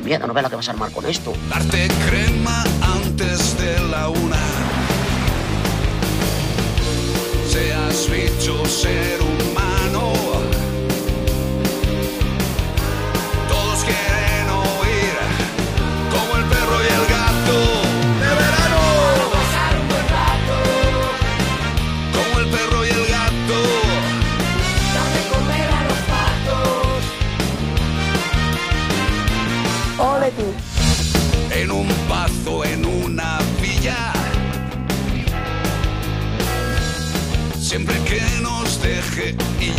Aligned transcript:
de 0.00 0.26
no 0.26 0.34
ve 0.34 0.42
la 0.42 0.48
que 0.48 0.56
vas 0.56 0.68
a 0.68 0.72
armar 0.72 0.90
con 0.92 1.06
esto. 1.06 1.32
Darte 1.48 1.88
crema 2.08 2.64
antes 2.82 3.58
de 3.58 3.80
la 3.90 4.08
una. 4.08 4.38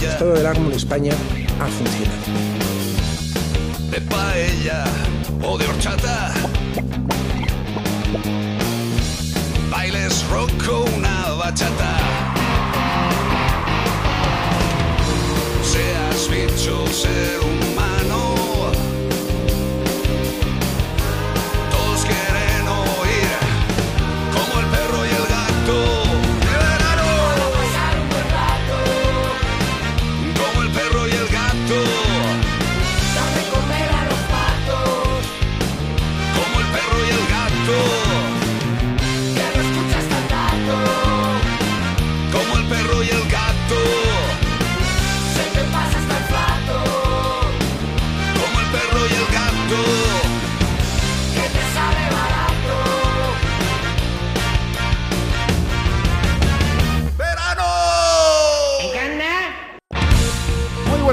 Ya 0.02 0.18
Todo 0.18 0.34
del 0.34 0.46
árbol 0.46 0.68
en 0.68 0.74
España 0.74 1.14
ha 1.60 1.68
funcionado. 1.68 2.20
de 3.92 4.02
paella 4.02 4.84
o 5.44 5.58
de 5.58 5.66
horchata. 5.68 6.34
Bailes 9.72 10.28
rock 10.30 10.70
o 10.72 10.86
una 10.96 11.30
bachata. 11.32 11.98
Seas 15.64 16.30
bicho, 16.30 16.86
ser 16.88 17.40
humano. 17.40 17.69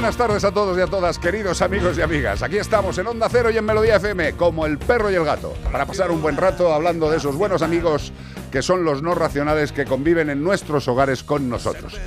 Buenas 0.07 0.25
tardes 0.25 0.43
a 0.45 0.53
todos 0.53 0.77
y 0.77 0.79
a 0.79 0.87
todas, 0.87 1.19
queridos 1.19 1.61
amigos 1.61 1.97
y 1.97 2.01
amigas. 2.01 2.41
Aquí 2.41 2.57
estamos 2.57 2.97
en 2.97 3.07
Onda 3.07 3.27
Cero 3.29 3.49
y 3.51 3.57
en 3.57 3.65
Melodía 3.65 3.97
FM, 3.97 4.37
como 4.37 4.65
el 4.65 4.77
perro 4.77 5.11
y 5.11 5.15
el 5.15 5.25
gato, 5.25 5.53
para 5.69 5.85
pasar 5.85 6.11
un 6.11 6.21
buen 6.21 6.37
rato 6.37 6.73
hablando 6.73 7.11
de 7.11 7.17
esos 7.17 7.35
buenos 7.35 7.61
amigos 7.61 8.13
que 8.49 8.61
son 8.61 8.85
los 8.85 9.03
no 9.03 9.15
racionales 9.15 9.73
que 9.73 9.83
conviven 9.83 10.29
en 10.29 10.41
nuestros 10.41 10.87
hogares 10.87 11.23
con 11.23 11.49
nosotros. 11.49 11.99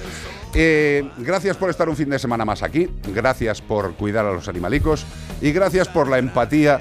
Eh, 0.55 1.11
gracias 1.19 1.59
por 1.59 1.69
estar 1.69 1.91
un 1.91 1.97
fin 1.97 2.09
de 2.09 2.19
semana 2.19 2.47
más 2.47 2.63
aquí, 2.63 2.89
gracias 3.09 3.61
por 3.61 3.93
cuidar 3.93 4.25
a 4.25 4.33
los 4.33 4.49
animalicos 4.49 5.05
y 5.43 5.53
gracias 5.53 5.87
por 5.87 6.09
la 6.09 6.17
empatía 6.17 6.81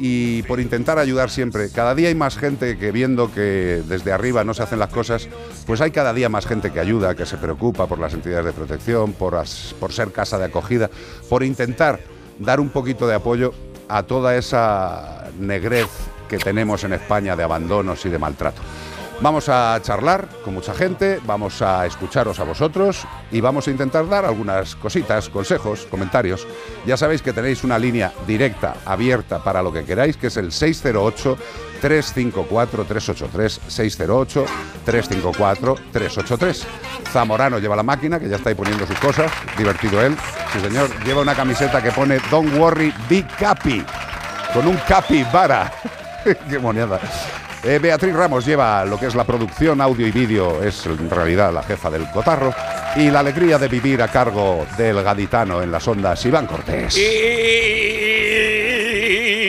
y 0.00 0.42
por 0.44 0.60
intentar 0.60 0.98
ayudar 0.98 1.30
siempre. 1.30 1.70
Cada 1.70 1.94
día 1.94 2.08
hay 2.08 2.14
más 2.14 2.38
gente 2.38 2.78
que 2.78 2.90
viendo 2.90 3.32
que 3.32 3.82
desde 3.86 4.12
arriba 4.12 4.44
no 4.44 4.54
se 4.54 4.62
hacen 4.62 4.78
las 4.78 4.88
cosas, 4.88 5.28
pues 5.66 5.80
hay 5.82 5.90
cada 5.90 6.14
día 6.14 6.30
más 6.30 6.46
gente 6.46 6.72
que 6.72 6.80
ayuda, 6.80 7.14
que 7.14 7.26
se 7.26 7.36
preocupa 7.36 7.86
por 7.86 7.98
las 7.98 8.14
entidades 8.14 8.46
de 8.46 8.52
protección, 8.52 9.12
por, 9.12 9.46
ser 9.46 10.12
casa 10.12 10.38
de 10.38 10.46
acogida, 10.46 10.90
por 11.28 11.44
intentar 11.44 12.00
dar 12.38 12.60
un 12.60 12.70
poquito 12.70 13.06
de 13.06 13.14
apoyo 13.14 13.52
a 13.88 14.02
toda 14.04 14.36
esa 14.36 15.28
negrez 15.38 15.88
que 16.28 16.38
tenemos 16.38 16.82
en 16.84 16.94
España 16.94 17.36
de 17.36 17.42
abandonos 17.42 18.06
y 18.06 18.08
de 18.08 18.18
maltrato. 18.18 18.62
Vamos 19.22 19.50
a 19.50 19.78
charlar 19.82 20.26
con 20.42 20.54
mucha 20.54 20.72
gente, 20.72 21.20
vamos 21.26 21.60
a 21.60 21.84
escucharos 21.84 22.40
a 22.40 22.44
vosotros 22.44 23.06
y 23.30 23.42
vamos 23.42 23.68
a 23.68 23.70
intentar 23.70 24.08
dar 24.08 24.24
algunas 24.24 24.74
cositas, 24.76 25.28
consejos, 25.28 25.86
comentarios. 25.90 26.46
Ya 26.86 26.96
sabéis 26.96 27.20
que 27.20 27.34
tenéis 27.34 27.62
una 27.62 27.78
línea 27.78 28.14
directa, 28.26 28.76
abierta 28.86 29.44
para 29.44 29.62
lo 29.62 29.70
que 29.70 29.84
queráis, 29.84 30.16
que 30.16 30.28
es 30.28 30.38
el 30.38 30.50
608 30.50 31.36
354 31.82 32.84
383 32.84 33.60
608 33.68 34.44
354 34.86 35.74
383. 35.92 36.66
Zamorano 37.12 37.58
lleva 37.58 37.76
la 37.76 37.82
máquina, 37.82 38.18
que 38.18 38.28
ya 38.28 38.36
está 38.36 38.48
ahí 38.48 38.54
poniendo 38.54 38.86
sus 38.86 38.98
cosas, 39.00 39.30
divertido 39.58 40.00
él. 40.00 40.16
Sí, 40.50 40.60
señor, 40.60 40.88
lleva 41.04 41.20
una 41.20 41.34
camiseta 41.34 41.82
que 41.82 41.92
pone 41.92 42.20
Don't 42.30 42.56
worry, 42.56 42.90
be 43.10 43.26
capi, 43.38 43.84
con 44.54 44.66
un 44.66 44.78
capi 44.88 45.26
vara. 45.30 45.70
Qué 46.48 46.58
moniada. 46.58 46.98
Eh, 47.62 47.78
Beatriz 47.78 48.14
Ramos 48.14 48.46
lleva 48.46 48.84
lo 48.86 48.98
que 48.98 49.04
es 49.06 49.14
la 49.14 49.24
producción 49.24 49.80
audio 49.82 50.06
y 50.06 50.10
vídeo, 50.10 50.62
es 50.62 50.86
en 50.86 51.10
realidad 51.10 51.52
la 51.52 51.62
jefa 51.62 51.90
del 51.90 52.10
cotarro. 52.10 52.54
Y 52.96 53.10
la 53.10 53.20
alegría 53.20 53.58
de 53.58 53.68
vivir 53.68 54.00
a 54.02 54.08
cargo 54.08 54.66
del 54.78 55.02
gaditano 55.02 55.62
en 55.62 55.70
las 55.70 55.86
ondas, 55.86 56.24
Iván 56.24 56.46
Cortés. 56.46 56.96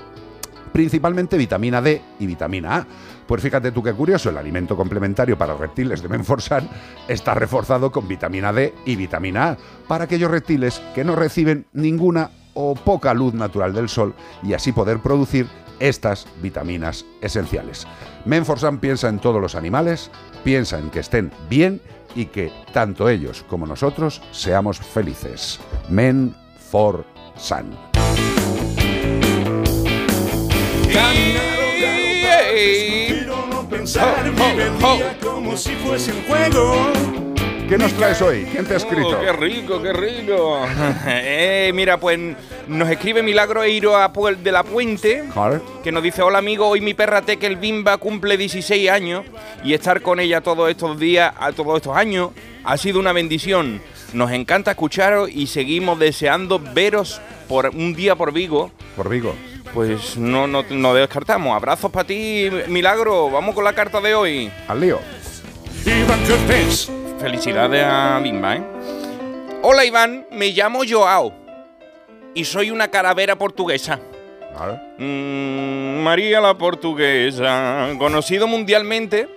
Principalmente 0.72 1.38
vitamina 1.38 1.80
D 1.80 2.02
y 2.18 2.26
vitamina 2.26 2.78
A. 2.78 2.86
Pues 3.24 3.40
fíjate 3.40 3.70
tú 3.70 3.84
qué 3.84 3.92
curioso, 3.92 4.30
el 4.30 4.36
alimento 4.36 4.76
complementario 4.76 5.38
para 5.38 5.54
reptiles 5.54 6.02
de 6.02 6.08
Menforsan 6.08 6.68
está 7.06 7.34
reforzado 7.34 7.92
con 7.92 8.08
vitamina 8.08 8.52
D 8.52 8.74
y 8.84 8.96
vitamina 8.96 9.50
A 9.50 9.58
para 9.86 10.06
aquellos 10.06 10.32
reptiles 10.32 10.82
que 10.96 11.04
no 11.04 11.14
reciben 11.14 11.66
ninguna 11.72 12.32
o 12.54 12.74
poca 12.74 13.14
luz 13.14 13.34
natural 13.34 13.72
del 13.72 13.88
sol 13.88 14.14
y 14.42 14.54
así 14.54 14.72
poder 14.72 15.00
producir 15.00 15.46
estas 15.80 16.26
vitaminas 16.42 17.04
esenciales. 17.20 17.86
Menforsan 18.24 18.78
piensa 18.78 19.08
en 19.08 19.18
todos 19.18 19.40
los 19.40 19.54
animales, 19.54 20.10
piensa 20.44 20.78
en 20.78 20.90
que 20.90 21.00
estén 21.00 21.30
bien 21.48 21.80
y 22.14 22.26
que 22.26 22.52
tanto 22.72 23.08
ellos 23.08 23.44
como 23.48 23.66
nosotros 23.66 24.22
seamos 24.32 24.78
felices. 24.78 25.60
No 33.50 33.68
pensar, 33.68 34.32
como 35.22 35.56
si 35.56 35.74
fuese 35.76 36.12
un 36.12 36.22
juego. 36.24 37.27
¿Qué 37.68 37.76
nos 37.76 37.92
traes 37.92 38.22
hoy? 38.22 38.46
¿Quién 38.50 38.64
te 38.64 38.72
ha 38.72 38.76
escrito? 38.78 39.18
Oh, 39.18 39.20
¡Qué 39.20 39.32
rico, 39.32 39.82
qué 39.82 39.92
rico! 39.92 40.66
Eh, 41.06 41.70
mira, 41.74 41.98
pues 41.98 42.18
nos 42.66 42.88
escribe 42.88 43.22
Milagro 43.22 43.62
Eiro 43.62 43.96
a 43.96 44.12
Puel 44.12 44.42
de 44.42 44.52
la 44.52 44.62
Puente, 44.62 45.24
que 45.84 45.92
nos 45.92 46.02
dice, 46.02 46.22
hola 46.22 46.38
amigo, 46.38 46.66
hoy 46.66 46.80
mi 46.80 46.94
perra 46.94 47.22
Tekel 47.22 47.56
Bimba 47.56 47.98
cumple 47.98 48.36
16 48.38 48.90
años 48.90 49.24
y 49.62 49.74
estar 49.74 50.00
con 50.00 50.18
ella 50.18 50.40
todos 50.40 50.70
estos 50.70 50.98
días, 50.98 51.34
a 51.38 51.52
todos 51.52 51.76
estos 51.76 51.94
años, 51.94 52.30
ha 52.64 52.76
sido 52.78 53.00
una 53.00 53.12
bendición. 53.12 53.82
Nos 54.14 54.32
encanta 54.32 54.70
escucharos 54.70 55.28
y 55.30 55.46
seguimos 55.46 55.98
deseando 55.98 56.58
veros 56.58 57.20
por 57.48 57.68
un 57.68 57.94
día 57.94 58.16
por 58.16 58.32
Vigo. 58.32 58.70
Por 58.96 59.10
Vigo. 59.10 59.34
Pues 59.74 60.16
no, 60.16 60.46
no, 60.46 60.64
no 60.70 60.94
descartamos. 60.94 61.54
Abrazos 61.54 61.90
para 61.90 62.06
ti, 62.06 62.48
Milagro. 62.68 63.30
Vamos 63.30 63.54
con 63.54 63.64
la 63.64 63.74
carta 63.74 64.00
de 64.00 64.14
hoy. 64.14 64.50
Al 64.66 64.80
lío. 64.80 64.98
Iván 65.84 66.20
Cortés, 66.26 66.90
Felicidades 67.18 67.84
a 67.84 68.20
Bimba, 68.20 68.56
¿eh? 68.56 68.62
Hola 69.62 69.84
Iván, 69.84 70.26
me 70.30 70.50
llamo 70.50 70.82
Joao 70.88 71.32
y 72.32 72.44
soy 72.44 72.70
una 72.70 72.88
calavera 72.88 73.36
portuguesa. 73.36 73.98
Mm, 74.98 76.00
María 76.00 76.40
la 76.40 76.56
portuguesa, 76.56 77.88
conocido 77.98 78.46
mundialmente, 78.46 79.28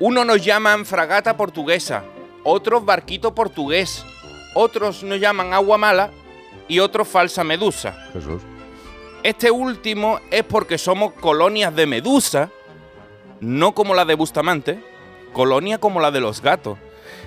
unos 0.00 0.24
nos 0.24 0.42
llaman 0.42 0.86
fragata 0.86 1.36
portuguesa, 1.36 2.02
otros 2.44 2.84
barquito 2.86 3.34
portugués, 3.34 4.06
otros 4.54 5.02
nos 5.02 5.20
llaman 5.20 5.52
agua 5.52 5.76
mala 5.76 6.10
y 6.66 6.78
otros 6.78 7.08
falsa 7.08 7.44
medusa. 7.44 8.08
Jesús. 8.14 8.42
Este 9.22 9.50
último 9.50 10.18
es 10.30 10.44
porque 10.44 10.78
somos 10.78 11.12
colonias 11.12 11.76
de 11.76 11.86
medusa, 11.86 12.50
no 13.40 13.74
como 13.74 13.94
la 13.94 14.06
de 14.06 14.14
Bustamante, 14.14 14.82
colonia 15.34 15.78
como 15.78 16.00
la 16.00 16.10
de 16.10 16.20
los 16.20 16.40
gatos. 16.40 16.78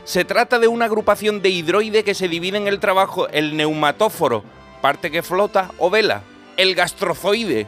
Se 0.03 0.25
trata 0.25 0.59
de 0.59 0.68
una 0.68 0.86
agrupación 0.86 1.42
de 1.42 1.50
hidroide 1.50 2.03
que 2.03 2.15
se 2.15 2.27
divide 2.27 2.57
en 2.57 2.68
el 2.68 2.80
trabajo 2.80 3.27
el 3.30 3.56
neumatóforo, 3.56 4.44
parte 4.81 5.12
que 5.12 5.21
flota 5.21 5.71
o 5.77 5.89
vela, 5.89 6.24
el 6.57 6.75
gastrozoide, 6.75 7.68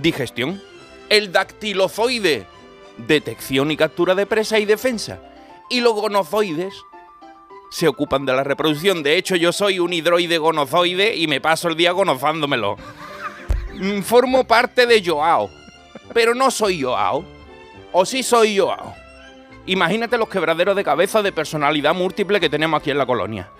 digestión, 0.00 0.62
el 1.08 1.32
dactilozoide, 1.32 2.46
detección 2.98 3.70
y 3.70 3.76
captura 3.76 4.14
de 4.14 4.26
presa 4.26 4.58
y 4.58 4.64
defensa, 4.64 5.20
y 5.70 5.80
los 5.80 5.94
gonozoides 5.94 6.74
se 7.70 7.88
ocupan 7.88 8.26
de 8.26 8.34
la 8.34 8.44
reproducción. 8.44 9.02
De 9.02 9.16
hecho, 9.16 9.34
yo 9.34 9.50
soy 9.50 9.78
un 9.78 9.94
hidroide 9.94 10.36
gonozoide 10.36 11.16
y 11.16 11.26
me 11.26 11.40
paso 11.40 11.68
el 11.68 11.76
día 11.76 11.92
gonozándomelo. 11.92 12.76
Mm, 13.74 14.02
Formo 14.02 14.44
parte 14.44 14.86
de 14.86 15.02
Joao, 15.02 15.50
pero 16.12 16.34
no 16.34 16.50
soy 16.50 16.82
Joao. 16.82 17.24
O 17.92 18.04
sí 18.04 18.22
soy 18.22 18.58
Joao. 18.58 19.01
Imagínate 19.66 20.18
los 20.18 20.28
quebraderos 20.28 20.74
de 20.74 20.84
cabeza 20.84 21.22
de 21.22 21.32
personalidad 21.32 21.94
múltiple 21.94 22.40
que 22.40 22.50
tenemos 22.50 22.80
aquí 22.80 22.90
en 22.90 22.98
la 22.98 23.06
colonia. 23.06 23.50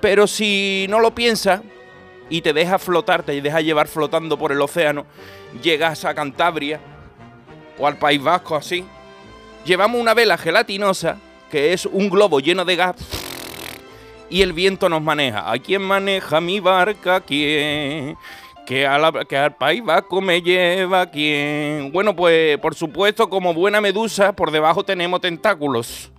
Pero 0.00 0.26
si 0.26 0.86
no 0.88 1.00
lo 1.00 1.14
piensas 1.14 1.62
y 2.28 2.42
te 2.42 2.52
dejas 2.52 2.82
flotar, 2.82 3.22
te 3.22 3.40
dejas 3.40 3.64
llevar 3.64 3.88
flotando 3.88 4.38
por 4.38 4.52
el 4.52 4.60
océano, 4.60 5.06
llegas 5.62 6.04
a 6.04 6.14
Cantabria 6.14 6.80
o 7.78 7.86
al 7.86 7.98
País 7.98 8.22
Vasco 8.22 8.54
así, 8.54 8.84
llevamos 9.64 10.00
una 10.00 10.14
vela 10.14 10.38
gelatinosa 10.38 11.18
que 11.50 11.72
es 11.72 11.86
un 11.86 12.10
globo 12.10 12.40
lleno 12.40 12.64
de 12.64 12.76
gas 12.76 12.96
y 14.30 14.42
el 14.42 14.52
viento 14.52 14.88
nos 14.88 15.02
maneja. 15.02 15.50
¿A 15.50 15.58
quién 15.58 15.82
maneja 15.82 16.40
mi 16.40 16.60
barca? 16.60 17.20
¿Quién? 17.20 18.16
Que, 18.66 18.86
a 18.86 18.98
la- 18.98 19.24
que 19.26 19.36
al 19.36 19.54
País 19.56 19.84
Vasco 19.84 20.20
me 20.22 20.40
lleva 20.40 21.06
quién. 21.10 21.92
Bueno, 21.92 22.16
pues 22.16 22.56
por 22.58 22.74
supuesto, 22.74 23.28
como 23.28 23.52
buena 23.52 23.80
medusa, 23.80 24.32
por 24.32 24.50
debajo 24.50 24.84
tenemos 24.84 25.20
tentáculos. 25.20 26.10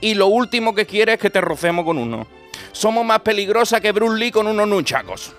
Y 0.00 0.14
lo 0.14 0.26
último 0.26 0.74
que 0.74 0.84
quiere 0.86 1.14
es 1.14 1.18
que 1.18 1.30
te 1.30 1.40
rocemos 1.40 1.84
con 1.84 1.96
uno. 1.98 2.26
Somos 2.72 3.04
más 3.04 3.20
peligrosas 3.20 3.80
que 3.80 3.92
Bruce 3.92 4.18
Lee 4.18 4.30
con 4.30 4.46
unos 4.46 4.68
nunchacos. 4.68 5.34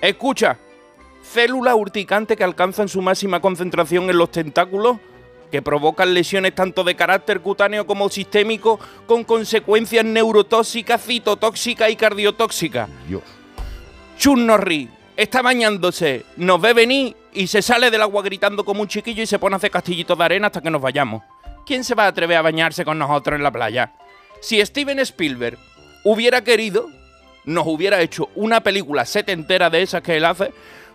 Escucha, 0.00 0.58
células 1.22 1.74
urticantes 1.74 2.36
que 2.36 2.44
alcanzan 2.44 2.88
su 2.88 3.00
máxima 3.00 3.40
concentración 3.40 4.10
en 4.10 4.18
los 4.18 4.30
tentáculos, 4.30 4.98
que 5.50 5.62
provocan 5.62 6.12
lesiones 6.12 6.54
tanto 6.54 6.84
de 6.84 6.94
carácter 6.94 7.40
cutáneo 7.40 7.86
como 7.86 8.08
sistémico, 8.10 8.78
con 9.06 9.24
consecuencias 9.24 10.04
neurotóxicas, 10.04 11.02
citotóxicas 11.02 11.90
y 11.90 11.96
cardiotóxicas. 11.96 12.88
Dios. 13.08 13.22
Chun 14.18 14.46
Norris 14.46 14.88
está 15.16 15.42
bañándose, 15.42 16.24
nos 16.36 16.60
ve 16.60 16.72
venir 16.72 17.16
y 17.32 17.46
se 17.46 17.62
sale 17.62 17.90
del 17.90 18.02
agua 18.02 18.22
gritando 18.22 18.64
como 18.64 18.82
un 18.82 18.88
chiquillo 18.88 19.22
y 19.22 19.26
se 19.26 19.38
pone 19.38 19.54
a 19.54 19.58
hacer 19.58 19.70
castillitos 19.70 20.16
de 20.16 20.24
arena 20.24 20.48
hasta 20.48 20.60
que 20.60 20.70
nos 20.70 20.82
vayamos. 20.82 21.22
¿Quién 21.66 21.84
se 21.84 21.94
va 21.94 22.04
a 22.04 22.08
atrever 22.08 22.36
a 22.36 22.42
bañarse 22.42 22.84
con 22.84 22.98
nosotros 22.98 23.36
en 23.36 23.42
la 23.42 23.50
playa? 23.50 23.92
Si 24.40 24.64
Steven 24.64 24.98
Spielberg 25.00 25.58
hubiera 26.04 26.44
querido, 26.44 26.90
nos 27.44 27.66
hubiera 27.66 28.00
hecho 28.00 28.28
una 28.34 28.60
película 28.62 29.04
setentera 29.04 29.70
de 29.70 29.82
esas 29.82 30.02
que 30.02 30.16
él 30.16 30.24
hace, 30.24 30.52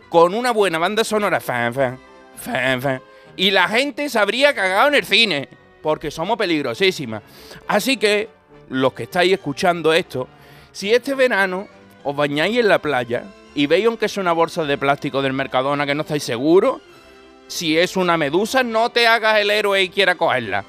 con 0.10 0.34
una 0.34 0.52
buena 0.52 0.78
banda 0.78 1.04
sonora, 1.04 1.40
fan, 1.40 1.74
fan, 1.74 2.00
fan, 2.36 2.82
fan, 2.82 3.02
y 3.36 3.52
la 3.52 3.68
gente 3.68 4.10
se 4.10 4.20
habría 4.20 4.54
cagado 4.54 4.90
en 4.90 4.96
el 4.96 5.06
cine, 5.06 5.50
porque 5.82 6.12
somos 6.12 6.38
peligrosísimas. 6.38 7.24
Así 7.68 7.98
que, 7.98 8.30
los 8.70 8.94
que 8.94 9.04
estáis 9.04 9.34
escuchando 9.34 9.94
esto, 9.94 10.28
si 10.72 10.94
este 10.94 11.16
verano 11.16 11.68
os 12.04 12.16
bañáis 12.16 12.60
en 12.60 12.68
la 12.68 12.80
playa 12.80 13.24
y 13.56 13.68
veis 13.68 13.86
aunque 13.86 14.06
es 14.06 14.18
una 14.18 14.32
bolsa 14.32 14.64
de 14.64 14.78
plástico 14.78 15.22
del 15.22 15.34
Mercadona 15.34 15.86
que 15.86 15.96
no 15.96 16.02
estáis 16.02 16.24
seguros, 16.24 16.82
si 17.48 17.78
es 17.78 17.98
una 17.98 18.18
medusa, 18.18 18.64
no 18.64 18.90
te 18.90 19.08
hagas 19.08 19.40
el 19.40 19.50
héroe 19.50 19.82
y 19.82 19.90
quiera 19.90 20.16
cogerla. 20.16 20.64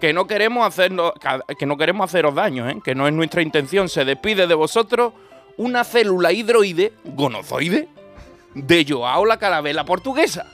Que 0.00 0.12
no 0.12 0.26
queremos 0.26 0.66
hacernos, 0.66 1.12
que 1.58 1.66
no 1.66 1.76
queremos 1.76 2.04
haceros 2.04 2.34
daño, 2.34 2.68
¿eh? 2.68 2.80
que 2.82 2.94
no 2.94 3.06
es 3.06 3.12
nuestra 3.12 3.42
intención. 3.42 3.88
Se 3.88 4.04
despide 4.04 4.46
de 4.46 4.54
vosotros 4.54 5.12
una 5.56 5.84
célula 5.84 6.32
hidroide, 6.32 6.92
gonozoide, 7.04 7.88
de 8.54 8.86
Joao 8.88 9.24
la 9.24 9.38
carabela 9.38 9.84
portuguesa. 9.84 10.46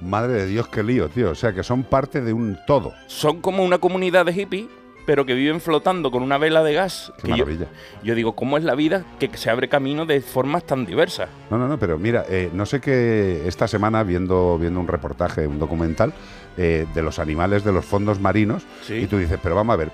Madre 0.00 0.34
de 0.34 0.46
Dios, 0.46 0.68
qué 0.68 0.82
lío, 0.82 1.08
tío. 1.08 1.30
O 1.30 1.34
sea, 1.34 1.52
que 1.52 1.62
son 1.62 1.82
parte 1.82 2.20
de 2.20 2.32
un 2.32 2.58
todo. 2.66 2.92
Son 3.06 3.40
como 3.40 3.64
una 3.64 3.78
comunidad 3.78 4.26
de 4.26 4.32
hippies 4.32 4.66
pero 5.08 5.24
que 5.24 5.32
viven 5.32 5.58
flotando 5.62 6.10
con 6.10 6.22
una 6.22 6.36
vela 6.36 6.62
de 6.62 6.74
gas. 6.74 7.10
Qué 7.16 7.22
que 7.22 7.28
yo, 7.30 7.36
maravilla. 7.46 7.66
yo 8.02 8.14
digo, 8.14 8.32
¿cómo 8.34 8.58
es 8.58 8.62
la 8.64 8.74
vida 8.74 9.04
que 9.18 9.30
se 9.38 9.48
abre 9.48 9.66
camino 9.66 10.04
de 10.04 10.20
formas 10.20 10.64
tan 10.64 10.84
diversas? 10.84 11.30
No, 11.50 11.56
no, 11.56 11.66
no, 11.66 11.78
pero 11.78 11.96
mira, 11.98 12.26
eh, 12.28 12.50
no 12.52 12.66
sé 12.66 12.78
qué 12.82 13.48
esta 13.48 13.66
semana 13.66 14.02
viendo, 14.02 14.58
viendo 14.58 14.78
un 14.78 14.86
reportaje, 14.86 15.46
un 15.46 15.58
documental 15.58 16.12
eh, 16.58 16.84
de 16.92 17.00
los 17.02 17.18
animales 17.18 17.64
de 17.64 17.72
los 17.72 17.86
fondos 17.86 18.20
marinos, 18.20 18.64
Sí. 18.82 18.96
y 18.96 19.06
tú 19.06 19.16
dices, 19.16 19.38
pero 19.42 19.54
vamos 19.54 19.72
a 19.72 19.76
ver, 19.78 19.92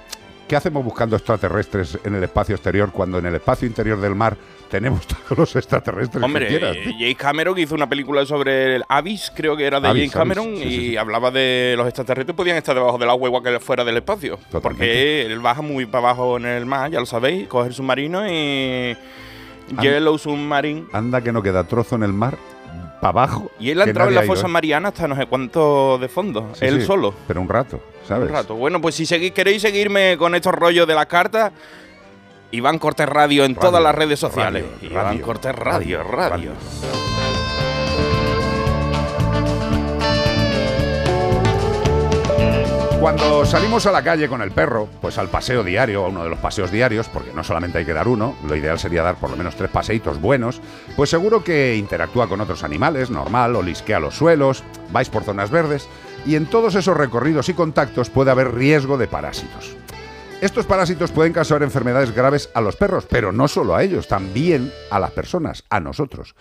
¿qué 0.49 0.57
hacemos 0.57 0.85
buscando 0.85 1.15
extraterrestres 1.15 1.97
en 2.03 2.17
el 2.17 2.25
espacio 2.25 2.57
exterior 2.57 2.91
cuando 2.91 3.19
en 3.19 3.27
el 3.27 3.37
espacio 3.37 3.69
interior 3.69 4.01
del 4.01 4.17
mar 4.17 4.37
tenemos 4.75 5.07
todos 5.07 5.39
los 5.39 5.57
extraterrestres 5.57 6.25
Hombre, 6.25 6.49
que 6.49 6.59
quieras? 6.59 6.77
James 6.99 7.17
Cameron 7.17 7.57
hizo 7.59 7.77
una 7.77 7.89
película 7.89 8.27
sobre 8.27 8.75
el 8.75 8.85
Abyss, 8.89 9.31
creo 9.33 9.57
que 9.57 9.65
era 9.65 9.79
de 9.79 9.87
Abyss, 9.87 10.11
James 10.11 10.13
Cameron, 10.13 10.47
Abyss, 10.49 10.59
sí, 10.59 10.69
sí, 10.69 10.75
y 10.75 10.89
sí. 10.91 10.97
hablaba 10.97 11.31
de 11.31 11.75
los 11.77 11.87
extraterrestres 11.87 12.35
podían 12.37 12.57
estar 12.57 12.75
debajo 12.75 12.99
del 12.99 13.09
agua 13.09 13.29
igual 13.29 13.45
que 13.45 13.61
fuera 13.61 13.85
del 13.85 13.99
espacio. 13.99 14.37
Totalmente. 14.51 14.85
Porque 14.85 15.27
él 15.27 15.39
baja 15.39 15.63
muy 15.63 15.87
para 15.87 16.09
abajo 16.09 16.39
en 16.39 16.47
el 16.47 16.67
mar, 16.67 16.91
ya 16.91 16.99
lo 16.99 17.07
sabéis, 17.07 17.47
coge 17.47 17.69
el 17.69 17.75
submarino 17.75 18.29
y. 18.29 18.97
An- 19.77 19.83
Yellow 19.83 20.19
Submarine. 20.19 20.87
Anda 20.93 21.21
que 21.21 21.31
no 21.31 21.41
queda 21.41 21.65
trozo 21.69 21.95
en 21.95 22.03
el 22.03 22.13
mar, 22.13 22.37
para 23.01 23.11
abajo. 23.11 23.53
Y 23.61 23.71
él 23.71 23.81
ha 23.81 23.85
entrado 23.85 24.09
en 24.09 24.17
la 24.17 24.23
fosa 24.25 24.47
¿eh? 24.47 24.51
mariana 24.51 24.89
hasta 24.89 25.07
no 25.07 25.15
sé 25.15 25.27
cuánto 25.27 25.99
de 25.99 26.09
fondo. 26.09 26.51
Sí, 26.55 26.65
él 26.65 26.81
sí, 26.81 26.87
solo. 26.87 27.15
Pero 27.29 27.41
un 27.41 27.49
rato, 27.49 27.81
¿sabes? 28.09 28.29
Un 28.29 28.35
rato. 28.35 28.55
Bueno, 28.57 28.81
pues 28.81 28.97
si 28.97 29.07
seguís, 29.07 29.31
queréis 29.31 29.63
seguirme 29.63 30.17
con 30.19 30.35
estos 30.35 30.53
rollos 30.53 30.87
de 30.89 30.95
las 30.95 31.07
cartas, 31.07 31.53
Iván 32.55 32.79
Cortés 32.79 33.09
Radio 33.09 33.45
en 33.45 33.57
Radio, 33.57 33.69
todas 33.69 33.83
las 33.83 33.95
redes 33.97 34.21
sociales. 34.21 34.65
radio, 34.65 34.89
Iván 34.89 35.05
radio, 35.07 35.25
Cortés 35.27 35.55
Radio, 35.57 36.03
radio, 36.05 36.53
radio. 36.53 36.53
Cuando 43.01 43.45
salimos 43.45 43.85
a 43.87 43.93
la 43.93 44.03
calle 44.05 44.29
con 44.29 44.41
el 44.41 44.53
perro, 44.53 44.89
pues 45.01 45.19
al 45.19 45.29
paseo 45.29 45.65
diario, 45.65 46.05
a 46.05 46.09
uno 46.09 46.23
de 46.23 46.31
los 46.31 46.39
paseos 46.39 46.71
diarios, 46.71 47.09
porque 47.09 47.33
no 47.35 47.43
solamente 47.43 47.79
hay 47.79 47.85
que 47.85 47.93
dar 47.93 48.07
uno, 48.07 48.37
lo 48.47 48.55
ideal 48.55 48.79
sería 48.79 49.03
dar 49.03 49.17
por 49.17 49.31
lo 49.31 49.37
menos 49.37 49.57
tres 49.57 49.71
paseitos 49.71 50.21
buenos, 50.21 50.63
pues 50.95 51.11
seguro 51.11 51.43
que 51.43 51.75
interactúa 51.77 52.29
con 52.29 52.41
otros 52.41 52.63
animales, 52.63 53.11
normal, 53.11 53.57
olisquea 53.57 53.99
los 53.99 54.15
suelos, 54.15 54.63
vais 54.93 55.11
por 55.11 55.25
zonas 55.25 55.51
verdes, 55.51 55.89
y 56.25 56.37
en 56.37 56.47
todos 56.47 56.77
esos 56.77 56.97
recorridos 56.97 57.49
y 57.49 57.55
contactos 57.55 58.11
puede 58.11 58.31
haber 58.31 58.55
riesgo 58.55 58.97
de 58.97 59.09
parásitos. 59.09 59.77
Estos 60.45 60.67
parásitos 60.67 61.11
pueden 61.11 61.33
causar 61.33 61.63
enfermedades 61.63 62.15
graves 62.15 62.51
a 62.53 62.61
los 62.61 62.77
perros, 62.77 63.07
pero 63.09 63.33
no 63.33 63.49
solo 63.49 63.75
a 63.75 63.83
ellos, 63.83 64.09
también 64.09 64.71
a 64.91 65.01
las 65.01 65.11
personas, 65.13 65.65
a 65.71 65.81
nosotros, 65.81 66.35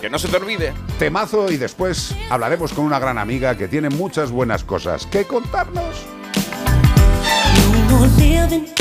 Que 0.00 0.08
no 0.08 0.18
se 0.18 0.28
te 0.28 0.36
olvide. 0.36 0.74
Temazo 0.98 1.50
y 1.50 1.56
después 1.56 2.14
hablaremos 2.30 2.72
con 2.72 2.84
una 2.84 2.98
gran 2.98 3.18
amiga 3.18 3.56
que 3.56 3.68
tiene 3.68 3.90
muchas 3.90 4.30
buenas 4.30 4.64
cosas 4.64 5.06
que 5.06 5.24
contarnos. 5.24 6.06
No 7.72 7.98
more 7.98 8.08
living 8.16 8.78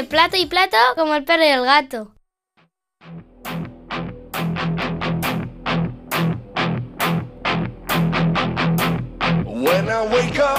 Entre 0.00 0.16
plato 0.16 0.36
y 0.38 0.46
plato, 0.46 0.78
como 0.96 1.14
el 1.14 1.24
perro 1.24 1.44
y 1.44 1.48
el 1.48 1.62
gato. 1.62 2.14
When 9.44 9.90
I 9.90 10.06
wake 10.10 10.38
up, 10.38 10.58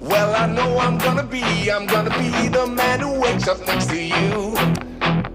well, 0.00 0.34
I 0.34 0.48
know 0.48 0.80
I'm 0.80 0.98
gonna 0.98 1.22
be, 1.22 1.70
I'm 1.70 1.86
gonna 1.86 2.10
be 2.18 2.48
the 2.48 2.66
man 2.66 3.02
who 3.02 3.20
wakes 3.20 3.46
up 3.46 3.64
next 3.68 3.86
to 3.90 3.94
you. 3.94 4.56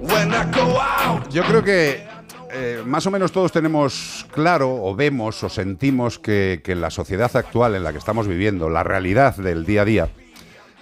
When 0.01 0.33
I 0.33 0.43
go 0.51 0.77
out, 0.81 1.29
Yo 1.31 1.43
creo 1.43 1.63
que 1.63 2.03
eh, 2.51 2.83
más 2.85 3.05
o 3.07 3.11
menos 3.11 3.31
todos 3.31 3.53
tenemos 3.53 4.25
claro 4.33 4.83
o 4.83 4.93
vemos 4.93 5.41
o 5.41 5.47
sentimos 5.47 6.19
que, 6.19 6.59
que 6.65 6.73
en 6.73 6.81
la 6.81 6.89
sociedad 6.89 7.33
actual 7.33 7.75
en 7.75 7.85
la 7.85 7.93
que 7.93 7.99
estamos 7.99 8.27
viviendo, 8.27 8.69
la 8.69 8.83
realidad 8.83 9.37
del 9.37 9.65
día 9.65 9.83
a 9.83 9.85
día, 9.85 10.09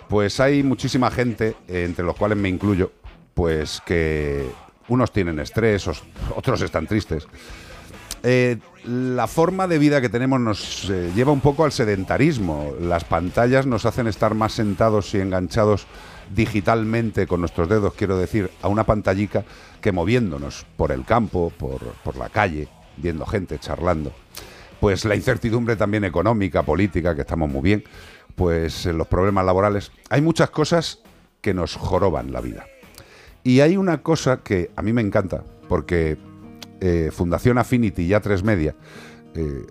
pues 0.09 0.39
hay 0.39 0.63
muchísima 0.63 1.09
gente, 1.11 1.55
eh, 1.67 1.83
entre 1.85 2.03
los 2.03 2.15
cuales 2.15 2.37
me 2.37 2.49
incluyo, 2.49 2.91
pues 3.33 3.81
que, 3.85 4.49
unos 4.89 5.11
tienen 5.13 5.39
estrés, 5.39 5.87
os- 5.87 6.03
otros 6.35 6.61
están 6.61 6.87
tristes. 6.87 7.27
Eh, 8.23 8.57
la 8.85 9.27
forma 9.27 9.67
de 9.67 9.77
vida 9.77 10.01
que 10.01 10.09
tenemos 10.09 10.41
nos 10.41 10.89
eh, 10.89 11.11
lleva 11.15 11.31
un 11.31 11.39
poco 11.41 11.63
al 11.63 11.71
sedentarismo. 11.71 12.73
Las 12.81 13.03
pantallas 13.05 13.65
nos 13.65 13.85
hacen 13.85 14.07
estar 14.07 14.33
más 14.35 14.53
sentados 14.53 15.13
y 15.13 15.19
enganchados 15.21 15.85
digitalmente 16.35 17.27
con 17.27 17.39
nuestros 17.39 17.69
dedos, 17.69 17.93
quiero 17.93 18.17
decir, 18.17 18.49
a 18.61 18.67
una 18.67 18.83
pantallica 18.83 19.45
que 19.81 19.91
moviéndonos 19.91 20.65
por 20.75 20.91
el 20.91 21.05
campo, 21.05 21.51
por, 21.57 21.79
por 22.03 22.17
la 22.17 22.29
calle, 22.29 22.67
viendo 22.97 23.25
gente, 23.25 23.57
charlando. 23.59 24.11
Pues 24.79 25.05
la 25.05 25.15
incertidumbre 25.15 25.75
también 25.75 26.03
económica, 26.03 26.63
política, 26.63 27.15
que 27.15 27.21
estamos 27.21 27.49
muy 27.49 27.61
bien, 27.61 27.83
pues 28.35 28.85
eh, 28.85 28.93
los 28.93 29.07
problemas 29.07 29.45
laborales. 29.45 29.91
Hay 30.09 30.21
muchas 30.21 30.49
cosas 30.49 30.99
que 31.41 31.53
nos 31.53 31.75
joroban 31.75 32.31
la 32.31 32.41
vida. 32.41 32.65
Y 33.43 33.61
hay 33.61 33.77
una 33.77 34.01
cosa 34.01 34.37
que 34.43 34.71
a 34.75 34.81
mí 34.81 34.93
me 34.93 35.01
encanta, 35.01 35.43
porque 35.67 36.17
eh, 36.81 37.09
Fundación 37.11 37.57
Affinity 37.57 38.03
y 38.03 38.09
A3 38.09 38.43
Media 38.43 38.75
eh, 39.35 39.65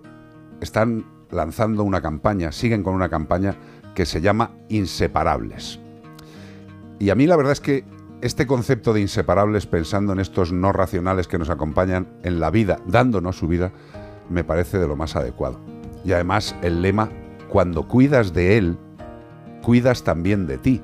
están 0.61 1.05
lanzando 1.31 1.83
una 1.83 2.01
campaña, 2.01 2.51
siguen 2.51 2.83
con 2.83 2.95
una 2.95 3.09
campaña 3.09 3.55
que 3.93 4.05
se 4.05 4.21
llama 4.21 4.51
Inseparables. 4.69 5.79
Y 6.99 7.11
a 7.11 7.15
mí 7.15 7.27
la 7.27 7.35
verdad 7.35 7.53
es 7.53 7.61
que 7.61 7.85
este 8.21 8.45
concepto 8.45 8.93
de 8.93 9.01
inseparables, 9.01 9.65
pensando 9.65 10.11
en 10.11 10.19
estos 10.19 10.51
no 10.51 10.73
racionales 10.73 11.27
que 11.27 11.37
nos 11.37 11.49
acompañan 11.49 12.07
en 12.23 12.39
la 12.39 12.49
vida, 12.49 12.79
dándonos 12.85 13.37
su 13.37 13.47
vida, 13.47 13.71
me 14.29 14.43
parece 14.43 14.77
de 14.77 14.87
lo 14.87 14.95
más 14.95 15.15
adecuado. 15.15 15.59
Y 16.03 16.11
además 16.11 16.55
el 16.61 16.81
lema, 16.81 17.09
cuando 17.49 17.87
cuidas 17.87 18.33
de 18.33 18.57
él, 18.57 18.77
cuidas 19.63 20.03
también 20.03 20.47
de 20.47 20.57
ti. 20.57 20.81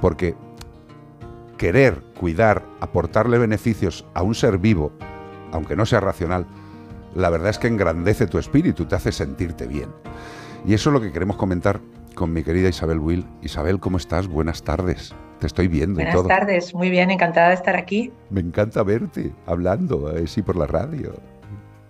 Porque 0.00 0.34
querer, 1.58 2.02
cuidar, 2.18 2.64
aportarle 2.80 3.38
beneficios 3.38 4.04
a 4.14 4.22
un 4.22 4.34
ser 4.34 4.58
vivo, 4.58 4.92
aunque 5.52 5.76
no 5.76 5.86
sea 5.86 6.00
racional, 6.00 6.46
la 7.14 7.30
verdad 7.30 7.50
es 7.50 7.58
que 7.58 7.68
engrandece 7.68 8.26
tu 8.26 8.38
espíritu, 8.38 8.86
te 8.86 8.96
hace 8.96 9.12
sentirte 9.12 9.66
bien. 9.66 9.90
Y 10.66 10.74
eso 10.74 10.90
es 10.90 10.94
lo 10.94 11.00
que 11.00 11.12
queremos 11.12 11.36
comentar 11.36 11.80
con 12.14 12.32
mi 12.32 12.42
querida 12.42 12.68
Isabel 12.68 12.98
Will. 12.98 13.26
Isabel, 13.42 13.80
¿cómo 13.80 13.96
estás? 13.98 14.26
Buenas 14.28 14.62
tardes. 14.62 15.14
Te 15.40 15.46
estoy 15.46 15.66
viendo 15.68 16.00
y 16.00 16.04
Buenas 16.04 16.14
todo. 16.14 16.28
tardes, 16.28 16.72
muy 16.74 16.88
bien, 16.88 17.10
encantada 17.10 17.48
de 17.48 17.54
estar 17.54 17.76
aquí. 17.76 18.12
Me 18.30 18.40
encanta 18.40 18.82
verte 18.82 19.32
hablando 19.46 20.08
así 20.08 20.40
por 20.40 20.56
la 20.56 20.66
radio. 20.66 21.12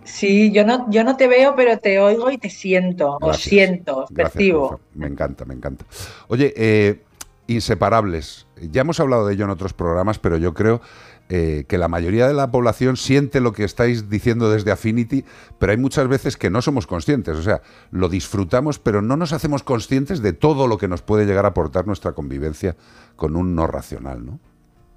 Sí, 0.04 0.50
yo 0.52 0.64
no, 0.64 0.90
yo 0.90 1.04
no 1.04 1.16
te 1.16 1.28
veo, 1.28 1.54
pero 1.54 1.78
te 1.78 2.00
oigo 2.00 2.30
y 2.30 2.38
te 2.38 2.50
siento, 2.50 3.16
os 3.16 3.20
Gracias. 3.20 3.48
siento, 3.48 3.98
os 3.98 4.10
Gracias, 4.10 4.32
percibo. 4.32 4.80
Me 4.94 5.06
encanta, 5.06 5.44
me 5.44 5.54
encanta. 5.54 5.84
Oye, 6.28 6.52
eh, 6.56 7.02
inseparables. 7.46 8.46
Ya 8.60 8.82
hemos 8.82 9.00
hablado 9.00 9.26
de 9.26 9.34
ello 9.34 9.44
en 9.44 9.50
otros 9.50 9.72
programas, 9.72 10.18
pero 10.18 10.36
yo 10.38 10.54
creo 10.54 10.80
eh, 11.28 11.64
que 11.68 11.78
la 11.78 11.88
mayoría 11.88 12.28
de 12.28 12.34
la 12.34 12.50
población 12.50 12.96
siente 12.96 13.40
lo 13.40 13.52
que 13.52 13.64
estáis 13.64 14.10
diciendo 14.10 14.50
desde 14.50 14.70
Affinity, 14.70 15.24
pero 15.58 15.72
hay 15.72 15.78
muchas 15.78 16.08
veces 16.08 16.36
que 16.36 16.50
no 16.50 16.62
somos 16.62 16.86
conscientes. 16.86 17.36
O 17.36 17.42
sea, 17.42 17.62
lo 17.90 18.08
disfrutamos, 18.08 18.78
pero 18.78 19.02
no 19.02 19.16
nos 19.16 19.32
hacemos 19.32 19.62
conscientes 19.62 20.20
de 20.20 20.32
todo 20.32 20.66
lo 20.66 20.78
que 20.78 20.88
nos 20.88 21.02
puede 21.02 21.26
llegar 21.26 21.44
a 21.44 21.48
aportar 21.48 21.86
nuestra 21.86 22.12
convivencia 22.12 22.76
con 23.16 23.36
un 23.36 23.54
no 23.54 23.66
racional, 23.66 24.24
¿no? 24.24 24.40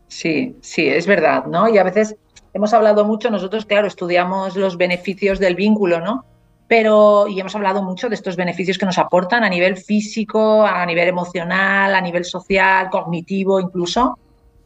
Sí, 0.08 0.58
sí, 0.62 0.88
es 0.88 1.08
verdad, 1.08 1.46
¿no? 1.46 1.68
Y 1.68 1.78
a 1.78 1.84
veces 1.84 2.16
hemos 2.56 2.74
hablado 2.74 3.04
mucho, 3.04 3.30
nosotros, 3.30 3.66
claro, 3.66 3.86
estudiamos 3.86 4.56
los 4.56 4.78
beneficios 4.78 5.40
del 5.40 5.56
vínculo, 5.56 6.00
¿no? 6.00 6.24
Pero, 6.70 7.28
y 7.28 7.38
hemos 7.38 7.54
hablado 7.54 7.84
mucho 7.84 8.08
de 8.08 8.16
estos 8.16 8.38
beneficios 8.38 8.78
que 8.78 8.86
nos 8.86 8.98
aportan 8.98 9.44
a 9.44 9.50
nivel 9.50 9.76
físico, 9.76 10.66
a 10.66 10.86
nivel 10.86 11.10
emocional, 11.10 11.94
a 11.94 12.00
nivel 12.00 12.24
social, 12.24 12.90
cognitivo 12.90 13.60
incluso. 13.60 14.18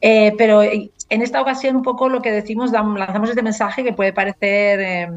Eh, 0.02 0.36
pero 0.38 0.62
en 0.62 0.92
esta 1.10 1.42
ocasión 1.42 1.78
un 1.78 1.82
poco 1.82 2.10
lo 2.10 2.22
que 2.22 2.32
decimos, 2.32 2.72
lanzamos 2.72 3.32
este 3.32 3.42
mensaje 3.42 3.84
que 3.84 3.94
puede 3.94 4.14
parecer 4.14 4.80
eh, 4.80 5.10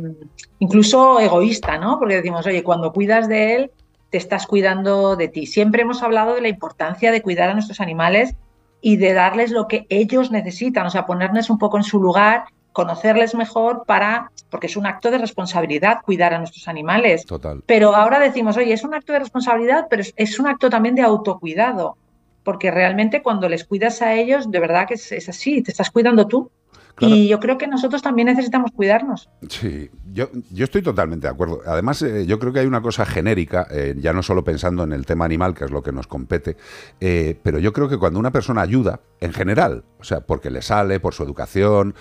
incluso 0.59 1.21
egoísta, 1.21 1.77
¿no? 1.77 1.99
Porque 1.99 2.17
decimos, 2.17 2.47
oye, 2.47 2.63
cuando 2.63 2.91
cuidas 2.95 3.29
de 3.29 3.55
él, 3.55 3.71
te 4.09 4.17
estás 4.17 4.47
cuidando 4.47 5.15
de 5.15 5.29
ti. 5.29 5.45
Siempre 5.45 5.83
hemos 5.83 6.03
hablado 6.03 6.35
de 6.35 6.41
la 6.41 6.49
importancia 6.49 7.13
de 7.13 7.21
cuidar 7.21 7.51
a 7.51 7.55
nuestros 7.55 7.81
animales 7.81 8.35
y 8.81 8.97
de 8.97 9.13
darles 9.13 9.51
lo 9.51 9.69
que 9.69 9.87
ellos 9.91 10.31
necesitan, 10.31 10.87
o 10.87 10.91
sea, 10.91 11.05
ponerles 11.05 11.51
un 11.51 11.59
poco 11.59 11.77
en 11.77 11.85
su 11.85 12.01
lugar, 12.03 12.45
conocerles 12.73 13.35
mejor 13.35 13.85
para, 13.87 14.31
porque 14.51 14.67
es 14.67 14.77
un 14.77 14.87
acto 14.87 15.11
de 15.11 15.19
responsabilidad 15.19 15.99
cuidar 16.05 16.35
a 16.35 16.39
nuestros 16.39 16.69
animales. 16.69 17.25
Total. 17.27 17.63
Pero 17.67 17.95
ahora 17.95 18.19
decimos, 18.19 18.57
oye, 18.57 18.73
es 18.73 18.85
un 18.85 18.95
acto 18.95 19.13
de 19.13 19.21
responsabilidad, 19.21 19.87
pero 19.89 20.03
es, 20.03 20.13
es 20.17 20.39
un 20.39 20.47
acto 20.47 20.71
también 20.71 20.95
de 20.95 21.03
autocuidado, 21.03 21.97
porque 22.43 22.71
realmente 22.71 23.23
cuando 23.23 23.49
les 23.49 23.65
cuidas 23.65 24.03
a 24.03 24.15
ellos, 24.15 24.51
de 24.51 24.59
verdad 24.59 24.87
que 24.89 24.95
es, 24.95 25.13
es 25.13 25.29
así, 25.29 25.63
te 25.63 25.71
estás 25.71 25.91
cuidando 25.91 26.27
tú. 26.27 26.51
Claro. 26.95 27.15
Y 27.15 27.29
yo 27.29 27.41
creo 27.41 27.59
que 27.59 27.67
nosotros 27.67 28.03
también 28.03 28.27
necesitamos 28.27 28.71
cuidarnos. 28.73 29.31
Sí, 29.49 29.91
yo, 30.13 30.29
yo 30.51 30.65
estoy 30.65 30.83
totalmente 30.83 31.27
de 31.27 31.33
acuerdo. 31.33 31.61
Además, 31.67 32.03
eh, 32.03 32.27
yo 32.27 32.39
creo 32.39 32.53
que 32.53 32.61
hay 32.61 32.67
una 32.67 32.83
cosa 32.83 33.07
genérica, 33.07 33.67
eh, 33.71 33.95
ya 33.99 34.13
no 34.13 34.23
solo 34.23 34.45
pensando 34.45 34.85
en 34.85 34.93
el 34.93 35.07
tema 35.07 35.25
animal, 35.25 35.55
que 35.55 35.65
es 35.65 35.71
lo 35.71 35.83
que 35.83 35.93
nos 35.93 36.07
compete, 36.07 36.57
eh, 37.01 37.39
pero 37.43 37.59
yo 37.59 37.73
creo 37.73 37.89
que 37.89 37.99
cuando 37.99 38.19
una 38.19 38.31
persona 38.31 38.61
ayuda, 38.61 39.01
en 39.21 39.33
general, 39.33 39.85
o 39.99 40.05
sea, 40.05 40.21
porque 40.21 40.51
le 40.51 40.63
sale, 40.63 41.01
por 41.01 41.15
su 41.15 41.23
educación, 41.23 41.95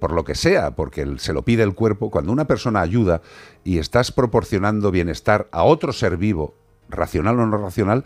por 0.00 0.12
lo 0.12 0.24
que 0.24 0.34
sea, 0.34 0.72
porque 0.72 1.06
se 1.18 1.32
lo 1.32 1.42
pide 1.42 1.62
el 1.62 1.74
cuerpo, 1.74 2.10
cuando 2.10 2.32
una 2.32 2.46
persona 2.46 2.80
ayuda 2.80 3.20
y 3.64 3.78
estás 3.78 4.10
proporcionando 4.12 4.90
bienestar 4.90 5.46
a 5.52 5.62
otro 5.62 5.92
ser 5.92 6.16
vivo, 6.16 6.54
racional 6.88 7.38
o 7.38 7.46
no 7.46 7.58
racional, 7.58 8.04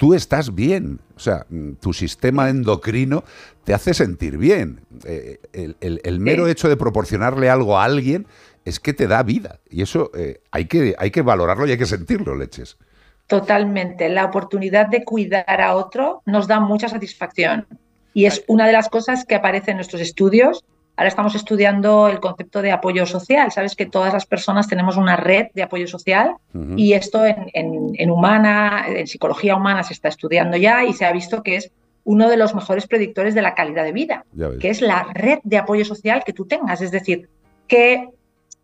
tú 0.00 0.14
estás 0.14 0.54
bien. 0.54 0.98
O 1.14 1.20
sea, 1.20 1.44
mm, 1.50 1.72
tu 1.74 1.92
sistema 1.92 2.48
endocrino 2.48 3.22
te 3.64 3.74
hace 3.74 3.92
sentir 3.92 4.38
bien. 4.38 4.80
Eh, 5.04 5.38
el, 5.52 5.76
el- 5.82 6.00
el 6.04 6.20
mero 6.20 6.46
Sí. 6.46 6.52
hecho 6.52 6.70
de 6.70 6.78
proporcionarle 6.78 7.50
algo 7.50 7.78
a 7.78 7.84
alguien 7.84 8.26
es 8.64 8.80
que 8.80 8.94
te 8.94 9.06
da 9.06 9.22
vida. 9.22 9.60
Y 9.68 9.82
eso 9.82 10.10
eh, 10.16 10.40
hay, 10.52 10.64
que, 10.64 10.94
hay 10.98 11.10
que 11.10 11.20
valorarlo 11.20 11.66
y 11.66 11.72
hay 11.72 11.76
que 11.78 11.84
sentirlo, 11.84 12.34
leches. 12.34 12.78
Totalmente. 13.26 14.08
La 14.08 14.24
oportunidad 14.24 14.88
de 14.88 15.04
cuidar 15.04 15.60
a 15.60 15.74
otro 15.74 16.22
nos 16.24 16.48
da 16.48 16.60
mucha 16.60 16.88
satisfacción. 16.88 17.66
Y 18.14 18.24
es 18.24 18.42
una 18.48 18.66
de 18.66 18.72
las 18.72 18.88
cosas 18.88 19.26
que 19.26 19.34
aparece 19.34 19.70
en 19.72 19.76
nuestros 19.76 20.00
estudios. 20.00 20.64
Ahora 21.00 21.08
estamos 21.08 21.34
estudiando 21.34 22.08
el 22.08 22.20
concepto 22.20 22.60
de 22.60 22.72
apoyo 22.72 23.06
social. 23.06 23.50
Sabes 23.50 23.74
que 23.74 23.86
todas 23.86 24.12
las 24.12 24.26
personas 24.26 24.68
tenemos 24.68 24.98
una 24.98 25.16
red 25.16 25.46
de 25.54 25.62
apoyo 25.62 25.86
social 25.86 26.34
y 26.78 26.92
esto 26.92 27.24
en, 27.24 27.46
en- 27.54 27.92
en 27.96 28.10
humana, 28.10 28.84
en 28.86 29.06
psicología 29.06 29.56
humana 29.56 29.82
se 29.82 29.94
está 29.94 30.08
estudiando 30.08 30.58
ya 30.58 30.84
y 30.84 30.92
se 30.92 31.06
ha 31.06 31.12
visto 31.12 31.42
que 31.42 31.56
es 31.56 31.72
uno 32.04 32.28
de 32.28 32.36
los 32.36 32.54
mejores 32.54 32.86
predictores 32.86 33.34
de 33.34 33.40
la 33.40 33.54
calidad 33.54 33.84
de 33.84 33.92
vida, 33.92 34.26
que 34.58 34.68
es 34.68 34.82
la 34.82 35.06
red 35.14 35.38
de 35.42 35.56
apoyo 35.56 35.86
social 35.86 36.22
que 36.22 36.34
tú 36.34 36.44
tengas. 36.44 36.82
Es 36.82 36.90
decir, 36.90 37.30
qué, 37.66 38.10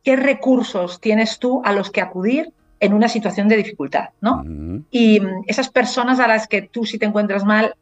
qué 0.04 0.16
recursos 0.16 1.00
tienes 1.00 1.38
tú 1.38 1.62
a 1.64 1.72
los 1.72 1.90
que 1.90 2.02
acudir 2.02 2.52
en 2.80 2.92
una 2.92 3.08
situación 3.08 3.48
de 3.48 3.56
dificultad, 3.56 4.10
¿no? 4.20 4.42
Y 4.90 5.20
mm, 5.20 5.44
esas 5.46 5.70
personas 5.70 6.20
a 6.20 6.28
las 6.28 6.48
que 6.48 6.60
tú 6.60 6.84
si 6.84 6.98
te 6.98 7.06
encuentras 7.06 7.46
mal, 7.46 7.74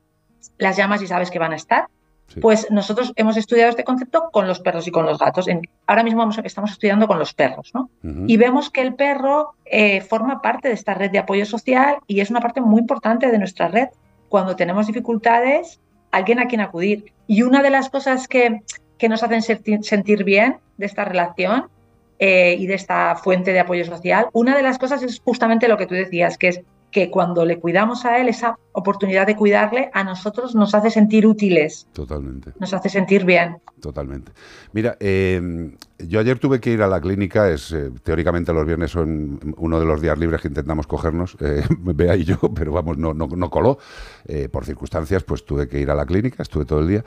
las 0.58 0.76
llamas 0.76 1.02
y 1.02 1.08
sabes 1.08 1.32
que 1.32 1.40
van 1.40 1.52
a 1.52 1.56
estar. 1.56 1.86
Sí. 2.26 2.40
Pues 2.40 2.68
nosotros 2.70 3.12
hemos 3.16 3.36
estudiado 3.36 3.70
este 3.70 3.84
concepto 3.84 4.30
con 4.32 4.48
los 4.48 4.58
perros 4.60 4.86
y 4.88 4.90
con 4.90 5.04
los 5.06 5.18
gatos. 5.18 5.46
En- 5.46 5.60
ahora 5.86 6.02
mismo 6.02 6.20
vamos- 6.20 6.38
estamos 6.42 6.72
estudiando 6.72 7.06
con 7.06 7.18
los 7.18 7.34
perros, 7.34 7.70
¿no? 7.74 7.90
Y 8.26 8.36
vemos 8.38 8.70
que 8.70 8.80
el 8.80 8.94
perro 8.94 9.54
eh, 9.66 10.00
forma 10.00 10.40
parte 10.42 10.68
de 10.68 10.74
esta 10.74 10.94
red 10.94 11.10
de 11.10 11.18
apoyo 11.18 11.44
social 11.46 11.96
y 12.06 12.20
es 12.20 12.30
una 12.30 12.40
parte 12.40 12.60
muy 12.60 12.80
importante 12.80 13.30
de 13.30 13.38
nuestra 13.38 13.68
red. 13.68 13.88
Cuando 14.28 14.56
tenemos 14.56 14.86
dificultades, 14.86 15.80
alguien 16.10 16.38
a 16.40 16.46
quien 16.48 16.60
acudir. 16.60 17.12
Y 17.26 17.42
una 17.42 17.62
de 17.62 17.70
las 17.70 17.88
cosas 17.90 18.26
que, 18.26 18.62
que 18.98 19.08
nos 19.08 19.22
hacen 19.22 19.42
senti- 19.42 19.82
sentir 19.82 20.24
bien 20.24 20.56
de 20.78 20.86
esta 20.86 21.04
relación 21.04 21.66
eh, 22.18 22.56
y 22.58 22.66
de 22.66 22.74
esta 22.74 23.16
fuente 23.16 23.52
de 23.52 23.60
apoyo 23.60 23.84
social, 23.84 24.26
una 24.32 24.56
de 24.56 24.62
las 24.62 24.78
cosas 24.78 25.02
es 25.02 25.20
justamente 25.20 25.68
lo 25.68 25.76
que 25.76 25.86
tú 25.86 25.94
decías, 25.94 26.38
que 26.38 26.48
es 26.48 26.60
que 26.94 27.10
cuando 27.10 27.44
le 27.44 27.58
cuidamos 27.58 28.04
a 28.04 28.18
él, 28.18 28.28
esa 28.28 28.56
oportunidad 28.72 29.26
de 29.26 29.34
cuidarle, 29.34 29.90
a 29.92 30.04
nosotros 30.04 30.54
nos 30.54 30.76
hace 30.76 30.90
sentir 30.90 31.26
útiles, 31.26 31.88
Totalmente. 31.92 32.52
nos 32.60 32.72
hace 32.72 32.88
sentir 32.88 33.24
bien. 33.24 33.56
Totalmente. 33.80 34.30
Mira, 34.72 34.96
eh, 35.00 35.72
yo 35.98 36.20
ayer 36.20 36.38
tuve 36.38 36.60
que 36.60 36.70
ir 36.70 36.82
a 36.82 36.86
la 36.86 37.00
clínica, 37.00 37.50
es 37.50 37.72
eh, 37.72 37.90
teóricamente 38.04 38.52
los 38.52 38.64
viernes 38.64 38.92
son 38.92 39.40
uno 39.56 39.80
de 39.80 39.86
los 39.86 40.00
días 40.00 40.16
libres 40.16 40.40
que 40.40 40.46
intentamos 40.48 40.86
cogernos, 40.86 41.36
eh, 41.40 41.64
Bea 41.80 42.14
y 42.14 42.22
yo, 42.24 42.38
pero 42.54 42.70
vamos, 42.72 42.96
no, 42.96 43.12
no, 43.12 43.26
no 43.26 43.50
coló. 43.50 43.78
Eh, 44.26 44.48
por 44.48 44.64
circunstancias, 44.64 45.24
pues 45.24 45.44
tuve 45.44 45.66
que 45.68 45.80
ir 45.80 45.90
a 45.90 45.96
la 45.96 46.06
clínica, 46.06 46.44
estuve 46.44 46.64
todo 46.64 46.78
el 46.78 46.86
día. 46.88 47.04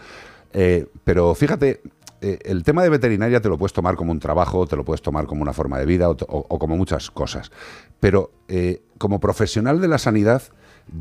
Eh, 0.51 0.85
pero 1.05 1.33
fíjate, 1.33 1.81
eh, 2.19 2.39
el 2.43 2.63
tema 2.63 2.83
de 2.83 2.89
veterinaria 2.89 3.39
te 3.39 3.47
lo 3.47 3.57
puedes 3.57 3.73
tomar 3.73 3.95
como 3.95 4.11
un 4.11 4.19
trabajo, 4.19 4.67
te 4.67 4.75
lo 4.75 4.83
puedes 4.83 5.01
tomar 5.01 5.27
como 5.27 5.41
una 5.43 5.53
forma 5.53 5.77
de 5.79 5.85
vida 5.85 6.09
o, 6.09 6.13
o- 6.13 6.45
o 6.49 6.59
como 6.59 6.75
muchas 6.75 7.09
cosas. 7.11 7.51
Pero 7.99 8.31
eh, 8.47 8.81
como 8.97 9.19
profesional 9.19 9.81
de 9.81 9.87
la 9.87 9.97
sanidad, 9.97 10.41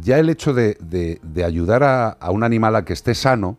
ya 0.01 0.19
el 0.19 0.29
hecho 0.29 0.53
de, 0.53 1.21
ayudar 1.45 1.83
a, 1.83 2.09
a 2.09 2.31
un 2.31 2.43
animal 2.43 2.77
a 2.77 2.85
que 2.85 2.93
esté 2.93 3.15
sano, 3.15 3.59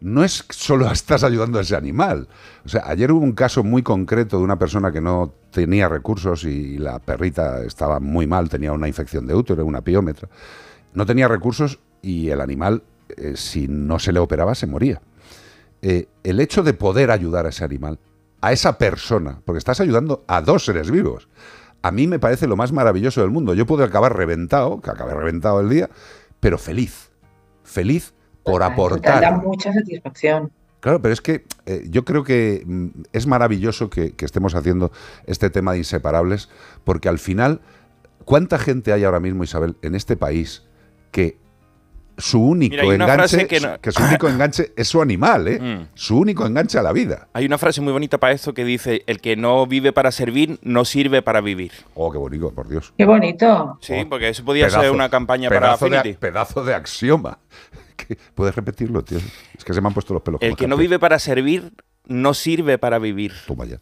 no 0.00 0.24
es 0.24 0.44
solo 0.50 0.90
estás 0.92 1.24
ayudando 1.24 1.58
a 1.58 1.62
ese 1.62 1.76
animal. 1.76 2.28
O 2.64 2.68
sea, 2.68 2.82
ayer 2.86 3.10
hubo 3.12 3.24
un 3.24 3.32
caso 3.32 3.64
muy 3.64 3.82
concreto 3.82 4.38
de 4.38 4.44
una 4.44 4.58
persona 4.58 4.92
que 4.92 5.00
no 5.00 5.32
tenía 5.50 5.88
recursos 5.88 6.44
y 6.44 6.78
la 6.78 6.98
perrita 6.98 7.62
estaba 7.64 8.00
muy 8.00 8.26
mal, 8.26 8.48
tenía 8.48 8.72
una 8.72 8.88
infección 8.88 9.26
de 9.26 9.34
útero, 9.34 9.64
una 9.64 9.80
piómetra. 9.82 10.28
No 10.94 11.06
tenía 11.06 11.28
recursos 11.28 11.78
y 12.02 12.28
el 12.30 12.40
animal, 12.40 12.82
eh, 13.16 13.34
si 13.36 13.68
no 13.68 13.98
se 13.98 14.12
le 14.12 14.20
operaba, 14.20 14.54
se 14.54 14.66
moría. 14.66 15.00
eh, 15.82 16.08
el 16.24 16.40
hecho 16.40 16.62
de 16.62 16.72
poder 16.74 17.10
ayudar 17.10 17.46
a 17.46 17.50
ese 17.50 17.64
animal, 17.64 17.98
a 18.40 18.52
esa 18.52 18.78
persona, 18.78 19.40
porque 19.44 19.58
estás 19.58 19.80
ayudando 19.80 20.24
a 20.26 20.40
dos 20.40 20.64
seres 20.64 20.90
vivos, 20.90 21.28
a 21.82 21.90
mí 21.90 22.06
me 22.06 22.18
parece 22.18 22.46
lo 22.46 22.56
más 22.56 22.72
maravilloso 22.72 23.20
del 23.20 23.30
mundo. 23.30 23.54
Yo 23.54 23.66
puedo 23.66 23.84
acabar 23.84 24.16
reventado, 24.16 24.80
que 24.80 24.90
acabe 24.90 25.14
reventado 25.14 25.60
el 25.60 25.68
día, 25.68 25.88
pero 26.40 26.58
feliz. 26.58 27.10
Feliz 27.62 28.14
por 28.42 28.60
Te 28.60 28.60
da 28.60 28.66
aportar. 28.66 29.42
mucha 29.42 29.72
satisfacción. 29.72 30.50
Claro, 30.80 31.02
pero 31.02 31.12
es 31.12 31.20
que 31.20 31.44
eh, 31.64 31.84
yo 31.88 32.04
creo 32.04 32.22
que 32.22 32.62
mm, 32.64 32.88
es 33.12 33.26
maravilloso 33.26 33.90
que, 33.90 34.12
que 34.12 34.24
estemos 34.24 34.54
haciendo 34.54 34.92
este 35.26 35.50
tema 35.50 35.72
de 35.72 35.78
inseparables, 35.78 36.48
porque 36.84 37.08
al 37.08 37.18
final, 37.18 37.60
¿cuánta 38.24 38.58
gente 38.58 38.92
hay 38.92 39.04
ahora 39.04 39.20
mismo, 39.20 39.42
Isabel, 39.42 39.76
en 39.82 39.94
este 39.94 40.16
país 40.16 40.62
que 41.10 41.38
su 42.18 42.40
único 42.40 42.76
Mira, 42.82 42.94
enganche, 42.94 43.46
que 43.46 43.60
no- 43.60 43.80
que 43.80 43.92
su 43.92 44.02
único 44.02 44.28
enganche 44.28 44.72
es 44.76 44.88
su 44.88 45.02
animal, 45.02 45.48
¿eh? 45.48 45.60
Mm. 45.60 45.88
Su 45.94 46.18
único 46.18 46.46
enganche 46.46 46.78
a 46.78 46.82
la 46.82 46.92
vida. 46.92 47.28
Hay 47.32 47.44
una 47.46 47.58
frase 47.58 47.80
muy 47.80 47.92
bonita 47.92 48.18
para 48.18 48.32
esto 48.32 48.54
que 48.54 48.64
dice, 48.64 49.02
el 49.06 49.20
que 49.20 49.36
no 49.36 49.66
vive 49.66 49.92
para 49.92 50.10
servir, 50.10 50.58
no 50.62 50.84
sirve 50.84 51.22
para 51.22 51.40
vivir. 51.40 51.72
Oh, 51.94 52.10
qué 52.10 52.18
bonito, 52.18 52.50
por 52.52 52.68
Dios. 52.68 52.94
Qué 52.96 53.04
bonito. 53.04 53.78
Sí, 53.80 53.94
Oh, 54.04 54.08
porque 54.08 54.28
eso 54.30 54.44
podía 54.44 54.70
ser 54.70 54.90
una 54.90 55.08
campaña 55.08 55.48
para 55.48 55.60
pedazo 55.60 55.88
de, 55.90 55.96
Affinity. 55.98 56.18
pedazo 56.18 56.64
de 56.64 56.74
axioma. 56.74 57.38
¿Qué? 57.96 58.16
¿Puedes 58.34 58.54
repetirlo, 58.54 59.02
tío? 59.02 59.18
Es 59.56 59.64
que 59.64 59.72
se 59.74 59.80
me 59.80 59.88
han 59.88 59.94
puesto 59.94 60.12
los 60.14 60.22
pelos. 60.22 60.40
El 60.42 60.56
que 60.56 60.66
no 60.66 60.76
vive 60.76 60.98
para 60.98 61.18
servir, 61.18 61.72
no 62.06 62.34
sirve 62.34 62.78
para 62.78 62.98
vivir. 62.98 63.32
Toma 63.46 63.64
ya. 63.64 63.80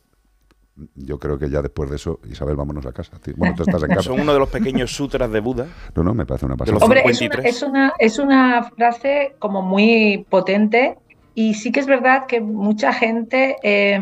Yo 0.96 1.18
creo 1.20 1.38
que 1.38 1.48
ya 1.48 1.62
después 1.62 1.88
de 1.88 1.96
eso, 1.96 2.18
Isabel, 2.28 2.56
vámonos 2.56 2.84
a 2.87 2.92
casa. 2.92 3.16
tío. 3.20 3.34
Bueno, 3.37 3.54
tú 3.56 3.62
estás 3.62 3.82
en 3.82 3.88
casa. 3.94 4.02
Son 4.02 4.20
uno 4.20 4.32
de 4.32 4.38
los 4.40 4.48
pequeños 4.48 4.90
sutras 4.94 5.30
de 5.30 5.40
Buda. 5.40 5.66
No, 5.94 6.02
no, 6.02 6.14
me 6.14 6.26
parece 6.26 6.46
una 6.46 6.56
pasada. 6.56 6.78
Hombre, 6.82 7.00
es 7.00 7.20
una, 7.20 7.37
53. 7.37 7.54
es, 7.56 7.62
una, 7.62 7.92
es 7.98 8.18
una 8.18 8.62
frase 8.76 9.37
como 9.38 9.62
muy 9.62 10.26
potente 10.28 10.98
y 11.34 11.54
sí 11.54 11.70
que 11.72 11.80
es 11.80 11.87
verdad 11.87 12.26
que 12.26 12.40
mucha 12.40 12.92
gente 12.92 13.56
eh, 13.62 14.00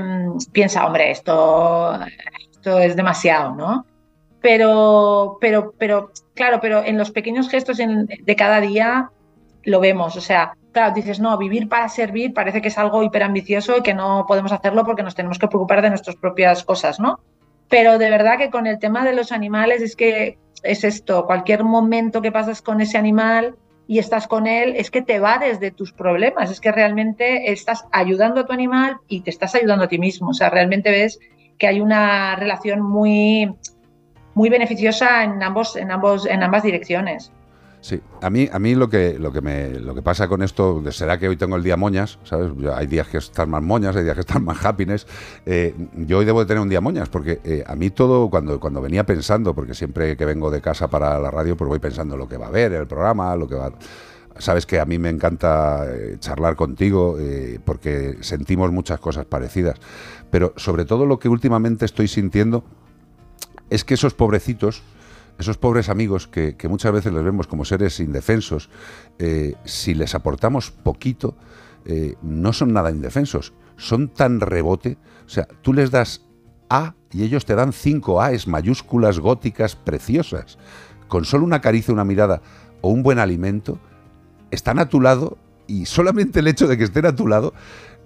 piensa, 0.52 0.86
hombre, 0.86 1.10
esto, 1.10 1.92
esto 2.50 2.78
es 2.78 2.96
demasiado, 2.96 3.54
¿no? 3.54 3.84
Pero, 4.40 5.38
pero, 5.40 5.72
pero, 5.78 6.10
claro, 6.34 6.58
pero 6.60 6.82
en 6.84 6.98
los 6.98 7.10
pequeños 7.10 7.48
gestos 7.48 7.78
en- 7.80 8.06
de 8.06 8.36
cada 8.36 8.60
día 8.60 9.10
lo 9.64 9.78
vemos. 9.80 10.16
O 10.16 10.20
sea, 10.20 10.56
claro, 10.72 10.94
dices, 10.94 11.20
no, 11.20 11.36
vivir 11.38 11.68
para 11.68 11.88
servir 11.88 12.32
parece 12.32 12.60
que 12.60 12.68
es 12.68 12.78
algo 12.78 13.02
hiperambicioso 13.02 13.78
y 13.78 13.82
que 13.82 13.94
no 13.94 14.24
podemos 14.26 14.52
hacerlo 14.52 14.84
porque 14.84 15.02
nos 15.02 15.14
tenemos 15.14 15.38
que 15.38 15.48
preocupar 15.48 15.82
de 15.82 15.90
nuestras 15.90 16.16
propias 16.16 16.64
cosas, 16.64 16.98
¿no? 16.98 17.20
Pero 17.68 17.98
de 17.98 18.10
verdad 18.10 18.38
que 18.38 18.50
con 18.50 18.66
el 18.66 18.78
tema 18.78 19.04
de 19.04 19.14
los 19.14 19.32
animales 19.32 19.82
es 19.82 19.96
que 19.96 20.38
es 20.62 20.84
esto, 20.84 21.26
cualquier 21.26 21.64
momento 21.64 22.22
que 22.22 22.32
pasas 22.32 22.62
con 22.62 22.80
ese 22.80 22.98
animal 22.98 23.56
y 23.86 23.98
estás 23.98 24.28
con 24.28 24.46
él, 24.46 24.74
es 24.76 24.90
que 24.90 25.02
te 25.02 25.18
vades 25.18 25.60
de 25.60 25.70
tus 25.70 25.92
problemas, 25.92 26.50
es 26.50 26.60
que 26.60 26.72
realmente 26.72 27.50
estás 27.50 27.84
ayudando 27.90 28.40
a 28.40 28.46
tu 28.46 28.52
animal 28.52 28.96
y 29.08 29.20
te 29.20 29.30
estás 29.30 29.54
ayudando 29.54 29.84
a 29.84 29.88
ti 29.88 29.98
mismo. 29.98 30.30
O 30.30 30.34
sea, 30.34 30.50
realmente 30.50 30.90
ves 30.90 31.18
que 31.58 31.66
hay 31.66 31.80
una 31.80 32.36
relación 32.36 32.80
muy, 32.80 33.54
muy 34.34 34.48
beneficiosa 34.48 35.24
en, 35.24 35.42
ambos, 35.42 35.76
en, 35.76 35.90
ambos, 35.90 36.26
en 36.26 36.42
ambas 36.42 36.62
direcciones. 36.62 37.32
Sí, 37.84 38.00
a 38.20 38.30
mí, 38.30 38.48
a 38.52 38.60
mí 38.60 38.76
lo 38.76 38.88
que 38.88 39.18
lo 39.18 39.32
que 39.32 39.40
me 39.40 39.70
lo 39.80 39.92
que 39.92 40.02
pasa 40.02 40.28
con 40.28 40.40
esto 40.40 40.80
será 40.92 41.18
que 41.18 41.28
hoy 41.28 41.36
tengo 41.36 41.56
el 41.56 41.64
día 41.64 41.76
moñas, 41.76 42.20
¿sabes? 42.22 42.52
Yo- 42.56 42.72
hay 42.76 42.86
días 42.86 43.08
que 43.08 43.18
están 43.18 43.50
más 43.50 43.60
moñas, 43.60 43.96
hay 43.96 44.04
días 44.04 44.14
que 44.14 44.20
están 44.20 44.44
más 44.44 44.64
happiness. 44.64 45.04
Eh, 45.46 45.74
yo 45.96 46.18
hoy 46.18 46.24
debo 46.24 46.38
de 46.38 46.46
tener 46.46 46.62
un 46.62 46.68
día 46.68 46.80
moñas 46.80 47.08
porque 47.08 47.40
eh, 47.42 47.64
a 47.66 47.74
mí 47.74 47.90
todo 47.90 48.30
cuando 48.30 48.60
cuando 48.60 48.80
venía 48.80 49.04
pensando, 49.04 49.52
porque 49.52 49.74
siempre 49.74 50.16
que 50.16 50.24
vengo 50.24 50.48
de 50.52 50.60
casa 50.60 50.86
para 50.88 51.18
la 51.18 51.32
radio, 51.32 51.56
pues 51.56 51.66
voy 51.66 51.80
pensando 51.80 52.16
lo 52.16 52.28
que 52.28 52.36
va 52.36 52.46
a 52.46 52.48
haber 52.50 52.72
el 52.72 52.86
programa, 52.86 53.34
lo 53.34 53.48
que 53.48 53.56
va. 53.56 53.72
Sabes 54.38 54.64
que 54.64 54.78
a 54.78 54.84
mí 54.86 54.98
me 54.98 55.08
encanta 55.10 55.84
eh, 55.92 56.18
charlar 56.20 56.54
contigo 56.54 57.16
eh, 57.18 57.58
porque 57.64 58.16
sentimos 58.20 58.70
muchas 58.70 59.00
cosas 59.00 59.24
parecidas, 59.26 59.80
pero 60.30 60.54
sobre 60.56 60.84
todo 60.84 61.04
lo 61.04 61.18
que 61.18 61.28
últimamente 61.28 61.84
estoy 61.84 62.06
sintiendo 62.06 62.62
es 63.70 63.84
que 63.84 63.94
esos 63.94 64.14
pobrecitos, 64.14 64.82
esos 65.38 65.58
pobres 65.58 65.88
amigos 65.88 66.28
que, 66.28 66.56
muchas 66.68 66.92
veces 66.92 67.12
les 67.12 67.24
vemos 67.24 67.46
como 67.46 67.64
seres 67.64 68.00
indefensos, 68.00 68.70
eh, 69.18 69.54
si 69.64 69.94
les 69.94 70.14
aportamos 70.14 70.70
poquito, 70.70 71.36
eh, 71.84 72.14
no 72.22 72.52
son 72.52 72.72
nada 72.72 72.90
indefensos, 72.90 73.52
son 73.76 74.08
tan 74.08 74.40
rebote, 74.40 74.98
o 75.26 75.28
sea, 75.28 75.48
tú 75.62 75.72
les 75.72 75.90
das 75.90 76.24
A 76.68 76.94
y 77.10 77.24
ellos 77.24 77.44
te 77.44 77.54
dan 77.54 77.72
cinco 77.72 78.22
A's 78.22 78.46
mayúsculas, 78.46 79.18
góticas, 79.18 79.76
preciosas. 79.76 80.58
Con 81.08 81.24
solo 81.24 81.44
una 81.44 81.60
caricia, 81.60 81.92
una 81.92 82.04
mirada 82.04 82.40
o 82.80 82.90
un 82.90 83.02
buen 83.02 83.18
alimento, 83.18 83.78
están 84.50 84.78
a 84.78 84.88
tu 84.88 85.00
lado 85.00 85.38
y 85.66 85.86
solamente 85.86 86.40
el 86.40 86.48
hecho 86.48 86.68
de 86.68 86.78
que 86.78 86.84
estén 86.84 87.06
a 87.06 87.16
tu 87.16 87.26
lado, 87.26 87.54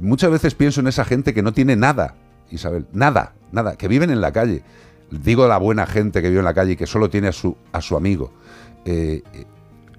muchas 0.00 0.30
veces 0.30 0.54
pienso 0.54 0.80
en 0.80 0.88
esa 0.88 1.04
gente 1.04 1.34
que 1.34 1.42
no 1.42 1.52
tiene 1.52 1.76
nada, 1.76 2.14
Isabel, 2.50 2.86
nada, 2.92 3.34
nada, 3.52 3.76
que 3.76 3.88
viven 3.88 4.10
en 4.10 4.20
la 4.20 4.32
calle. 4.32 4.62
Digo 5.10 5.46
la 5.46 5.58
buena 5.58 5.86
gente 5.86 6.22
que 6.22 6.28
vive 6.28 6.40
en 6.40 6.44
la 6.44 6.54
calle 6.54 6.72
y 6.72 6.76
que 6.76 6.86
solo 6.86 7.08
tiene 7.10 7.28
a 7.28 7.32
su, 7.32 7.56
a 7.72 7.80
su 7.80 7.96
amigo. 7.96 8.32
Eh, 8.84 9.22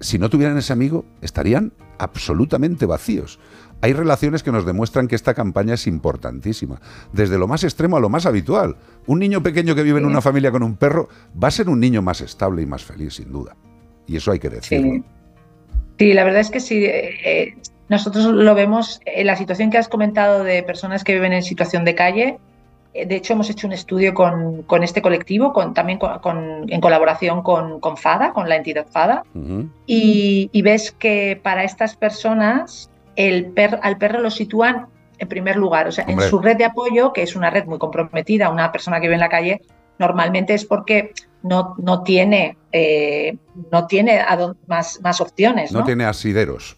si 0.00 0.18
no 0.18 0.28
tuvieran 0.28 0.56
ese 0.58 0.72
amigo, 0.72 1.04
estarían 1.22 1.72
absolutamente 1.98 2.86
vacíos. 2.86 3.38
Hay 3.80 3.92
relaciones 3.92 4.42
que 4.42 4.52
nos 4.52 4.66
demuestran 4.66 5.08
que 5.08 5.14
esta 5.14 5.34
campaña 5.34 5.74
es 5.74 5.86
importantísima, 5.86 6.80
desde 7.12 7.38
lo 7.38 7.46
más 7.46 7.64
extremo 7.64 7.96
a 7.96 8.00
lo 8.00 8.08
más 8.08 8.26
habitual. 8.26 8.76
Un 9.06 9.20
niño 9.20 9.42
pequeño 9.42 9.74
que 9.74 9.82
vive 9.82 9.98
en 9.98 10.06
una 10.06 10.20
familia 10.20 10.50
con 10.50 10.62
un 10.62 10.76
perro 10.76 11.08
va 11.42 11.48
a 11.48 11.52
ser 11.52 11.68
un 11.68 11.80
niño 11.80 12.02
más 12.02 12.20
estable 12.20 12.62
y 12.62 12.66
más 12.66 12.84
feliz, 12.84 13.14
sin 13.14 13.30
duda. 13.32 13.56
Y 14.06 14.16
eso 14.16 14.32
hay 14.32 14.38
que 14.38 14.50
decirlo. 14.50 14.92
Sí. 14.94 15.04
Sí, 15.98 16.12
la 16.12 16.24
verdad 16.24 16.40
es 16.40 16.50
que 16.50 16.60
sí. 16.60 16.84
eh, 16.84 17.10
eh, 17.24 17.56
nosotros 17.88 18.26
lo 18.26 18.54
vemos 18.54 19.00
en 19.06 19.26
la 19.26 19.36
situación 19.36 19.70
que 19.70 19.78
has 19.78 19.88
comentado 19.88 20.44
de 20.44 20.62
personas 20.62 21.04
que 21.04 21.14
viven 21.14 21.32
en 21.32 21.42
situación 21.42 21.84
de 21.84 21.94
calle. 21.94 22.38
Eh, 22.94 23.06
De 23.06 23.16
hecho, 23.16 23.32
hemos 23.34 23.48
hecho 23.50 23.66
un 23.66 23.72
estudio 23.72 24.14
con, 24.14 24.62
con 24.62 24.82
este 24.82 25.00
colectivo, 25.02 25.52
con, 25.52 25.74
también 25.74 25.98
con- 25.98 26.66
en 26.68 26.80
colaboración 26.80 27.42
con, 27.42 27.80
FADA, 27.96 28.32
con 28.32 28.48
la 28.48 28.56
entidad 28.56 28.86
FADA, 28.88 29.24
y, 29.86 30.50
y 30.52 30.62
ves 30.62 30.92
que 30.92 31.38
para 31.42 31.64
estas 31.64 31.96
personas 31.96 32.90
el 33.16 33.46
per- 33.46 33.80
al 33.82 33.98
perro 33.98 34.20
lo 34.20 34.30
sitúan 34.30 34.86
en 35.18 35.28
primer 35.28 35.56
lugar. 35.56 35.88
O 35.88 35.92
sea, 35.92 36.04
Hombre. 36.06 36.24
en 36.24 36.30
su 36.30 36.38
red 36.38 36.56
de 36.56 36.64
apoyo, 36.64 37.12
que 37.12 37.22
es 37.22 37.34
una 37.34 37.50
red 37.50 37.64
muy 37.66 37.78
comprometida, 37.78 38.50
una 38.50 38.70
persona 38.70 38.98
que 39.00 39.06
vive 39.08 39.14
en 39.14 39.20
la 39.20 39.28
calle, 39.28 39.60
normalmente 39.98 40.54
es 40.54 40.64
porque 40.64 41.12
no, 41.42 41.74
no 41.78 42.02
tiene, 42.04 42.56
eh, 42.72 43.36
no 43.72 43.86
tiene 43.86 44.20
más, 44.66 45.00
más 45.02 45.20
opciones. 45.20 45.72
No 45.72 45.80
¿no? 45.80 45.84
tiene 45.84 46.04
asideros. 46.04 46.76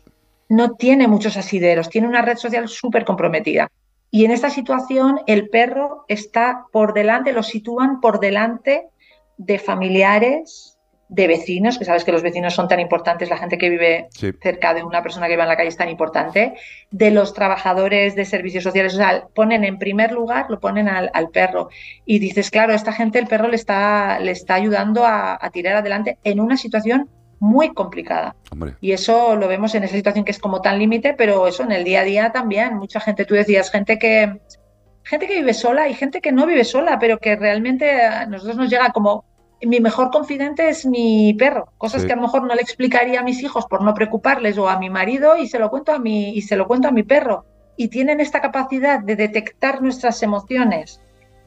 no 0.48 0.72
tiene 0.72 1.06
muchos 1.06 1.36
asideros, 1.36 1.88
tiene 1.90 2.08
una 2.08 2.22
red 2.22 2.36
social 2.38 2.66
súper 2.68 3.04
comprometida. 3.04 3.70
Y 4.10 4.24
en 4.24 4.30
esta 4.32 4.50
situación 4.50 5.20
el 5.26 5.48
perro 5.48 6.04
está 6.08 6.64
por 6.72 6.94
delante, 6.94 7.32
lo 7.32 7.42
sitúan 7.42 8.00
por 8.00 8.18
delante 8.20 8.88
de 9.36 9.58
familiares, 9.58 10.76
de 11.08 11.26
vecinos, 11.26 11.76
que 11.76 11.84
sabes 11.84 12.04
que 12.04 12.12
los 12.12 12.22
vecinos 12.22 12.54
son 12.54 12.68
tan 12.68 12.78
importantes, 12.78 13.28
la 13.30 13.36
gente 13.38 13.58
que 13.58 13.68
vive 13.68 14.06
Sí. 14.10 14.30
cerca 14.40 14.74
de 14.74 14.84
una 14.84 15.02
persona 15.02 15.26
que 15.26 15.32
vive 15.32 15.42
en 15.42 15.48
la 15.48 15.56
calle 15.56 15.68
es 15.68 15.76
tan 15.76 15.88
importante, 15.88 16.54
de 16.92 17.10
los 17.10 17.34
trabajadores 17.34 18.14
de 18.14 18.24
servicios 18.24 18.62
sociales, 18.62 18.94
o 18.94 18.96
sea, 18.98 19.24
ponen 19.34 19.64
en 19.64 19.78
primer 19.78 20.12
lugar, 20.12 20.46
lo 20.48 20.60
ponen 20.60 20.88
al, 20.88 21.10
al 21.12 21.30
perro. 21.30 21.68
Y 22.04 22.20
dices, 22.20 22.50
claro, 22.50 22.72
esta 22.74 22.92
gente 22.92 23.18
el 23.18 23.26
perro 23.26 23.48
le 23.48 23.56
está, 23.56 24.20
le 24.20 24.30
está 24.30 24.54
ayudando 24.54 25.04
a, 25.04 25.36
a 25.44 25.50
tirar 25.50 25.74
adelante 25.76 26.18
en 26.22 26.38
una 26.38 26.56
situación 26.56 27.08
muy 27.40 27.74
complicada. 27.74 28.36
Hombre, 28.52 28.76
Y 28.80 28.92
eso 28.92 29.34
lo 29.34 29.48
vemos 29.48 29.74
en 29.74 29.82
esa 29.84 29.96
situación 29.96 30.24
que 30.24 30.30
es 30.30 30.38
como 30.38 30.60
tan 30.60 30.78
límite, 30.78 31.14
pero 31.14 31.46
eso 31.48 31.62
en 31.64 31.72
el 31.72 31.82
día 31.84 32.02
a 32.02 32.04
día 32.04 32.32
también. 32.32 32.76
Mucha 32.76 33.00
gente, 33.00 33.24
tú 33.24 33.34
decías, 33.34 33.70
gente 33.70 33.98
que, 33.98 34.40
gente 35.02 35.26
que 35.26 35.36
vive 35.36 35.54
sola 35.54 35.88
y 35.88 35.94
gente 35.94 36.20
que 36.20 36.32
no 36.32 36.46
vive 36.46 36.64
sola, 36.64 36.98
pero 36.98 37.18
que 37.18 37.36
realmente 37.36 38.02
a 38.02 38.26
nosotros 38.26 38.56
nos 38.56 38.70
llega 38.70 38.92
como 38.92 39.24
mi 39.62 39.80
mejor 39.80 40.10
confidente 40.10 40.68
es 40.68 40.86
mi 40.86 41.34
perro, 41.34 41.72
cosas 41.76 42.02
Sí. 42.02 42.06
que 42.06 42.12
a 42.14 42.16
lo 42.16 42.22
mejor 42.22 42.44
no 42.44 42.54
le 42.54 42.62
explicaría 42.62 43.20
a 43.20 43.22
mis 43.22 43.42
hijos 43.42 43.66
por 43.66 43.82
no 43.82 43.92
preocuparles 43.92 44.56
o 44.56 44.68
a 44.68 44.78
mi 44.78 44.88
marido 44.88 45.36
y 45.36 45.48
se 45.48 45.58
lo 45.58 45.68
cuento 45.70 45.92
a 45.92 45.98
mi 45.98 46.30
y 46.30 46.42
se 46.42 46.56
lo 46.56 46.66
cuento 46.66 46.88
a 46.88 46.92
mi 46.92 47.02
perro. 47.02 47.44
Y 47.76 47.88
tienen 47.88 48.20
esta 48.20 48.40
capacidad 48.40 49.00
de 49.00 49.16
detectar 49.16 49.82
nuestras 49.82 50.22
emociones 50.22 51.00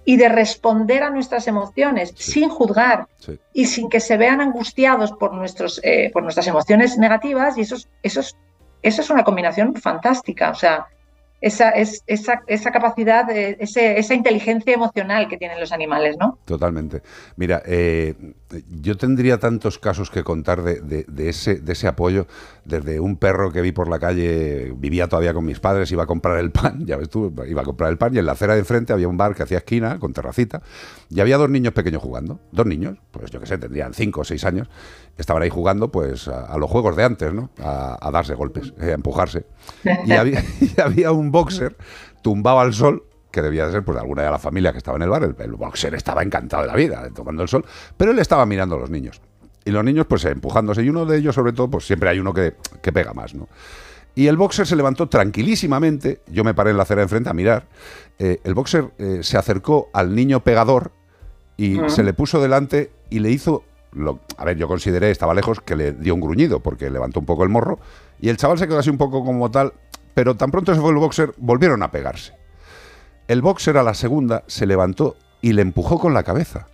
y 0.06 0.18
de 0.18 0.30
responder 0.30 1.04
a 1.04 1.10
nuestras 1.10 1.48
emociones 1.48 2.14
Sí. 2.16 2.32
sin 2.34 2.50
juzgar, 2.50 3.08
sí. 3.18 3.40
y 3.54 3.66
sin 3.66 3.90
que 3.90 4.00
se 4.00 4.18
vean 4.18 4.42
angustiados 4.42 5.12
por, 5.14 5.34
nuestros, 5.34 5.80
eh, 5.84 6.10
por 6.12 6.24
nuestras 6.24 6.48
emociones 6.48 6.98
negativas 6.98 7.58
y 7.58 7.62
eso 7.62 7.76
es, 7.76 7.90
eso, 8.02 8.20
es, 8.20 8.36
eso 8.82 9.02
es 9.02 9.10
una 9.10 9.24
combinación 9.24 9.76
fantástica, 9.76 10.50
o 10.52 10.56
sea, 10.56 10.88
esa, 11.44 11.72
es, 11.72 12.04
esa, 12.08 12.72
capacidad, 12.72 13.26
de, 13.26 13.58
ese, 13.60 14.00
esa 14.00 14.14
inteligencia 14.14 14.74
emocional 14.74 15.28
que 15.28 15.38
tienen 15.38 15.60
los 15.60 15.74
animales, 15.74 16.16
¿no? 16.18 16.40
Totalmente. 16.46 17.02
Mira, 17.36 17.62
eh, 17.66 18.16
yo 18.82 18.96
tendría 18.96 19.38
tantos 19.40 19.78
casos 19.78 20.10
que 20.10 20.24
contar 20.24 20.64
de, 20.64 21.04
de- 21.06 21.30
ese, 21.30 21.56
de 21.56 21.74
ese 21.74 21.88
apoyo, 21.88 22.28
desde 22.64 23.02
un 23.02 23.18
perro 23.18 23.52
que 23.52 23.62
vi 23.62 23.74
por 23.74 23.90
la 23.90 24.00
calle, 24.00 24.74
vivía 24.78 25.10
todavía 25.10 25.34
con 25.34 25.44
mis 25.44 25.60
padres, 25.60 25.92
iba 25.92 26.04
a 26.04 26.08
comprar 26.08 26.40
el 26.40 26.52
pan, 26.52 26.80
ya 26.86 26.96
ves 26.96 27.10
tú, 27.10 27.34
iba 27.46 27.62
a 27.62 27.66
comprar 27.66 27.92
el 27.92 27.98
pan 27.98 28.16
y 28.16 28.20
en 28.20 28.26
la 28.26 28.32
acera 28.32 28.54
de 28.54 28.60
enfrente 28.60 28.94
había 28.94 29.10
un 29.10 29.18
bar 29.18 29.36
que 29.36 29.44
hacía 29.44 29.58
esquina 29.58 30.00
con 30.00 30.14
terracita 30.14 30.62
y 31.10 31.20
había 31.20 31.38
dos 31.38 31.50
niños 31.50 31.74
pequeños 31.74 32.02
jugando, 32.02 32.40
dos 32.54 32.66
niños, 32.66 32.98
pues 33.12 33.32
yo 33.32 33.42
qué 33.42 33.48
sé, 33.48 33.58
tendrían 33.58 33.94
cinco 33.94 34.22
o 34.22 34.24
seis 34.24 34.46
años, 34.46 34.70
estaban 35.18 35.44
ahí 35.44 35.50
jugando 35.50 35.92
pues 35.92 36.28
a, 36.28 36.46
a 36.46 36.58
los 36.58 36.70
juegos 36.70 36.96
de 36.96 37.04
antes, 37.04 37.34
¿no? 37.34 37.50
A, 37.62 37.98
a 38.02 38.12
darse 38.12 38.34
golpes, 38.36 38.74
eh, 38.80 38.92
a 38.92 38.94
empujarse. 38.94 39.46
Y 40.06 40.12
había, 40.14 40.44
y 40.60 40.80
había 40.82 41.12
un 41.12 41.32
boxer 41.32 41.76
tumbado 42.22 42.60
al 42.60 42.74
sol 42.74 43.04
que 43.32 43.42
debía 43.42 43.66
de 43.66 43.72
ser 43.72 43.84
pues 43.84 43.96
de 43.96 44.02
alguna 44.02 44.24
de 44.24 44.30
la 44.32 44.38
familia 44.40 44.72
que 44.72 44.78
estaba 44.78 44.96
en 44.98 45.04
el 45.04 45.10
bar, 45.10 45.24
el, 45.24 45.36
el 45.40 45.54
boxer 45.54 45.96
estaba 45.96 46.22
encantado 46.22 46.62
de 46.64 46.68
la 46.68 46.76
vida, 46.76 47.10
tomando 47.16 47.42
el 47.42 47.50
sol, 47.50 47.66
pero 47.98 48.12
él 48.12 48.20
estaba 48.20 48.46
mirando 48.46 48.76
a 48.76 48.80
los 48.80 48.90
niños. 48.92 49.22
Y 49.66 49.72
los 49.72 49.84
niños 49.84 50.06
pues 50.08 50.24
empujándose, 50.26 50.84
y 50.84 50.90
uno 50.90 51.06
de 51.06 51.18
ellos 51.18 51.34
sobre 51.34 51.54
todo, 51.54 51.70
pues 51.70 51.88
siempre 51.88 52.10
hay 52.10 52.20
uno 52.20 52.34
que, 52.34 52.54
que 52.82 52.92
pega 52.92 53.14
más, 53.14 53.34
¿no? 53.34 53.48
Y 54.16 54.28
el 54.28 54.38
boxer 54.38 54.68
se 54.68 54.76
levantó 54.76 55.10
tranquilísimamente, 55.10 56.22
yo 56.28 56.44
me 56.44 56.54
paré 56.54 56.70
en 56.72 56.78
la 56.78 56.84
acera 56.84 57.00
de 57.00 57.04
enfrente 57.04 57.30
a 57.30 57.34
mirar, 57.34 57.66
eh, 58.20 58.40
el 58.44 58.54
boxer 58.54 58.92
eh, 59.00 59.20
se 59.24 59.38
acercó 59.38 59.90
al 59.94 60.14
niño 60.14 60.44
pegador 60.44 60.92
y 61.58 61.80
Ujú. 61.80 61.90
se 61.90 62.04
le 62.04 62.14
puso 62.14 62.40
delante 62.40 62.92
y 63.10 63.20
le 63.20 63.32
hizo, 63.32 63.64
a 64.38 64.46
ver, 64.46 64.58
yo 64.58 64.68
consideré, 64.68 65.12
estaba 65.12 65.34
lejos, 65.34 65.62
que 65.62 65.76
le 65.76 65.92
dio 65.94 66.16
un 66.16 66.22
gruñido 66.22 66.62
porque 66.62 66.90
levantó 66.90 67.20
un 67.20 67.26
poco 67.26 67.44
el 67.44 67.50
morro 67.50 67.80
y 68.20 68.30
el 68.30 68.38
chaval 68.38 68.58
se 68.58 68.68
quedó 68.68 68.80
así 68.80 68.90
un 68.90 68.98
poco 68.98 69.24
como 69.24 69.52
tal, 69.52 69.74
pero 70.14 70.36
tan 70.36 70.52
pronto 70.52 70.74
se 70.74 70.82
fue 70.82 70.92
el 70.92 70.98
boxer, 70.98 71.34
volvieron 71.38 71.84
a 71.84 71.92
pegarse. 71.92 72.34
El 73.28 73.42
boxer 73.42 73.78
a 73.78 73.84
la 73.84 73.94
segunda 73.94 74.44
se 74.48 74.66
levantó 74.66 75.16
y 75.42 75.54
le 75.54 75.62
empujó 75.62 76.00
con 76.00 76.14
la 76.14 76.24
cabeza. 76.24 76.68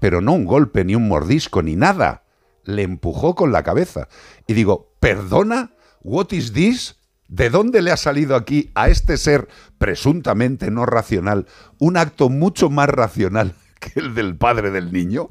Pero 0.00 0.20
no 0.20 0.32
un 0.32 0.44
golpe, 0.44 0.84
ni 0.84 0.94
un 0.94 1.08
mordisco, 1.08 1.62
ni 1.62 1.76
nada. 1.76 2.22
Le 2.64 2.82
empujó 2.82 3.34
con 3.34 3.52
la 3.52 3.62
cabeza. 3.62 4.08
Y 4.46 4.54
digo, 4.54 4.92
¿perdona? 5.00 5.72
¿What 6.02 6.32
is 6.32 6.52
this? 6.52 6.96
¿De 7.28 7.50
dónde 7.50 7.82
le 7.82 7.90
ha 7.90 7.96
salido 7.96 8.36
aquí 8.36 8.70
a 8.74 8.88
este 8.88 9.16
ser 9.18 9.48
presuntamente 9.76 10.70
no 10.70 10.86
racional 10.86 11.46
un 11.78 11.98
acto 11.98 12.30
mucho 12.30 12.70
más 12.70 12.88
racional 12.88 13.54
que 13.80 14.00
el 14.00 14.14
del 14.14 14.36
padre 14.36 14.70
del 14.70 14.92
niño? 14.92 15.28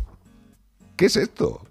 ¿Qué 0.97 1.05
es 1.05 1.15
esto? 1.15 1.61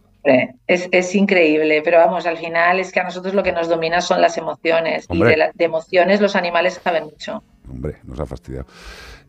Es, 0.67 0.89
es 0.91 1.15
increíble, 1.15 1.83
pero 1.85 1.99
vamos, 1.99 2.27
al 2.27 2.37
final 2.37 2.81
es 2.81 2.91
que 2.91 2.99
a 2.99 3.05
nosotros 3.05 3.33
lo 3.35 3.45
que 3.45 3.53
nos 3.53 3.69
domina 3.69 4.01
son 4.01 4.21
las 4.21 4.37
emociones 4.37 5.07
Hombre. 5.09 5.29
y 5.29 5.31
de, 5.33 5.37
la- 5.37 5.53
de 5.55 5.65
emociones 5.65 6.21
los 6.21 6.35
animales 6.35 6.81
saben 6.83 7.05
mucho. 7.05 7.45
Hombre, 7.71 7.99
nos 8.05 8.19
ha 8.19 8.27
fastidiado. 8.27 8.67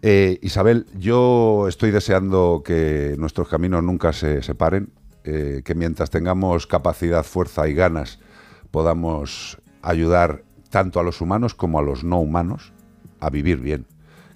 Eh, 0.01 0.39
Isabel, 0.41 0.87
yo 0.97 1.67
estoy 1.67 1.91
deseando 1.91 2.63
que 2.65 3.13
nuestros 3.19 3.47
caminos 3.47 3.83
nunca 3.83 4.11
se 4.11 4.41
separen, 4.41 4.89
eh, 5.23 5.61
que 5.63 5.75
mientras 5.75 6.09
tengamos 6.09 6.65
capacidad, 6.65 7.23
fuerza 7.23 7.67
y 7.67 7.73
ganas 7.75 8.19
podamos 8.71 9.59
ayudar 9.83 10.43
tanto 10.69 10.99
a 10.99 11.03
los 11.03 11.21
humanos 11.21 11.53
como 11.53 11.79
a 11.79 11.81
los 11.83 12.03
no 12.03 12.19
humanos 12.19 12.73
a 13.19 13.29
vivir 13.29 13.57
bien, 13.59 13.85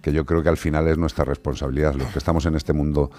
que 0.02 0.13
yo 0.13 0.26
creo 0.26 0.43
que 0.43 0.50
al 0.50 0.58
final 0.58 0.88
es 0.88 0.97
nuestra 0.97 1.26
responsabilidad. 1.26 1.95
Los 1.95 2.08
que 2.08 2.19
estamos 2.19 2.45
en 2.45 2.56
este 2.56 2.74
mundo 2.74 3.12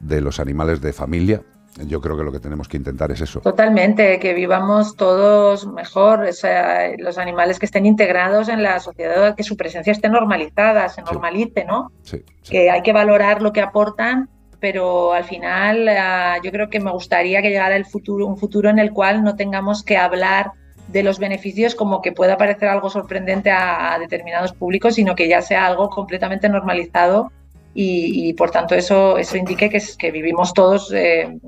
de 0.00 0.20
los 0.20 0.40
animales 0.40 0.80
de 0.80 0.92
familia, 0.92 1.42
yo 1.86 2.00
creo 2.00 2.16
que 2.16 2.22
lo 2.22 2.32
que 2.32 2.40
tenemos 2.40 2.68
que 2.68 2.76
intentar 2.76 3.10
es 3.10 3.20
eso. 3.20 3.40
Totalmente, 3.40 4.18
que 4.20 4.32
vivamos 4.32 4.96
todos 4.96 5.66
mejor, 5.66 6.20
o 6.20 6.32
sea, 6.32 6.96
los 6.98 7.18
animales 7.18 7.58
que 7.58 7.66
estén 7.66 7.86
integrados 7.86 8.48
en 8.48 8.62
la 8.62 8.78
sociedad, 8.80 9.34
que 9.34 9.42
su 9.42 9.56
presencia 9.56 9.92
esté 9.92 10.08
normalizada, 10.08 10.88
se 10.88 11.02
normalice, 11.02 11.64
¿no? 11.64 11.90
Sí, 12.02 12.22
sí. 12.42 12.52
Que 12.52 12.70
hay 12.70 12.82
que 12.82 12.92
valorar 12.92 13.42
lo 13.42 13.52
que 13.52 13.60
aportan, 13.60 14.28
pero 14.60 15.12
al 15.12 15.24
final 15.24 15.88
ah, 15.88 16.36
yo 16.42 16.50
creo 16.52 16.70
que 16.70 16.80
me 16.80 16.92
gustaría 16.92 17.42
que 17.42 17.50
llegara 17.50 17.76
el 17.76 17.86
futuro, 17.86 18.26
un 18.26 18.38
futuro 18.38 18.70
en 18.70 18.78
el 18.78 18.92
cual 18.92 19.24
no 19.24 19.34
tengamos 19.34 19.82
que 19.82 19.96
hablar 19.96 20.52
de 20.88 21.02
los 21.02 21.18
beneficios 21.18 21.74
como 21.74 22.02
que 22.02 22.12
pueda 22.12 22.36
parecer 22.36 22.68
algo 22.68 22.88
sorprendente 22.88 23.50
a, 23.50 23.94
a 23.94 23.98
determinados 23.98 24.52
públicos, 24.52 24.94
sino 24.94 25.14
que 25.14 25.28
ya 25.28 25.42
sea 25.42 25.66
algo 25.66 25.88
completamente 25.90 26.48
normalizado 26.48 27.32
y, 27.74 28.28
y, 28.28 28.32
por 28.34 28.50
tanto 28.52 28.76
eso, 28.76 29.18
eso 29.18 29.36
indique 29.36 29.68
que, 29.68 29.82
que 29.98 30.10
vivimos 30.12 30.54
todos 30.54 30.92
eh, 30.92 31.38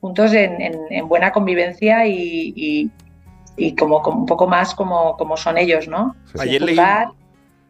juntos 0.00 0.32
en, 0.32 0.60
en- 0.60 0.80
en 0.90 1.08
buena 1.08 1.32
convivencia 1.32 2.06
y, 2.06 2.52
y- 2.56 2.90
y 3.56 3.74
como, 3.76 4.00
como 4.02 4.20
un 4.20 4.26
poco 4.26 4.46
más 4.46 4.74
como, 4.74 5.16
como 5.16 5.36
son 5.36 5.58
ellos, 5.58 5.86
¿no? 5.88 6.14
Ayer 6.38 6.62
leí, 6.62 6.76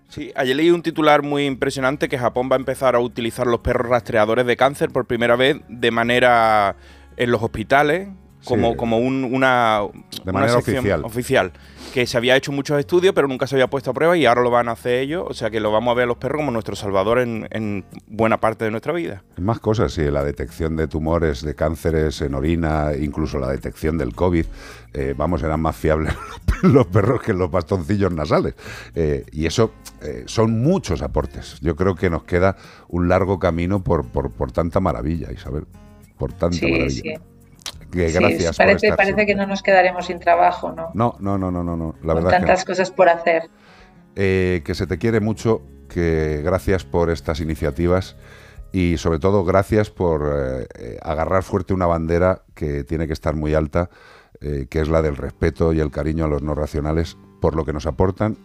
sí, 0.08 0.32
ayer 0.36 0.54
leí 0.56 0.70
un 0.70 0.82
titular 0.82 1.22
muy 1.22 1.46
impresionante 1.46 2.08
que 2.08 2.18
Japón 2.18 2.48
va 2.50 2.56
a 2.56 2.58
empezar 2.58 2.94
a 2.94 3.00
utilizar 3.00 3.46
los 3.46 3.60
perros 3.60 3.88
rastreadores 3.88 4.46
de 4.46 4.56
cáncer 4.56 4.90
por 4.90 5.06
primera 5.06 5.34
vez 5.36 5.56
de 5.68 5.90
manera 5.90 6.76
en 7.16 7.30
los 7.32 7.42
hospitales 7.42 8.08
como, 8.44 8.70
Sí. 8.72 8.76
como 8.76 8.98
un- 8.98 9.24
una, 9.24 9.80
De 9.80 10.22
una 10.24 10.32
manera 10.32 10.52
sección 10.54 10.78
oficial. 10.78 11.04
oficial. 11.04 11.52
Que 11.94 12.06
se 12.06 12.16
había 12.16 12.36
hecho 12.36 12.52
muchos 12.52 12.78
estudios, 12.78 13.12
pero 13.14 13.26
nunca 13.26 13.46
se 13.48 13.56
había 13.56 13.66
puesto 13.68 13.90
a 13.90 13.94
prueba 13.94 14.16
y 14.16 14.24
ahora 14.24 14.42
lo 14.42 14.50
van 14.50 14.68
a 14.68 14.72
hacer 14.72 15.00
ellos. 15.00 15.24
O 15.28 15.34
sea 15.34 15.50
que 15.50 15.58
lo 15.58 15.72
vamos 15.72 15.90
a 15.90 15.94
ver 15.94 16.04
a 16.04 16.06
los 16.06 16.18
perros 16.18 16.38
como 16.38 16.50
nuestro 16.52 16.76
salvador 16.76 17.18
en, 17.18 17.48
en 17.50 17.84
buena 18.06 18.38
parte 18.38 18.64
de 18.64 18.70
nuestra 18.70 18.92
vida. 18.92 19.24
Más 19.38 19.58
cosas, 19.58 19.92
sí, 19.92 20.02
la 20.10 20.22
detección 20.22 20.76
de 20.76 20.86
tumores, 20.86 21.42
de 21.42 21.54
cánceres 21.56 22.20
en 22.22 22.34
orina, 22.34 22.90
incluso 22.98 23.38
la 23.40 23.48
detección 23.48 23.98
del 23.98 24.14
COVID. 24.14 24.46
eh, 24.92 25.14
vamos, 25.16 25.42
eran 25.44 25.60
más 25.60 25.76
fiables 25.76 26.12
los 26.62 26.86
perros 26.88 27.22
que 27.22 27.32
los 27.32 27.50
bastoncillos 27.50 28.12
nasales. 28.12 28.54
Eh, 28.94 29.24
y 29.32 29.46
eso 29.46 29.72
eh, 30.02 30.24
son 30.26 30.62
muchos 30.62 31.02
aportes. 31.02 31.58
Yo 31.60 31.76
creo 31.76 31.94
que 31.94 32.08
nos 32.10 32.24
queda 32.24 32.56
un 32.88 33.08
largo 33.08 33.38
camino 33.38 33.82
por, 33.84 34.06
por, 34.08 34.30
por 34.32 34.50
tanta 34.52 34.80
maravilla, 34.80 35.30
Isabel. 35.32 35.66
Por 36.18 36.32
tanta 36.32 36.56
Sí, 36.56 36.66
maravilla. 36.70 36.90
sí. 37.18 37.24
Que 37.90 38.08
Sí, 38.08 38.18
gracias 38.18 38.56
por 38.56 38.96
parece, 38.96 39.26
que 39.26 39.34
no 39.34 39.46
nos 39.46 39.62
quedaremos 39.62 40.06
sin 40.06 40.20
trabajo, 40.20 40.72
¿no? 40.72 40.90
No, 40.94 41.16
no, 41.18 41.38
no, 41.38 41.50
no, 41.50 41.64
no, 41.64 41.76
no. 41.76 41.94
La 42.02 42.14
Con 42.14 42.22
verdad 42.24 42.32
es 42.32 42.36
que 42.36 42.40
no. 42.40 42.46
tantas 42.46 42.64
cosas 42.64 42.90
por 42.90 43.08
hacer. 43.08 43.50
Eh, 44.16 44.62
que 44.64 44.74
se 44.74 44.86
te 44.86 44.98
quiere 44.98 45.20
mucho, 45.20 45.62
que 45.88 46.40
gracias 46.44 46.84
por 46.84 47.10
estas 47.10 47.40
iniciativas 47.40 48.16
y 48.72 48.96
sobre 48.98 49.18
todo 49.18 49.44
gracias 49.44 49.90
por 49.90 50.30
eh, 50.78 50.98
agarrar 51.02 51.42
fuerte 51.42 51.74
una 51.74 51.86
bandera 51.86 52.42
que 52.54 52.84
tiene 52.84 53.06
que 53.06 53.12
estar 53.12 53.34
muy 53.34 53.54
alta, 53.54 53.90
eh, 54.40 54.66
que 54.70 54.80
es 54.80 54.88
la 54.88 55.02
del 55.02 55.16
respeto 55.16 55.72
y 55.72 55.80
el 55.80 55.90
cariño 55.90 56.24
a 56.24 56.28
los 56.28 56.42
no 56.42 56.54
racionales 56.54 57.16
por 57.40 57.56
lo 57.56 57.64
que 57.64 57.72
nos 57.72 57.86
aportan 57.86 58.36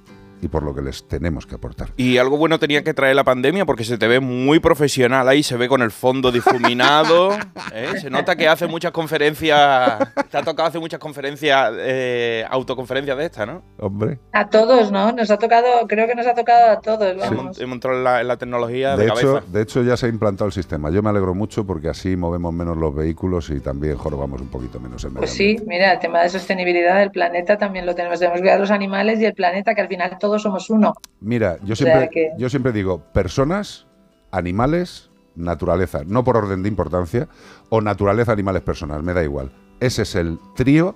y 0.46 0.48
por 0.48 0.64
lo 0.64 0.76
que 0.76 0.82
les 0.82 1.08
tenemos 1.08 1.46
que 1.48 1.56
aportar. 1.56 1.90
Y 1.98 2.18
algo 2.18 2.38
bueno 2.38 2.60
tenía 2.60 2.84
que 2.84 2.94
traer 2.94 3.16
la 3.16 3.24
pandemia 3.24 3.66
porque 3.66 3.84
se 3.84 3.98
te 3.98 4.08
ve 4.08 4.20
muy 4.20 4.60
profesional 4.60 5.28
ahí, 5.28 5.42
se 5.42 5.58
ve 5.58 5.68
con 5.68 5.82
el 5.82 5.92
fondo 5.92 6.32
difuminado. 6.32 7.32
¿eh? 7.74 8.00
Se 8.00 8.10
nota 8.12 8.36
que 8.36 8.48
hace 8.48 8.68
muchas 8.68 8.92
conferencias, 8.92 9.98
te 10.30 10.38
ha 10.38 10.44
tocado 10.44 10.70
hacer 10.70 10.80
muchas 10.80 11.00
conferencias, 11.00 11.72
eh, 11.78 12.46
autoconferencias 12.50 13.18
de 13.18 13.26
estas, 13.26 13.48
¿no? 13.48 13.64
Hombre. 13.80 14.20
A 14.34 14.48
todos, 14.48 14.92
¿no? 14.92 15.12
Nos 15.12 15.32
ha 15.32 15.38
tocado, 15.38 15.88
creo 15.88 16.08
que 16.08 16.14
nos 16.14 16.28
ha 16.28 16.36
tocado 16.36 16.72
a 16.74 16.80
todos, 16.80 17.18
vamos. 17.18 17.60
Hemos 17.60 17.76
entrado 17.76 17.98
en 17.98 18.04
la, 18.04 18.22
en 18.22 18.28
la 18.28 18.38
tecnología 18.38 18.96
de, 18.96 19.06
De 19.06 19.12
hecho, 19.12 19.34
cabeza. 19.34 19.44
de 19.52 19.62
hecho, 19.62 19.84
ya 19.84 19.98
se 19.98 20.06
ha 20.06 20.10
implantado 20.10 20.46
el 20.46 20.54
sistema. 20.54 20.92
Yo 20.92 21.02
me 21.02 21.10
alegro 21.10 21.34
mucho 21.34 21.66
porque 21.66 21.90
así 21.90 22.16
movemos 22.16 22.54
menos 22.54 22.78
los 22.78 22.94
vehículos 22.94 23.50
y 23.50 23.60
también 23.60 23.98
jorobamos 23.98 24.42
un 24.42 24.50
poquito 24.50 24.80
menos 24.80 25.04
el 25.04 25.10
medio 25.10 25.22
Pues 25.22 25.32
sí, 25.32 25.58
mira, 25.66 25.94
el 25.94 26.00
tema 26.00 26.22
de 26.22 26.30
sostenibilidad 26.30 27.00
del 27.00 27.10
planeta 27.10 27.58
también 27.58 27.88
lo 27.88 27.96
tenemos. 27.96 28.20
Debemos 28.20 28.42
cuidar 28.42 28.60
los 28.60 28.72
animales 28.72 29.20
y 29.20 29.26
el 29.26 29.34
planeta, 29.34 29.74
que 29.74 29.82
al 29.82 29.88
final 29.88 30.12
todos 30.36 30.44
somos 30.44 30.70
uno. 30.70 30.94
Mira, 31.22 31.58
yo 31.64 31.74
O 31.74 31.76
sea 31.76 31.86
siempre, 31.88 32.10
que- 32.10 32.30
yo 32.38 32.50
siempre 32.50 32.72
digo 32.72 33.00
personas, 33.14 33.88
animales, 34.32 35.10
naturaleza, 35.36 36.02
no 36.06 36.24
por 36.24 36.38
orden 36.38 36.64
de 36.64 36.70
importancia, 36.70 37.28
o 37.70 37.82
naturaleza, 37.82 38.32
animales, 38.32 38.62
personas, 38.64 39.02
me 39.02 39.14
da 39.14 39.24
igual. 39.24 39.52
Ese 39.80 40.02
es 40.04 40.16
el 40.16 40.38
trío 40.56 40.96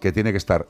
que 0.00 0.12
tiene 0.12 0.30
que 0.32 0.38
estar 0.38 0.66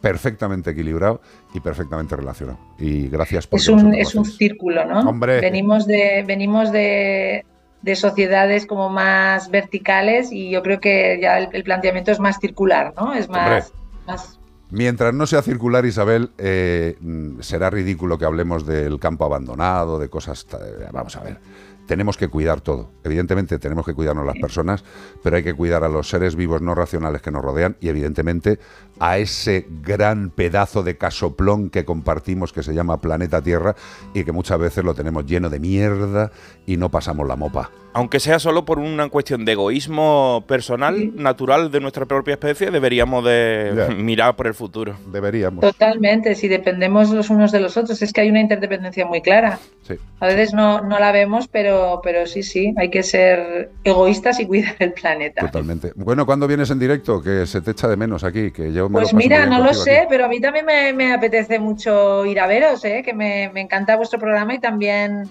perfectamente 0.00 0.70
equilibrado 0.70 1.20
y 1.54 1.60
perfectamente 1.60 2.16
relacionado. 2.16 2.58
Y 2.78 3.08
gracias 3.08 3.46
por 3.46 3.60
Es 3.60 3.68
un, 3.68 3.94
es 3.94 4.14
un 4.14 4.24
círculo, 4.24 4.84
¿no? 4.84 5.00
Hombre. 5.08 5.40
Venimos 5.40 5.86
de, 5.86 6.24
venimos 6.26 6.72
de, 6.72 7.44
de 7.82 7.96
sociedades 7.96 8.66
como 8.66 8.88
más 8.90 9.50
verticales 9.50 10.32
y 10.32 10.50
yo 10.50 10.62
creo 10.62 10.80
que 10.80 11.18
ya 11.22 11.38
el, 11.38 11.48
el 11.52 11.62
planteamiento 11.62 12.10
es 12.10 12.18
más 12.18 12.38
circular, 12.40 12.92
¿no? 12.96 13.14
Es 13.14 13.28
más, 13.28 13.72
más 14.06 14.40
Mientras 14.72 15.12
no 15.12 15.26
sea 15.26 15.42
circular, 15.42 15.84
Isabel, 15.84 16.30
eh, 16.38 16.96
será 17.40 17.68
ridículo 17.68 18.16
que 18.16 18.24
hablemos 18.24 18.64
del 18.64 18.98
campo 18.98 19.26
abandonado, 19.26 19.98
de 19.98 20.08
cosas... 20.08 20.46
eh, 20.54 20.88
Vamos 20.90 21.14
a 21.16 21.22
ver, 21.22 21.40
tenemos 21.86 22.16
que 22.16 22.28
cuidar 22.28 22.62
todo. 22.62 22.90
Evidentemente 23.04 23.58
tenemos 23.58 23.84
que 23.84 23.92
cuidarnos 23.92 24.24
las 24.24 24.38
personas, 24.38 24.82
pero 25.22 25.36
hay 25.36 25.42
que 25.42 25.52
cuidar 25.52 25.84
a 25.84 25.90
los 25.90 26.08
seres 26.08 26.36
vivos 26.36 26.62
no 26.62 26.74
racionales 26.74 27.20
que 27.20 27.30
nos 27.30 27.42
rodean 27.42 27.76
y 27.80 27.90
evidentemente 27.90 28.60
a 28.98 29.18
ese 29.18 29.66
gran 29.82 30.30
pedazo 30.30 30.82
de 30.82 30.96
casoplón 30.96 31.68
que 31.68 31.84
compartimos 31.84 32.54
que 32.54 32.62
se 32.62 32.72
llama 32.72 33.02
planeta 33.02 33.42
Tierra 33.42 33.76
y 34.14 34.24
que 34.24 34.32
muchas 34.32 34.58
veces 34.58 34.84
lo 34.84 34.94
tenemos 34.94 35.26
lleno 35.26 35.50
de 35.50 35.60
mierda 35.60 36.32
y 36.64 36.78
no 36.78 36.90
pasamos 36.90 37.28
la 37.28 37.36
mopa. 37.36 37.70
Aunque 37.94 38.20
sea 38.20 38.38
solo 38.38 38.64
por 38.64 38.78
una 38.78 39.08
cuestión 39.08 39.44
de 39.44 39.52
egoísmo 39.52 40.44
personal, 40.46 41.12
natural 41.14 41.70
de 41.70 41.80
nuestra 41.80 42.06
propia 42.06 42.34
especie, 42.34 42.70
deberíamos 42.70 43.24
de 43.24 43.72
Ya. 43.76 43.88
mirar 43.94 44.34
por 44.36 44.46
el 44.46 44.54
futuro. 44.54 44.94
Deberíamos. 45.12 45.60
Totalmente, 45.62 46.34
si 46.34 46.48
dependemos 46.48 47.10
los 47.10 47.28
unos 47.30 47.52
de 47.52 47.60
los 47.60 47.76
otros, 47.76 48.00
es 48.02 48.12
que 48.12 48.22
hay 48.22 48.30
una 48.30 48.40
interdependencia 48.40 49.04
muy 49.06 49.20
clara. 49.20 49.58
Sí. 49.82 49.94
A 50.20 50.26
veces 50.26 50.54
no, 50.54 50.80
no 50.82 50.98
la 50.98 51.12
vemos, 51.12 51.48
pero 51.48 52.00
pero, 52.02 52.26
sí, 52.26 52.42
sí, 52.42 52.72
hay 52.78 52.88
que 52.90 53.02
ser 53.02 53.70
egoístas 53.84 54.40
y 54.40 54.46
cuidar 54.46 54.76
el 54.78 54.92
planeta. 54.92 55.42
Totalmente. 55.42 55.92
Bueno, 55.94 56.24
¿cuándo 56.26 56.46
vienes 56.46 56.70
en 56.70 56.78
directo? 56.78 57.22
Que 57.22 57.46
se 57.46 57.60
te 57.60 57.72
echa 57.72 57.88
de 57.88 57.96
menos 57.96 58.24
aquí, 58.24 58.50
que 58.50 58.72
yo 58.72 58.88
me 58.88 58.94
lo 58.94 59.00
Pues 59.02 59.12
muy 59.14 59.24
mira, 59.24 59.46
no 59.46 59.62
lo 59.62 59.74
sé, 59.74 59.98
aquí. 59.98 60.06
pero 60.08 60.24
a 60.24 60.28
mí 60.28 60.40
también 60.40 60.64
me, 60.64 60.92
me 60.92 61.12
apetece 61.12 61.58
mucho 61.58 62.24
ir 62.24 62.40
a 62.40 62.46
veros, 62.46 62.84
¿eh? 62.84 63.02
que 63.04 63.12
me, 63.12 63.50
me 63.52 63.60
encanta 63.60 63.96
vuestro 63.96 64.18
programa 64.18 64.54
y 64.54 64.58
también 64.60 65.24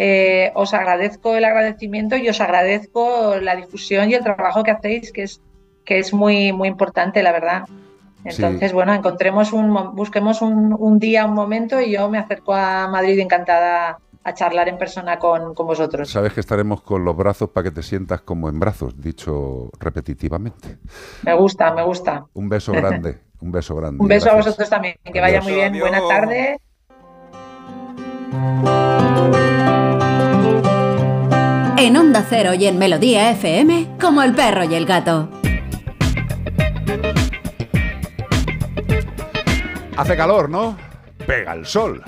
eh, 0.00 0.52
os 0.54 0.72
agradezco 0.74 1.34
el 1.34 1.44
agradecimiento 1.44 2.16
y 2.16 2.28
os 2.28 2.40
agradezco 2.40 3.34
la 3.40 3.56
difusión 3.56 4.08
y 4.10 4.14
el 4.14 4.22
trabajo 4.22 4.62
que 4.62 4.70
hacéis, 4.70 5.10
que 5.12 5.24
es, 5.24 5.40
que 5.84 5.98
es 5.98 6.14
muy, 6.14 6.52
muy 6.52 6.68
importante, 6.68 7.20
la 7.24 7.32
verdad. 7.32 7.64
Sí. 8.28 8.42
Entonces, 8.42 8.72
bueno, 8.72 8.94
encontremos 8.94 9.52
un, 9.52 9.70
mo- 9.70 9.90
busquemos 9.92 10.40
un, 10.40 10.72
un 10.78 10.98
día, 11.00 11.26
un 11.26 11.34
momento 11.34 11.80
y 11.80 11.90
yo 11.92 12.08
me 12.08 12.18
acerco 12.18 12.54
a 12.54 12.86
Madrid 12.86 13.18
encantada 13.18 13.98
a 14.22 14.34
charlar 14.34 14.68
en 14.68 14.76
persona 14.78 15.18
con, 15.18 15.54
con 15.54 15.66
vosotros. 15.66 16.08
Sabes 16.10 16.32
que 16.32 16.40
estaremos 16.40 16.82
con 16.82 17.04
los 17.04 17.16
brazos 17.16 17.48
para 17.50 17.64
que 17.64 17.70
te 17.70 17.82
sientas 17.82 18.20
como 18.20 18.48
en 18.48 18.60
brazos, 18.60 19.00
dicho 19.00 19.70
repetitivamente. 19.80 20.78
Me 21.22 21.34
gusta, 21.34 21.72
me 21.72 21.82
gusta. 21.82 22.26
Un 22.34 22.48
beso 22.48 22.72
grande, 22.72 23.18
un 23.40 23.50
beso 23.50 23.74
grande. 23.74 24.02
Un 24.02 24.08
beso 24.08 24.30
a 24.30 24.34
vosotros 24.34 24.68
también, 24.68 24.96
que 25.02 25.20
vaya 25.20 25.38
Adiós. 25.38 25.44
muy 25.44 25.54
bien. 25.54 25.78
Buena 25.80 25.98
Adiós. 25.98 26.08
tarde. 26.08 26.58
En 31.80 31.96
Onda 31.96 32.26
Cero 32.28 32.54
y 32.54 32.66
en 32.66 32.76
Melodía 32.76 33.30
FM, 33.30 33.98
como 34.00 34.20
el 34.24 34.34
perro 34.34 34.64
y 34.64 34.74
el 34.74 34.84
gato. 34.84 35.30
Hace 39.96 40.16
calor, 40.16 40.50
¿no? 40.50 40.76
Pega 41.24 41.52
el 41.52 41.64
sol. 41.66 42.02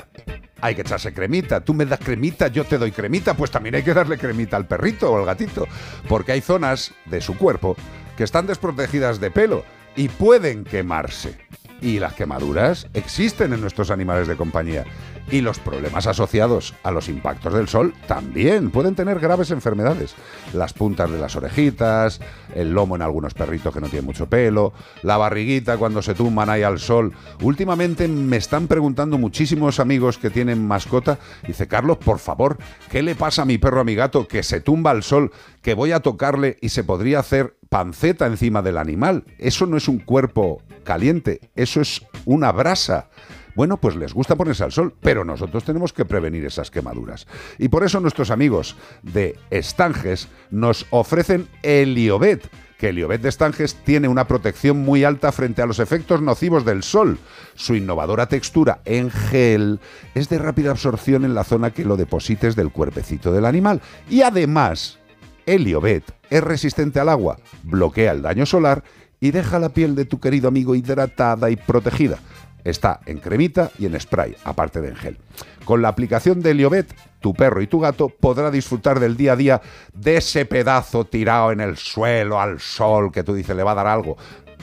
Hay 0.61 0.75
que 0.75 0.81
echarse 0.81 1.15
cremita. 1.15 1.61
Tú 1.61 1.73
me 1.73 1.87
das 1.87 2.01
cremita, 2.01 2.49
yo 2.49 2.65
te 2.65 2.79
doy 2.79 2.91
cremita. 2.91 3.35
Pues 3.35 3.53
también 3.53 3.77
hay 3.77 3.85
que 3.85 3.95
darle 3.95 4.19
cremita 4.19 4.57
al 4.57 4.67
perrito 4.67 5.13
o 5.13 5.19
al 5.19 5.25
gatito. 5.25 5.69
Porque 6.09 6.33
hay 6.33 6.41
zonas 6.41 6.93
de 7.05 7.21
su 7.21 7.39
cuerpo 7.39 7.77
que 8.17 8.25
están 8.25 8.49
desprotegidas 8.49 9.21
de 9.21 9.31
pelo 9.31 9.63
y 9.95 10.09
pueden 10.09 10.65
quemarse. 10.65 11.39
Y 11.81 11.99
las 11.99 12.15
quemaduras 12.15 12.89
existen 12.95 13.53
en 13.53 13.61
nuestros 13.61 13.91
animales 13.91 14.29
de 14.29 14.37
compañía. 14.37 14.85
Y 15.31 15.43
los 15.43 15.61
problemas 15.61 16.07
asociados 16.09 16.75
a 16.83 16.91
los 16.91 17.09
impactos 17.09 17.55
del 17.55 17.69
sol 17.69 17.95
también 18.09 18.71
pueden 18.71 18.97
tener 18.97 19.21
graves 19.21 19.53
enfermedades. 19.53 20.15
Las 20.53 20.73
puntas 20.73 21.11
de 21.11 21.19
las 21.19 21.37
orejitas, 21.37 22.21
el 22.55 22.73
lomo 22.73 22.97
en 22.97 23.03
algunos 23.03 23.35
perritos 23.35 23.73
que 23.73 23.81
no 23.81 23.89
tienen 23.89 24.07
mucho 24.07 24.29
pelo, 24.29 24.73
la 25.03 25.17
barriguita 25.17 25.77
cuando 25.77 26.03
se 26.03 26.15
tumban 26.15 26.51
ahí 26.51 26.63
al 26.63 26.81
sol. 26.81 27.13
Últimamente 27.43 28.09
me 28.09 28.39
están 28.39 28.67
preguntando 28.67 29.19
muchísimos 29.19 29.79
amigos 29.79 30.19
que 30.19 30.31
tienen 30.31 30.67
mascota. 30.67 31.19
Dice, 31.47 31.69
Carlos, 31.69 31.99
por 31.99 32.19
favor, 32.19 32.59
¿qué 32.91 33.03
le 33.03 33.15
pasa 33.15 33.43
a 33.43 33.47
mi 33.47 33.57
perro, 33.57 33.81
a 33.81 33.85
mi 33.85 33.95
gato, 33.95 34.27
que 34.27 34.43
se 34.43 34.61
tumba 34.61 34.91
al 34.91 35.05
sol, 35.05 35.31
que 35.63 35.75
voy 35.75 35.93
a 35.93 36.01
tocarle 36.01 36.57
y 36.61 36.71
se 36.71 36.83
podría 36.83 37.21
hacer 37.21 37.57
panceta 37.71 38.27
encima 38.27 38.61
del 38.61 38.77
animal? 38.77 39.25
Eso 39.39 39.65
no 39.65 39.79
es 39.79 39.89
un 39.89 40.01
cuerpo 40.01 40.63
caliente, 40.85 41.41
eso 41.55 41.81
es 41.81 42.05
una 42.27 42.53
brasa. 42.53 43.09
Bueno, 43.55 43.79
pues 43.79 43.97
les 43.97 44.13
gusta 44.13 44.37
ponerse 44.37 44.65
al 44.65 44.73
sol, 44.73 44.95
pero 45.01 45.25
nosotros 45.25 45.65
tenemos 45.65 45.93
que 45.93 46.05
prevenir 46.05 46.45
esas 46.45 46.71
quemaduras. 46.71 47.27
Y 47.59 47.69
por 47.69 47.85
eso 47.85 48.01
nuestros 48.01 48.31
amigos 48.31 48.77
de 49.03 49.39
Estanges 49.51 50.29
nos 50.51 50.87
ofrecen 50.91 51.49
Heliobet, 51.63 52.49
que 52.79 52.89
Heliobet 52.89 53.21
de 53.21 53.29
Estanges 53.29 53.75
tiene 53.85 54.09
una 54.09 54.27
protección 54.27 54.79
muy 54.79 55.05
alta 55.05 55.33
frente 55.33 55.63
a 55.63 55.67
los 55.67 55.81
efectos 55.81 56.23
nocivos 56.23 56.65
del 56.65 56.83
sol. 56.83 57.19
Su 57.55 57.75
innovadora 57.75 58.29
textura 58.29 58.81
en 58.85 59.11
gel 59.11 59.81
es 60.15 60.29
de 60.29 60.39
rápida 60.39 60.71
absorción 60.71 61.25
en 61.25 61.35
la 61.35 61.45
zona 61.45 61.73
que 61.73 61.85
lo 61.85 61.97
deposites 61.97 62.57
del 62.57 62.71
cuerpecito 62.71 63.33
del 63.33 63.45
animal. 63.45 63.83
Y 64.09 64.23
además, 64.23 65.00
Heliobet 65.47 66.05
es 66.31 66.43
resistente 66.43 67.01
al 67.01 67.09
agua, 67.09 67.39
bloquea 67.63 68.13
el 68.13 68.23
daño 68.23 68.47
solar 68.47 68.83
y 69.21 69.31
deja 69.31 69.59
la 69.59 69.71
piel 69.71 69.95
de 69.95 70.05
tu 70.05 70.21
querido 70.21 70.49
amigo 70.49 70.75
hidratada 70.75 71.51
y 71.51 71.57
protegida. 71.57 72.19
Está 72.65 73.01
en 73.07 73.19
cremita 73.19 73.71
y 73.79 73.87
en 73.87 73.99
spray, 73.99 74.37
aparte 74.45 74.81
de 74.81 74.89
en 74.89 74.97
gel. 74.97 75.19
Con 75.65 75.83
la 75.83 75.89
aplicación 75.89 76.41
de 76.41 76.51
Heliobet, 76.51 76.95
tu 77.21 77.35
perro 77.35 77.63
y 77.63 77.67
tu 77.67 77.81
gato 77.81 78.09
podrá 78.09 78.51
disfrutar 78.51 79.01
del 79.01 79.17
día 79.17 79.33
a 79.33 79.37
día 79.37 79.63
de 79.95 80.17
ese 80.17 80.45
pedazo 80.45 81.05
tirado 81.05 81.53
en 81.53 81.61
el 81.61 81.77
suelo 81.77 82.41
al 82.41 82.61
sol 82.61 83.13
que 83.13 83.23
tú 83.23 83.35
dices 83.35 83.57
le 83.57 83.63
va 83.63 83.73
a 83.73 83.77
dar 83.77 83.87
algo. 83.87 84.17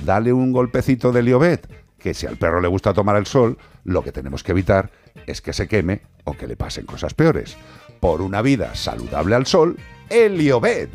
Dale 0.03 0.31
un 0.31 0.51
golpecito 0.51 1.11
de 1.11 1.21
Heliobet, 1.21 1.67
que 1.97 2.13
si 2.13 2.27
al 2.27 2.37
perro 2.37 2.61
le 2.61 2.67
gusta 2.67 2.93
tomar 2.93 3.15
el 3.15 3.25
sol, 3.25 3.57
lo 3.83 4.03
que 4.03 4.11
tenemos 4.11 4.43
que 4.43 4.51
evitar 4.51 4.91
es 5.25 5.41
que 5.41 5.53
se 5.53 5.67
queme 5.67 6.01
o 6.23 6.33
que 6.33 6.47
le 6.47 6.55
pasen 6.55 6.85
cosas 6.85 7.13
peores. 7.13 7.57
Por 7.99 8.21
una 8.21 8.41
vida 8.41 8.75
saludable 8.75 9.35
al 9.35 9.45
sol, 9.45 9.77
Heliobet. 10.09 10.89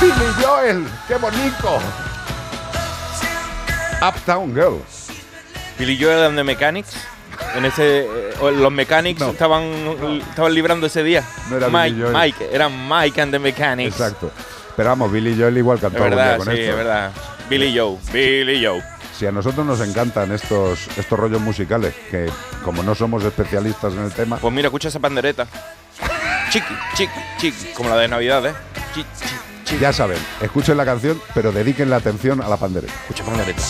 Billy 0.00 0.32
Joel, 0.42 0.84
qué 1.06 1.14
bonito. 1.14 1.78
Uptown 4.06 4.52
Girl. 4.54 4.80
Billy 5.78 5.96
Joel 5.96 6.24
and 6.26 6.36
the 6.36 6.44
Mechanics. 6.44 6.94
En 7.54 7.64
ese, 7.64 8.00
eh, 8.06 8.06
los 8.40 8.72
Mechanics 8.72 9.20
No. 9.20 9.30
estaban, 9.30 9.62
estaban 10.28 10.54
librando 10.54 10.86
ese 10.86 11.02
día. 11.02 11.22
No 11.50 11.56
era 11.56 11.68
Mike, 11.68 11.90
Billy 11.90 12.02
Joel. 12.02 12.12
Mike, 12.14 12.48
eran 12.52 12.88
Mike 12.88 13.20
and 13.20 13.32
the 13.32 13.38
Mechanics. 13.38 13.92
Exacto. 14.00 14.30
Pero 14.76 14.88
vamos, 14.88 15.12
Billy 15.12 15.36
Joel 15.38 15.56
igual 15.58 15.76
Es 15.76 15.82
cantó 15.82 15.98
algún 16.04 16.10
día 16.18 16.24
verdad, 16.24 16.36
con 16.38 16.46
sí, 16.54 16.60
esto. 16.60 16.70
es 16.70 16.76
verdad. 16.76 17.12
Billy 17.48 17.78
Joe, 17.78 17.98
Billy 18.12 18.64
Joe. 18.64 18.82
Si 19.22 19.26
a 19.28 19.30
nosotros 19.30 19.64
nos 19.64 19.80
encantan 19.80 20.32
estos, 20.32 20.88
estos 20.98 21.16
rollos 21.16 21.40
musicales, 21.40 21.94
que 22.10 22.28
como 22.64 22.82
no 22.82 22.92
somos 22.92 23.22
especialistas 23.22 23.92
en 23.92 24.00
el 24.00 24.12
tema, 24.12 24.38
Pues 24.38 24.52
mira, 24.52 24.66
escucha 24.66 24.88
esa 24.88 24.98
pandereta. 24.98 25.46
Chiqui, 26.50 26.74
chiqui, 26.96 27.20
chiqui. 27.38 27.72
Como 27.72 27.88
la 27.88 27.98
de 27.98 28.08
Navidad, 28.08 28.44
¿eh? 28.46 28.52
Chi, 28.92 29.04
chi, 29.16 29.36
chi. 29.64 29.78
ya 29.78 29.92
saben, 29.92 30.18
escuchen 30.40 30.76
la 30.76 30.84
canción, 30.84 31.22
pero 31.34 31.52
dediquen 31.52 31.88
la 31.88 31.98
atención 31.98 32.42
a 32.42 32.48
la 32.48 32.56
pandereta. 32.56 32.92
Escucha 32.92 33.22
pandereta. 33.22 33.62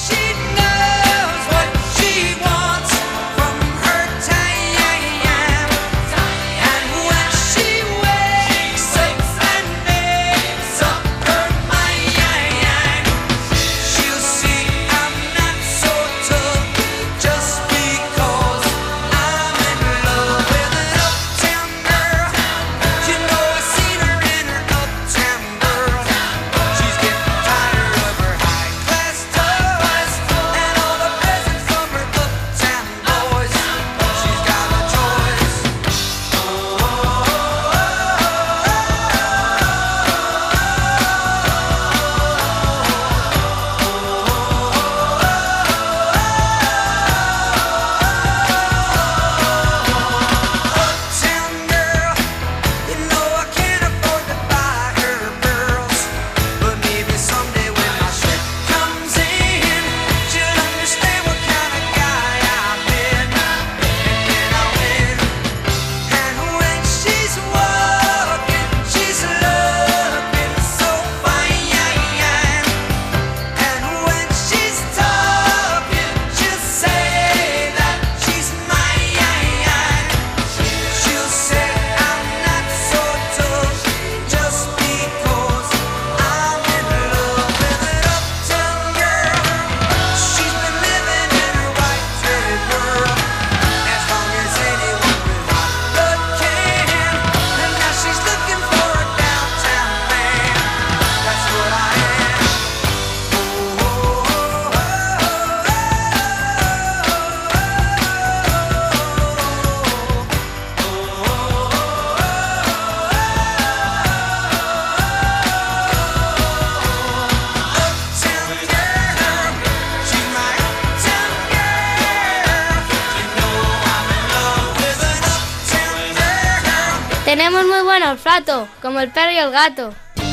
Olfato, 128.25 128.68
como 128.81 129.01
el 129.01 129.11
perro 129.11 129.33
y 129.33 129.37
el 129.37 129.51
gato. 129.51 129.91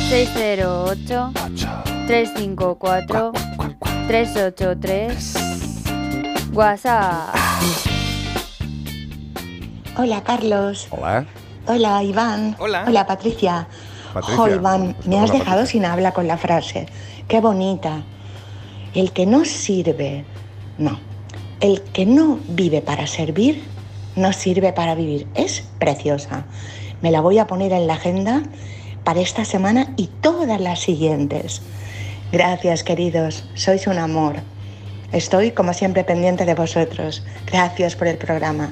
608 0.09 1.31
354 2.05 3.31
383 4.07 5.33
WhatsApp. 6.53 7.35
Hola 9.97 10.23
Carlos. 10.23 10.87
Hola. 10.91 11.25
Hola 11.65 12.03
Iván. 12.03 12.55
Hola. 12.59 12.85
Hola 12.87 13.07
Patricia. 13.07 13.67
Iván, 14.13 14.95
me 15.05 15.15
Hola, 15.15 15.23
has 15.23 15.31
dejado 15.31 15.61
Patricia. 15.61 15.65
sin 15.65 15.85
habla 15.85 16.11
con 16.11 16.27
la 16.27 16.37
frase. 16.37 16.85
Qué 17.27 17.41
bonita. 17.41 18.03
El 18.93 19.11
que 19.13 19.25
no 19.25 19.45
sirve, 19.45 20.25
no. 20.77 20.99
El 21.59 21.81
que 21.81 22.05
no 22.05 22.39
vive 22.49 22.81
para 22.81 23.07
servir, 23.07 23.63
no 24.15 24.31
sirve 24.31 24.73
para 24.73 24.93
vivir. 24.93 25.27
Es 25.33 25.63
preciosa. 25.79 26.45
Me 27.01 27.11
la 27.11 27.21
voy 27.21 27.39
a 27.39 27.47
poner 27.47 27.71
en 27.71 27.87
la 27.87 27.93
agenda 27.93 28.43
para 29.03 29.21
esta 29.21 29.45
semana 29.45 29.93
y 29.97 30.07
todas 30.21 30.59
las 30.59 30.79
siguientes. 30.79 31.61
Gracias, 32.31 32.83
queridos. 32.83 33.45
Sois 33.55 33.87
un 33.87 33.97
amor. 33.97 34.35
Estoy, 35.11 35.51
como 35.51 35.73
siempre, 35.73 36.03
pendiente 36.03 36.45
de 36.45 36.53
vosotros. 36.53 37.23
Gracias 37.51 37.95
por 37.95 38.07
el 38.07 38.17
programa. 38.17 38.69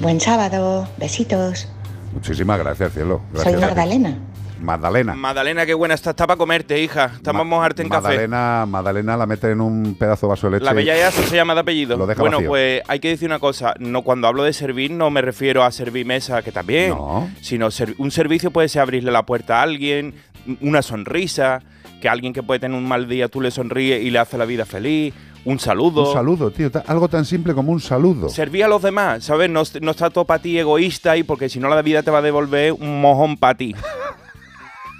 Buen 0.00 0.20
sábado. 0.20 0.88
Besitos. 0.96 1.68
Muchísimas 2.12 2.58
gracias, 2.58 2.92
cielo. 2.92 3.20
Soy 3.34 3.52
Gracias. 3.52 3.60
Magdalena. 3.60 4.18
Magdalena. 4.60 5.14
Magdalena, 5.14 5.64
qué 5.66 5.74
buena 5.74 5.94
está. 5.94 6.10
Está 6.10 6.26
para 6.26 6.36
comerte, 6.36 6.80
hija. 6.82 7.12
Estamos 7.14 7.40
a 7.42 7.44
mojarte 7.44 7.82
en 7.82 7.88
café. 7.88 8.02
Magdalena, 8.08 8.66
Magdalena 8.66 9.16
la 9.16 9.26
mete 9.26 9.50
en 9.50 9.60
un 9.60 9.94
pedazo 9.98 10.26
de 10.26 10.30
vaso 10.30 10.46
de 10.48 10.52
leche. 10.54 10.64
La 10.64 10.72
bella 10.72 10.96
Yasa 10.96 11.22
se 11.22 11.36
llama 11.36 11.54
de 11.54 11.60
apellido. 11.60 11.96
Lo 11.96 12.06
deja 12.06 12.20
bueno, 12.20 12.38
vacío. 12.38 12.48
pues 12.50 12.82
hay 12.88 13.00
que 13.00 13.08
decir 13.08 13.28
una 13.28 13.38
cosa. 13.38 13.74
No, 13.78 14.02
cuando 14.02 14.26
hablo 14.28 14.42
de 14.42 14.52
servir, 14.52 14.90
no 14.90 15.10
me 15.10 15.22
refiero 15.22 15.62
a 15.64 15.70
servir 15.70 16.06
mesa, 16.06 16.42
que 16.42 16.52
también. 16.52 16.90
No. 16.90 17.28
Sino 17.40 17.70
ser- 17.70 17.94
un 17.98 18.10
servicio 18.10 18.50
puede 18.50 18.68
ser 18.68 18.82
abrirle 18.82 19.10
la 19.12 19.24
puerta 19.24 19.60
a 19.60 19.62
alguien, 19.62 20.14
una 20.60 20.82
sonrisa, 20.82 21.62
que 22.00 22.08
alguien 22.08 22.32
que 22.32 22.42
puede 22.42 22.60
tener 22.60 22.76
un 22.78 22.86
mal 22.86 23.08
día 23.08 23.28
tú 23.28 23.40
le 23.40 23.50
sonríes 23.50 24.02
y 24.02 24.10
le 24.10 24.18
hace 24.18 24.38
la 24.38 24.44
vida 24.44 24.64
feliz, 24.64 25.12
un 25.44 25.58
saludo. 25.58 26.08
Un 26.08 26.12
saludo, 26.14 26.50
tío. 26.50 26.70
Algo 26.86 27.08
tan 27.08 27.24
simple 27.24 27.54
como 27.54 27.72
un 27.72 27.80
saludo. 27.80 28.28
Servir 28.28 28.64
a 28.64 28.68
los 28.68 28.82
demás, 28.82 29.24
¿sabes? 29.24 29.48
No, 29.48 29.62
no 29.80 29.90
está 29.92 30.10
todo 30.10 30.24
para 30.24 30.42
ti 30.42 30.58
egoísta 30.58 31.16
y 31.16 31.22
porque 31.22 31.48
si 31.48 31.58
no 31.58 31.68
la 31.68 31.80
vida 31.82 32.02
te 32.02 32.10
va 32.10 32.18
a 32.18 32.22
devolver 32.22 32.72
un 32.72 33.00
mojón 33.00 33.36
para 33.36 33.54
ti. 33.56 33.74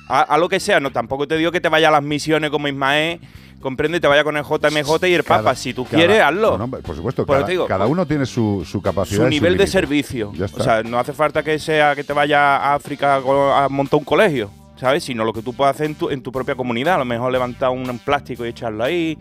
A, 0.08 0.22
a 0.22 0.38
lo 0.38 0.48
que 0.48 0.58
sea, 0.60 0.80
no 0.80 0.90
tampoco 0.90 1.28
te 1.28 1.36
digo 1.36 1.52
que 1.52 1.60
te 1.60 1.68
vaya 1.68 1.88
a 1.88 1.90
las 1.90 2.02
misiones 2.02 2.50
como 2.50 2.66
Ismael, 2.68 3.20
comprende, 3.60 4.00
te 4.00 4.06
vaya 4.06 4.24
con 4.24 4.36
el 4.36 4.44
JMJ 4.44 5.08
y 5.08 5.14
el 5.14 5.24
Cada- 5.24 5.40
Papa. 5.42 5.54
Si 5.54 5.74
tú 5.74 5.84
cada- 5.84 5.96
quieres, 5.96 6.22
hazlo. 6.22 6.56
No, 6.56 6.66
no, 6.66 6.78
por 6.80 6.96
supuesto, 6.96 7.26
Pues 7.26 7.38
cada, 7.40 7.50
digo, 7.50 7.66
cada 7.66 7.84
pues- 7.84 7.92
uno 7.92 8.06
tiene 8.06 8.24
su, 8.26 8.64
su 8.64 8.80
capacidad. 8.80 9.22
su 9.24 9.28
nivel 9.28 9.56
de 9.56 9.66
servicio. 9.66 10.32
O 10.54 10.62
sea, 10.62 10.82
no 10.82 10.98
hace 10.98 11.12
falta 11.12 11.42
que 11.42 11.58
sea 11.58 11.94
que 11.94 12.04
te 12.04 12.12
vaya 12.12 12.56
a 12.56 12.74
África 12.74 13.16
a 13.16 13.68
montar 13.68 13.98
un 13.98 14.04
colegio, 14.04 14.50
¿sabes? 14.76 15.04
Sino 15.04 15.24
lo 15.24 15.32
que 15.32 15.42
tú 15.42 15.52
puedes 15.52 15.74
hacer 15.74 15.86
en 15.86 15.94
tu, 15.96 16.08
en 16.10 16.22
tu 16.22 16.30
propia 16.32 16.54
comunidad. 16.54 16.94
A 16.94 16.98
lo 16.98 17.04
mejor 17.04 17.30
levantar 17.32 17.70
un 17.70 17.98
plástico 17.98 18.46
y 18.46 18.50
echarlo 18.50 18.84
ahí. 18.84 19.18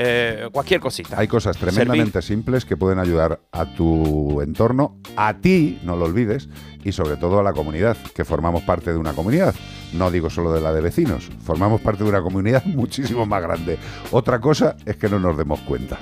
Eh, 0.00 0.48
cualquier 0.52 0.80
cosita. 0.80 1.18
Hay 1.18 1.26
cosas 1.26 1.56
tremendamente 1.56 2.22
simples 2.22 2.64
que 2.64 2.76
pueden 2.76 3.00
ayudar 3.00 3.40
a 3.50 3.74
tu 3.74 4.40
entorno, 4.40 4.96
a 5.16 5.38
ti, 5.40 5.80
no 5.82 5.96
lo 5.96 6.04
olvides, 6.04 6.48
y 6.84 6.92
sobre 6.92 7.16
todo 7.16 7.40
a 7.40 7.42
la 7.42 7.52
comunidad, 7.52 7.96
que 8.14 8.24
formamos 8.24 8.62
parte 8.62 8.92
de 8.92 8.96
una 8.96 9.12
comunidad. 9.12 9.56
No 9.92 10.12
digo 10.12 10.30
solo 10.30 10.52
de 10.52 10.60
la 10.60 10.72
de 10.72 10.82
vecinos, 10.82 11.28
formamos 11.42 11.80
parte 11.80 12.04
de 12.04 12.10
una 12.10 12.22
comunidad 12.22 12.64
muchísimo 12.66 13.26
más 13.26 13.42
grande. 13.42 13.76
Otra 14.12 14.40
cosa 14.40 14.76
es 14.86 14.96
que 14.96 15.08
no 15.08 15.18
nos 15.18 15.36
demos 15.36 15.58
cuenta. 15.62 15.98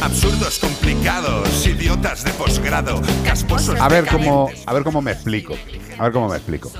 Absurdos 0.00 0.60
complicados, 0.60 1.66
idiotas 1.66 2.22
de 2.22 2.30
posgrado, 2.34 3.02
casposos 3.24 3.80
A 3.80 3.88
ver 3.88 4.06
cómo, 4.06 4.48
a 4.64 4.72
ver 4.72 4.84
cómo 4.84 5.02
me 5.02 5.10
explico. 5.10 5.54
A 5.98 6.04
ver 6.04 6.12
cómo 6.12 6.28
me 6.28 6.36
explico. 6.36 6.70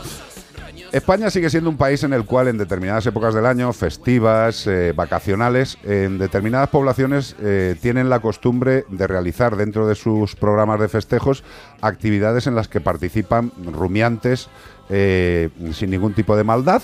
España 0.93 1.30
sigue 1.30 1.51
siendo 1.51 1.68
un 1.68 1.76
país 1.76 2.05
en 2.05 2.12
el 2.12 2.24
cual 2.24 2.49
en 2.49 2.59
determinadas 2.59 3.07
épocas 3.07 3.34
del 3.34 3.47
año, 3.47 3.72
festivas, 3.72 4.66
eh, 4.66 4.93
vacacionales, 4.95 5.78
en 5.84 6.18
determinadas 6.18 6.68
poblaciones 6.68 7.34
eh, 7.41 7.76
tienen 7.80 8.09
la 8.09 8.20
costumbre 8.20 8.84
de 8.89 9.07
realizar 9.07 9.57
dentro 9.57 9.87
de 9.89 9.95
sus 9.95 10.37
programas 10.37 10.80
de 10.80 10.89
festejos 10.89 11.43
actividades 11.80 12.47
en 12.47 12.55
las 12.55 12.68
que 12.68 12.80
participan 12.80 13.53
rumiantes 13.64 14.49
eh, 14.89 15.51
sin 15.72 15.91
ningún 15.91 16.14
tipo 16.14 16.37
de 16.37 16.45
maldad, 16.45 16.82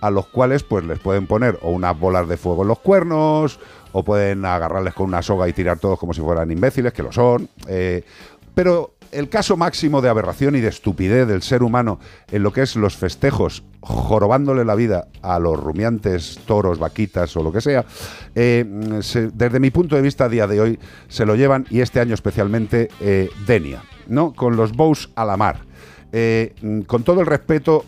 a 0.00 0.10
los 0.10 0.26
cuales 0.26 0.64
pues 0.64 0.84
les 0.84 0.98
pueden 0.98 1.26
poner 1.26 1.58
o 1.62 1.70
unas 1.70 1.98
bolas 1.98 2.28
de 2.28 2.36
fuego 2.36 2.62
en 2.62 2.68
los 2.68 2.80
cuernos, 2.80 3.60
o 3.92 4.02
pueden 4.02 4.44
agarrarles 4.44 4.94
con 4.94 5.06
una 5.06 5.22
soga 5.22 5.48
y 5.48 5.52
tirar 5.52 5.78
todos 5.78 5.98
como 5.98 6.12
si 6.12 6.20
fueran 6.20 6.50
imbéciles, 6.50 6.92
que 6.92 7.04
lo 7.04 7.12
son. 7.12 7.48
pero 8.54 8.93
el 9.14 9.28
caso 9.28 9.56
máximo 9.56 10.02
de 10.02 10.08
aberración 10.08 10.56
y 10.56 10.60
de 10.60 10.68
estupidez 10.68 11.26
del 11.26 11.42
ser 11.42 11.62
humano 11.62 11.98
en 12.30 12.42
lo 12.42 12.52
que 12.52 12.62
es 12.62 12.76
los 12.76 12.96
festejos, 12.96 13.62
jorobándole 13.80 14.64
la 14.64 14.74
vida 14.74 15.06
a 15.22 15.38
los 15.38 15.58
rumiantes, 15.58 16.38
toros, 16.46 16.78
vaquitas 16.78 17.36
o 17.36 17.42
lo 17.42 17.52
que 17.52 17.60
sea, 17.60 17.84
eh, 18.34 18.64
desde 19.32 19.60
mi 19.60 19.70
punto 19.70 19.96
de 19.96 20.02
vista 20.02 20.24
a 20.24 20.28
día 20.28 20.46
de 20.46 20.60
hoy 20.60 20.78
se 21.08 21.24
lo 21.24 21.36
llevan, 21.36 21.66
y 21.70 21.80
este 21.80 22.00
año 22.00 22.14
especialmente, 22.14 22.88
eh, 23.00 23.30
Denia, 23.46 23.82
¿no? 24.08 24.32
Con 24.32 24.56
los 24.56 24.72
bows 24.72 25.10
a 25.14 25.24
la 25.24 25.36
mar. 25.36 25.60
Eh, 26.16 26.54
con 26.86 27.02
todo 27.02 27.20
el 27.20 27.26
respeto, 27.26 27.84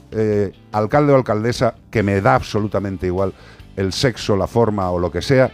alcalde 0.73 1.13
o 1.13 1.17
alcaldesa, 1.17 1.77
que 1.91 2.03
me 2.03 2.21
da 2.21 2.35
absolutamente 2.35 3.07
igual 3.07 3.33
el 3.77 3.93
sexo, 3.93 4.37
la 4.37 4.49
forma 4.49 4.91
o 4.91 4.99
lo 4.99 5.13
que 5.13 5.23
sea, 5.23 5.53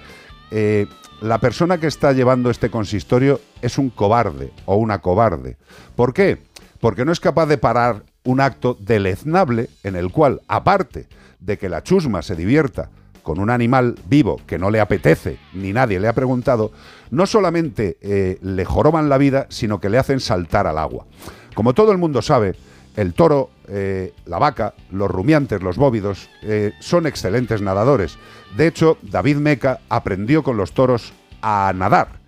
eh, 0.54 0.86
la 1.22 1.38
persona 1.38 1.78
que 1.78 1.86
está 1.86 2.12
llevando 2.12 2.50
este 2.50 2.70
consistorio 2.70 3.40
es 3.62 3.78
un 3.78 3.88
cobarde 3.88 4.52
o 4.66 4.76
una 4.76 5.00
cobarde. 5.00 5.56
¿Por 5.96 6.12
qué? 6.12 6.42
Porque 6.78 7.04
no 7.04 7.12
es 7.12 7.20
capaz 7.20 7.46
de 7.46 7.56
parar 7.56 8.02
un 8.24 8.40
acto 8.40 8.76
deleznable 8.78 9.70
en 9.82 9.96
el 9.96 10.10
cual, 10.12 10.42
aparte 10.48 11.08
de 11.40 11.56
que 11.56 11.70
la 11.70 11.82
chusma 11.82 12.20
se 12.22 12.36
divierta 12.36 12.90
con 13.22 13.38
un 13.38 13.50
animal 13.50 13.94
vivo 14.06 14.40
que 14.46 14.58
no 14.58 14.70
le 14.70 14.80
apetece 14.80 15.38
ni 15.54 15.72
nadie 15.72 16.00
le 16.00 16.08
ha 16.08 16.12
preguntado, 16.12 16.72
no 17.10 17.26
solamente 17.26 17.96
eh, 18.02 18.38
le 18.42 18.64
joroban 18.64 19.08
la 19.08 19.16
vida, 19.16 19.46
sino 19.48 19.80
que 19.80 19.88
le 19.88 19.98
hacen 19.98 20.20
saltar 20.20 20.66
al 20.66 20.76
agua. 20.76 21.06
Como 21.54 21.72
todo 21.72 21.92
el 21.92 21.98
mundo 21.98 22.20
sabe, 22.20 22.56
el 22.96 23.14
toro, 23.14 23.50
eh, 23.68 24.12
la 24.26 24.38
vaca, 24.38 24.74
los 24.90 25.10
rumiantes, 25.10 25.62
los 25.62 25.76
bóvidos, 25.76 26.28
eh, 26.42 26.72
son 26.80 27.06
excelentes 27.06 27.62
nadadores. 27.62 28.18
De 28.56 28.66
hecho, 28.66 28.98
David 29.02 29.36
Meca 29.36 29.80
aprendió 29.88 30.42
con 30.42 30.56
los 30.56 30.72
toros 30.72 31.12
a 31.40 31.72
nadar. 31.74 32.20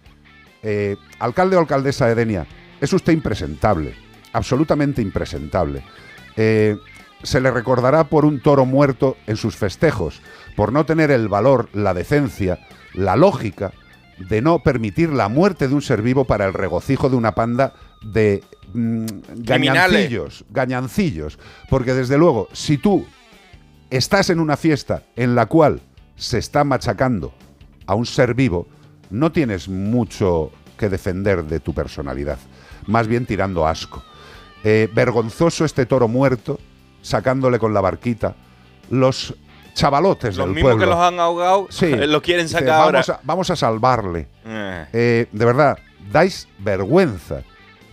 Eh, 0.63 0.97
alcalde 1.19 1.57
o 1.57 1.61
alcaldesa 1.61 2.07
de 2.07 2.15
Denia, 2.15 2.47
es 2.81 2.93
usted 2.93 3.13
impresentable, 3.13 3.95
absolutamente 4.33 5.03
impresentable. 5.03 5.83
Se 6.35 7.41
le 7.41 7.51
recordará 7.51 8.05
por 8.05 8.25
un 8.25 8.41
toro 8.41 8.67
muerto 8.67 9.17
en 9.27 9.37
sus 9.37 9.57
festejos, 9.57 10.21
por 10.57 10.73
no 10.73 10.85
tener 10.85 11.11
el 11.11 11.29
valor, 11.29 11.69
la 11.73 11.95
decencia, 11.95 12.59
la 12.93 13.17
lógica 13.17 13.73
de 14.19 14.43
no 14.43 14.63
permitir 14.63 15.11
la 15.11 15.29
muerte 15.29 15.69
de 15.69 15.75
un 15.75 15.83
ser 15.83 16.03
vivo 16.03 16.25
para 16.25 16.47
el 16.47 16.53
regocijo 16.53 17.09
de 17.09 17.17
una 17.17 17.35
panda 17.35 17.75
de 18.03 18.43
mm, 18.73 19.07
gañancillos, 19.37 20.45
gañancillos. 20.51 21.39
Porque 21.69 21.95
desde 21.95 22.19
luego, 22.19 22.49
si 22.53 22.79
tú 22.79 23.07
estás 23.91 24.31
en 24.31 24.41
una 24.41 24.57
fiesta 24.57 25.03
en 25.17 25.35
la 25.35 25.47
cual 25.47 25.81
se 26.17 26.39
está 26.39 26.65
machacando 26.65 27.35
a 27.87 27.95
un 27.95 28.07
ser 28.07 28.35
vivo, 28.35 28.67
no 29.11 29.33
tienes 29.33 29.69
mucho 29.69 30.51
que 30.79 30.89
defender 30.89 31.45
de 31.45 31.61
tu 31.61 31.75
personalidad, 31.75 32.39
más 32.87 33.07
bien 33.07 33.27
tirando 33.27 33.67
asco. 33.67 34.03
Eh, 34.65 34.89
vergonzoso 34.93 35.65
este 35.65 35.87
toro 35.87 36.09
muerto, 36.09 36.59
sacándole 37.03 37.59
con 37.59 37.75
la 37.75 37.81
barquita, 37.81 38.35
los 38.91 39.35
chavalotes 39.75 40.37
Los 40.37 40.47
del 40.47 40.55
mismos 40.55 40.73
pueblo. 40.73 40.85
que 40.87 40.91
los 40.91 41.01
han 41.05 41.21
ahogado 41.21 41.67
Sí. 41.71 41.91
lo 41.95 42.23
quieren 42.23 42.47
Dice, 42.47 42.59
sacar 42.61 42.81
ahora. 42.81 42.93
vamos 43.01 43.09
A, 43.11 43.21
vamos 43.23 43.51
a 43.51 43.57
salvarle. 43.57 44.29
Eh. 44.47 44.87
Eh, 44.93 45.27
de 45.31 45.45
verdad, 45.45 45.79
dais 46.11 46.49
vergüenza. 46.59 47.43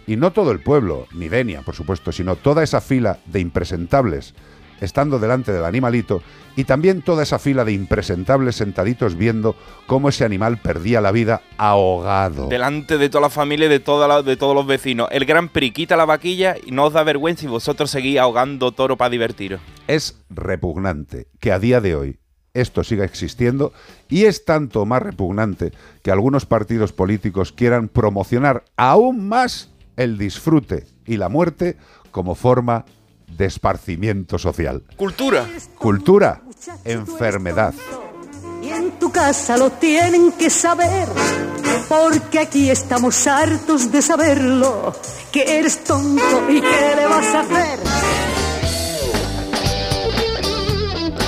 Y 0.07 0.15
no 0.15 0.31
todo 0.31 0.51
el 0.51 0.59
pueblo, 0.59 1.07
ni 1.13 1.29
Denia, 1.29 1.61
por 1.61 1.75
supuesto, 1.75 2.11
sino 2.11 2.35
toda 2.35 2.63
esa 2.63 2.81
fila 2.81 3.19
de 3.25 3.39
impresentables 3.39 4.33
estando 4.81 5.19
delante 5.19 5.53
del 5.53 5.63
animalito 5.63 6.21
y 6.57 6.65
también 6.65 7.01
toda 7.01 7.23
esa 7.23 7.39
fila 7.39 7.63
de 7.63 7.71
impresentables 7.71 8.55
sentaditos 8.57 9.15
viendo 9.15 9.55
cómo 9.87 10.09
ese 10.09 10.25
animal 10.25 10.57
perdía 10.57 10.99
la 10.99 11.11
vida 11.13 11.41
ahogado. 11.57 12.47
Delante 12.47 12.97
de 12.97 13.07
toda 13.09 13.21
la 13.21 13.29
familia 13.29 13.67
y 13.67 13.69
de, 13.69 13.79
toda 13.79 14.07
la- 14.07 14.21
de 14.23 14.35
todos 14.35 14.53
los 14.55 14.65
vecinos. 14.67 15.07
El 15.11 15.25
Gran 15.25 15.47
Prix 15.49 15.73
quita 15.73 15.95
la 15.95 16.05
vaquilla 16.05 16.55
y 16.65 16.71
no 16.71 16.85
os 16.85 16.93
da 16.93 17.03
vergüenza 17.03 17.45
y 17.45 17.49
vosotros 17.49 17.89
seguís 17.91 18.19
ahogando 18.19 18.71
toro 18.73 18.97
para 18.97 19.09
divertiros. 19.09 19.61
Es 19.87 20.17
repugnante 20.29 21.27
que 21.39 21.51
a 21.51 21.59
día 21.59 21.79
de 21.79 21.95
hoy 21.95 22.17
esto 22.53 22.83
siga 22.83 23.05
existiendo 23.05 23.71
y 24.09 24.25
es 24.25 24.43
tanto 24.43 24.85
más 24.85 25.01
repugnante 25.01 25.71
que 26.03 26.11
algunos 26.11 26.45
partidos 26.45 26.91
políticos 26.91 27.53
quieran 27.53 27.87
promocionar 27.87 28.65
aún 28.75 29.29
más 29.29 29.69
el 29.95 30.17
disfrute 30.17 30.85
y 31.05 31.15
la 31.17 31.29
muerte 31.29 31.77
como 32.11 32.35
forma 32.35 32.83
de 33.37 33.45
esparcimiento 33.45 34.37
social. 34.37 34.83
Cultura. 34.95 35.47
Cultura, 35.77 36.41
enfermedad. 36.83 37.73
Y 38.61 38.69
en 38.69 38.91
tu 38.99 39.11
casa 39.11 39.57
lo 39.57 39.71
tienen 39.71 40.33
que 40.33 40.49
saber. 40.49 41.07
Porque 41.89 42.39
aquí 42.39 42.69
estamos 42.69 43.27
hartos 43.27 43.91
de 43.91 44.01
saberlo, 44.01 44.93
que 45.31 45.59
eres 45.59 45.83
tonto 45.83 46.49
y 46.49 46.61
qué 46.61 46.93
le 46.95 47.05
vas 47.07 47.35
a 47.35 47.39
hacer. 47.41 47.79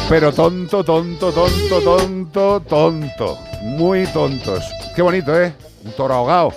Pero 0.09 0.31
tonto, 0.33 0.83
tonto, 0.83 1.31
tonto, 1.31 1.81
tonto, 1.81 2.61
tonto. 2.61 3.37
Muy 3.61 4.05
tontos. 4.07 4.63
Qué 4.95 5.01
bonito, 5.01 5.35
¿eh? 5.39 5.55
Un 5.83 5.91
toro 5.93 6.13
ahogado. 6.13 6.53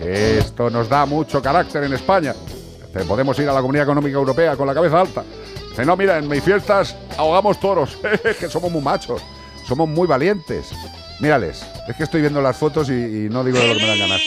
Esto 0.00 0.70
nos 0.70 0.88
da 0.88 1.04
mucho 1.04 1.42
carácter 1.42 1.84
en 1.84 1.92
España. 1.92 2.34
Podemos 3.04 3.38
ir 3.38 3.48
a 3.48 3.52
la 3.52 3.60
Comunidad 3.60 3.84
Económica 3.84 4.16
Europea 4.16 4.56
con 4.56 4.66
la 4.66 4.74
cabeza 4.74 5.00
alta. 5.00 5.24
Dice, 5.70 5.84
no, 5.84 5.96
mira, 5.96 6.18
en 6.18 6.28
mis 6.28 6.42
fiestas 6.42 6.96
ahogamos 7.16 7.60
toros. 7.60 7.98
que 8.40 8.48
somos 8.48 8.70
muy 8.70 8.82
machos. 8.82 9.22
Somos 9.66 9.88
muy 9.88 10.06
valientes. 10.06 10.70
Mírales. 11.20 11.64
Es 11.88 11.96
que 11.96 12.04
estoy 12.04 12.20
viendo 12.20 12.40
las 12.40 12.56
fotos 12.56 12.88
y, 12.90 13.28
no 13.30 13.44
digo 13.44 13.58
de 13.58 13.68
lo 13.68 13.74
que 13.74 13.80
me 13.80 13.88
dan 13.88 13.98
ganas. 13.98 14.20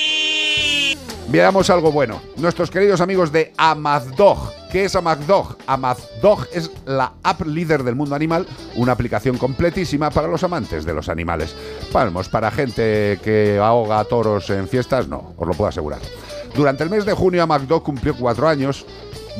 Veamos 1.29 1.69
algo 1.69 1.91
bueno. 1.91 2.21
Nuestros 2.37 2.69
queridos 2.69 2.99
amigos 2.99 3.31
de 3.31 3.53
Amazdog. 3.55 4.51
¿Qué 4.69 4.85
es 4.85 4.95
Amazdog? 4.95 5.57
Amazdog 5.65 6.45
es 6.53 6.69
la 6.85 7.13
app 7.23 7.41
líder 7.45 7.83
del 7.83 7.95
mundo 7.95 8.15
animal, 8.15 8.45
una 8.75 8.91
aplicación 8.91 9.37
completísima 9.37 10.09
para 10.09 10.27
los 10.27 10.43
amantes 10.43 10.83
de 10.83 10.93
los 10.93 11.07
animales. 11.07 11.55
Vamos, 11.93 12.27
para 12.27 12.51
gente 12.51 13.19
que 13.23 13.59
ahoga 13.61 14.03
toros 14.05 14.49
en 14.49 14.67
fiestas, 14.67 15.07
no, 15.07 15.33
os 15.37 15.47
lo 15.47 15.53
puedo 15.53 15.69
asegurar. 15.69 15.99
Durante 16.55 16.83
el 16.83 16.89
mes 16.89 17.05
de 17.05 17.13
junio, 17.13 17.43
Amazdog 17.43 17.83
cumplió 17.83 18.15
cuatro 18.15 18.47
años 18.47 18.85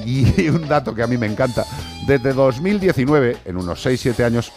y 0.05 0.49
un 0.49 0.67
dato 0.67 0.95
que 0.95 1.03
a 1.03 1.07
mí 1.07 1.17
me 1.17 1.27
encanta. 1.27 1.65
Desde 2.07 2.33
2019, 2.33 3.37
en 3.45 3.57
unos 3.57 3.85
6-7 3.85 4.23
años, 4.23 4.51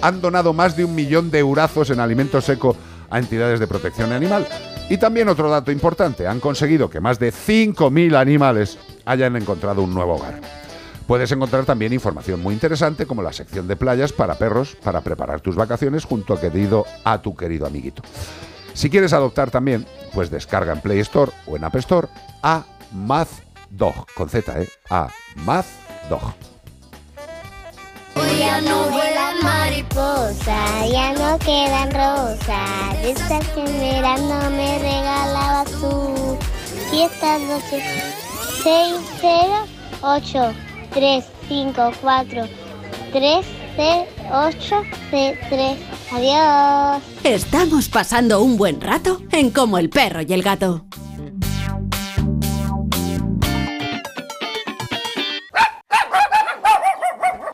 han 0.00 0.20
donado 0.20 0.52
más 0.52 0.76
de 0.76 0.84
un 0.84 0.94
millón 0.94 1.30
de 1.30 1.40
eurazos 1.40 1.90
en 1.90 2.00
alimento 2.00 2.40
seco 2.40 2.76
a 3.10 3.18
entidades 3.18 3.60
de 3.60 3.66
protección 3.66 4.12
animal. 4.12 4.46
Y 4.88 4.98
también 4.98 5.28
otro 5.28 5.50
dato 5.50 5.70
importante, 5.72 6.26
han 6.26 6.40
conseguido 6.40 6.90
que 6.90 7.00
más 7.00 7.18
de 7.18 7.32
5.000 7.32 8.16
animales 8.16 8.78
hayan 9.04 9.36
encontrado 9.36 9.82
un 9.82 9.94
nuevo 9.94 10.14
hogar. 10.14 10.40
Puedes 11.06 11.30
encontrar 11.32 11.64
también 11.66 11.92
información 11.92 12.42
muy 12.42 12.54
interesante 12.54 13.06
como 13.06 13.22
la 13.22 13.32
sección 13.32 13.68
de 13.68 13.76
playas 13.76 14.12
para 14.12 14.36
perros 14.36 14.76
para 14.82 15.02
preparar 15.02 15.40
tus 15.40 15.54
vacaciones 15.54 16.04
junto 16.04 16.32
a, 16.32 16.40
querido, 16.40 16.86
a 17.04 17.20
tu 17.20 17.34
querido 17.36 17.66
amiguito. 17.66 18.02
Si 18.74 18.90
quieres 18.90 19.12
adoptar 19.12 19.50
también, 19.50 19.86
pues 20.12 20.30
descarga 20.30 20.72
en 20.72 20.80
Play 20.80 20.98
Store 21.00 21.32
o 21.46 21.56
en 21.56 21.64
App 21.64 21.76
Store 21.76 22.08
a 22.42 22.64
Mazdog, 22.92 24.06
con 24.14 24.28
Z, 24.28 24.60
¿eh? 24.60 24.68
A 24.90 25.08
Mazdog. 25.36 26.34
Hoy 28.16 28.38
ya 28.38 28.60
no 28.60 28.90
vuelan 28.90 29.42
mariposas, 29.42 30.90
ya 30.90 31.12
no 31.14 31.38
quedan 31.38 31.90
rosas. 31.90 32.84
Me 34.50 34.78
regalabas 34.78 35.70
tú. 35.80 36.38
Y 36.92 37.02
estas 37.02 37.40
noches 37.42 37.82
6, 38.62 38.94
0, 39.20 39.66
8, 40.02 40.52
3, 40.92 41.24
5, 41.48 41.92
4, 42.00 42.48
3, 43.12 43.46
0, 43.76 44.06
8, 44.32 44.82
3. 45.10 45.78
Adiós. 46.12 47.02
Estamos 47.24 47.88
pasando 47.88 48.42
un 48.42 48.56
buen 48.56 48.80
rato 48.80 49.20
en 49.32 49.50
Como 49.50 49.78
el 49.78 49.90
perro 49.90 50.22
y 50.22 50.32
el 50.32 50.42
gato. 50.42 50.86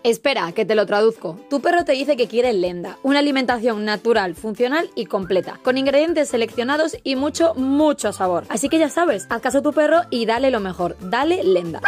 Espera, 0.02 0.52
que 0.52 0.64
te 0.64 0.74
lo 0.74 0.86
traduzco. 0.86 1.38
Tu 1.50 1.60
perro 1.60 1.84
te 1.84 1.92
dice 1.92 2.16
que 2.16 2.26
quiere 2.26 2.54
lenda, 2.54 2.96
una 3.02 3.18
alimentación 3.18 3.84
natural, 3.84 4.34
funcional 4.34 4.90
y 4.94 5.04
completa, 5.04 5.60
con 5.62 5.76
ingredientes 5.76 6.30
seleccionados 6.30 6.96
y 7.04 7.16
mucho, 7.16 7.54
mucho 7.54 8.12
sabor. 8.12 8.44
Así 8.48 8.70
que 8.70 8.78
ya 8.78 8.88
sabes, 8.88 9.26
haz 9.28 9.42
caso 9.42 9.58
a 9.58 9.62
tu 9.62 9.74
perro 9.74 10.00
y 10.08 10.24
dale 10.24 10.50
lo 10.50 10.60
mejor, 10.60 10.96
dale 11.00 11.44
lenda. 11.44 11.80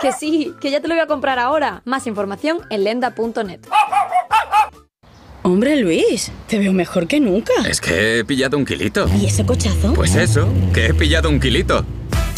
Que 0.00 0.12
sí, 0.12 0.54
que 0.60 0.70
ya 0.70 0.80
te 0.80 0.88
lo 0.88 0.94
voy 0.94 1.02
a 1.02 1.06
comprar 1.06 1.38
ahora. 1.38 1.82
Más 1.84 2.06
información 2.06 2.58
en 2.70 2.84
lenda.net. 2.84 3.60
Hombre, 5.42 5.76
Luis, 5.76 6.30
te 6.46 6.58
veo 6.58 6.72
mejor 6.72 7.06
que 7.06 7.20
nunca. 7.20 7.52
Es 7.68 7.80
que 7.80 8.18
he 8.18 8.24
pillado 8.24 8.58
un 8.58 8.64
kilito. 8.64 9.08
¿Y 9.18 9.26
ese 9.26 9.44
cochazo? 9.46 9.94
Pues 9.94 10.14
eso, 10.14 10.48
que 10.74 10.86
he 10.86 10.94
pillado 10.94 11.28
un 11.28 11.40
kilito. 11.40 11.84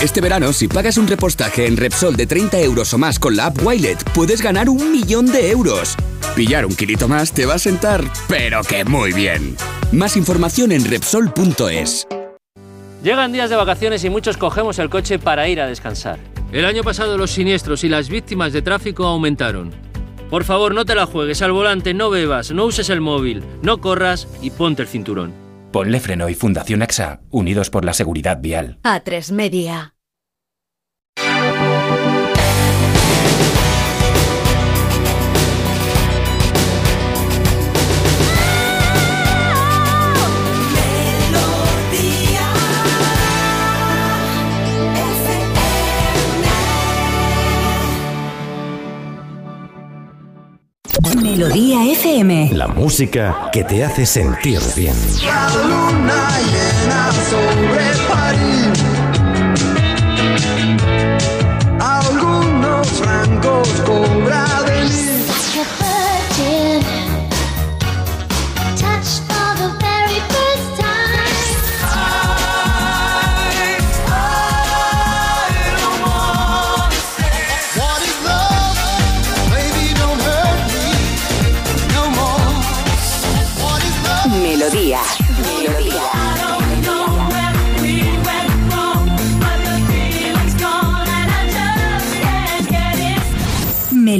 Este 0.00 0.20
verano, 0.20 0.52
si 0.52 0.68
pagas 0.68 0.96
un 0.96 1.06
repostaje 1.06 1.66
en 1.66 1.76
Repsol 1.76 2.16
de 2.16 2.26
30 2.26 2.60
euros 2.60 2.94
o 2.94 2.98
más 2.98 3.18
con 3.18 3.36
la 3.36 3.46
app 3.46 3.62
Wilet, 3.62 4.02
puedes 4.12 4.40
ganar 4.40 4.70
un 4.70 4.92
millón 4.92 5.26
de 5.26 5.50
euros. 5.50 5.96
Pillar 6.34 6.64
un 6.64 6.74
kilito 6.74 7.08
más 7.08 7.32
te 7.32 7.44
va 7.44 7.54
a 7.54 7.58
sentar, 7.58 8.02
pero 8.28 8.62
que 8.62 8.84
muy 8.84 9.12
bien. 9.12 9.56
Más 9.92 10.16
información 10.16 10.72
en 10.72 10.84
Repsol.es. 10.88 12.06
Llegan 13.02 13.32
días 13.32 13.50
de 13.50 13.56
vacaciones 13.56 14.04
y 14.04 14.10
muchos 14.10 14.36
cogemos 14.36 14.78
el 14.78 14.88
coche 14.88 15.18
para 15.18 15.48
ir 15.48 15.60
a 15.60 15.66
descansar. 15.66 16.18
El 16.52 16.64
año 16.64 16.82
pasado 16.82 17.16
los 17.16 17.30
siniestros 17.30 17.84
y 17.84 17.88
las 17.88 18.08
víctimas 18.08 18.52
de 18.52 18.62
tráfico 18.62 19.06
aumentaron. 19.06 19.70
Por 20.30 20.44
favor, 20.44 20.74
no 20.74 20.84
te 20.84 20.94
la 20.94 21.06
juegues 21.06 21.42
al 21.42 21.52
volante, 21.52 21.94
no 21.94 22.10
bebas, 22.10 22.50
no 22.50 22.64
uses 22.64 22.90
el 22.90 23.00
móvil, 23.00 23.42
no 23.62 23.80
corras 23.80 24.26
y 24.42 24.50
ponte 24.50 24.82
el 24.82 24.88
cinturón. 24.88 25.32
Ponle 25.72 26.00
Freno 26.00 26.28
y 26.28 26.34
Fundación 26.34 26.82
AXA, 26.82 27.20
unidos 27.30 27.70
por 27.70 27.84
la 27.84 27.92
seguridad 27.92 28.38
vial. 28.40 28.78
A3 28.82 29.32
Media. 29.32 29.94
Melodía 51.22 51.84
FM. 51.92 52.50
La 52.52 52.66
música 52.68 53.50
que 53.52 53.64
te 53.64 53.84
hace 53.84 54.04
sentir 54.06 54.60
bien. 54.76 54.94
La 55.24 55.48
luna 55.54 56.28
llena 56.50 57.12
sobre 57.30 57.84
París. 58.08 58.80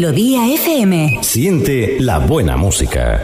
Melodía 0.01 0.49
FM. 0.55 1.23
Siente 1.23 2.01
la 2.01 2.21
buena 2.21 2.57
música. 2.57 3.21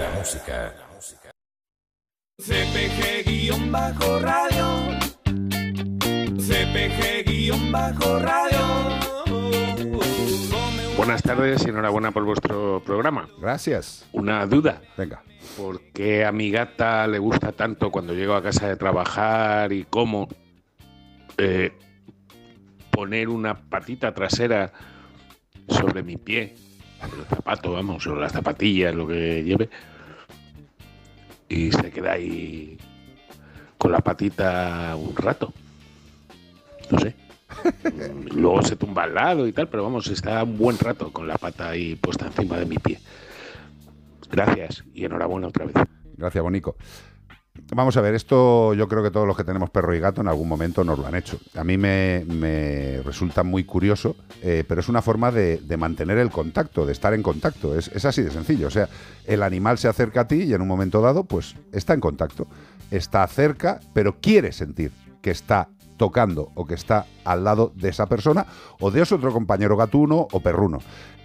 CPG-radio. 2.39 3.87
CPG-radio. 6.37 7.49
Buenas 10.99 11.22
tardes 11.22 11.64
y 11.64 11.70
enhorabuena 11.70 12.11
por 12.11 12.27
vuestro 12.27 12.83
programa. 12.85 13.27
Gracias. 13.41 14.07
Una 14.12 14.45
duda. 14.45 14.83
Venga. 14.99 15.22
¿Por 15.57 15.81
qué 15.95 16.27
a 16.27 16.33
mi 16.33 16.51
gata 16.51 17.07
le 17.07 17.18
gusta 17.18 17.53
tanto 17.53 17.91
cuando 17.91 18.12
llego 18.12 18.35
a 18.35 18.43
casa 18.43 18.68
de 18.68 18.77
trabajar 18.77 19.72
y 19.72 19.85
cómo 19.85 20.29
eh, 21.39 21.72
poner 22.91 23.31
una 23.31 23.55
patita 23.55 24.12
trasera 24.12 24.74
sobre 25.68 26.03
mi 26.03 26.16
pie, 26.16 26.55
el 27.12 27.24
zapato, 27.26 27.72
vamos, 27.72 28.02
sobre 28.02 28.20
las 28.20 28.32
zapatillas, 28.32 28.94
lo 28.94 29.07
que 29.07 29.42
lleve, 29.42 29.68
y 31.48 31.70
se 31.72 31.90
queda 31.90 32.12
ahí 32.12 32.78
con 33.78 33.92
la 33.92 34.00
patita 34.00 34.96
un 34.96 35.14
rato? 35.14 35.52
No 36.90 36.98
sé. 36.98 37.14
Luego 38.34 38.62
se 38.62 38.76
tumba 38.76 39.04
al 39.04 39.14
lado 39.14 39.46
y 39.46 39.52
tal, 39.52 39.68
pero 39.68 39.84
vamos, 39.84 40.09
está 40.09 40.42
un 40.42 40.59
buen 40.59 40.78
rato 40.78 41.12
con 41.12 41.26
la 41.26 41.36
pata 41.38 41.70
ahí 41.70 41.94
puesta 41.96 42.26
encima 42.26 42.59
de 42.59 42.66
mi 42.66 42.78
pie. 42.78 42.98
Gracias 44.30 44.84
y 44.92 45.04
enhorabuena 45.04 45.48
otra 45.48 45.66
vez. 45.66 45.74
Gracias, 46.16 46.42
Bonico. 46.42 46.76
Vamos 47.74 47.96
a 47.96 48.00
ver, 48.00 48.14
esto 48.14 48.74
yo 48.74 48.88
creo 48.88 49.02
que 49.02 49.11
todos 49.11 49.26
los 49.26 49.36
que 49.36 49.44
tenemos 49.44 49.70
perro 49.70 49.94
y 49.94 50.00
gato 50.00 50.20
en 50.20 50.28
algún 50.28 50.48
momento 50.48 50.84
nos 50.84 50.98
lo 50.98 51.07
han 51.07 51.14
hecho. 51.14 51.38
A 51.54 51.64
mí 51.64 51.76
me, 51.76 53.02
resulta 53.04 53.42
muy 53.42 53.64
curioso, 53.64 54.16
eh, 54.42 54.64
pero 54.66 54.80
es 54.80 54.88
una 54.88 55.02
forma 55.02 55.30
de, 55.30 55.59
de 55.59 55.76
mantener 55.76 56.18
el 56.18 56.30
contacto, 56.30 56.86
de 56.86 56.92
estar 56.92 57.14
en 57.14 57.22
contacto. 57.22 57.76
Es, 57.76 57.88
es 57.88 58.04
así 58.04 58.22
de 58.22 58.30
sencillo. 58.30 58.68
O 58.68 58.70
sea, 58.70 58.88
el 59.24 59.42
animal 59.42 59.78
se 59.78 59.88
acerca 59.88 60.22
a 60.22 60.28
ti 60.28 60.42
y 60.42 60.54
en 60.54 60.62
un 60.62 60.68
momento 60.68 61.00
dado, 61.00 61.24
pues 61.24 61.57
está 61.72 61.94
en 61.94 62.00
contacto. 62.00 62.46
Está 62.90 63.26
cerca, 63.26 63.80
pero 63.92 64.20
quiere 64.20 64.52
sentir 64.52 64.92
que 65.20 65.32
está 65.32 65.68
tocando 65.97 66.51
o 66.55 66.64
que 66.66 66.74
está 66.74 67.07
al 67.24 67.44
lado 67.44 67.72
de 67.74 67.88
esa 67.88 68.07
persona 68.07 68.47
o 68.80 68.90
de 68.90 69.03
ese 69.03 69.14
otro 69.14 69.32
compañero 69.32 69.76
gatuno 69.76 70.28
o 70.30 70.40
perruno. 70.40 70.78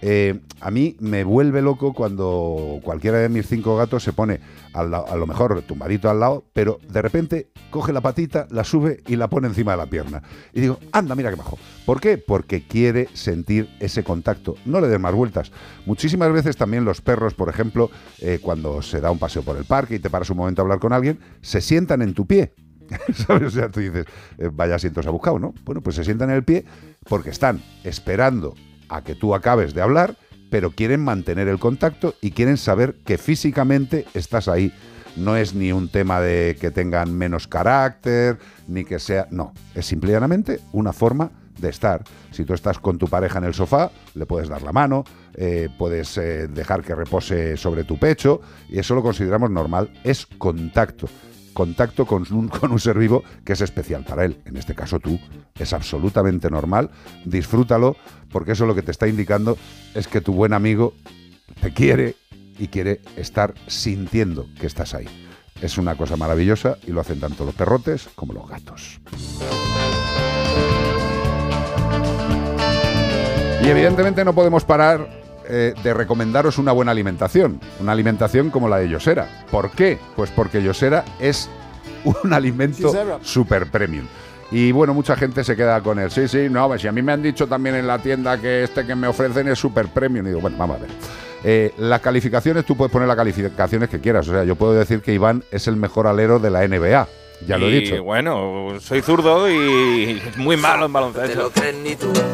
Eh, 0.04 0.40
a 0.60 0.70
mí 0.72 0.96
me 0.98 1.22
vuelve 1.22 1.62
loco 1.62 1.92
cuando 1.92 2.80
cualquiera 2.82 3.18
de 3.18 3.28
mis 3.28 3.46
cinco 3.46 3.76
gatos 3.76 4.02
se 4.02 4.12
pone 4.12 4.40
al 4.72 4.90
lado- 4.90 5.06
a 5.08 5.14
lo 5.16 5.28
mejor 5.28 5.62
tumbadito 5.62 6.10
al 6.10 6.18
lado, 6.18 6.44
pero 6.52 6.78
de 6.88 7.02
repente 7.02 7.50
coge 7.70 7.92
la 7.92 8.00
patita, 8.00 8.48
la 8.50 8.64
sube 8.64 9.00
y 9.06 9.14
la 9.14 9.28
pone 9.28 9.46
encima 9.46 9.72
de 9.72 9.78
la 9.78 9.86
pierna. 9.86 10.22
Y 10.52 10.60
digo, 10.60 10.78
anda, 10.90 11.14
mira 11.14 11.30
qué 11.30 11.36
bajo. 11.36 11.56
¿Por 11.86 12.00
qué? 12.00 12.18
Porque 12.18 12.66
quiere 12.66 13.08
sentir 13.12 13.68
ese 13.78 14.02
contacto. 14.02 14.56
No 14.64 14.80
le 14.80 14.88
des 14.88 14.98
más 14.98 15.14
vueltas. 15.14 15.52
Muchísimas 15.86 16.32
veces 16.32 16.56
también 16.56 16.84
los 16.84 17.00
perros, 17.00 17.34
por 17.34 17.48
ejemplo, 17.48 17.88
eh, 18.20 18.40
cuando 18.42 18.82
se 18.82 19.00
da 19.00 19.10
un 19.12 19.18
paseo 19.20 19.42
por 19.42 19.56
el 19.56 19.64
parque 19.66 19.94
y 19.94 19.98
te 20.00 20.10
paras 20.10 20.30
un 20.30 20.36
momento 20.38 20.62
a 20.62 20.64
hablar 20.64 20.80
con 20.80 20.92
alguien, 20.92 21.20
se 21.42 21.60
sientan 21.60 22.02
en 22.02 22.14
tu 22.14 22.26
pie. 22.26 22.54
¿Sabes? 23.14 23.48
O 23.48 23.50
sea, 23.50 23.70
tú 23.70 23.80
dices, 23.80 24.06
eh, 24.38 24.50
vaya 24.52 24.76
asientos 24.76 25.06
ha 25.06 25.10
buscado, 25.10 25.38
¿no? 25.38 25.54
Bueno, 25.64 25.80
pues 25.80 25.96
se 25.96 26.04
sientan 26.04 26.30
en 26.30 26.36
el 26.36 26.44
pie 26.44 26.64
porque 27.08 27.30
están 27.30 27.62
esperando 27.84 28.54
a 28.88 29.02
que 29.02 29.14
tú 29.14 29.34
acabes 29.34 29.74
de 29.74 29.82
hablar, 29.82 30.16
pero 30.50 30.70
quieren 30.70 31.02
mantener 31.02 31.48
el 31.48 31.58
contacto 31.58 32.14
y 32.20 32.32
quieren 32.32 32.56
saber 32.56 32.96
que 33.04 33.18
físicamente 33.18 34.06
estás 34.14 34.48
ahí. 34.48 34.72
No 35.16 35.36
es 35.36 35.54
ni 35.54 35.72
un 35.72 35.88
tema 35.88 36.20
de 36.20 36.56
que 36.60 36.70
tengan 36.70 37.14
menos 37.14 37.46
carácter, 37.46 38.38
ni 38.66 38.84
que 38.84 38.98
sea... 38.98 39.28
No, 39.30 39.52
es 39.74 39.86
simplemente 39.86 40.60
una 40.72 40.92
forma 40.92 41.30
de 41.58 41.68
estar. 41.68 42.02
Si 42.30 42.44
tú 42.44 42.54
estás 42.54 42.78
con 42.78 42.98
tu 42.98 43.08
pareja 43.08 43.38
en 43.38 43.44
el 43.44 43.54
sofá, 43.54 43.90
le 44.14 44.26
puedes 44.26 44.48
dar 44.48 44.62
la 44.62 44.72
mano, 44.72 45.04
eh, 45.34 45.68
puedes 45.78 46.16
eh, 46.16 46.48
dejar 46.48 46.82
que 46.82 46.94
repose 46.94 47.56
sobre 47.56 47.84
tu 47.84 47.98
pecho, 47.98 48.40
y 48.68 48.78
eso 48.78 48.94
lo 48.94 49.02
consideramos 49.02 49.50
normal. 49.50 49.90
Es 50.02 50.26
contacto 50.26 51.08
contacto 51.52 52.06
con 52.06 52.24
un, 52.32 52.78
ser 52.78 52.98
vivo 52.98 53.22
que 53.44 53.52
es 53.52 53.60
especial 53.60 54.04
para 54.04 54.24
él. 54.24 54.40
En 54.44 54.56
este 54.56 54.74
caso 54.74 55.00
tú. 55.00 55.18
Es 55.58 55.72
absolutamente 55.72 56.50
normal. 56.50 56.90
Disfrútalo 57.24 57.96
porque 58.30 58.52
eso 58.52 58.66
lo 58.66 58.74
que 58.74 58.82
te 58.82 58.90
está 58.90 59.06
indicando 59.08 59.56
es 59.94 60.08
que 60.08 60.20
tu 60.20 60.32
buen 60.32 60.52
amigo 60.52 60.94
te 61.60 61.72
quiere 61.72 62.16
y 62.58 62.68
quiere 62.68 63.00
estar 63.16 63.54
sintiendo 63.66 64.46
que 64.58 64.66
estás 64.66 64.94
ahí. 64.94 65.06
Es 65.60 65.78
una 65.78 65.96
cosa 65.96 66.16
maravillosa 66.16 66.78
y 66.86 66.90
lo 66.90 67.00
hacen 67.00 67.20
tanto 67.20 67.44
los 67.44 67.54
perrotes 67.54 68.08
como 68.14 68.32
los 68.32 68.48
gatos. 68.48 69.00
Y 73.62 73.68
evidentemente 73.68 74.24
no 74.24 74.34
podemos 74.34 74.64
parar 74.64 75.21
eh, 75.54 75.74
de 75.84 75.92
recomendaros 75.92 76.56
una 76.56 76.72
buena 76.72 76.92
alimentación, 76.92 77.60
una 77.78 77.92
alimentación 77.92 78.48
como 78.48 78.70
la 78.70 78.78
de 78.78 78.88
Yosera. 78.88 79.44
¿Por 79.50 79.70
qué? 79.70 79.98
Pues 80.16 80.30
porque 80.30 80.62
Yosera 80.62 81.04
es 81.20 81.50
un 82.04 82.32
alimento 82.32 82.90
super 83.20 83.66
premium. 83.66 84.06
Y 84.50 84.72
bueno, 84.72 84.94
mucha 84.94 85.14
gente 85.14 85.44
se 85.44 85.54
queda 85.54 85.82
con 85.82 85.98
él. 85.98 86.10
Sí, 86.10 86.26
sí, 86.26 86.48
no, 86.48 86.78
si 86.78 86.88
a 86.88 86.92
mí 86.92 87.02
me 87.02 87.12
han 87.12 87.22
dicho 87.22 87.46
también 87.46 87.76
en 87.76 87.86
la 87.86 87.98
tienda 87.98 88.38
que 88.38 88.64
este 88.64 88.86
que 88.86 88.94
me 88.94 89.08
ofrecen 89.08 89.46
es 89.48 89.58
super 89.58 89.88
premium. 89.88 90.24
Y 90.24 90.28
digo, 90.30 90.40
bueno, 90.40 90.56
vamos 90.56 90.78
a 90.78 90.80
ver. 90.80 90.90
Eh, 91.44 91.74
las 91.76 92.00
calificaciones, 92.00 92.64
tú 92.64 92.74
puedes 92.74 92.90
poner 92.90 93.06
las 93.06 93.16
calificaciones 93.18 93.90
que 93.90 94.00
quieras. 94.00 94.26
O 94.28 94.32
sea, 94.32 94.44
yo 94.44 94.56
puedo 94.56 94.72
decir 94.72 95.02
que 95.02 95.12
Iván 95.12 95.44
es 95.50 95.68
el 95.68 95.76
mejor 95.76 96.06
alero 96.06 96.38
de 96.38 96.48
la 96.48 96.66
NBA. 96.66 97.08
Ya 97.46 97.58
lo 97.58 97.66
he 97.66 97.70
Y, 97.76 97.80
dicho. 97.80 98.02
bueno, 98.02 98.74
soy 98.80 99.02
zurdo 99.02 99.50
y 99.50 100.20
muy 100.36 100.56
malo 100.56 100.86
en 100.86 100.92
baloncesto. 100.92 101.50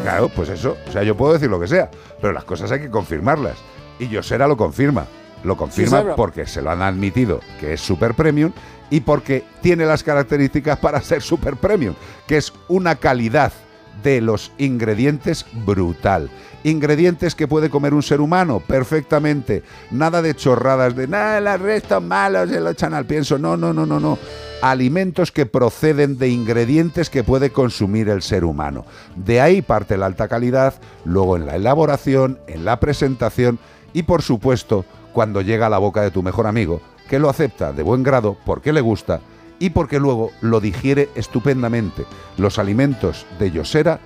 Claro, 0.03 0.29
pues 0.29 0.49
eso. 0.51 0.77
O 0.89 0.93
sea, 0.93 1.03
yo 1.03 1.17
puedo 1.17 1.33
decir 1.33 1.49
lo 1.49 1.59
que 1.61 1.67
sea, 1.69 1.91
pero 2.21 2.33
las 2.33 2.45
cosas 2.45 2.71
hay 2.73 2.81
que 2.81 2.91
confirmarlas. 2.91 3.57
Y 3.99 4.09
Yosera 4.09 4.47
lo 4.47 4.57
confirma. 4.57 5.07
Lo 5.45 5.57
confirma 5.57 6.17
porque 6.17 6.47
se 6.47 6.61
lo 6.63 6.71
han 6.71 6.83
admitido 6.83 7.41
que 7.61 7.75
es 7.75 7.81
super 7.81 8.15
premium 8.15 8.53
y 8.91 9.01
porque 9.01 9.45
tiene 9.63 9.87
las 9.87 10.03
características 10.03 10.79
para 10.79 11.01
ser 11.01 11.23
super 11.23 11.55
premium, 11.57 11.95
que 12.27 12.37
es 12.39 12.53
una 12.67 12.97
calidad 12.97 13.53
de 14.03 14.21
los 14.21 14.51
ingredientes 14.59 15.47
brutal. 15.65 16.29
Ingredientes 16.65 17.35
que 17.35 17.47
puede 17.47 17.71
comer 17.71 17.95
un 17.95 18.03
ser 18.03 18.21
humano 18.21 18.61
perfectamente. 18.61 19.63
Nada 19.91 20.23
de 20.23 20.35
chorradas 20.35 20.97
de 20.97 21.07
nada, 21.07 21.41
los 21.41 21.61
restos 21.61 22.03
malos 22.03 22.51
se 22.51 22.61
lo 22.61 22.71
echan 22.71 22.95
al 22.95 23.07
pienso. 23.07 23.39
No, 23.39 23.57
no, 23.57 23.73
no, 23.73 23.87
no, 23.87 24.01
no. 24.01 24.19
Alimentos 24.61 25.31
que 25.31 25.47
proceden 25.47 26.19
de 26.19 26.31
ingredientes 26.31 27.11
que 27.11 27.23
puede 27.23 27.51
consumir 27.51 28.09
el 28.09 28.23
ser 28.23 28.45
humano. 28.45 28.85
De 29.15 29.41
ahí 29.41 29.63
parte 29.63 29.97
la 29.97 30.07
alta 30.07 30.27
calidad, 30.27 30.75
luego 31.05 31.37
en 31.37 31.47
la 31.47 31.55
elaboración, 31.55 32.41
en 32.49 32.65
la 32.65 32.81
presentación 32.81 33.61
y 33.93 34.03
por 34.03 34.23
supuesto 34.23 34.85
cuando 35.13 35.43
llega 35.43 35.67
a 35.67 35.71
la 35.71 35.79
boca 35.79 36.03
de 36.03 36.11
tu 36.11 36.23
mejor 36.23 36.47
amigo, 36.47 36.81
que 37.09 37.19
lo 37.19 37.31
acepta 37.31 37.73
de 37.73 37.83
buen 37.83 38.03
grado 38.03 38.37
porque 38.45 38.73
le 38.73 38.81
gusta 38.81 39.21
y 39.59 39.71
porque 39.71 39.99
luego 39.99 40.31
lo 40.41 40.61
digiere 40.61 41.09
estupendamente. 41.15 42.05
Los 42.37 42.59
alimentos 42.59 43.27
de 43.39 43.51
Yosera 43.51 44.01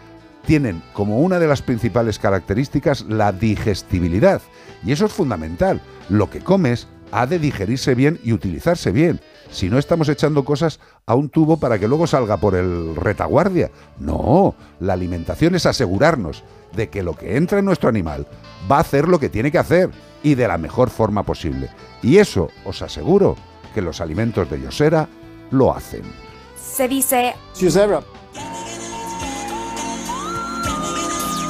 tienen 0.47 0.83
como 0.93 1.21
una 1.21 1.39
de 1.39 1.47
las 1.47 1.63
principales 1.63 2.19
características 2.19 3.03
la 3.09 3.33
digestibilidad. 3.33 4.43
Y 4.85 4.93
eso 4.93 5.07
es 5.07 5.13
fundamental. 5.13 5.81
Lo 6.09 6.31
que 6.31 6.41
comes 6.41 6.89
ha 7.13 7.27
de 7.27 7.39
digerirse 7.39 7.95
bien 7.95 8.19
y 8.25 8.33
utilizarse 8.33 8.91
bien. 8.91 9.21
Si 9.51 9.69
no 9.69 9.79
estamos 9.79 10.09
echando 10.09 10.45
cosas 10.45 10.81
a 11.07 11.15
un 11.15 11.29
tubo 11.29 11.59
para 11.59 11.79
que 11.79 11.87
luego 11.87 12.07
salga 12.07 12.39
por 12.39 12.55
el 12.55 12.97
retaguardia. 12.97 13.71
No, 13.99 14.55
la 14.81 14.95
alimentación 14.95 15.55
es 15.55 15.67
asegurarnos 15.67 16.43
de 16.75 16.89
que 16.89 17.03
lo 17.03 17.15
que 17.15 17.37
entra 17.37 17.59
en 17.59 17.67
nuestro 17.67 17.91
animal 17.91 18.27
va 18.71 18.79
a 18.79 18.81
hacer 18.81 19.07
lo 19.09 19.21
que 19.21 19.29
tiene 19.29 19.53
que 19.53 19.59
hacer 19.59 19.91
y 20.23 20.35
de 20.35 20.49
la 20.49 20.57
mejor 20.57 20.89
forma 20.89 21.23
posible. 21.23 21.69
Y 22.03 22.17
eso 22.17 22.49
os 22.65 22.81
aseguro 22.81 23.37
que 23.75 23.83
los 23.83 24.01
alimentos 24.01 24.51
de 24.51 24.61
Yosera 24.61 25.09
lo 25.51 25.75
hacen. 25.75 26.03
Se 26.57 26.89
dice 26.89 27.35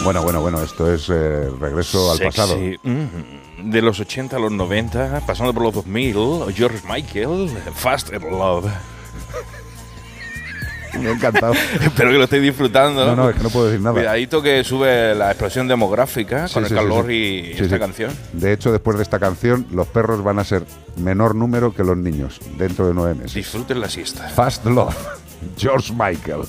Bueno, 0.05 0.23
bueno, 0.23 0.41
bueno, 0.41 0.61
esto 0.63 0.93
es 0.93 1.09
eh, 1.11 1.49
regreso 1.61 2.11
al 2.11 2.19
Sexy. 2.19 2.39
pasado. 2.41 2.59
Mm. 2.83 3.71
De 3.71 3.83
los 3.83 4.01
80 4.01 4.37
a 4.37 4.39
los 4.41 4.51
90, 4.51 5.23
pasando 5.27 5.55
por 5.55 5.63
los 5.63 5.75
2000, 5.75 6.53
George 6.55 6.81
Michael, 6.89 7.49
Fast 7.75 8.13
and 8.13 8.25
Love. 8.25 8.67
Me 11.01 11.09
ha 11.09 11.13
encantado. 11.13 11.55
Espero 11.81 12.11
que 12.11 12.19
lo 12.19 12.25
estéis 12.25 12.43
disfrutando. 12.43 13.07
No, 13.07 13.17
no, 13.17 13.31
es 13.31 13.37
que 13.37 13.43
no 13.45 13.49
puedo 13.51 13.67
decir 13.67 13.81
nada. 13.81 13.95
Cuidadito 13.95 14.43
que 14.43 14.63
sube 14.65 15.15
la 15.15 15.31
explosión 15.31 15.67
demográfica 15.69 16.49
Sí, 16.49 16.55
con 16.55 16.67
sí, 16.67 16.75
el 16.75 16.79
calor 16.81 17.07
sí. 17.07 17.13
y 17.57 17.63
esta 17.63 17.79
canción. 17.79 18.11
De 18.33 18.53
hecho, 18.53 18.73
después 18.73 18.97
de 18.99 19.05
esta 19.05 19.19
canción, 19.19 19.67
los 19.71 19.87
perros 19.87 20.23
van 20.23 20.39
a 20.41 20.45
ser 20.45 20.65
menor 20.97 21.35
número 21.35 21.73
que 21.73 21.85
los 21.85 21.97
niños 21.97 22.41
dentro 22.59 22.87
de 22.89 22.95
nueve 22.95 23.15
meses. 23.15 23.35
Disfruten 23.35 23.81
la 23.81 23.89
siesta. 23.89 24.29
Fast 24.29 24.67
Love, 24.67 24.95
George 25.57 25.93
Michael. 25.95 26.43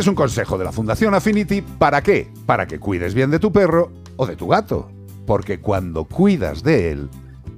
Es 0.00 0.06
un 0.06 0.14
consejo 0.14 0.56
de 0.56 0.64
la 0.64 0.72
Fundación 0.72 1.12
Affinity. 1.12 1.60
¿Para 1.60 2.00
qué? 2.00 2.32
Para 2.46 2.66
que 2.66 2.80
cuides 2.80 3.12
bien 3.12 3.30
de 3.30 3.38
tu 3.38 3.52
perro 3.52 3.90
o 4.16 4.24
de 4.24 4.34
tu 4.34 4.48
gato. 4.48 4.88
Porque 5.26 5.60
cuando 5.60 6.06
cuidas 6.06 6.62
de 6.62 6.90
él, 6.90 7.10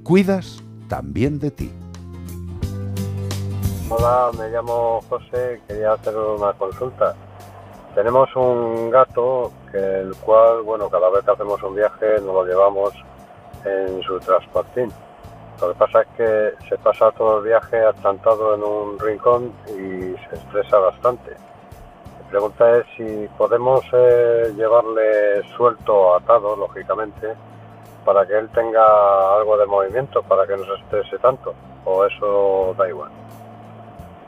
cuidas 0.03 0.61
también 0.89 1.39
de 1.39 1.51
ti. 1.51 1.71
Hola, 3.87 4.29
me 4.37 4.49
llamo 4.49 4.99
José, 5.07 5.61
quería 5.69 5.93
hacer 5.93 6.17
una 6.17 6.51
consulta. 6.51 7.15
Tenemos 7.95 8.27
un 8.35 8.89
gato 8.91 9.53
que 9.71 10.01
el 10.01 10.13
cual, 10.17 10.63
bueno, 10.63 10.89
cada 10.89 11.09
vez 11.11 11.23
que 11.23 11.31
hacemos 11.31 11.63
un 11.63 11.75
viaje 11.75 12.15
nos 12.25 12.33
lo 12.33 12.45
llevamos 12.45 12.91
en 13.63 14.03
su 14.03 14.19
transportín. 14.19 14.91
Lo 15.61 15.69
que 15.71 15.79
pasa 15.79 16.01
es 16.01 16.07
que 16.17 16.67
se 16.67 16.77
pasa 16.79 17.09
todo 17.11 17.37
el 17.37 17.45
viaje 17.45 17.77
achantado 17.85 18.55
en 18.55 18.63
un 18.63 18.99
rincón 18.99 19.53
y 19.69 20.13
se 20.27 20.35
estresa 20.35 20.77
bastante. 20.79 21.37
Pregunta 22.33 22.79
es 22.79 22.85
si 22.97 23.27
podemos 23.37 23.83
eh, 23.93 24.51
llevarle 24.57 25.43
suelto 25.55 26.15
atado, 26.15 26.55
lógicamente, 26.55 27.27
para 28.03 28.25
que 28.25 28.35
él 28.35 28.49
tenga 28.55 28.81
algo 29.37 29.55
de 29.55 29.67
movimiento, 29.67 30.23
para 30.23 30.47
que 30.47 30.57
no 30.57 30.65
se 30.65 30.81
estrese 30.81 31.19
tanto, 31.19 31.53
o 31.85 32.03
eso 32.03 32.73
da 32.75 32.89
igual. 32.89 33.11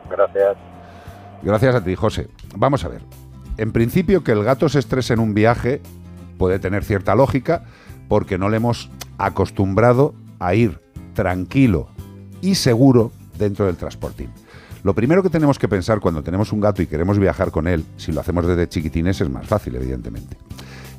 Gracias. 0.08 0.56
Gracias 1.42 1.74
a 1.74 1.84
ti, 1.84 1.96
José. 1.96 2.30
Vamos 2.56 2.86
a 2.86 2.90
ver. 2.90 3.02
En 3.58 3.74
principio, 3.74 4.24
que 4.24 4.34
el 4.34 4.44
gato 4.44 4.70
se 4.70 4.78
estrese 4.78 5.16
en 5.16 5.20
un 5.20 5.34
viaje 5.34 5.82
puede 6.38 6.60
tener 6.60 6.84
cierta 6.84 7.16
lógica 7.16 7.64
porque 8.08 8.38
no 8.38 8.50
le 8.50 8.58
hemos 8.58 8.92
acostumbrado 9.18 10.14
a 10.38 10.54
ir 10.54 10.80
tranquilo 11.16 11.88
y 12.40 12.54
seguro 12.54 13.10
dentro 13.40 13.66
del 13.66 13.78
transportín. 13.78 14.32
Lo 14.86 14.94
primero 14.94 15.24
que 15.24 15.32
tenemos 15.32 15.58
que 15.58 15.68
pensar 15.68 16.00
cuando 16.00 16.22
tenemos 16.22 16.54
un 16.54 16.62
gato 16.62 16.84
y 16.84 16.86
queremos 16.86 17.18
viajar 17.18 17.50
con 17.50 17.68
él, 17.68 17.84
si 17.98 18.12
lo 18.12 18.22
hacemos 18.22 18.46
desde 18.46 18.70
chiquitines 18.70 19.20
es 19.20 19.28
más 19.32 19.48
fácil, 19.48 19.76
evidentemente. 19.78 20.38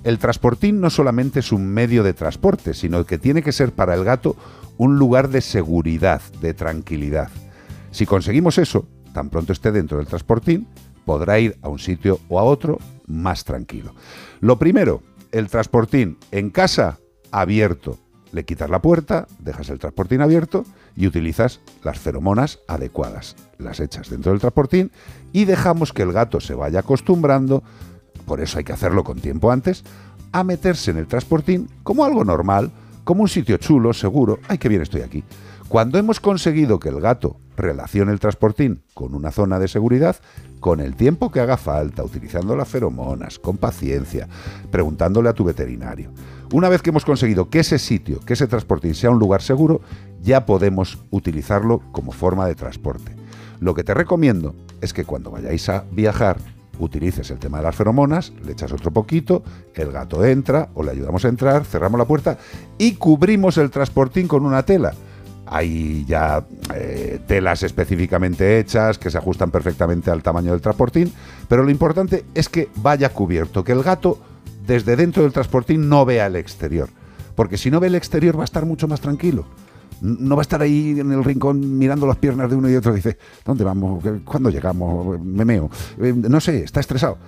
El 0.02 0.18
transportín 0.18 0.80
no 0.80 0.90
solamente 0.90 1.38
es 1.38 1.52
un 1.52 1.68
medio 1.68 2.02
de 2.02 2.12
transporte, 2.12 2.74
sino 2.74 3.06
que 3.06 3.16
tiene 3.16 3.42
que 3.42 3.52
ser 3.52 3.70
para 3.70 3.94
el 3.94 4.02
gato 4.02 4.34
un 4.76 4.98
lugar 4.98 5.28
de 5.28 5.40
seguridad, 5.40 6.20
de 6.40 6.52
tranquilidad. 6.52 7.30
Si 7.92 8.06
conseguimos 8.06 8.58
eso, 8.58 8.88
tan 9.14 9.30
pronto 9.30 9.52
esté 9.52 9.70
dentro 9.70 9.98
del 9.98 10.08
transportín, 10.08 10.66
podrá 11.04 11.38
ir 11.38 11.56
a 11.62 11.68
un 11.68 11.78
sitio 11.78 12.18
o 12.28 12.40
a 12.40 12.42
otro 12.42 12.80
más 13.06 13.44
tranquilo. 13.44 13.94
Lo 14.40 14.58
primero, 14.58 15.00
el 15.30 15.46
transportín 15.46 16.18
en 16.32 16.50
casa 16.50 16.98
abierto. 17.30 18.00
Le 18.36 18.44
quitas 18.44 18.68
la 18.68 18.82
puerta, 18.82 19.26
dejas 19.38 19.70
el 19.70 19.78
transportín 19.78 20.20
abierto 20.20 20.66
y 20.94 21.06
utilizas 21.06 21.60
las 21.82 21.98
feromonas 21.98 22.58
adecuadas. 22.68 23.34
Las 23.56 23.80
echas 23.80 24.10
dentro 24.10 24.32
del 24.32 24.42
transportín 24.42 24.92
y 25.32 25.46
dejamos 25.46 25.94
que 25.94 26.02
el 26.02 26.12
gato 26.12 26.38
se 26.38 26.54
vaya 26.54 26.80
acostumbrando, 26.80 27.62
por 28.26 28.42
eso 28.42 28.58
hay 28.58 28.64
que 28.64 28.74
hacerlo 28.74 29.04
con 29.04 29.20
tiempo 29.20 29.50
antes, 29.50 29.84
a 30.32 30.44
meterse 30.44 30.90
en 30.90 30.98
el 30.98 31.06
transportín 31.06 31.70
como 31.82 32.04
algo 32.04 32.26
normal, 32.26 32.72
como 33.04 33.22
un 33.22 33.28
sitio 33.28 33.56
chulo, 33.56 33.94
seguro. 33.94 34.38
¡Ay, 34.48 34.58
qué 34.58 34.68
bien 34.68 34.82
estoy 34.82 35.00
aquí! 35.00 35.24
Cuando 35.70 35.98
hemos 35.98 36.20
conseguido 36.20 36.78
que 36.78 36.90
el 36.90 37.00
gato 37.00 37.40
relacione 37.56 38.12
el 38.12 38.20
transportín 38.20 38.82
con 38.92 39.14
una 39.14 39.32
zona 39.32 39.58
de 39.58 39.66
seguridad, 39.66 40.16
con 40.60 40.80
el 40.80 40.94
tiempo 40.94 41.32
que 41.32 41.40
haga 41.40 41.56
falta, 41.56 42.04
utilizando 42.04 42.54
las 42.54 42.68
feromonas, 42.68 43.38
con 43.38 43.56
paciencia, 43.56 44.28
preguntándole 44.70 45.30
a 45.30 45.32
tu 45.32 45.42
veterinario. 45.42 46.12
Una 46.56 46.70
vez 46.70 46.80
que 46.80 46.88
hemos 46.88 47.04
conseguido 47.04 47.50
que 47.50 47.58
ese 47.58 47.78
sitio, 47.78 48.20
que 48.20 48.32
ese 48.32 48.46
transportín 48.46 48.94
sea 48.94 49.10
un 49.10 49.18
lugar 49.18 49.42
seguro, 49.42 49.82
ya 50.22 50.46
podemos 50.46 50.98
utilizarlo 51.10 51.82
como 51.92 52.12
forma 52.12 52.46
de 52.46 52.54
transporte. 52.54 53.14
Lo 53.60 53.74
que 53.74 53.84
te 53.84 53.92
recomiendo 53.92 54.54
es 54.80 54.94
que 54.94 55.04
cuando 55.04 55.30
vayáis 55.30 55.68
a 55.68 55.84
viajar, 55.92 56.38
utilices 56.78 57.30
el 57.30 57.38
tema 57.38 57.58
de 57.58 57.64
las 57.64 57.76
feromonas, 57.76 58.32
le 58.42 58.52
echas 58.52 58.72
otro 58.72 58.90
poquito, 58.90 59.44
el 59.74 59.92
gato 59.92 60.24
entra 60.24 60.70
o 60.72 60.82
le 60.82 60.92
ayudamos 60.92 61.26
a 61.26 61.28
entrar, 61.28 61.66
cerramos 61.66 61.98
la 61.98 62.06
puerta 62.06 62.38
y 62.78 62.92
cubrimos 62.92 63.58
el 63.58 63.70
transportín 63.70 64.26
con 64.26 64.46
una 64.46 64.62
tela. 64.62 64.94
Hay 65.44 66.06
ya 66.06 66.42
eh, 66.74 67.20
telas 67.26 67.64
específicamente 67.64 68.58
hechas 68.58 68.96
que 68.96 69.10
se 69.10 69.18
ajustan 69.18 69.50
perfectamente 69.50 70.10
al 70.10 70.22
tamaño 70.22 70.52
del 70.52 70.62
transportín, 70.62 71.12
pero 71.48 71.62
lo 71.62 71.70
importante 71.70 72.24
es 72.34 72.48
que 72.48 72.70
vaya 72.76 73.10
cubierto, 73.10 73.62
que 73.62 73.72
el 73.72 73.82
gato 73.82 74.18
desde 74.66 74.96
dentro 74.96 75.22
del 75.22 75.32
transportín 75.32 75.88
no 75.88 76.04
vea 76.04 76.26
el 76.26 76.36
exterior. 76.36 76.88
Porque 77.34 77.58
si 77.58 77.70
no 77.70 77.80
ve 77.80 77.88
el 77.88 77.94
exterior 77.94 78.36
va 78.36 78.42
a 78.42 78.44
estar 78.44 78.64
mucho 78.64 78.88
más 78.88 79.00
tranquilo. 79.00 79.44
No 80.00 80.36
va 80.36 80.42
a 80.42 80.42
estar 80.42 80.60
ahí 80.60 80.98
en 80.98 81.12
el 81.12 81.24
rincón 81.24 81.78
mirando 81.78 82.06
las 82.06 82.16
piernas 82.16 82.50
de 82.50 82.56
uno 82.56 82.68
y 82.68 82.74
otro. 82.74 82.92
Dice, 82.92 83.18
¿dónde 83.44 83.64
vamos? 83.64 84.02
¿Cuándo 84.24 84.50
llegamos? 84.50 85.20
Me 85.20 85.44
meo. 85.44 85.70
Eh, 85.98 86.12
No 86.14 86.40
sé, 86.40 86.64
está 86.64 86.80
estresado. 86.80 87.18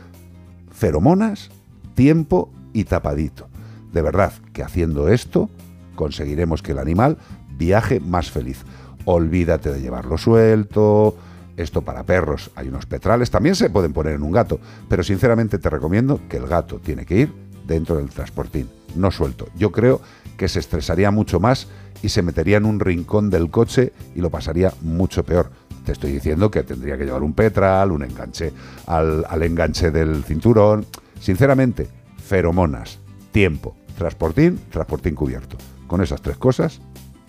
Feromonas, 0.70 1.51
tiempo 1.95 2.51
y 2.72 2.84
tapadito. 2.84 3.49
De 3.93 4.03
verdad 4.03 4.32
que 4.53 4.62
haciendo 4.62 5.09
esto 5.09 5.49
conseguiremos 5.95 6.62
que 6.62 6.72
el 6.72 6.78
animal 6.78 7.18
viaje 7.57 8.01
más 8.01 8.30
feliz. 8.30 8.64
Olvídate 9.05 9.72
de 9.72 9.80
llevarlo 9.80 10.18
suelto. 10.18 11.16
Esto 11.59 11.82
para 11.82 12.04
perros 12.04 12.52
hay 12.54 12.68
unos 12.68 12.86
petrales, 12.86 13.32
también 13.32 13.56
se 13.56 13.68
pueden 13.68 13.92
poner 13.92 14.14
en 14.14 14.22
un 14.22 14.30
gato, 14.30 14.61
pero 14.88 15.02
sinceramente 15.02 15.59
te 15.59 15.68
recomiendo 15.68 16.20
que 16.28 16.36
el 16.36 16.46
gato 16.46 16.78
tiene 16.78 17.04
que 17.04 17.18
ir 17.18 17.34
dentro 17.66 17.96
del 17.96 18.11
transportín, 18.11 18.70
no 18.94 19.11
suelto. 19.11 19.48
Yo 19.56 19.72
creo 19.72 20.00
que 20.36 20.48
se 20.48 20.61
estresaría 20.61 21.11
mucho 21.11 21.40
más 21.40 21.66
y 22.00 22.11
se 22.11 22.22
metería 22.22 22.59
en 22.59 22.64
un 22.64 22.78
rincón 22.78 23.28
del 23.28 23.50
coche 23.50 23.92
y 24.14 24.20
lo 24.20 24.30
pasaría 24.30 24.72
mucho 24.82 25.24
peor. 25.24 25.50
Te 25.84 25.90
estoy 25.90 26.12
diciendo 26.12 26.48
que 26.48 26.62
tendría 26.62 26.96
que 26.96 27.04
llevar 27.04 27.24
un 27.24 27.34
petral, 27.34 27.90
un 27.90 28.04
enganche 28.04 28.52
al, 28.86 29.26
al 29.28 29.42
enganche 29.42 29.90
del 29.90 30.22
cinturón. 30.22 30.86
Sinceramente, 31.18 31.88
feromonas, 32.18 33.00
tiempo, 33.32 33.74
transportín, 33.96 34.61
transportín 34.70 35.16
cubierto. 35.16 35.56
Con 35.88 36.02
esas 36.02 36.22
tres 36.22 36.36
cosas, 36.36 36.80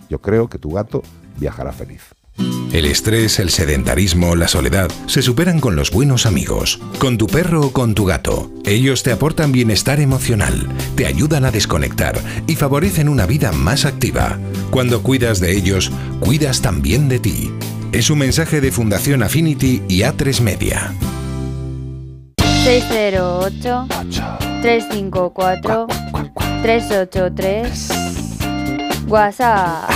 yo 0.08 0.20
creo 0.20 0.48
que 0.48 0.58
tu 0.58 0.70
gato 0.70 1.02
viajará 1.36 1.72
feliz. 1.72 2.19
El 2.72 2.84
estrés, 2.84 3.40
el 3.40 3.50
sedentarismo, 3.50 4.36
la 4.36 4.46
soledad 4.46 4.88
se 5.06 5.22
superan 5.22 5.60
con 5.60 5.74
los 5.74 5.90
buenos 5.90 6.24
amigos, 6.24 6.80
con 6.98 7.18
tu 7.18 7.26
perro 7.26 7.62
o 7.62 7.72
con 7.72 7.94
tu 7.94 8.04
gato. 8.04 8.50
Ellos 8.64 9.02
te 9.02 9.10
aportan 9.10 9.50
bienestar 9.50 10.00
emocional, 10.00 10.68
te 10.94 11.06
ayudan 11.06 11.44
a 11.44 11.50
desconectar 11.50 12.20
y 12.46 12.54
favorecen 12.54 13.08
una 13.08 13.26
vida 13.26 13.50
más 13.52 13.84
activa. 13.84 14.38
Cuando 14.70 15.02
cuidas 15.02 15.40
de 15.40 15.56
ellos, 15.56 15.90
cuidas 16.20 16.62
también 16.62 17.08
de 17.08 17.18
ti. 17.18 17.50
Es 17.92 18.08
un 18.08 18.18
mensaje 18.18 18.60
de 18.60 18.70
Fundación 18.70 19.24
Affinity 19.24 19.82
y 19.88 20.02
A3 20.02 20.40
Media. 20.40 20.94
608 22.64 23.88
354 24.62 25.86
383 26.62 28.29
WhatsApp. 29.10 29.90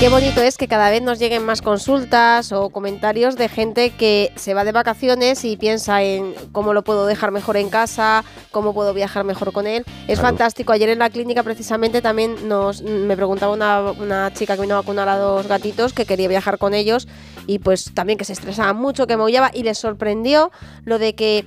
Qué 0.00 0.08
bonito 0.08 0.40
es 0.40 0.56
que 0.56 0.66
cada 0.66 0.90
vez 0.90 1.02
nos 1.02 1.18
lleguen 1.18 1.44
más 1.44 1.60
consultas 1.60 2.52
o 2.52 2.70
comentarios 2.70 3.36
de 3.36 3.48
gente 3.48 3.90
que 3.90 4.32
se 4.36 4.54
va 4.54 4.64
de 4.64 4.72
vacaciones 4.72 5.44
y 5.44 5.56
piensa 5.56 6.02
en 6.02 6.34
cómo 6.52 6.72
lo 6.72 6.82
puedo 6.82 7.06
dejar 7.06 7.32
mejor 7.32 7.58
en 7.58 7.68
casa, 7.68 8.24
cómo 8.50 8.72
puedo 8.72 8.94
viajar 8.94 9.24
mejor 9.24 9.52
con 9.52 9.66
él. 9.66 9.84
Es 10.08 10.18
Claro. 10.18 10.22
fantástico. 10.28 10.72
Ayer 10.72 10.88
en 10.88 11.00
la 11.00 11.10
clínica 11.10 11.42
precisamente 11.42 12.00
también 12.00 12.48
nos 12.48 12.82
me 12.82 13.14
preguntaba 13.16 13.52
una, 13.52 13.92
una 13.92 14.32
chica 14.32 14.54
que 14.56 14.62
vino 14.62 14.74
a 14.74 14.80
vacunar 14.80 15.08
a 15.08 15.18
dos 15.18 15.46
gatitos 15.46 15.92
que 15.92 16.06
quería 16.06 16.28
viajar 16.28 16.56
con 16.56 16.72
ellos 16.72 17.08
y 17.46 17.58
pues 17.58 17.92
también 17.92 18.18
que 18.18 18.24
se 18.24 18.32
estresaba 18.32 18.72
mucho, 18.72 19.06
que 19.06 19.16
maullaba 19.18 19.50
y 19.52 19.64
les 19.64 19.76
sorprendió 19.78 20.50
lo 20.84 20.98
de 20.98 21.14
que 21.14 21.46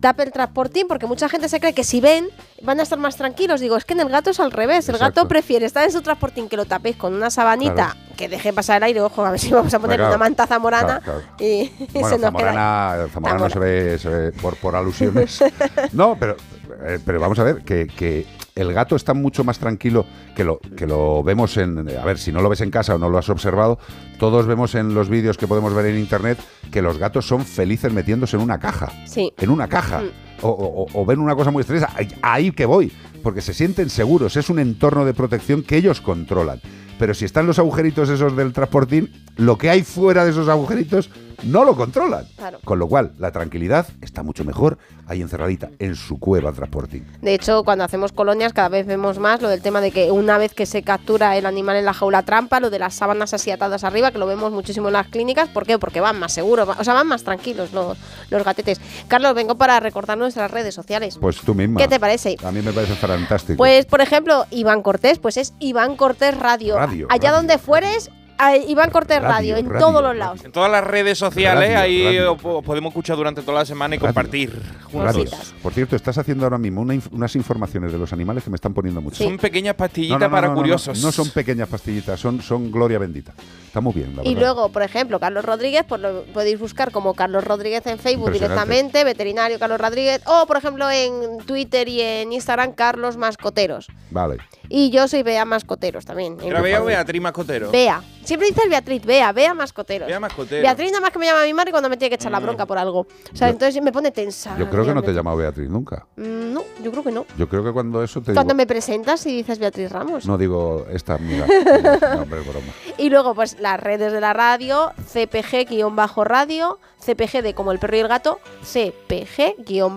tape 0.00 0.24
el 0.24 0.32
transportín 0.32 0.86
porque 0.88 1.06
mucha 1.06 1.28
gente 1.28 1.48
se 1.48 1.60
cree 1.60 1.72
que 1.72 1.84
si 1.84 2.00
ven 2.00 2.28
van 2.62 2.80
a 2.80 2.82
estar 2.82 2.98
más 2.98 3.16
tranquilos. 3.16 3.60
Digo, 3.60 3.76
es 3.76 3.84
que 3.84 3.94
en 3.94 4.00
el 4.00 4.08
gato 4.08 4.30
es 4.30 4.40
al 4.40 4.50
revés. 4.50 4.88
El 4.88 4.96
Exacto. 4.96 5.20
gato 5.22 5.28
prefiere 5.28 5.66
estar 5.66 5.84
en 5.84 5.92
su 5.92 6.02
transportín 6.02 6.48
que 6.48 6.56
lo 6.56 6.64
tapéis 6.64 6.96
con 6.96 7.14
una 7.14 7.30
sabanita 7.30 7.96
que 8.16 8.28
deje 8.28 8.52
pasar 8.52 8.78
el 8.78 8.82
aire. 8.84 9.00
Ojo, 9.00 9.24
a 9.24 9.30
ver 9.30 9.38
si 9.40 9.50
vamos 9.52 9.72
a 9.72 9.78
poner 9.78 9.96
Claro. 9.98 10.10
una 10.14 10.18
manta 10.18 10.46
zamorana 10.46 11.00
Claro, 11.00 11.22
y, 11.38 11.68
Bueno, 11.92 12.08
se 12.08 12.18
nos 12.18 12.34
queda. 12.34 12.52
Zamorana, 12.52 13.06
Zamorana 13.12 13.40
no 13.40 13.50
se 13.50 13.58
ve, 13.58 13.98
se 13.98 14.08
ve 14.08 14.32
por, 14.32 14.56
por 14.56 14.74
alusiones. 14.76 15.38
No, 15.92 16.16
pero, 16.18 16.36
eh, 16.84 16.98
pero 17.04 17.20
vamos 17.20 17.38
a 17.38 17.44
ver, 17.44 17.62
que, 17.62 17.86
que 17.86 18.26
el 18.60 18.72
gato 18.72 18.96
está 18.96 19.14
mucho 19.14 19.44
más 19.44 19.58
tranquilo 19.58 20.04
que 20.34 20.44
lo, 20.44 20.58
que 20.76 20.86
lo 20.86 21.22
vemos 21.22 21.56
en... 21.56 21.78
A 21.98 22.04
ver, 22.04 22.18
si 22.18 22.32
no 22.32 22.40
lo 22.40 22.48
ves 22.48 22.60
en 22.60 22.70
casa 22.70 22.94
o 22.94 22.98
no 22.98 23.08
lo 23.08 23.18
has 23.18 23.28
observado, 23.28 23.78
todos 24.18 24.46
vemos 24.46 24.74
en 24.74 24.94
los 24.94 25.08
vídeos 25.08 25.36
que 25.36 25.46
podemos 25.46 25.72
ver 25.74 25.86
en 25.86 25.98
internet 25.98 26.38
que 26.70 26.82
los 26.82 26.98
gatos 26.98 27.26
son 27.26 27.44
felices 27.44 27.92
metiéndose 27.92 28.36
en 28.36 28.42
una 28.42 28.58
caja. 28.58 28.90
Sí. 29.06 29.32
En 29.38 29.50
una 29.50 29.68
caja. 29.68 30.00
Mm. 30.00 30.10
O, 30.42 30.48
o- 30.50 30.86
o 31.00 31.04
ven 31.06 31.18
una 31.18 31.34
cosa 31.34 31.50
muy 31.50 31.62
estrecha. 31.62 31.88
Ahí, 31.96 32.08
ahí 32.22 32.50
que 32.52 32.66
voy. 32.66 32.92
Porque 33.22 33.40
se 33.40 33.52
sienten 33.54 33.90
seguros. 33.90 34.36
Es 34.36 34.48
un 34.50 34.58
entorno 34.58 35.04
de 35.04 35.14
protección 35.14 35.62
que 35.62 35.76
ellos 35.76 36.00
controlan. 36.00 36.60
Pero 36.98 37.14
si 37.14 37.24
están 37.24 37.46
los 37.46 37.58
agujeritos 37.58 38.08
esos 38.08 38.36
del 38.36 38.52
transportín, 38.52 39.10
lo 39.36 39.56
que 39.58 39.70
hay 39.70 39.82
fuera 39.82 40.24
de 40.24 40.30
esos 40.32 40.48
agujeritos 40.48 41.10
no 41.42 41.64
lo 41.64 41.76
controlan. 41.76 42.26
Claro. 42.36 42.58
Con 42.64 42.78
lo 42.78 42.88
cual, 42.88 43.12
la 43.18 43.32
tranquilidad 43.32 43.86
está 44.00 44.22
mucho 44.22 44.44
mejor 44.44 44.78
ahí 45.06 45.22
encerradita 45.22 45.70
en 45.78 45.96
su 45.96 46.18
cueva 46.18 46.52
transporting. 46.52 47.02
De 47.22 47.34
hecho, 47.34 47.64
cuando 47.64 47.84
hacemos 47.84 48.12
colonias 48.12 48.52
cada 48.52 48.68
vez 48.68 48.86
vemos 48.86 49.18
más 49.18 49.40
lo 49.40 49.48
del 49.48 49.62
tema 49.62 49.80
de 49.80 49.90
que 49.90 50.10
una 50.10 50.38
vez 50.38 50.54
que 50.54 50.66
se 50.66 50.82
captura 50.82 51.36
el 51.36 51.46
animal 51.46 51.76
en 51.76 51.84
la 51.84 51.94
jaula 51.94 52.22
trampa, 52.22 52.60
lo 52.60 52.70
de 52.70 52.78
las 52.78 52.94
sábanas 52.94 53.32
así 53.34 53.50
atadas 53.50 53.84
arriba, 53.84 54.10
que 54.10 54.18
lo 54.18 54.26
vemos 54.26 54.52
muchísimo 54.52 54.88
en 54.88 54.94
las 54.94 55.08
clínicas. 55.08 55.48
¿Por 55.48 55.66
qué? 55.66 55.78
Porque 55.78 56.00
van 56.00 56.18
más 56.18 56.32
seguros, 56.32 56.68
o 56.68 56.84
sea, 56.84 56.94
van 56.94 57.06
más 57.06 57.24
tranquilos 57.24 57.72
los, 57.72 57.96
los 58.30 58.44
gatetes. 58.44 58.80
Carlos, 59.08 59.34
vengo 59.34 59.56
para 59.56 59.80
recordar 59.80 60.18
nuestras 60.18 60.50
redes 60.50 60.74
sociales. 60.74 61.18
Pues 61.20 61.40
tú 61.40 61.54
misma. 61.54 61.80
¿Qué 61.80 61.88
te 61.88 62.00
parece? 62.00 62.36
A 62.44 62.52
mí 62.52 62.60
me 62.62 62.72
parece 62.72 62.94
fantástico. 62.94 63.56
Pues, 63.56 63.86
por 63.86 64.00
ejemplo, 64.00 64.46
Iván 64.50 64.82
Cortés, 64.82 65.18
pues 65.18 65.36
es 65.36 65.54
Iván 65.58 65.96
Cortés 65.96 66.36
Radio. 66.36 66.76
Radio, 66.76 67.06
Allá 67.10 67.32
donde 67.32 67.58
fueres, 67.58 68.10
a 68.38 68.56
Iván 68.56 68.90
Cortés 68.90 69.20
Radio, 69.20 69.54
Radio, 69.54 69.56
en 69.56 69.68
radio, 69.70 69.86
todos 69.86 70.02
los 70.02 70.16
lados. 70.16 70.44
En 70.44 70.52
todas 70.52 70.70
las 70.70 70.84
redes 70.84 71.18
sociales, 71.18 71.68
Radio, 71.74 71.80
ahí 71.80 72.04
radio. 72.04 72.32
os 72.34 72.40
po- 72.40 72.62
podemos 72.62 72.90
escuchar 72.92 73.16
durante 73.16 73.42
toda 73.42 73.58
la 73.58 73.64
semana 73.66 73.96
y 73.96 73.98
compartir 73.98 74.52
juntos. 74.90 75.54
Por 75.62 75.72
cierto, 75.72 75.96
estás 75.96 76.16
haciendo 76.18 76.44
ahora 76.44 76.58
mismo 76.58 76.80
una 76.80 76.94
inf- 76.94 77.08
unas 77.12 77.34
informaciones 77.36 77.92
de 77.92 77.98
los 77.98 78.12
animales 78.12 78.44
que 78.44 78.50
me 78.50 78.56
están 78.56 78.72
poniendo 78.74 79.00
mucho. 79.00 79.22
Son 79.22 79.36
pequeñas 79.38 79.74
pastillitas 79.74 80.18
No, 80.18 80.18
no, 80.20 80.26
no, 80.28 80.30
para 80.34 80.46
no, 80.48 80.54
no, 80.54 80.60
curiosos. 80.60 81.02
No, 81.02 81.12
son 81.12 81.30
pequeñas 81.30 81.68
pastillitas, 81.68 82.18
son, 82.20 82.40
son 82.40 82.70
gloria 82.70 82.98
bendita. 82.98 83.32
Está 83.66 83.80
muy 83.80 83.92
bien, 83.92 84.14
la 84.16 84.22
Y 84.22 84.34
verdad. 84.34 84.40
luego, 84.40 84.68
por 84.70 84.82
ejemplo, 84.82 85.20
Carlos 85.20 85.44
Rodríguez, 85.44 85.84
pues 85.88 86.00
lo 86.00 86.22
podéis 86.32 86.58
buscar 86.58 86.90
como 86.92 87.14
Carlos 87.14 87.44
Rodríguez 87.44 87.86
en 87.86 87.98
Facebook 87.98 88.32
directamente, 88.32 89.04
veterinario 89.04 89.58
Carlos 89.58 89.80
Rodríguez, 89.80 90.22
o 90.26 90.46
por 90.46 90.56
ejemplo 90.56 90.90
en 90.90 91.38
Twitter 91.44 91.88
y 91.88 92.00
en 92.00 92.32
Instagram 92.32 92.72
Carlos 92.72 93.16
Mascoteros. 93.16 93.88
Vale. 94.10 94.38
Y 94.70 94.90
yo 94.90 95.08
soy 95.08 95.22
Bea 95.22 95.44
Mascoteros 95.44 96.04
también. 96.04 96.36
Era 96.42 96.60
Bea 96.60 96.82
o. 96.82 96.84
Beatriz 96.84 97.20
Mascotero. 97.22 97.70
Bea. 97.70 98.02
Siempre 98.28 98.48
dices 98.48 98.64
Beatriz, 98.68 99.02
Bea, 99.06 99.32
Bea 99.32 99.54
Mascoteros. 99.54 100.06
Bea 100.06 100.20
Mascotero. 100.20 100.60
Beatriz 100.60 100.90
nada 100.92 101.00
más 101.00 101.10
que 101.12 101.18
me 101.18 101.24
llama 101.24 101.44
mi 101.44 101.54
madre 101.54 101.70
cuando 101.70 101.88
me 101.88 101.96
tiene 101.96 102.10
que 102.10 102.16
echar 102.16 102.30
la 102.30 102.40
Mm. 102.40 102.42
bronca 102.42 102.66
por 102.66 102.76
algo. 102.76 103.00
O 103.00 103.06
sea, 103.32 103.48
Yo- 103.48 103.52
entonces 103.54 103.82
me 103.82 103.90
pone 103.90 104.10
tensa. 104.10 104.54
Yo 104.58 104.68
creo 104.68 104.84
que 104.84 104.92
no 104.92 105.02
te 105.02 105.12
he 105.12 105.14
llamado 105.14 105.38
Beatriz 105.38 105.70
nunca. 105.70 106.06
Mm, 106.16 106.52
No, 106.52 106.62
yo 106.82 106.90
creo 106.90 107.02
que 107.02 107.10
no. 107.12 107.24
Yo 107.38 107.48
creo 107.48 107.64
que 107.64 107.72
cuando 107.72 108.02
eso 108.02 108.20
te 108.20 108.34
Cuando 108.34 108.52
digo... 108.52 108.56
me 108.58 108.66
presentas 108.66 109.24
y 109.24 109.34
dices 109.36 109.58
Beatriz 109.58 109.90
Ramos. 109.90 110.26
No 110.26 110.36
digo 110.36 110.84
esta 110.92 111.14
amiga. 111.14 111.46
no, 112.16 112.22
hombre, 112.22 112.40
broma. 112.40 112.66
Y 112.98 113.08
luego, 113.08 113.34
pues 113.34 113.58
las 113.60 113.80
redes 113.80 114.12
de 114.12 114.20
la 114.20 114.34
radio, 114.34 114.92
CPG-radio, 115.10 116.78
CPG 117.00 117.42
de 117.42 117.54
como 117.54 117.72
el 117.72 117.78
perro 117.78 117.96
y 117.96 118.00
el 118.00 118.08
gato, 118.08 118.40
CPG-radio, 118.62 119.96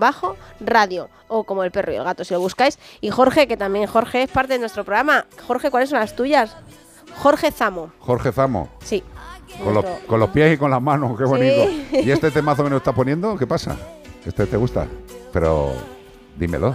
o 1.28 1.44
como 1.44 1.64
el 1.64 1.72
perro 1.72 1.92
y 1.92 1.96
el 1.96 2.04
gato, 2.04 2.24
si 2.24 2.34
lo 2.34 2.40
buscáis. 2.40 2.78
Y 3.02 3.10
Jorge, 3.10 3.48
que 3.48 3.58
también 3.58 3.88
Jorge 3.88 4.24
es 4.24 4.30
parte 4.32 4.54
de 4.54 4.60
nuestro 4.60 4.84
programa. 4.84 5.26
Jorge, 5.48 5.72
¿cuáles 5.72 5.90
son 5.90 6.00
las 6.00 6.16
tuyas? 6.16 6.56
Jorge 7.18 7.52
Zamo, 7.52 7.92
Jorge 8.00 8.32
Zamo. 8.32 8.70
sí. 8.84 9.04
Con 9.64 9.74
los, 9.74 9.84
Nuestro- 9.84 10.08
con 10.08 10.20
los 10.22 10.30
pies 10.30 10.54
y 10.56 10.58
con 10.58 10.72
las 10.72 10.82
manos, 10.82 11.18
qué 11.18 11.26
Sí. 11.26 11.30
bonito. 11.30 11.70
¿Y 12.08 12.10
este 12.10 12.32
temazo 12.32 12.64
que 12.64 12.70
nos 12.70 12.78
está 12.78 12.94
poniendo? 12.94 13.38
¿Qué 13.38 13.46
pasa? 13.46 13.76
¿Este 14.26 14.46
te 14.46 14.56
gusta? 14.56 14.88
Pero 15.34 15.74
dímelo. 16.38 16.74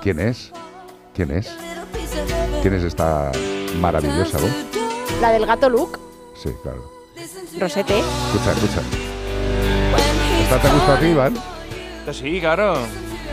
¿Quién 0.00 0.20
es? 0.20 0.52
¿Quién 1.12 1.32
es? 1.32 1.50
¿Quién 2.62 2.74
es 2.74 2.84
esta 2.84 3.32
maravillosa 3.80 4.38
voz? 4.38 4.50
La 5.20 5.30
del 5.32 5.44
gato 5.44 5.68
Luke, 5.68 5.98
Sí, 6.40 6.50
claro. 6.62 6.88
Rosete. 7.58 7.98
Escucha, 7.98 8.52
escucha. 8.52 8.80
¿Esta 10.42 10.58
te 10.60 10.68
gusta 10.72 10.94
a 10.94 10.98
ti, 11.00 11.06
Iván? 11.06 11.34
Sí, 12.12 12.40
claro. 12.40 12.74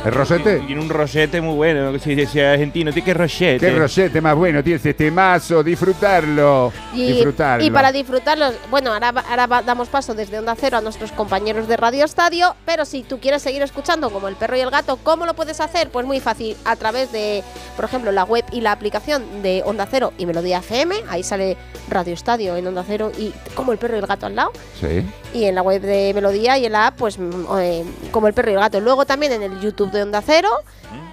¿Es 0.06 0.14
Rosete? 0.14 0.60
Tiene 0.62 0.82
un 0.82 0.90
rosete 0.90 1.42
muy 1.42 1.56
bueno. 1.56 2.00
Si 2.00 2.14
es 2.14 2.34
argentino, 2.38 2.92
tiene 2.94 3.06
que 3.06 3.14
rosete. 3.14 3.60
Qué 3.60 3.76
rosete 3.78 4.22
más 4.22 4.34
bueno 4.34 4.64
tiene 4.64 4.78
este 4.78 4.94
temazo, 4.94 5.62
disfrutarlo. 5.62 6.72
Y, 6.94 7.12
disfrutarlo. 7.14 7.66
y 7.66 7.70
para 7.70 7.92
disfrutarlos, 7.92 8.54
bueno, 8.72 8.94
ahora, 8.94 9.10
ahora 9.30 9.46
va- 9.48 9.62
damos 9.62 9.90
paso 9.90 10.14
desde 10.14 10.40
Onda 10.40 10.56
Cero 10.58 10.78
a 10.78 10.82
nuestros 10.82 11.12
compañeros 11.12 11.68
de 11.68 11.76
Radio 11.76 12.06
Estadio, 12.06 12.56
pero 12.66 12.86
si 12.86 13.04
tú 13.04 13.20
quieres 13.20 13.42
seguir 13.42 13.62
escuchando 13.62 14.10
como 14.10 14.30
el 14.30 14.36
perro 14.38 14.56
y 14.56 14.62
el 14.62 14.72
gato, 14.72 14.98
¿cómo 15.04 15.26
lo 15.26 15.34
puedes 15.34 15.60
hacer? 15.60 15.90
Pues 15.90 16.06
muy 16.06 16.22
fácil, 16.22 16.56
a 16.64 16.78
través 16.78 17.12
de, 17.12 17.44
por 17.76 17.84
ejemplo, 17.86 18.12
la 18.14 18.24
web 18.24 18.46
y 18.54 18.62
la 18.62 18.72
aplicación 18.72 19.42
de 19.44 19.64
Onda 19.66 19.86
Cero 19.92 20.14
y 20.18 20.26
Melodía 20.26 20.60
FM, 20.60 20.96
ahí 21.10 21.24
sale 21.24 21.58
Radio 21.90 22.14
Estadio 22.14 22.56
en 22.56 22.66
Onda 22.66 22.86
Cero 22.88 23.12
y 23.18 23.34
como 23.54 23.74
el 23.74 23.78
perro 23.78 23.98
y 23.98 24.00
el 24.00 24.08
gato 24.08 24.26
al 24.28 24.36
lado, 24.36 24.54
Sí. 24.80 25.04
y 25.34 25.44
en 25.44 25.56
la 25.56 25.62
web 25.62 25.82
de 25.82 26.14
Melodía 26.16 26.58
y 26.58 26.66
en 26.66 26.72
la 26.72 26.88
app, 26.88 26.96
pues 26.98 27.20
mm, 27.20 27.32
eh, 27.60 27.84
como 28.12 28.28
el 28.28 28.34
perro 28.34 28.52
y 28.52 28.54
el 28.54 28.60
gato. 28.62 28.80
Luego 28.80 29.06
también 29.06 29.34
en 29.34 29.44
el 29.44 29.60
YouTube 29.60 29.89
de 29.92 30.04
Onda 30.04 30.22
Cero. 30.22 30.50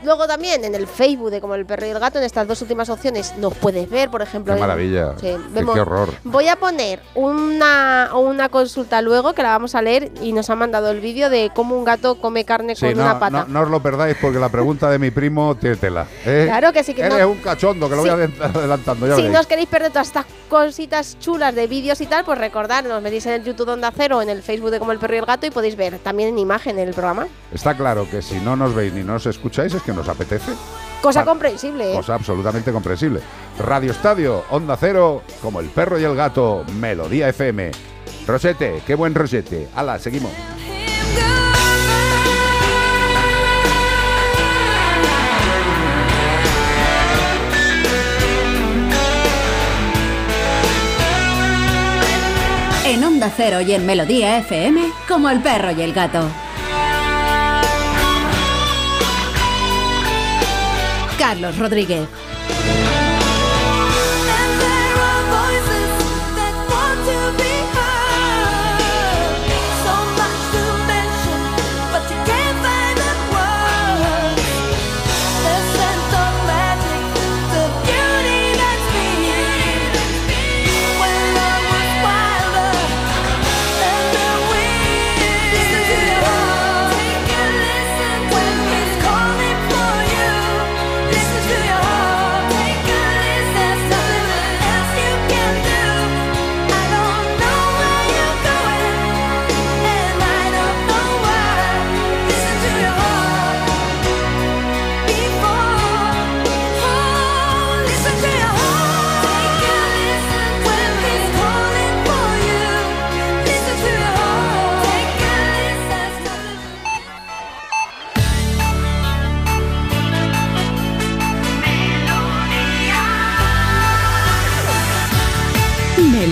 Luego 0.07 0.29
también 0.29 0.65
en 0.65 0.75
el 0.77 0.87
Facebook 0.87 1.31
de 1.31 1.41
Como 1.41 1.57
el 1.57 1.67
Perro 1.67 1.85
y 1.85 1.91
el 1.91 1.99
Gato, 1.99 2.19
en 2.19 2.25
estas 2.25 2.47
dos 2.47 2.63
últimas 2.63 2.89
opciones 2.91 3.35
nos 3.39 3.53
puedes 3.55 3.91
ver, 3.91 4.09
por 4.09 4.23
ejemplo. 4.23 4.53
Qué 4.55 4.59
en- 4.61 4.61
maravilla. 4.61 5.13
Sí, 5.17 5.23
Qué- 5.23 5.37
vemos- 5.51 5.75
qué 5.75 5.81
horror. 5.81 6.11
Voy 6.23 6.47
a 6.47 6.55
poner 6.55 7.01
una, 7.15 8.11
una 8.15 8.49
consulta 8.49 9.03
luego 9.03 9.33
que 9.35 9.43
la 9.43 9.51
vamos 9.51 9.75
a 9.75 9.83
leer 9.83 10.13
y 10.23 10.33
nos 10.33 10.49
ha 10.49 10.55
mandado 10.55 10.91
el 10.93 11.01
vídeo 11.01 11.29
de 11.29 11.51
cómo 11.55 11.77
un 11.77 11.85
gato 11.85 12.21
come 12.21 12.45
carne 12.45 12.77
Sí, 12.77 12.87
con 12.87 12.97
no, 12.99 13.03
una 13.03 13.19
pata. 13.19 13.45
no, 13.49 13.53
no 13.53 13.61
os 13.63 13.69
lo 13.69 13.81
perdáis 13.83 14.17
porque 14.21 14.39
la 14.39 14.49
pregunta 14.49 14.89
de 14.91 14.99
mi 15.01 15.11
primo 15.11 15.57
tiene 15.57 15.75
tela. 15.77 16.07
¿eh? 16.25 16.45
Claro 16.47 16.73
que 16.73 16.85
sí, 16.85 16.95
que 16.95 17.03
Eres 17.03 17.19
no- 17.19 17.29
un 17.31 17.39
cachondo, 17.39 17.89
que 17.89 17.97
lo 17.97 18.03
Sí. 18.05 18.09
voy 18.11 18.33
adelantando. 18.41 19.07
Ya 19.09 19.17
si 19.17 19.23
no 19.29 19.41
os 19.41 19.47
queréis 19.49 19.69
perder 19.69 19.91
todas 19.91 20.07
estas 20.07 20.27
cositas 20.49 21.19
chulas 21.19 21.53
de 21.55 21.67
vídeos 21.67 22.01
y 22.01 22.07
tal, 22.07 22.25
pues 22.25 22.39
recordad, 22.39 22.85
nos 22.85 23.03
metéis 23.03 23.27
en 23.27 23.33
el 23.33 23.43
YouTube 23.45 23.71
Onda 23.71 23.93
Cero, 23.97 24.23
en 24.23 24.29
el 24.29 24.43
Facebook 24.43 24.71
de 24.71 24.79
Como 24.79 24.93
el 24.93 24.99
Perro 25.01 25.15
y 25.15 25.19
el 25.19 25.27
Gato 25.27 25.47
y 25.47 25.51
podéis 25.51 25.75
ver 25.77 25.99
también 25.99 26.29
en 26.29 26.39
imagen 26.39 26.79
el 26.79 26.91
programa. 26.95 27.27
Está 27.53 27.77
claro 27.77 28.07
que 28.09 28.23
si 28.23 28.37
no 28.39 28.55
nos 28.55 28.73
veis 28.73 28.93
ni 28.93 29.03
nos 29.03 29.27
escucháis 29.27 29.75
es 29.75 29.83
que 29.83 29.93
nos 29.97 30.09
apetece. 30.09 30.53
Cosa 31.01 31.25
comprensible, 31.25 31.93
¿eh? 31.93 31.97
Cosa 31.97 32.15
absolutamente 32.15 32.73
comprensible. 32.73 33.21
Radio 33.59 33.93
Estadio, 33.93 34.45
Onda 34.51 34.77
Cero, 34.77 35.23
como 35.43 35.61
el 35.61 35.69
perro 35.69 35.99
y 35.99 36.05
el 36.05 36.15
gato, 36.15 36.65
Melodía 36.75 37.29
FM. 37.29 37.71
Rosete, 38.27 38.83
qué 38.87 38.95
buen 38.95 39.15
Rosete. 39.15 39.69
Hala, 39.75 39.99
seguimos. 39.99 40.33
En 52.85 53.03
Onda 53.05 53.33
Cero 53.37 53.61
y 53.61 53.73
en 53.73 53.85
Melodía 53.85 54.39
FM, 54.39 54.91
como 55.09 55.29
el 55.29 55.41
perro 55.41 55.73
y 55.73 55.83
el 55.83 55.93
gato. 55.93 56.29
Carlos 61.19 61.59
Rodríguez. 61.59 62.09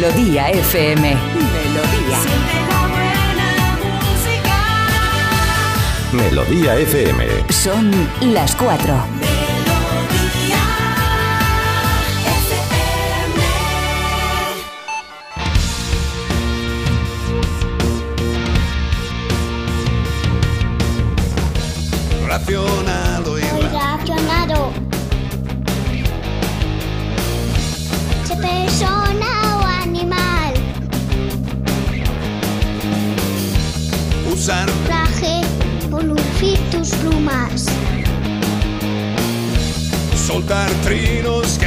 Melodía 0.04 0.50
FM. 0.50 1.16
Melodía. 1.22 2.18
Melodía 6.12 6.76
FM. 6.76 7.24
Son 7.48 7.90
las 8.20 8.54
cuatro. 8.54 9.02
Racionado 22.28 22.83
Soltar 40.54 40.70
trinos 40.84 41.58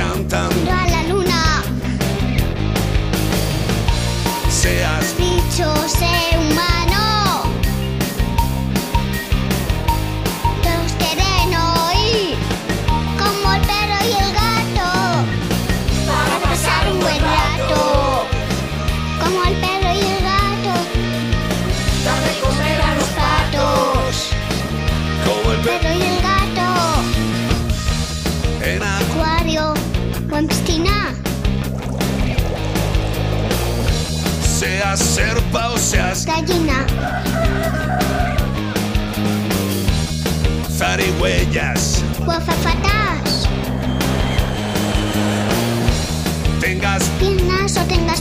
Seas 35.78 36.26
Gallina. 36.26 36.86
zarigüeyas. 40.78 42.04
O 42.20 42.32
azafatas. 42.32 43.48
Tengas 46.60 47.04
Piernas 47.20 47.78
o 47.78 47.84
tengas 47.88 48.17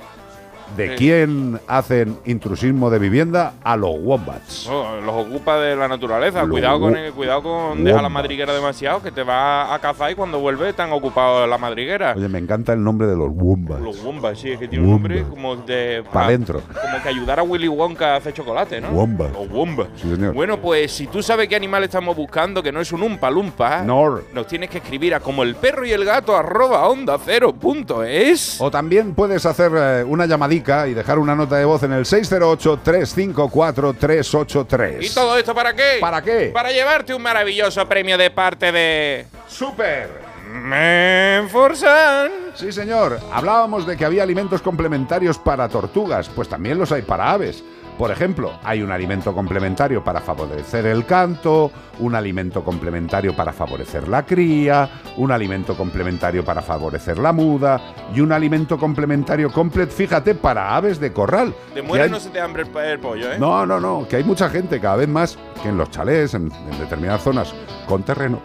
¿De 0.78 0.95
quién 0.95 1.59
hacen 1.68 2.18
intrusismo 2.26 2.89
de 2.89 2.99
vivienda? 2.99 3.53
A 3.64 3.76
los 3.78 3.95
wombats. 3.99 4.68
Oh, 4.70 4.99
los 5.05 5.14
ocupa 5.28 5.57
de 5.59 5.76
la 5.76 5.88
naturaleza. 5.88 6.41
Los 6.41 6.49
Cuidado 6.51 6.80
con, 6.80 6.95
el- 6.95 7.11
cuidado 7.14 7.43
con 7.43 7.84
dejar 7.84 8.01
la 8.01 8.09
madriguera 8.09 8.53
demasiado, 8.53 9.01
que 9.01 9.11
te 9.11 9.24
va 9.24 9.74
a 9.74 9.80
cazar 9.80 10.11
y 10.11 10.16
cuando 10.16 10.39
vuelve 10.39 10.70
están 10.70 10.91
ocupados 10.91 11.47
la 11.47 11.57
madriguera. 11.57 12.14
Oye, 12.18 12.28
me 12.28 12.39
encanta 12.39 12.74
el 12.74 12.84
nombre 12.84 13.07
de 13.07 13.16
los 13.16 13.30
wombats. 13.32 13.82
Los 13.82 14.03
Wombats, 14.03 14.39
sí, 14.39 14.51
es 14.51 14.59
que 14.59 14.68
tiene 14.68 14.86
un 14.86 14.91
nombre 14.91 15.24
como 15.24 15.55
de. 15.55 16.03
Pa' 16.11 16.28
dentro. 16.30 16.61
Como 16.61 17.01
que 17.03 17.09
ayudar 17.09 17.39
a 17.39 17.43
Willy 17.43 17.68
Wonka 17.68 18.14
a 18.14 18.18
hacer 18.18 18.34
chocolate, 18.34 18.82
¿no? 18.82 18.89
Wombat. 18.89 19.32
Los 19.34 19.49
Wombats. 19.49 19.89
Sí, 20.01 20.09
señor. 20.09 20.34
Bueno, 20.34 20.59
pues 20.59 20.91
si 20.91 21.07
tú 21.07 21.22
sabes 21.22 21.47
qué 21.47 21.55
animal 21.55 21.84
estamos 21.84 22.16
buscando, 22.16 22.64
que 22.64 22.72
no 22.72 22.82
es 22.82 22.91
un 22.91 23.03
umpa 23.03 23.30
lumpa, 23.30 23.82
No. 23.84 24.20
nos 24.34 24.47
tienes 24.47 24.70
que 24.70 24.80
escribir 24.80 25.14
a 25.16 25.20
como 25.20 25.43
el 25.43 25.55
perro 25.55 25.86
y 25.86 25.91
el 25.91 26.03
gato 26.05 26.36
arroba 26.36 26.88
onda 26.88 27.18
cero 27.24 27.53
punto 27.53 28.03
es. 28.03 28.59
O 28.59 28.72
también 28.72 29.14
puedes 29.14 29.45
hacer 29.45 29.72
eh, 29.76 30.03
una 30.07 30.26
y 30.53 30.93
dejar 30.93 31.17
una 31.17 31.33
nota 31.35 31.57
de 31.57 31.65
voz 31.65 31.81
en 31.83 31.91
el 31.93 32.05
608-354-383. 32.05 35.03
¿Y 35.03 35.09
todo 35.09 35.35
esto 35.37 35.55
para 35.55 35.73
qué? 35.73 35.97
¿Para 35.99 36.21
qué? 36.21 36.51
Para 36.53 36.71
llevarte 36.71 37.11
un 37.13 37.23
maravilloso 37.23 37.87
premio 37.87 38.17
de 38.17 38.29
parte 38.29 38.71
de. 38.71 39.25
¡Super! 39.47 40.23
Menforsan. 40.51 42.31
Sí, 42.53 42.71
señor. 42.71 43.19
Hablábamos 43.31 43.87
de 43.87 43.97
que 43.97 44.05
había 44.05 44.21
alimentos 44.21 44.61
complementarios 44.61 45.39
para 45.39 45.67
tortugas, 45.67 46.29
pues 46.29 46.47
también 46.47 46.77
los 46.77 46.91
hay 46.91 47.01
para 47.01 47.31
aves. 47.31 47.63
Por 47.97 48.09
ejemplo, 48.11 48.51
hay 48.63 48.81
un 48.81 48.91
alimento 48.91 49.33
complementario 49.35 50.03
para 50.03 50.19
favorecer 50.19 50.85
el 50.87 51.05
canto, 51.05 51.71
un 51.99 52.15
alimento 52.15 52.63
complementario 52.63 53.35
para 53.35 53.53
favorecer 53.53 54.07
la 54.07 54.25
cría, 54.25 54.89
un 55.17 55.31
alimento 55.31 55.77
complementario 55.77 56.43
para 56.43 56.61
favorecer 56.61 57.19
la 57.19 57.31
muda 57.31 57.79
y 58.13 58.19
un 58.21 58.31
alimento 58.31 58.77
complementario 58.79 59.51
complet, 59.51 59.91
fíjate, 59.91 60.33
para 60.33 60.75
aves 60.75 60.99
de 60.99 61.13
corral. 61.13 61.53
Muera 61.85 62.05
hay- 62.05 62.09
no 62.09 62.19
se 62.19 62.29
te 62.31 62.41
hambre 62.41 62.63
el, 62.63 62.77
el 62.77 62.99
pollo, 62.99 63.31
¿eh? 63.31 63.37
No, 63.39 63.65
no, 63.65 63.79
no, 63.79 64.07
que 64.07 64.15
hay 64.17 64.23
mucha 64.23 64.49
gente 64.49 64.79
cada 64.79 64.95
vez 64.97 65.07
más 65.07 65.37
que 65.61 65.69
en 65.69 65.77
los 65.77 65.91
chalés, 65.91 66.33
en, 66.33 66.51
en 66.51 66.79
determinadas 66.79 67.21
zonas 67.21 67.53
con 67.87 68.01
terreno, 68.03 68.41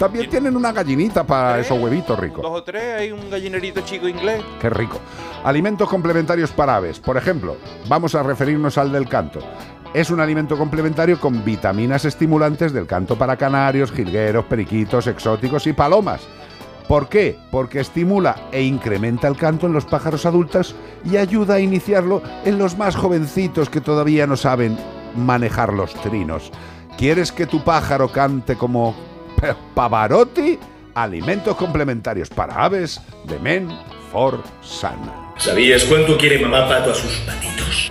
también 0.00 0.30
tienen 0.30 0.56
una 0.56 0.72
gallinita 0.72 1.24
para 1.24 1.60
esos 1.60 1.78
huevitos 1.78 2.18
ricos. 2.18 2.40
Dos 2.40 2.60
o 2.60 2.64
tres, 2.64 3.00
hay 3.00 3.12
un 3.12 3.28
gallinerito 3.28 3.82
chico 3.82 4.08
inglés. 4.08 4.42
Qué 4.58 4.70
rico. 4.70 4.98
Alimentos 5.44 5.86
complementarios 5.90 6.50
para 6.52 6.76
aves. 6.76 6.98
Por 6.98 7.18
ejemplo, 7.18 7.58
vamos 7.86 8.14
a 8.14 8.22
referirnos 8.22 8.78
al 8.78 8.92
del 8.92 9.06
canto. 9.06 9.40
Es 9.92 10.08
un 10.08 10.20
alimento 10.20 10.56
complementario 10.56 11.20
con 11.20 11.44
vitaminas 11.44 12.06
estimulantes 12.06 12.72
del 12.72 12.86
canto 12.86 13.18
para 13.18 13.36
canarios, 13.36 13.92
jilgueros, 13.92 14.46
periquitos, 14.46 15.06
exóticos 15.06 15.66
y 15.66 15.74
palomas. 15.74 16.22
¿Por 16.88 17.10
qué? 17.10 17.36
Porque 17.50 17.80
estimula 17.80 18.48
e 18.52 18.62
incrementa 18.62 19.28
el 19.28 19.36
canto 19.36 19.66
en 19.66 19.74
los 19.74 19.84
pájaros 19.84 20.24
adultos 20.24 20.74
y 21.04 21.18
ayuda 21.18 21.56
a 21.56 21.60
iniciarlo 21.60 22.22
en 22.46 22.58
los 22.58 22.78
más 22.78 22.96
jovencitos 22.96 23.68
que 23.68 23.82
todavía 23.82 24.26
no 24.26 24.38
saben 24.38 24.78
manejar 25.14 25.74
los 25.74 25.92
trinos. 25.92 26.50
¿Quieres 26.96 27.32
que 27.32 27.46
tu 27.46 27.62
pájaro 27.62 28.10
cante 28.10 28.56
como 28.56 28.94
Pavarotti? 29.74 30.58
Alimentos 30.94 31.56
complementarios 31.56 32.28
para 32.28 32.54
aves 32.64 33.00
de 33.24 33.38
Men 33.38 33.70
for 34.12 34.42
Sun. 34.60 35.10
¿Sabías 35.38 35.84
cuánto 35.84 36.16
quiere 36.18 36.38
mamá 36.38 36.68
pato 36.68 36.90
a 36.90 36.94
sus 36.94 37.12
patitos? 37.20 37.90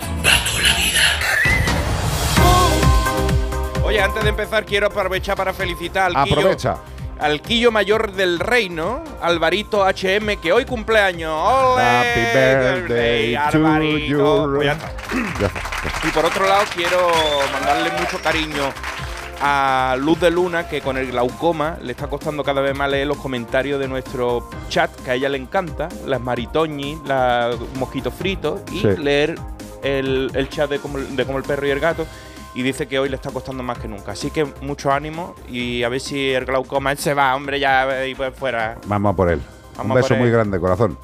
Oye, 3.82 4.00
antes 4.00 4.22
de 4.22 4.28
empezar 4.30 4.64
quiero 4.64 4.86
aprovechar 4.86 5.36
para 5.36 5.52
felicitar 5.52 6.12
al 6.14 6.24
Quillo, 6.24 6.38
Aprovecha. 6.38 6.76
al 7.18 7.40
Quillo 7.42 7.72
Mayor 7.72 8.12
del 8.12 8.38
Reino, 8.38 9.02
Alvarito 9.20 9.84
HM, 9.84 10.36
que 10.40 10.52
hoy 10.52 10.64
cumpleaños. 10.64 11.32
¡Ole! 11.34 11.82
Happy 11.82 12.20
birthday 12.20 13.34
to 13.34 13.40
Alvarito! 13.58 14.06
you. 14.46 14.54
Pues 14.54 14.66
ya 14.66 14.72
está. 14.72 14.92
Ya 15.40 15.46
está. 15.46 15.60
Y 16.06 16.10
por 16.12 16.24
otro 16.26 16.46
lado, 16.46 16.64
quiero 16.72 17.10
mandarle 17.52 17.90
mucho 17.98 18.20
cariño 18.22 18.72
a 19.40 19.96
Luz 19.98 20.20
de 20.20 20.30
Luna, 20.30 20.68
que 20.68 20.80
con 20.82 20.96
el 20.98 21.10
glaucoma 21.10 21.78
le 21.82 21.92
está 21.92 22.08
costando 22.08 22.44
cada 22.44 22.60
vez 22.60 22.76
más 22.76 22.90
leer 22.90 23.06
los 23.06 23.16
comentarios 23.16 23.80
de 23.80 23.88
nuestro 23.88 24.48
chat, 24.68 24.90
que 25.02 25.10
a 25.12 25.14
ella 25.14 25.28
le 25.28 25.38
encanta, 25.38 25.88
las 26.06 26.20
maritoñi, 26.20 26.98
los 27.06 27.58
mosquitos 27.78 28.12
fritos, 28.14 28.60
y 28.72 28.80
Sí. 28.80 28.88
leer 28.98 29.36
el, 29.82 30.30
el 30.34 30.48
chat 30.50 30.68
de 30.68 30.78
como, 30.78 30.98
de 30.98 31.24
como 31.24 31.38
el 31.38 31.44
perro 31.44 31.66
y 31.66 31.70
el 31.70 31.80
gato. 31.80 32.06
Y 32.54 32.62
dice 32.62 32.88
que 32.88 32.98
hoy 32.98 33.08
le 33.08 33.14
está 33.16 33.30
costando 33.30 33.62
más 33.62 33.78
que 33.78 33.86
nunca. 33.86 34.12
Así 34.12 34.30
que 34.32 34.44
mucho 34.60 34.90
ánimo 34.90 35.36
y 35.48 35.84
a 35.84 35.88
ver 35.88 36.00
si 36.00 36.30
el 36.32 36.44
glaucoma 36.44 36.94
se 36.96 37.14
va, 37.14 37.34
hombre, 37.36 37.60
ya 37.60 38.04
y 38.06 38.14
pues 38.16 38.34
fuera. 38.34 38.76
Vamos 38.86 39.12
a 39.14 39.16
por 39.16 39.30
él. 39.30 39.40
Vamos 39.76 39.94
un 39.96 40.02
beso 40.02 40.16
muy 40.16 40.30
grande, 40.30 40.58
corazón. 40.58 40.98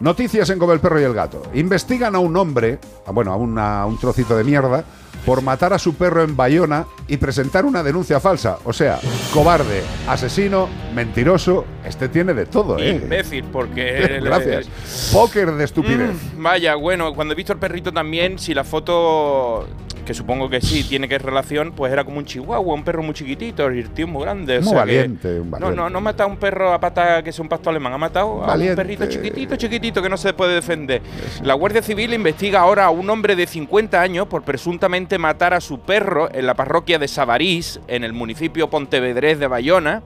Noticias 0.00 0.48
en 0.50 0.58
Como 0.58 0.72
el 0.72 0.80
perro 0.80 0.98
y 1.00 1.04
el 1.04 1.12
gato. 1.14 1.42
Investigan 1.54 2.14
a 2.14 2.18
un 2.18 2.36
hombre, 2.36 2.78
a- 3.06 3.12
bueno, 3.12 3.32
a 3.32 3.36
una- 3.36 3.82
a 3.82 3.86
un 3.86 3.98
trocito 3.98 4.36
de 4.36 4.44
mierda, 4.44 4.84
por 5.26 5.42
matar 5.42 5.72
a 5.72 5.78
su 5.78 5.94
perro 5.96 6.22
en 6.22 6.36
Bayona 6.36 6.86
y 7.08 7.16
presentar 7.16 7.64
una 7.64 7.82
denuncia 7.82 8.20
falsa. 8.20 8.58
O 8.64 8.72
sea, 8.72 9.00
cobarde, 9.34 9.82
asesino, 10.08 10.68
mentiroso. 10.94 11.66
Este 11.84 12.08
tiene 12.08 12.32
de 12.32 12.46
todo, 12.46 12.78
¿eh? 12.78 13.00
Imbécil, 13.02 13.44
porque. 13.52 14.20
Gracias. 14.22 14.68
Póker 15.12 15.52
de 15.52 15.64
estupidez. 15.64 16.10
Mm, 16.36 16.42
vaya, 16.42 16.76
bueno, 16.76 17.12
cuando 17.12 17.34
he 17.34 17.36
visto 17.36 17.52
el 17.52 17.58
perrito 17.58 17.92
también, 17.92 18.38
si 18.38 18.54
la 18.54 18.62
foto, 18.62 19.66
que 20.06 20.14
supongo 20.14 20.48
que 20.48 20.60
sí, 20.62 20.84
tiene 20.84 21.08
que 21.08 21.18
relación, 21.18 21.72
pues 21.72 21.92
era 21.92 22.04
como 22.04 22.18
un 22.18 22.24
chihuahua, 22.24 22.74
un 22.74 22.84
perro 22.84 23.02
muy 23.02 23.12
chiquitito, 23.12 23.70
y 23.72 23.80
el 23.80 23.90
tío 23.90 24.06
muy 24.06 24.22
grande. 24.22 24.58
o 24.58 24.62
Muy 24.62 24.70
que- 24.70 24.76
valiente, 24.76 25.40
un 25.40 25.50
No, 25.50 25.58
valiente. 25.58 25.76
no, 25.76 25.90
no 25.90 25.98
ha 25.98 26.00
matado 26.00 26.30
a 26.30 26.32
un 26.32 26.38
perro 26.38 26.72
a 26.72 26.78
pata 26.80 27.22
que 27.22 27.30
es 27.30 27.38
un 27.40 27.48
pastor 27.48 27.72
alemán, 27.72 27.92
ha 27.92 27.98
matado 27.98 28.44
a 28.44 28.54
un 28.54 28.74
perrito 28.76 29.06
chiquitito, 29.06 29.56
chiquitito 29.56 30.00
que 30.00 30.08
no 30.08 30.16
se 30.16 30.32
puede 30.32 30.54
defender. 30.54 31.02
La 31.42 31.54
Guardia 31.54 31.82
Civil 31.82 32.14
investiga 32.14 32.60
ahora 32.60 32.84
a 32.86 32.90
un 32.90 33.10
hombre 33.10 33.34
de 33.34 33.46
50 33.46 34.00
años 34.00 34.28
por 34.28 34.42
presuntamente 34.42 35.18
matar 35.18 35.52
a 35.52 35.60
su 35.60 35.80
perro 35.80 36.28
en 36.32 36.46
la 36.46 36.54
parroquia 36.54 36.98
de 37.00 37.08
Sabarís, 37.08 37.80
en 37.88 38.04
el 38.04 38.12
municipio 38.12 38.70
pontevedrés 38.70 39.40
de 39.40 39.48
Bayona 39.48 40.02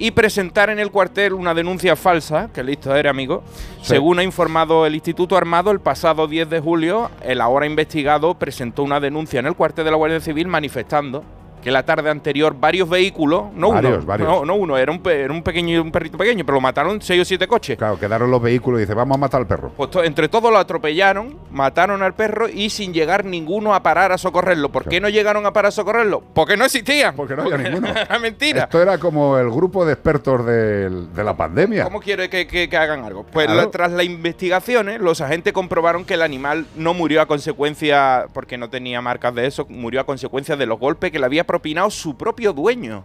y 0.00 0.12
presentar 0.12 0.70
en 0.70 0.80
el 0.80 0.90
cuartel 0.90 1.34
una 1.34 1.52
denuncia 1.52 1.94
falsa, 1.94 2.48
que 2.52 2.64
listo 2.64 2.96
era, 2.96 3.10
amigo. 3.10 3.44
Sí. 3.82 3.90
Según 3.90 4.18
ha 4.18 4.22
informado 4.24 4.86
el 4.86 4.94
Instituto 4.94 5.36
Armado, 5.36 5.70
el 5.70 5.80
pasado 5.80 6.26
10 6.26 6.48
de 6.48 6.58
julio, 6.58 7.10
el 7.22 7.42
ahora 7.42 7.66
investigado 7.66 8.34
presentó 8.34 8.82
una 8.82 8.98
denuncia 8.98 9.38
en 9.40 9.46
el 9.46 9.54
cuartel 9.54 9.84
de 9.84 9.90
la 9.90 9.98
Guardia 9.98 10.20
Civil 10.20 10.48
manifestando 10.48 11.22
que 11.62 11.70
la 11.70 11.82
tarde 11.84 12.10
anterior 12.10 12.54
varios 12.58 12.88
vehículos, 12.88 13.44
no 13.54 13.72
Varios, 13.72 13.98
uno, 13.98 14.06
varios. 14.06 14.28
No, 14.28 14.44
no 14.44 14.54
uno, 14.54 14.76
era 14.78 14.90
un, 14.92 15.00
pe- 15.00 15.22
era 15.22 15.32
un 15.32 15.42
pequeño 15.42 15.82
un 15.82 15.92
perrito 15.92 16.16
pequeño, 16.18 16.44
pero 16.44 16.56
lo 16.56 16.60
mataron 16.60 17.00
seis 17.02 17.20
o 17.22 17.24
siete 17.24 17.46
coches. 17.46 17.76
Claro, 17.78 17.98
quedaron 17.98 18.30
los 18.30 18.40
vehículos 18.42 18.80
y 18.80 18.82
dice, 18.84 18.94
vamos 18.94 19.16
a 19.16 19.18
matar 19.20 19.40
al 19.40 19.46
perro. 19.46 19.72
Pues 19.76 19.90
to- 19.90 20.02
entre 20.04 20.28
todos 20.28 20.50
lo 20.50 20.58
atropellaron, 20.58 21.36
mataron 21.50 22.02
al 22.02 22.14
perro 22.14 22.48
y 22.48 22.70
sin 22.70 22.92
llegar 22.92 23.24
ninguno 23.24 23.74
a 23.74 23.82
parar 23.82 24.12
a 24.12 24.18
socorrerlo. 24.18 24.70
¿Por 24.70 24.84
qué 24.88 25.00
no 25.00 25.08
llegaron 25.08 25.44
a 25.46 25.52
parar 25.52 25.68
a 25.68 25.72
socorrerlo? 25.72 26.22
Porque 26.34 26.56
no 26.56 26.64
existían. 26.64 27.14
Porque 27.16 27.36
no 27.36 27.42
había 27.42 27.58
ninguno. 27.58 27.88
Era 27.88 28.18
mentira. 28.20 28.62
Esto 28.64 28.80
era 28.80 28.98
como 28.98 29.38
el 29.38 29.50
grupo 29.50 29.84
de 29.84 29.92
expertos 29.92 30.44
del- 30.46 31.12
de 31.14 31.24
la 31.24 31.36
pandemia. 31.36 31.84
¿Cómo 31.84 32.00
quiere 32.00 32.28
que, 32.30 32.46
que- 32.46 32.68
que 32.68 32.76
hagan 32.76 33.04
algo? 33.04 33.24
Pues 33.24 33.46
Claro. 33.46 33.62
la- 33.62 33.70
tras 33.70 33.92
las 33.92 34.04
investigaciones, 34.06 35.00
los 35.00 35.20
agentes 35.20 35.52
comprobaron 35.52 36.04
que 36.04 36.14
el 36.14 36.22
animal 36.22 36.66
no 36.76 36.94
murió 36.94 37.20
a 37.20 37.26
consecuencia, 37.26 38.26
porque 38.32 38.56
no 38.58 38.70
tenía 38.70 39.00
marcas 39.02 39.34
de 39.34 39.46
eso, 39.46 39.66
murió 39.68 40.00
a 40.00 40.04
consecuencia 40.04 40.56
de 40.56 40.66
los 40.66 40.78
golpes 40.78 41.10
que 41.10 41.18
le 41.18 41.26
había 41.26 41.44
propinado 41.50 41.90
su 41.90 42.16
propio 42.16 42.52
dueño. 42.52 43.04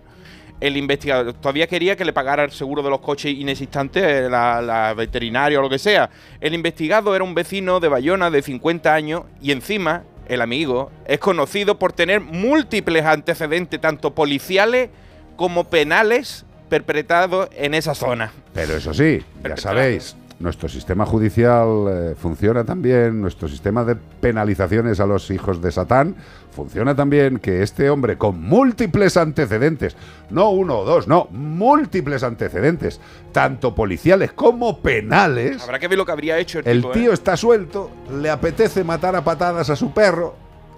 El 0.60 0.78
investigador 0.78 1.34
todavía 1.34 1.66
quería 1.66 1.96
que 1.96 2.06
le 2.06 2.14
pagara 2.14 2.44
el 2.44 2.52
seguro 2.52 2.84
de 2.84 2.92
los 2.92 3.00
coches 3.00 3.34
inexistentes, 3.34 4.04
eh, 4.04 4.30
la, 4.30 4.62
la 4.62 4.94
veterinaria 4.94 5.58
o 5.58 5.64
lo 5.64 5.70
que 5.70 5.80
sea. 5.80 6.12
El 6.40 6.54
investigado 6.54 7.16
era 7.16 7.24
un 7.24 7.34
vecino 7.34 7.80
de 7.80 7.88
Bayona 7.88 8.30
de 8.30 8.44
50 8.44 8.94
años 8.94 9.24
y 9.42 9.52
encima 9.52 10.04
el 10.28 10.42
amigo 10.42 10.92
es 11.08 11.18
conocido 11.18 11.80
por 11.80 11.92
tener 11.94 12.22
múltiples 12.22 13.04
antecedentes, 13.04 13.82
tanto 13.82 14.14
policiales 14.14 14.92
como 15.36 15.64
penales, 15.64 16.46
perpetrados 16.70 17.50
en 17.56 17.74
esa 17.74 17.96
zona. 17.96 18.32
Pero 18.54 18.76
eso 18.76 18.94
sí, 18.94 19.24
ya 19.44 19.58
sabéis, 19.58 20.16
nuestro 20.40 20.68
sistema 20.68 21.06
judicial 21.06 21.86
eh, 21.90 22.16
funciona 22.18 22.64
también, 22.64 23.22
nuestro 23.22 23.48
sistema 23.48 23.84
de 23.86 23.96
penalizaciones 23.96 25.00
a 25.00 25.06
los 25.06 25.32
hijos 25.32 25.62
de 25.62 25.72
Satán 25.72 26.16
funciona 26.52 26.96
también, 26.96 27.40
que 27.40 27.64
este 27.64 27.90
hombre 27.90 28.18
con 28.18 28.42
múltiples 28.42 29.18
antecedentes, 29.18 29.96
no 30.30 30.50
uno 30.50 30.80
o 30.80 30.86
dos, 30.86 31.08
no, 31.08 31.28
múltiples 31.32 32.24
antecedentes, 32.24 33.00
tanto 33.32 33.76
policiales 33.76 34.34
como 34.34 34.80
penales, 34.80 35.62
Habrá 35.64 35.80
que 35.80 35.88
ver 35.88 35.98
lo 35.98 36.06
que 36.06 36.12
habría 36.12 36.38
hecho 36.38 36.60
el, 36.60 36.68
el 36.68 36.82
tipo, 36.82 36.92
¿eh? 36.92 36.94
tío 36.94 37.14
está 37.14 37.38
suelto, 37.38 37.92
le 38.22 38.30
apetece 38.30 38.84
matar 38.84 39.16
a 39.16 39.24
patadas 39.24 39.70
a 39.70 39.76
su 39.76 39.94
perro 39.94 40.36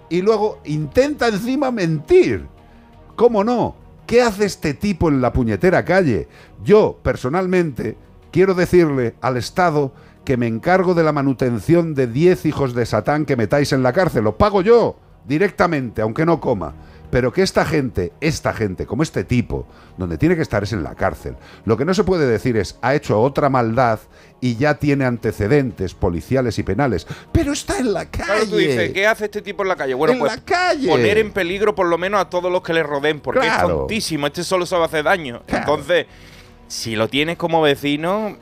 y 0.08 0.22
luego 0.22 0.60
intenta 0.64 1.28
encima 1.28 1.70
mentir. 1.70 2.46
¿Cómo 3.14 3.42
no? 3.42 3.76
¿Qué 4.06 4.22
hace 4.22 4.46
este 4.46 4.74
tipo 4.74 5.08
en 5.08 5.20
la 5.20 5.32
puñetera 5.32 5.84
calle? 5.84 6.28
Yo, 6.64 6.98
personalmente, 7.02 7.96
quiero 8.30 8.54
decirle 8.54 9.14
al 9.20 9.36
Estado 9.36 9.92
que 10.24 10.36
me 10.36 10.46
encargo 10.46 10.94
de 10.94 11.04
la 11.04 11.12
manutención 11.12 11.94
de 11.94 12.06
10 12.06 12.46
hijos 12.46 12.74
de 12.74 12.86
Satán 12.86 13.24
que 13.24 13.36
metáis 13.36 13.72
en 13.72 13.82
la 13.82 13.92
cárcel. 13.92 14.24
Lo 14.24 14.36
pago 14.36 14.62
yo, 14.62 14.96
directamente, 15.26 16.02
aunque 16.02 16.26
no 16.26 16.40
coma. 16.40 16.74
Pero 17.10 17.32
que 17.32 17.40
esta 17.40 17.64
gente, 17.64 18.12
esta 18.20 18.52
gente, 18.52 18.84
como 18.84 19.02
este 19.02 19.24
tipo, 19.24 19.66
donde 19.96 20.18
tiene 20.18 20.36
que 20.36 20.42
estar 20.42 20.62
es 20.62 20.74
en 20.74 20.82
la 20.82 20.94
cárcel. 20.94 21.36
Lo 21.64 21.78
que 21.78 21.86
no 21.86 21.94
se 21.94 22.04
puede 22.04 22.26
decir 22.26 22.58
es, 22.58 22.78
ha 22.82 22.94
hecho 22.94 23.18
otra 23.22 23.48
maldad 23.48 23.98
y 24.42 24.56
ya 24.56 24.74
tiene 24.74 25.06
antecedentes 25.06 25.94
policiales 25.94 26.58
y 26.58 26.62
penales. 26.64 27.06
Pero 27.32 27.54
está 27.54 27.78
en 27.78 27.94
la 27.94 28.04
calle. 28.10 28.24
Claro, 28.26 28.46
tú 28.50 28.56
dices, 28.56 28.92
¿qué 28.92 29.06
hace 29.06 29.24
este 29.24 29.40
tipo 29.40 29.62
en 29.62 29.70
la 29.70 29.76
calle? 29.76 29.94
Bueno, 29.94 30.12
En 30.12 30.18
pues 30.18 30.36
la 30.36 30.44
calle. 30.44 30.86
poner 30.86 31.16
en 31.16 31.32
peligro 31.32 31.74
por 31.74 31.86
lo 31.86 31.96
menos 31.96 32.20
a 32.20 32.28
todos 32.28 32.52
los 32.52 32.60
que 32.62 32.74
le 32.74 32.82
rodeen, 32.82 33.20
porque 33.20 33.46
es 33.46 33.58
tontísimo, 33.58 34.26
este 34.26 34.44
solo 34.44 34.66
sabe 34.66 34.84
hacer 34.84 35.04
daño. 35.04 35.42
Entonces, 35.46 36.04
si 36.68 36.94
lo 36.96 37.08
tienes 37.08 37.36
como 37.36 37.60
vecino, 37.60 38.36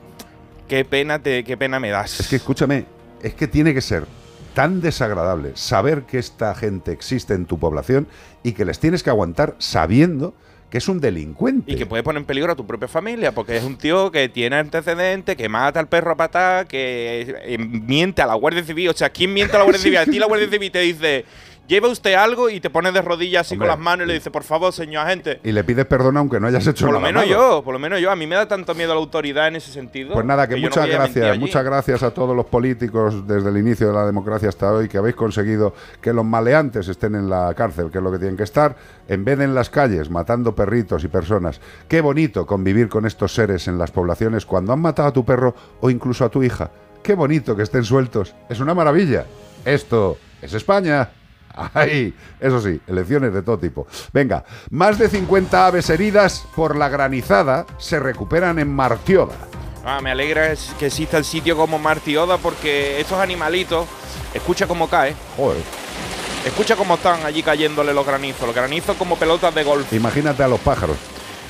qué 0.67 0.85
pena 0.85 1.19
te, 1.19 1.43
qué 1.43 1.57
pena 1.57 1.79
me 1.79 1.89
das. 1.89 2.19
Es 2.19 2.27
que 2.27 2.35
escúchame, 2.35 2.85
es 3.23 3.33
que 3.33 3.47
tiene 3.47 3.73
que 3.73 3.81
ser 3.81 4.05
tan 4.53 4.81
desagradable 4.81 5.51
saber 5.55 6.03
que 6.03 6.17
esta 6.17 6.53
gente 6.55 6.91
existe 6.91 7.33
en 7.33 7.45
tu 7.45 7.57
población 7.59 8.07
y 8.43 8.53
que 8.53 8.65
les 8.65 8.79
tienes 8.79 9.03
que 9.03 9.09
aguantar 9.09 9.55
sabiendo 9.59 10.33
que 10.69 10.79
es 10.79 10.87
un 10.89 10.99
delincuente. 10.99 11.71
Y 11.71 11.75
que 11.75 11.85
puede 11.85 12.03
poner 12.03 12.19
en 12.19 12.25
peligro 12.25 12.51
a 12.51 12.55
tu 12.55 12.65
propia 12.65 12.87
familia, 12.87 13.31
porque 13.31 13.55
es 13.55 13.63
un 13.63 13.77
tío 13.77 14.11
que 14.11 14.27
tiene 14.27 14.57
antecedentes, 14.57 15.37
que 15.37 15.47
mata 15.47 15.79
al 15.79 15.87
perro 15.87 16.11
a 16.11 16.17
patada, 16.17 16.65
que 16.65 17.35
eh, 17.43 17.57
miente 17.57 18.21
a 18.21 18.25
la 18.25 18.33
Guardia 18.33 18.63
Civil. 18.63 18.89
O 18.89 18.93
sea, 18.93 19.09
¿quién 19.09 19.33
miente 19.33 19.55
a 19.55 19.59
la 19.59 19.63
Guardia 19.63 19.81
Civil? 19.83 19.97
A 19.97 20.05
ti 20.05 20.19
la 20.19 20.25
Guardia 20.25 20.49
Civil 20.49 20.71
te 20.71 20.79
dice, 20.79 21.25
lleva 21.67 21.87
usted 21.89 22.13
algo 22.13 22.49
y 22.49 22.59
te 22.59 22.69
pones 22.69 22.93
de 22.93 23.01
rodillas 23.01 23.47
así 23.47 23.55
Hombre, 23.55 23.67
con 23.67 23.77
las 23.77 23.83
manos 23.83 24.05
y 24.05 24.07
le 24.07 24.13
dice, 24.15 24.31
por 24.31 24.43
favor, 24.43 24.71
señor 24.73 25.05
agente. 25.05 25.39
Y 25.43 25.51
le 25.51 25.63
pides 25.63 25.85
perdón 25.85 26.17
aunque 26.17 26.39
no 26.39 26.47
hayas 26.47 26.65
hecho 26.67 26.85
Por 26.85 26.93
lo 26.93 26.99
nada 26.99 27.11
menos 27.11 27.29
malo. 27.29 27.55
yo, 27.57 27.63
por 27.63 27.73
lo 27.73 27.79
menos 27.79 27.99
yo. 27.99 28.11
A 28.11 28.15
mí 28.15 28.27
me 28.27 28.35
da 28.35 28.47
tanto 28.47 28.75
miedo 28.75 28.93
la 28.93 28.99
autoridad 28.99 29.47
en 29.47 29.57
ese 29.57 29.71
sentido. 29.71 30.13
Pues 30.13 30.25
nada, 30.25 30.47
que, 30.47 30.55
muchas 30.57 30.87
gracias, 30.87 31.37
muchas 31.37 31.63
gracias 31.63 32.03
a 32.03 32.11
todos 32.11 32.35
los 32.35 32.45
políticos 32.45 33.27
desde 33.27 33.49
el 33.49 33.57
inicio 33.57 33.87
de 33.87 33.93
la 33.93 34.05
democracia 34.05 34.49
hasta 34.49 34.71
hoy 34.71 34.87
que 34.87 34.97
habéis 34.97 35.15
conseguido 35.15 35.73
que 36.01 36.13
los 36.13 36.25
maleantes 36.25 36.87
estén 36.87 37.15
en 37.15 37.29
la 37.29 37.53
cárcel, 37.53 37.89
que 37.91 37.97
es 37.97 38.03
lo 38.03 38.11
que 38.11 38.19
tienen 38.19 38.37
que 38.37 38.43
estar, 38.43 38.75
en 39.07 39.23
vez 39.25 39.37
de 39.37 39.47
en 39.47 39.55
las 39.55 39.69
calles 39.69 40.09
matando 40.09 40.53
perritos 40.55 41.03
y 41.03 41.07
personas. 41.07 41.61
Qué 41.87 42.01
bonito 42.01 42.45
convivir 42.45 42.89
con 42.89 43.05
estos 43.05 43.33
seres 43.33 43.67
en 43.67 43.77
las 43.77 43.91
poblaciones 43.91 44.45
cuando 44.45 44.73
han 44.73 44.79
matado 44.81 45.07
a 45.07 45.13
tu 45.13 45.23
perro 45.25 45.55
o 45.79 45.89
incluso 45.89 46.25
a 46.25 46.29
tu 46.29 46.43
hija. 46.43 46.69
Qué 47.01 47.15
bonito 47.15 47.55
que 47.55 47.63
estén 47.63 47.83
sueltos. 47.83 48.35
Es 48.49 48.59
una 48.59 48.73
maravilla. 48.73 49.25
Esto 49.63 50.17
es 50.41 50.53
España. 50.53 51.09
Ay, 51.73 52.13
eso 52.39 52.61
sí, 52.61 52.79
elecciones 52.87 53.33
de 53.33 53.41
todo 53.41 53.57
tipo. 53.57 53.87
Venga, 54.13 54.45
más 54.69 54.97
de 54.99 55.09
50 55.09 55.67
aves 55.67 55.89
heridas 55.89 56.45
por 56.55 56.75
la 56.75 56.89
granizada 56.89 57.65
se 57.77 57.99
recuperan 57.99 58.59
en 58.59 58.73
Martioda. 58.73 59.33
Ah, 59.83 60.01
me 60.01 60.11
alegra 60.11 60.53
que 60.77 60.87
exista 60.87 61.17
el 61.17 61.25
sitio 61.25 61.55
como 61.55 61.79
Martioda 61.79 62.37
porque 62.37 62.99
estos 62.99 63.19
animalitos, 63.19 63.87
escucha 64.33 64.67
cómo 64.67 64.89
cae. 64.89 65.15
Joder. 65.37 65.61
Escucha 66.45 66.75
cómo 66.75 66.95
están 66.95 67.25
allí 67.25 67.43
cayéndole 67.43 67.93
los 67.93 68.05
granizos. 68.05 68.47
Los 68.47 68.55
granizos 68.55 68.95
como 68.97 69.17
pelotas 69.17 69.53
de 69.53 69.63
golf. 69.63 69.91
Imagínate 69.93 70.43
a 70.43 70.47
los 70.47 70.59
pájaros. 70.59 70.97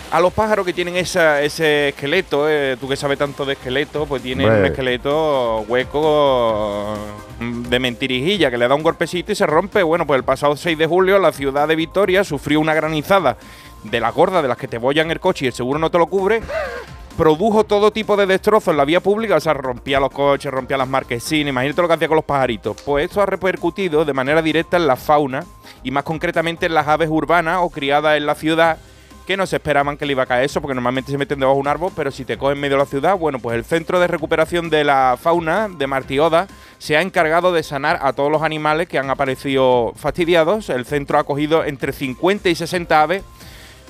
A 0.10 0.20
los 0.22 0.32
pájaros 0.34 0.66
que 0.66 0.72
tienen 0.74 0.96
esa- 0.96 1.42
ese 1.42 1.90
esqueleto, 1.90 2.50
eh, 2.50 2.78
tú 2.80 2.88
que 2.88 2.96
sabes 2.96 3.18
tanto 3.18 3.44
de 3.46 3.54
esqueleto, 3.54 4.06
pues 4.06 4.22
tienen 4.24 4.48
un 4.60 4.66
esqueleto 4.66 5.66
hueco 5.68 6.96
mm, 7.40 7.64
de 7.64 7.80
mentirijilla 7.80 8.50
que 8.50 8.58
le 8.58 8.68
da 8.68 8.76
un 8.76 8.84
golpecito 8.84 9.32
y 9.32 9.36
se 9.36 9.46
rompe. 9.46 9.84
Bueno, 9.84 10.08
pues 10.08 10.18
el 10.18 10.24
pasado 10.24 10.56
6 10.56 10.78
de 10.78 10.88
julio 10.88 11.20
la 11.20 11.32
ciudad 11.32 11.68
de 11.68 11.76
Vitoria 11.76 12.24
sufrió 12.24 12.60
una 12.60 12.74
granizada 12.74 13.38
de 13.84 14.00
las 14.00 14.14
gordas 14.14 14.42
de 14.42 14.48
las 14.48 14.58
que 14.58 14.68
te 14.68 14.78
bollan 14.78 15.12
el 15.12 15.20
coche 15.20 15.46
y 15.46 15.48
el 15.50 15.54
seguro 15.54 15.78
no 15.78 15.92
te 15.92 15.98
lo 15.98 16.08
cubre. 16.08 16.42
Produjo 17.18 17.64
todo 17.64 17.92
tipo 17.92 18.16
de 18.16 18.28
destrozos 18.28 18.70
en 18.72 18.78
la 18.78 18.86
vía 18.86 19.00
pública, 19.02 19.36
o 19.36 19.40
sea, 19.40 19.54
rompía 19.56 20.00
los 20.00 20.12
coches, 20.12 20.52
rompía 20.52 20.78
las 20.78 20.88
marquesinas, 20.88 21.50
imagínate 21.50 21.82
lo 21.82 21.88
que 21.88 21.94
hacía 21.96 22.08
con 22.08 22.16
los 22.18 22.26
pajaritos. 22.26 22.80
Pues 22.84 23.06
esto 23.06 23.22
ha 23.22 23.26
repercutido 23.26 24.06
de 24.06 24.14
manera 24.14 24.42
directa 24.42 24.78
en 24.78 24.86
la 24.88 24.96
fauna 24.96 25.44
y 25.84 25.90
más 25.92 26.04
concretamente 26.04 26.68
en 26.68 26.76
las 26.76 26.88
aves 26.88 27.10
urbanas 27.12 27.58
o 27.62 27.70
criadas 27.72 28.18
en 28.18 28.26
la 28.28 28.36
ciudad 28.36 28.78
que 29.28 29.36
no 29.36 29.46
se 29.46 29.58
esperaban 29.58 29.98
que 29.98 30.06
le 30.06 30.14
iba 30.14 30.24
a 30.24 30.26
caer 30.26 30.46
eso, 30.46 30.62
porque 30.62 30.74
normalmente 30.74 31.12
se 31.12 31.18
meten 31.18 31.38
debajo 31.38 31.58
de 31.58 31.62
un 31.62 31.68
árbol, 31.68 31.92
pero 31.94 32.12
si 32.12 32.24
te 32.24 32.38
cogen 32.38 32.56
en 32.56 32.62
medio 32.62 32.78
de 32.78 32.84
la 32.84 32.90
ciudad, 32.90 33.18
bueno, 33.18 33.40
pues 33.40 33.58
el 33.58 33.66
Centro 33.66 34.00
de 34.00 34.08
Recuperación 34.08 34.70
de 34.70 34.86
la 34.86 35.18
Fauna 35.22 35.68
de 35.68 35.86
Martioda 35.86 36.48
se 36.78 36.96
ha 36.96 37.02
encargado 37.02 37.52
de 37.52 37.62
sanar 37.62 38.00
a 38.02 38.14
todos 38.14 38.32
los 38.32 38.42
animales 38.42 38.88
que 38.88 38.98
han 38.98 39.10
aparecido 39.10 39.92
fastidiados. 39.98 40.70
El 40.70 40.86
centro 40.86 41.20
ha 41.20 41.26
cogido 41.26 41.66
entre 41.66 41.92
50 41.92 42.48
y 42.48 42.56
60 42.56 43.02
aves, 43.02 43.24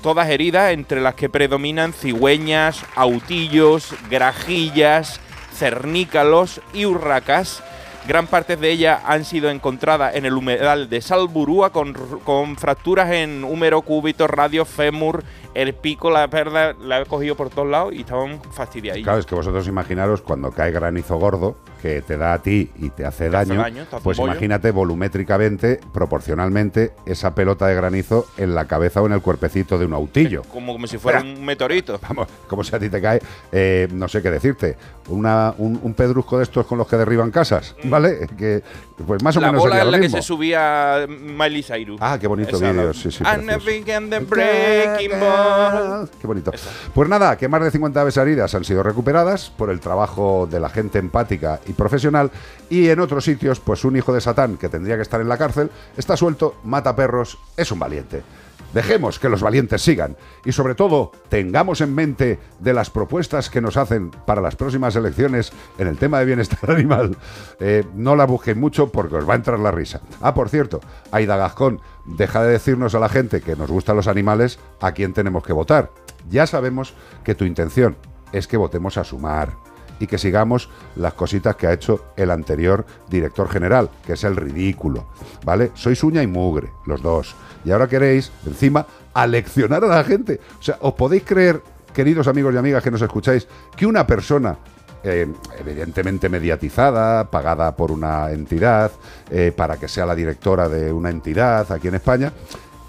todas 0.01 0.27
heridas, 0.27 0.71
entre 0.71 1.01
las 1.01 1.13
que 1.13 1.29
predominan 1.29 1.93
cigüeñas, 1.93 2.83
autillos, 2.95 3.93
grajillas, 4.09 5.19
cernícalos 5.53 6.61
y 6.73 6.87
urracas. 6.87 7.61
Gran 8.07 8.27
parte 8.27 8.55
de 8.55 8.71
ellas 8.71 9.01
han 9.05 9.25
sido 9.25 9.49
encontradas 9.49 10.15
en 10.15 10.25
el 10.25 10.31
humedal 10.33 10.89
de 10.89 11.01
Salburúa 11.01 11.73
con, 11.73 11.93
con 12.23 12.55
fracturas 12.55 13.11
en 13.11 13.43
húmero, 13.43 13.81
cúbito, 13.81 14.27
radio, 14.27 14.63
fémur, 14.63 15.25
el 15.53 15.73
pico, 15.73 16.11
la 16.11 16.27
perda, 16.29 16.73
la 16.73 17.01
he 17.01 17.05
cogido 17.05 17.35
por 17.35 17.49
todos 17.49 17.67
lados 17.67 17.93
y 17.93 18.01
estaban 18.01 18.39
fastidiados. 18.51 19.01
Claro, 19.01 19.19
es 19.19 19.25
que 19.25 19.33
vosotros 19.35 19.67
imaginaros 19.67 20.21
cuando 20.21 20.51
cae 20.51 20.71
granizo 20.71 21.17
gordo, 21.17 21.57
que 21.81 22.01
te 22.01 22.15
da 22.15 22.33
a 22.33 22.41
ti 22.41 22.71
y 22.77 22.91
te 22.91 23.05
hace 23.05 23.29
daño, 23.29 23.55
daño, 23.55 23.85
te 23.85 23.95
hace 23.95 24.03
pues 24.03 24.19
imagínate 24.19 24.71
volumétricamente, 24.71 25.79
proporcionalmente, 25.93 26.93
esa 27.05 27.33
pelota 27.33 27.67
de 27.67 27.75
granizo 27.75 28.27
en 28.37 28.53
la 28.55 28.65
cabeza 28.65 29.01
o 29.01 29.07
en 29.07 29.13
el 29.13 29.21
cuerpecito 29.21 29.77
de 29.79 29.85
un 29.85 29.93
autillo. 29.93 30.43
Como, 30.43 30.73
como 30.73 30.85
si 30.85 30.97
fuera 30.97 31.21
un 31.21 31.43
meteorito. 31.43 31.99
Vamos, 32.07 32.27
como 32.47 32.63
si 32.63 32.75
a 32.75 32.79
ti 32.79 32.89
te 32.89 33.01
cae, 33.01 33.19
eh, 33.51 33.87
no 33.91 34.07
sé 34.07 34.21
qué 34.21 34.29
decirte, 34.29 34.77
una, 35.07 35.55
un, 35.57 35.79
un 35.81 35.93
pedrusco 35.93 36.37
de 36.37 36.43
estos 36.43 36.67
con 36.67 36.77
los 36.77 36.87
que 36.87 36.97
derriban 36.97 37.31
casas, 37.31 37.75
¿vale? 37.99 38.27
Que 38.37 38.63
pues 39.05 39.21
más 39.23 39.35
o 39.37 39.39
Mm. 39.39 39.43
la 39.43 39.47
menos 39.51 39.63
bola 39.63 39.81
en 39.81 39.91
la 39.91 39.99
que 39.99 40.09
se 40.09 40.21
subía 40.21 41.05
Miley 41.07 41.63
Cyrus. 41.63 41.97
Ah, 42.01 42.17
qué 42.19 42.27
bonito 42.27 42.59
vídeo, 42.59 42.93
sí, 42.93 43.11
sí. 43.11 43.23
The 43.23 44.19
breaking 44.19 45.19
ball. 45.19 46.09
Qué 46.19 46.27
bonito. 46.27 46.51
Pues 46.93 47.09
nada, 47.09 47.37
que 47.37 47.47
más 47.47 47.63
de 47.63 47.71
50 47.71 48.01
aves 48.01 48.17
heridas 48.17 48.53
han 48.55 48.63
sido 48.63 48.83
recuperadas 48.83 49.49
por 49.49 49.69
el 49.69 49.79
trabajo 49.79 50.47
de 50.49 50.59
la 50.59 50.69
gente 50.69 50.99
empática 50.99 51.59
y 51.67 51.73
profesional. 51.73 52.31
Y 52.69 52.89
en 52.89 52.99
otros 52.99 53.23
sitios, 53.23 53.59
pues 53.59 53.83
un 53.83 53.95
hijo 53.97 54.13
de 54.13 54.21
Satán 54.21 54.57
que 54.57 54.69
tendría 54.69 54.95
que 54.95 55.01
estar 55.01 55.21
en 55.21 55.29
la 55.29 55.37
cárcel 55.37 55.69
está 55.95 56.17
suelto, 56.17 56.55
mata 56.63 56.95
perros, 56.95 57.37
es 57.55 57.71
un 57.71 57.79
valiente. 57.79 58.23
Dejemos 58.73 59.19
que 59.19 59.29
los 59.29 59.41
valientes 59.41 59.81
sigan 59.81 60.17
y 60.45 60.51
sobre 60.51 60.75
todo 60.75 61.11
tengamos 61.29 61.81
en 61.81 61.95
mente 61.95 62.39
de 62.59 62.73
las 62.73 62.89
propuestas 62.89 63.49
que 63.49 63.61
nos 63.61 63.77
hacen 63.77 64.11
para 64.11 64.41
las 64.41 64.55
próximas 64.55 64.95
elecciones 64.95 65.51
en 65.77 65.87
el 65.87 65.97
tema 65.97 66.19
de 66.19 66.25
bienestar 66.25 66.69
animal. 66.71 67.17
Eh, 67.59 67.85
no 67.95 68.15
la 68.15 68.25
busquen 68.25 68.59
mucho 68.59 68.91
porque 68.91 69.15
os 69.15 69.27
va 69.27 69.33
a 69.33 69.37
entrar 69.37 69.59
la 69.59 69.71
risa. 69.71 70.01
Ah, 70.21 70.33
por 70.33 70.49
cierto, 70.49 70.81
Aida 71.11 71.37
Gascón, 71.37 71.81
deja 72.05 72.43
de 72.43 72.51
decirnos 72.51 72.93
a 72.93 72.99
la 72.99 73.09
gente 73.09 73.41
que 73.41 73.55
nos 73.55 73.71
gustan 73.71 73.95
los 73.95 74.07
animales 74.07 74.59
a 74.81 74.91
quién 74.91 75.13
tenemos 75.13 75.43
que 75.43 75.53
votar. 75.53 75.91
Ya 76.29 76.45
sabemos 76.45 76.93
que 77.23 77.35
tu 77.35 77.45
intención 77.45 77.95
es 78.31 78.47
que 78.47 78.57
votemos 78.57 78.97
a 78.97 79.03
sumar 79.03 79.53
y 79.99 80.07
que 80.07 80.17
sigamos 80.17 80.69
las 80.95 81.13
cositas 81.13 81.55
que 81.55 81.67
ha 81.67 81.73
hecho 81.73 82.05
el 82.15 82.31
anterior 82.31 82.85
director 83.09 83.49
general, 83.49 83.89
que 84.05 84.13
es 84.13 84.23
el 84.23 84.35
ridículo, 84.35 85.07
¿vale? 85.43 85.71
Sois 85.73 86.03
uña 86.03 86.21
y 86.21 86.27
mugre, 86.27 86.71
los 86.85 87.01
dos. 87.01 87.35
Y 87.67 87.71
ahora 87.71 87.89
queréis, 87.89 88.31
encima, 88.45 88.87
aleccionar 89.13 89.83
a 89.83 89.87
la 89.87 90.03
gente. 90.05 90.39
O 90.57 90.63
sea, 90.63 90.77
¿os 90.79 90.93
podéis 90.93 91.23
creer, 91.25 91.61
queridos 91.93 92.29
amigos 92.29 92.53
y 92.53 92.57
amigas 92.57 92.81
que 92.81 92.89
nos 92.89 93.01
escucháis, 93.01 93.45
que 93.75 93.85
una 93.85 94.07
persona, 94.07 94.57
eh, 95.03 95.27
evidentemente 95.59 96.29
mediatizada, 96.29 97.29
pagada 97.29 97.75
por 97.75 97.91
una 97.91 98.31
entidad, 98.31 98.89
eh, 99.29 99.51
para 99.53 99.75
que 99.75 99.89
sea 99.89 100.05
la 100.05 100.15
directora 100.15 100.69
de 100.69 100.93
una 100.93 101.09
entidad 101.09 101.69
aquí 101.69 101.89
en 101.89 101.95
España, 101.95 102.31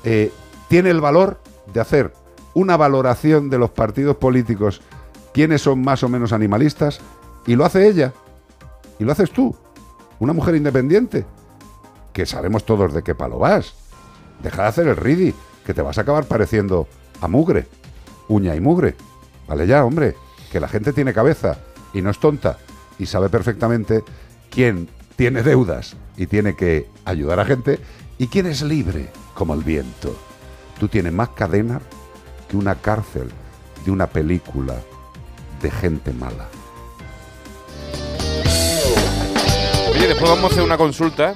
eh, 0.05 0.31
tiene 0.69 0.91
el 0.91 1.01
valor 1.01 1.41
de 1.75 1.81
hacer 1.81 2.13
una 2.55 2.77
valoración 2.77 3.51
de 3.51 3.59
los 3.59 3.71
partidos 3.71 4.17
políticos, 4.19 4.81
quiénes 5.35 5.61
son 5.61 5.83
más 5.83 6.05
o 6.05 6.09
menos 6.09 6.33
animalistas, 6.33 7.01
y 7.49 7.57
lo 7.57 7.65
hace 7.65 7.89
ella, 7.89 8.13
y 9.01 9.03
lo 9.03 9.11
haces 9.11 9.33
tú, 9.33 9.57
una 10.21 10.33
mujer 10.33 10.55
independiente, 10.55 11.27
que 12.13 12.27
sabemos 12.27 12.65
todos 12.65 12.95
de 12.95 13.03
qué 13.03 13.17
palo 13.17 13.41
vas. 13.41 13.88
Deja 14.43 14.63
de 14.63 14.69
hacer 14.69 14.89
el 14.89 14.97
ridi, 14.97 15.35
que 15.65 15.75
te 15.75 15.83
vas 15.83 15.99
a 15.99 16.03
acabar 16.03 16.25
pareciendo 16.25 16.89
a 17.21 17.29
mugre, 17.29 17.67
uña 18.29 18.55
y 18.55 18.61
mugre. 18.61 18.95
Vale 19.47 19.67
ya, 19.67 19.85
hombre, 19.85 20.15
que 20.51 20.61
la 20.61 20.69
gente 20.69 20.93
tiene 20.93 21.13
cabeza 21.13 21.59
y 21.93 22.03
no 22.03 22.11
es 22.11 22.19
tonta 22.19 22.59
y 22.99 23.07
sabe 23.07 23.29
perfectamente 23.29 24.03
quién 24.51 24.89
tiene 25.17 25.43
deudas 25.43 25.97
y 26.17 26.27
tiene 26.27 26.55
que 26.55 26.89
ayudar 27.05 27.41
a 27.41 27.45
gente 27.45 27.79
y 28.19 28.29
quién 28.29 28.47
es 28.47 28.63
libre 28.63 29.09
como 29.35 29.55
el 29.55 29.63
viento. 29.63 30.17
Tú 30.79 30.89
tienes 30.89 31.13
más 31.13 31.31
cadenas 31.31 31.83
que 32.49 32.57
una 32.57 32.75
cárcel 32.77 33.31
de 33.85 33.91
una 33.91 34.07
película 34.07 34.75
de 35.63 35.71
gente 35.71 36.13
mala. 36.13 36.49
Oye, 39.91 40.07
después 40.07 40.31
vamos 40.31 40.45
a 40.45 40.47
hacer 40.53 40.63
una 40.63 40.77
consulta 40.77 41.35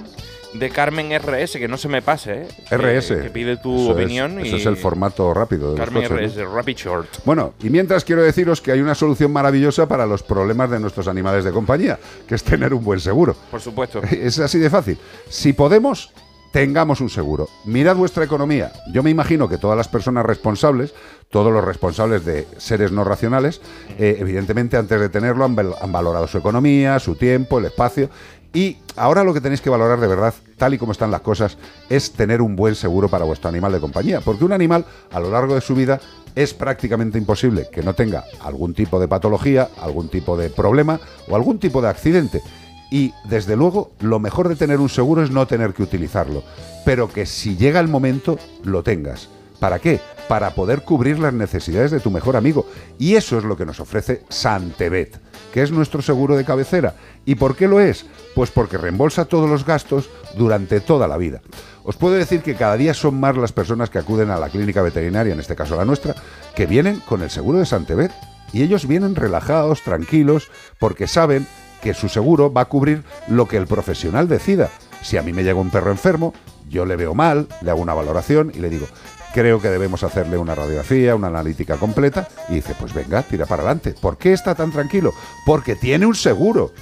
de 0.54 0.70
Carmen 0.70 1.10
RS, 1.18 1.52
que 1.58 1.68
no 1.68 1.76
se 1.78 1.88
me 1.88 2.02
pase, 2.02 2.42
¿eh? 2.42 2.48
RS. 2.70 3.08
Que, 3.08 3.20
que 3.22 3.30
pide 3.30 3.56
tu 3.56 3.74
Eso 3.74 3.92
opinión. 3.92 4.44
y 4.44 4.54
es 4.54 4.66
el 4.66 4.76
formato 4.76 5.32
rápido 5.32 5.72
de 5.72 5.78
los 5.78 5.84
Carmen 5.86 6.08
coches, 6.08 6.36
¿no? 6.36 6.44
RS, 6.44 6.52
Rapid 6.54 6.76
Short. 6.76 7.08
Bueno, 7.24 7.54
y 7.62 7.70
mientras 7.70 8.04
quiero 8.04 8.22
deciros 8.22 8.60
que 8.60 8.72
hay 8.72 8.80
una 8.80 8.94
solución 8.94 9.32
maravillosa 9.32 9.88
para 9.88 10.06
los 10.06 10.22
problemas 10.22 10.70
de 10.70 10.78
nuestros 10.80 11.08
animales 11.08 11.44
de 11.44 11.52
compañía, 11.52 11.98
que 12.26 12.34
es 12.34 12.44
tener 12.44 12.74
un 12.74 12.84
buen 12.84 13.00
seguro. 13.00 13.34
Por 13.50 13.60
supuesto. 13.60 14.00
Es 14.10 14.38
así 14.38 14.58
de 14.58 14.70
fácil. 14.70 14.98
Si 15.28 15.52
podemos, 15.52 16.10
tengamos 16.52 17.00
un 17.00 17.08
seguro. 17.08 17.48
Mirad 17.64 17.96
vuestra 17.96 18.24
economía. 18.24 18.72
Yo 18.92 19.02
me 19.02 19.10
imagino 19.10 19.48
que 19.48 19.58
todas 19.58 19.76
las 19.76 19.88
personas 19.88 20.24
responsables, 20.24 20.94
todos 21.30 21.50
los 21.52 21.64
responsables 21.64 22.24
de 22.24 22.46
seres 22.58 22.92
no 22.92 23.04
racionales, 23.04 23.60
eh, 23.98 24.16
evidentemente 24.20 24.76
antes 24.76 25.00
de 25.00 25.08
tenerlo 25.08 25.44
han 25.44 25.92
valorado 25.92 26.26
su 26.28 26.38
economía, 26.38 26.98
su 26.98 27.14
tiempo, 27.16 27.58
el 27.58 27.64
espacio. 27.64 28.10
Y 28.54 28.76
ahora 28.96 29.24
lo 29.24 29.32
que 29.32 29.40
tenéis 29.40 29.60
que 29.60 29.70
valorar 29.70 29.98
de 29.98 30.06
verdad, 30.06 30.34
tal 30.58 30.74
y 30.74 30.78
como 30.78 30.92
están 30.92 31.10
las 31.10 31.22
cosas, 31.22 31.56
es 31.88 32.12
tener 32.12 32.42
un 32.42 32.54
buen 32.54 32.74
seguro 32.74 33.08
para 33.08 33.24
vuestro 33.24 33.48
animal 33.48 33.72
de 33.72 33.80
compañía. 33.80 34.20
Porque 34.20 34.44
un 34.44 34.52
animal, 34.52 34.84
a 35.10 35.20
lo 35.20 35.30
largo 35.30 35.54
de 35.54 35.62
su 35.62 35.74
vida, 35.74 36.00
es 36.34 36.52
prácticamente 36.52 37.18
imposible 37.18 37.68
que 37.72 37.82
no 37.82 37.94
tenga 37.94 38.24
algún 38.40 38.74
tipo 38.74 39.00
de 39.00 39.08
patología, 39.08 39.68
algún 39.80 40.08
tipo 40.08 40.36
de 40.36 40.50
problema 40.50 41.00
o 41.28 41.36
algún 41.36 41.58
tipo 41.58 41.80
de 41.80 41.88
accidente. 41.88 42.42
Y 42.90 43.14
desde 43.24 43.56
luego, 43.56 43.92
lo 44.00 44.18
mejor 44.18 44.50
de 44.50 44.56
tener 44.56 44.80
un 44.80 44.90
seguro 44.90 45.22
es 45.22 45.30
no 45.30 45.46
tener 45.46 45.72
que 45.72 45.82
utilizarlo, 45.82 46.42
pero 46.84 47.08
que 47.08 47.24
si 47.24 47.56
llega 47.56 47.80
el 47.80 47.88
momento, 47.88 48.38
lo 48.64 48.82
tengas. 48.82 49.30
¿Para 49.62 49.78
qué? 49.78 50.00
Para 50.26 50.56
poder 50.56 50.82
cubrir 50.82 51.20
las 51.20 51.32
necesidades 51.32 51.92
de 51.92 52.00
tu 52.00 52.10
mejor 52.10 52.34
amigo. 52.34 52.66
Y 52.98 53.14
eso 53.14 53.38
es 53.38 53.44
lo 53.44 53.56
que 53.56 53.64
nos 53.64 53.78
ofrece 53.78 54.24
Santebet, 54.28 55.20
que 55.52 55.62
es 55.62 55.70
nuestro 55.70 56.02
seguro 56.02 56.36
de 56.36 56.44
cabecera. 56.44 56.96
¿Y 57.24 57.36
por 57.36 57.54
qué 57.54 57.68
lo 57.68 57.78
es? 57.78 58.04
Pues 58.34 58.50
porque 58.50 58.76
reembolsa 58.76 59.26
todos 59.26 59.48
los 59.48 59.64
gastos 59.64 60.10
durante 60.36 60.80
toda 60.80 61.06
la 61.06 61.16
vida. 61.16 61.42
Os 61.84 61.94
puedo 61.94 62.16
decir 62.16 62.42
que 62.42 62.56
cada 62.56 62.76
día 62.76 62.92
son 62.92 63.20
más 63.20 63.36
las 63.36 63.52
personas 63.52 63.88
que 63.88 64.00
acuden 64.00 64.30
a 64.30 64.36
la 64.36 64.48
clínica 64.48 64.82
veterinaria, 64.82 65.32
en 65.32 65.38
este 65.38 65.54
caso 65.54 65.76
la 65.76 65.84
nuestra, 65.84 66.16
que 66.56 66.66
vienen 66.66 66.98
con 66.98 67.22
el 67.22 67.30
seguro 67.30 67.60
de 67.60 67.66
Santebet. 67.66 68.10
Y 68.52 68.64
ellos 68.64 68.88
vienen 68.88 69.14
relajados, 69.14 69.82
tranquilos, 69.82 70.50
porque 70.80 71.06
saben 71.06 71.46
que 71.84 71.94
su 71.94 72.08
seguro 72.08 72.52
va 72.52 72.62
a 72.62 72.68
cubrir 72.68 73.04
lo 73.28 73.46
que 73.46 73.58
el 73.58 73.68
profesional 73.68 74.26
decida. 74.26 74.70
Si 75.02 75.18
a 75.18 75.22
mí 75.22 75.32
me 75.32 75.44
llega 75.44 75.60
un 75.60 75.70
perro 75.70 75.92
enfermo, 75.92 76.34
yo 76.68 76.84
le 76.84 76.96
veo 76.96 77.14
mal, 77.14 77.46
le 77.60 77.70
hago 77.70 77.80
una 77.80 77.94
valoración 77.94 78.50
y 78.52 78.58
le 78.58 78.68
digo, 78.68 78.88
creo 79.32 79.60
que 79.60 79.68
debemos 79.68 80.02
hacerle 80.02 80.38
una 80.38 80.54
radiografía, 80.54 81.14
una 81.14 81.28
analítica 81.28 81.76
completa, 81.76 82.28
y 82.48 82.54
dice, 82.54 82.74
pues 82.78 82.92
venga, 82.94 83.22
tira 83.22 83.46
para 83.46 83.62
adelante. 83.62 83.94
¿Por 84.00 84.18
qué 84.18 84.32
está 84.32 84.54
tan 84.54 84.70
tranquilo? 84.70 85.12
Porque 85.44 85.76
tiene 85.76 86.06
un 86.06 86.14
seguro. 86.14 86.72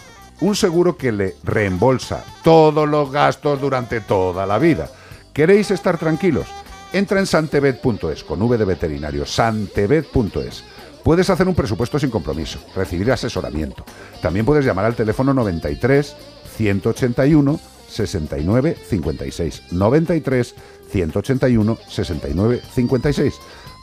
Un 0.41 0.57
seguro 0.57 0.97
que 0.97 1.13
le 1.13 1.37
reembolsa 1.45 2.25
todos 2.43 2.89
los 2.89 3.13
gastos 3.13 3.61
durante 3.61 4.01
toda 4.01 4.47
la 4.47 4.59
vida. 4.59 4.89
¿Queréis 5.35 5.71
estar 5.71 5.99
tranquilos? 5.99 6.47
Entra 6.93 7.21
en 7.21 7.27
santebet.es 7.27 8.25
con 8.25 8.43
V 8.43 8.59
de 8.59 8.65
veterinario, 8.65 9.27
santebet.es. 9.27 10.65
Puedes 11.05 11.31
hacer 11.31 11.47
un 11.47 11.55
presupuesto 11.55 11.99
sin 11.99 12.11
compromiso, 12.11 12.59
recibir 12.75 13.13
asesoramiento. 13.13 13.85
También 14.21 14.45
puedes 14.45 14.65
llamar 14.65 14.87
al 14.87 14.97
teléfono 14.97 15.33
93 15.33 16.17
181 16.57 17.61
69 17.89 18.77
56. 18.89 19.63
93 19.73 20.55
181 20.91 21.79
69 21.89 22.61
56. 22.75 23.35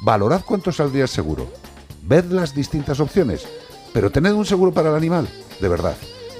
Valorad 0.03 0.41
cuánto 0.45 0.71
saldría 0.71 1.03
el 1.03 1.09
seguro. 1.09 1.47
Ved 2.03 2.25
las 2.25 2.53
distintas 2.53 2.99
opciones, 2.99 3.47
pero 3.93 4.11
tened 4.11 4.33
un 4.33 4.45
seguro 4.45 4.71
para 4.71 4.89
el 4.89 4.95
animal, 4.95 5.27
de 5.59 5.67
verdad. 5.67 5.97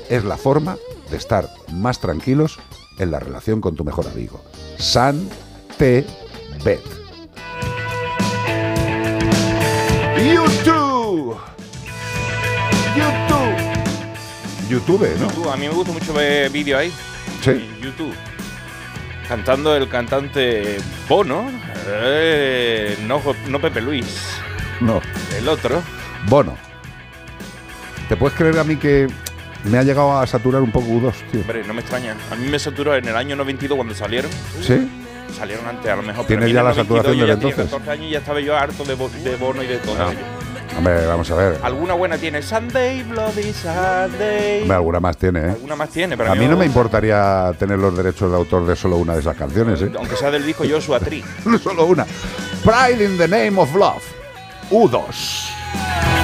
Es 0.09 0.23
la 0.23 0.37
forma 0.37 0.77
de 1.09 1.17
estar 1.17 1.49
más 1.73 1.99
tranquilos 1.99 2.59
en 2.99 3.11
la 3.11 3.19
relación 3.19 3.61
con 3.61 3.75
tu 3.75 3.83
mejor 3.83 4.07
amigo. 4.07 4.41
San 4.77 5.27
T 5.77 6.05
Bet. 6.63 6.81
YouTube. 10.17 11.37
YouTube. 12.95 13.57
YouTube, 14.69 15.19
¿no? 15.19 15.27
YouTube, 15.27 15.49
a 15.49 15.57
mí 15.57 15.67
me 15.67 15.73
gusta 15.73 15.93
mucho 15.93 16.13
ver 16.13 16.49
vídeos 16.49 16.79
ahí. 16.79 16.91
Sí. 17.43 17.69
YouTube. 17.81 18.13
Cantando 19.27 19.75
el 19.75 19.89
cantante 19.89 20.77
Bono. 21.07 21.49
eh, 21.87 22.97
no, 23.05 23.21
no 23.47 23.59
Pepe 23.59 23.81
Luis. 23.81 24.05
No. 24.79 25.01
El 25.37 25.47
otro. 25.49 25.81
Bono. 26.29 26.55
¿Te 28.07 28.15
puedes 28.15 28.37
creer 28.37 28.57
a 28.59 28.63
mí 28.63 28.77
que 28.77 29.07
me 29.65 29.77
ha 29.77 29.83
llegado 29.83 30.17
a 30.17 30.25
saturar 30.25 30.61
un 30.61 30.71
poco 30.71 30.87
U2, 30.87 31.13
tío? 31.31 31.41
Hombre, 31.41 31.63
no 31.67 31.73
me 31.73 31.81
extraña. 31.81 32.15
A 32.31 32.35
mí 32.35 32.47
me 32.47 32.57
saturó 32.59 32.95
en 32.95 33.05
el 33.07 33.15
año 33.17 33.35
92 33.35 33.75
cuando 33.75 33.93
salieron. 33.93 34.31
¿Sí? 34.61 34.89
Salieron 35.37 35.67
antes, 35.67 35.91
a 35.91 35.95
lo 35.97 36.03
mejor. 36.03 36.25
¿Tienes 36.25 36.45
pero 36.45 36.53
ya 36.55 36.63
la 36.63 36.69
el 36.71 36.77
92 36.77 37.03
saturación 37.03 37.19
desde 37.19 37.33
entonces? 37.33 37.65
14 37.71 37.91
años 37.91 38.05
y 38.05 38.09
ya 38.11 38.19
estaba 38.19 38.39
yo 38.39 38.55
harto 38.57 38.85
de, 38.85 38.95
de 39.29 39.35
Bono 39.35 39.61
y 39.61 39.67
de 39.67 39.77
todo 39.79 39.95
Ah. 39.99 40.11
ello. 40.13 40.36
Hombre, 40.77 41.07
vamos 41.07 41.29
a 41.31 41.35
ver. 41.35 41.59
Alguna 41.63 41.95
buena 41.95 42.17
tiene 42.17 42.41
Sunday, 42.41 43.01
Bloody 43.03 43.51
Sunday. 43.51 44.61
Hombre, 44.61 44.75
alguna 44.75 44.99
más 44.99 45.17
tiene, 45.17 45.39
¿eh? 45.39 45.49
Alguna 45.49 45.75
más 45.75 45.89
tiene, 45.89 46.15
pero 46.15 46.31
A 46.31 46.35
mí 46.35 46.45
no 46.47 46.55
me 46.55 46.65
importaría 46.65 47.51
tener 47.57 47.79
los 47.79 47.97
derechos 47.97 48.29
de 48.29 48.37
autor 48.37 48.65
de 48.67 48.75
solo 48.75 48.97
una 48.97 49.13
de 49.13 49.21
esas 49.21 49.35
canciones, 49.35 49.81
¿eh? 49.81 49.91
Aunque 49.97 50.15
sea 50.15 50.29
del 50.29 50.45
disco 50.45 50.63
Joshua 50.69 50.99
Tree. 50.99 51.23
solo 51.63 51.85
una. 51.85 52.05
Pride 52.63 53.03
in 53.03 53.17
the 53.17 53.27
Name 53.27 53.59
of 53.59 53.73
Love. 53.73 54.03
U2. 54.69 56.16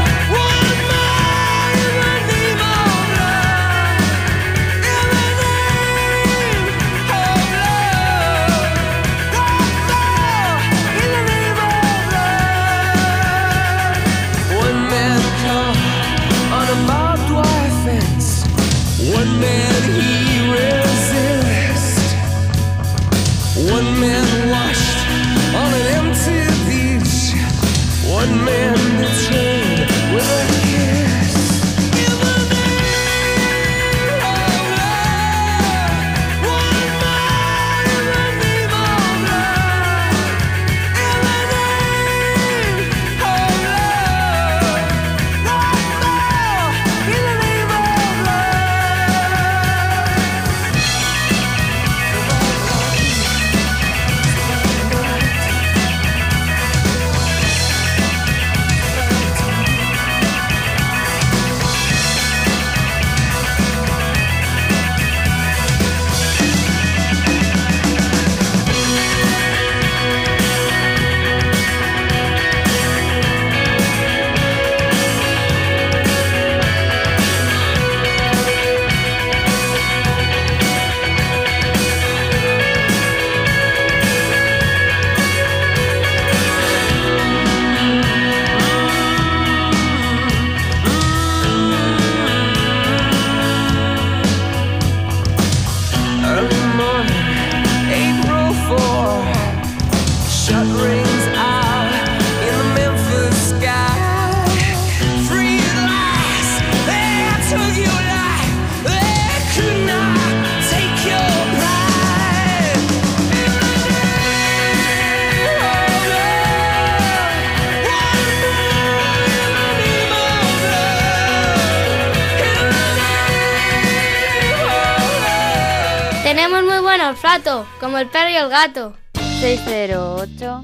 Como 127.80 127.98
el 127.98 128.08
perro 128.10 128.30
y 128.30 128.36
el 128.36 128.48
gato. 128.50 128.94
608 129.42 130.64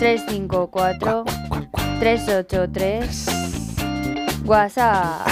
354 0.00 1.24
383 2.00 3.26
WhatsApp. 4.44 5.26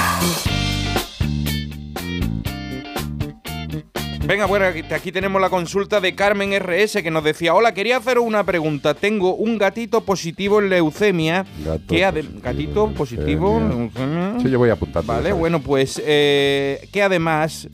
Venga, 4.24 4.46
bueno, 4.46 4.66
aquí, 4.66 4.82
aquí 4.94 5.10
tenemos 5.10 5.40
la 5.42 5.50
consulta 5.50 6.00
de 6.00 6.14
Carmen 6.14 6.52
RS 6.56 7.02
que 7.02 7.10
nos 7.10 7.24
decía, 7.24 7.54
hola, 7.54 7.74
quería 7.74 7.96
haceros 7.96 8.24
una 8.24 8.44
pregunta. 8.44 8.94
Tengo 8.94 9.34
un 9.34 9.58
gatito 9.58 10.04
positivo 10.04 10.60
en 10.60 10.70
leucemia. 10.70 11.44
Gato 11.64 11.82
que 11.88 12.04
ade- 12.06 12.40
gatito 12.40 12.88
positivo. 12.92 13.58
en 13.58 13.68
leucemia. 13.68 14.34
Sí, 14.40 14.48
yo 14.48 14.58
voy 14.60 14.70
apuntando. 14.70 15.12
Vale, 15.12 15.24
¿sabes? 15.30 15.38
bueno, 15.40 15.60
pues 15.60 16.00
eh, 16.06 16.88
que 16.92 17.02
además 17.02 17.68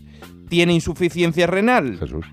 tiene 0.48 0.73
insuficiencia 0.73 1.47
renal. 1.47 1.98
Jesús. 2.01 2.24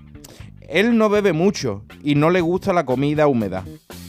Él 0.68 0.96
no 0.96 1.08
bebe 1.08 1.32
mucho 1.32 1.84
y 2.02 2.14
no 2.14 2.30
le 2.30 2.40
gusta 2.40 2.72
la 2.72 2.84
comida 2.86 3.26
húmeda. 3.26 3.64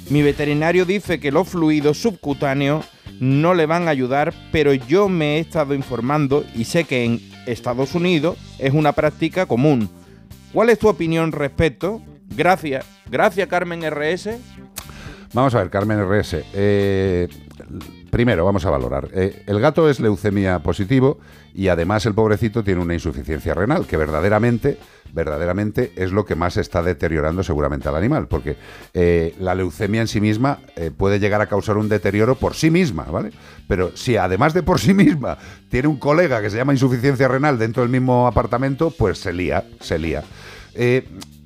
Mi 0.09 0.21
veterinario 0.21 0.85
dice 0.85 1.19
que 1.19 1.31
los 1.31 1.49
fluidos 1.49 1.97
subcutáneos 1.97 2.85
no 3.19 3.53
le 3.53 3.65
van 3.65 3.88
a 3.88 3.91
ayudar, 3.91 4.34
pero 4.51 4.73
yo 4.73 5.09
me 5.09 5.35
he 5.38 5.39
estado 5.39 5.73
informando 5.73 6.45
y 6.55 6.63
sé 6.65 6.84
que 6.85 7.03
en 7.03 7.21
Estados 7.45 7.95
Unidos 7.95 8.38
es 8.59 8.73
una 8.73 8.91
práctica 8.93 9.45
común. 9.45 9.89
¿Cuál 10.53 10.69
es 10.69 10.79
tu 10.79 10.88
opinión 10.88 11.31
respecto? 11.31 12.01
Gracias. 12.35 12.85
Gracias, 13.09 13.47
Carmen 13.47 13.81
RS. 13.89 14.38
Vamos 15.34 15.53
a 15.55 15.59
ver, 15.59 15.69
Carmen 15.69 15.99
RS. 15.99 16.43
eh, 16.53 17.27
primero, 18.09 18.45
vamos 18.45 18.65
a 18.65 18.69
valorar. 18.69 19.09
Eh, 19.13 19.43
el 19.47 19.59
gato 19.59 19.89
es 19.89 19.99
leucemia 19.99 20.59
positivo 20.59 21.19
y 21.53 21.67
además 21.67 22.05
el 22.05 22.13
pobrecito 22.13 22.63
tiene 22.63 22.81
una 22.81 22.93
insuficiencia 22.93 23.53
renal, 23.53 23.85
que 23.85 23.97
verdaderamente, 23.97 24.77
verdaderamente 25.13 25.91
es 25.95 26.11
lo 26.11 26.25
que 26.25 26.35
más 26.35 26.57
está 26.57 26.84
deteriorando 26.84 27.43
seguramente 27.43 27.89
al 27.89 27.95
animal, 27.95 28.27
porque 28.27 28.57
eh, 28.93 29.35
la 29.39 29.55
leucemia 29.55 30.01
en 30.01 30.07
sí 30.07 30.21
misma 30.21 30.59
eh, 30.75 30.91
puede 30.95 31.19
llegar 31.19 31.41
a 31.41 31.47
causar 31.47 31.77
un 31.77 31.89
deterioro 31.89 32.35
por 32.35 32.53
sí 32.53 32.69
misma, 32.69 33.03
¿vale? 33.03 33.31
Pero 33.67 33.95
si 33.95 34.17
además 34.17 34.53
de 34.53 34.63
por 34.63 34.79
sí 34.79 34.93
misma 34.93 35.38
tiene 35.69 35.88
un 35.88 35.97
colega 35.97 36.41
que 36.41 36.49
se 36.49 36.57
llama 36.57 36.73
insuficiencia 36.73 37.27
renal 37.27 37.57
dentro 37.57 37.84
del 37.84 37.91
mismo 37.91 38.27
apartamento, 38.27 38.91
pues 38.91 39.17
se 39.19 39.34
lía, 39.34 39.65
se 39.79 39.99
lía. 39.99 40.23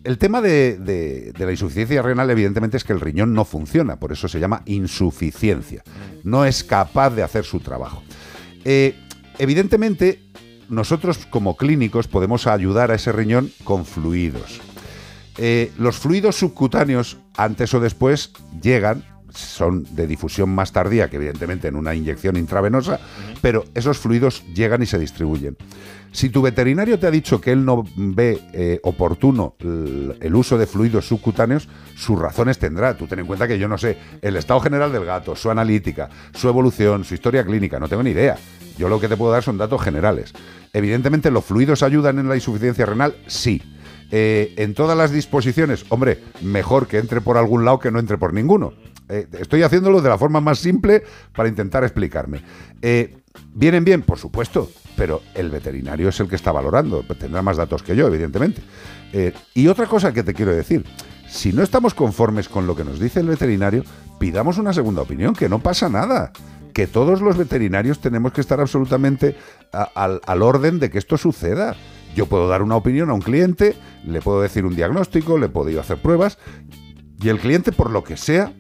El 0.03 0.17
tema 0.17 0.41
de, 0.41 1.33
la 1.37 1.51
insuficiencia 1.51 2.01
renal, 2.01 2.29
evidentemente, 2.29 2.77
es 2.77 2.83
que 2.83 2.93
el 2.93 2.99
riñón 2.99 3.33
no 3.33 3.45
funciona, 3.45 3.97
por 3.97 4.11
eso 4.11 4.27
se 4.27 4.39
llama 4.39 4.63
insuficiencia. 4.65 5.83
No 6.23 6.45
es 6.45 6.63
capaz 6.63 7.11
de 7.11 7.23
hacer 7.23 7.45
su 7.45 7.59
trabajo. 7.59 8.03
Eh, 8.65 8.95
evidentemente, 9.37 10.23
nosotros 10.69 11.25
como 11.29 11.57
clínicos 11.57 12.07
podemos 12.07 12.47
ayudar 12.47 12.91
a 12.91 12.95
ese 12.95 13.11
riñón 13.11 13.51
con 13.63 13.85
fluidos. 13.85 14.61
Eh, 15.37 15.71
los 15.77 15.97
fluidos 15.97 16.35
subcutáneos, 16.35 17.17
antes 17.37 17.73
o 17.73 17.79
después, 17.79 18.31
llegan, 18.61 19.03
son 19.33 19.85
de 19.95 20.07
difusión 20.07 20.49
más 20.49 20.71
tardía 20.71 21.09
que 21.09 21.17
evidentemente 21.17 21.67
en 21.67 21.75
una 21.75 21.95
inyección 21.95 22.37
intravenosa, 22.37 22.99
pero 23.41 23.65
esos 23.73 23.97
fluidos 23.97 24.43
llegan 24.53 24.81
y 24.83 24.85
se 24.85 24.99
distribuyen. 24.99 25.57
Si 26.13 26.29
tu 26.29 26.41
veterinario 26.41 26.99
te 26.99 27.07
ha 27.07 27.11
dicho 27.11 27.39
que 27.39 27.53
él 27.53 27.63
no 27.63 27.85
ve 27.95 28.41
eh, 28.51 28.79
oportuno 28.83 29.55
el, 29.61 30.35
uso 30.35 30.57
de 30.57 30.67
fluidos 30.67 31.07
subcutáneos, 31.07 31.69
sus 31.95 32.19
razones 32.19 32.59
tendrá. 32.59 32.97
Tú 32.97 33.07
ten 33.07 33.19
en 33.19 33.27
cuenta 33.27 33.47
que 33.47 33.57
yo 33.57 33.69
no 33.69 33.77
sé 33.77 33.97
el 34.21 34.35
estado 34.35 34.59
general 34.59 34.91
del 34.91 35.05
gato, 35.05 35.37
su 35.37 35.49
analítica, 35.49 36.09
su 36.33 36.49
evolución, 36.49 37.05
su 37.05 37.13
historia 37.13 37.45
clínica, 37.45 37.79
no 37.79 37.87
tengo 37.87 38.03
ni 38.03 38.11
idea. 38.11 38.37
Yo 38.77 38.89
lo 38.89 38.99
que 38.99 39.07
te 39.07 39.15
puedo 39.15 39.31
dar 39.31 39.43
son 39.43 39.57
datos 39.57 39.81
generales. 39.81 40.33
Evidentemente, 40.73 41.31
¿los 41.31 41.45
fluidos 41.45 41.81
ayudan 41.81 42.19
en 42.19 42.27
la 42.27 42.35
insuficiencia 42.35 42.85
renal? 42.85 43.15
Sí. 43.27 43.61
Eh, 44.11 44.53
en 44.57 44.73
todas 44.73 44.97
las 44.97 45.11
disposiciones, 45.11 45.85
hombre, 45.87 46.21
mejor 46.41 46.87
que 46.87 46.97
entre 46.97 47.21
por 47.21 47.37
algún 47.37 47.63
lado 47.63 47.79
que 47.79 47.91
no 47.91 47.99
entre 47.99 48.17
por 48.17 48.33
ninguno. 48.33 48.73
Eh, 49.11 49.27
estoy 49.39 49.61
haciéndolo 49.61 50.01
de 50.01 50.07
la 50.07 50.17
forma 50.17 50.39
más 50.39 50.59
simple 50.59 51.03
para 51.35 51.49
intentar 51.49 51.83
explicarme. 51.83 52.41
Eh, 52.81 53.17
¿Vienen 53.53 53.83
bien? 53.83 54.03
Por 54.03 54.17
supuesto, 54.17 54.71
pero 54.95 55.21
el 55.35 55.49
veterinario 55.49 56.07
es 56.09 56.19
el 56.21 56.29
que 56.29 56.37
está 56.37 56.53
valorando. 56.53 57.03
Tendrá 57.19 57.41
más 57.41 57.57
datos 57.57 57.83
que 57.83 57.95
yo, 57.95 58.07
evidentemente. 58.07 58.61
Eh, 59.11 59.33
y 59.53 59.67
otra 59.67 59.85
cosa 59.85 60.13
que 60.13 60.23
te 60.23 60.33
quiero 60.33 60.55
decir, 60.55 60.85
si 61.27 61.51
no 61.51 61.61
estamos 61.61 61.93
conformes 61.93 62.47
con 62.47 62.67
lo 62.67 62.75
que 62.75 62.85
nos 62.85 62.99
dice 62.99 63.19
el 63.19 63.27
veterinario, 63.27 63.83
pidamos 64.17 64.57
una 64.57 64.71
segunda 64.71 65.01
opinión, 65.01 65.35
que 65.35 65.49
no 65.49 65.59
pasa 65.59 65.89
nada. 65.89 66.31
Que 66.73 66.87
todos 66.87 67.21
los 67.21 67.37
veterinarios 67.37 67.99
tenemos 67.99 68.31
que 68.31 68.39
estar 68.39 68.61
absolutamente 68.61 69.35
al, 69.73 70.21
al 70.25 70.41
orden 70.41 70.79
de 70.79 70.89
que 70.89 70.99
esto 70.99 71.17
suceda. 71.17 71.75
Yo 72.15 72.27
puedo 72.27 72.47
dar 72.47 72.61
una 72.61 72.77
opinión 72.77 73.09
a 73.09 73.13
un 73.13 73.21
cliente, 73.21 73.75
le 74.05 74.21
puedo 74.21 74.41
decir 74.41 74.65
un 74.65 74.75
diagnóstico, 74.75 75.37
le 75.37 75.49
puedo 75.49 75.77
hacer 75.81 76.01
pruebas, 76.01 76.37
y 77.21 77.29
el 77.29 77.39
cliente, 77.39 77.71
por 77.71 77.91
lo 77.91 78.03
que 78.03 78.17
sea, 78.17 78.53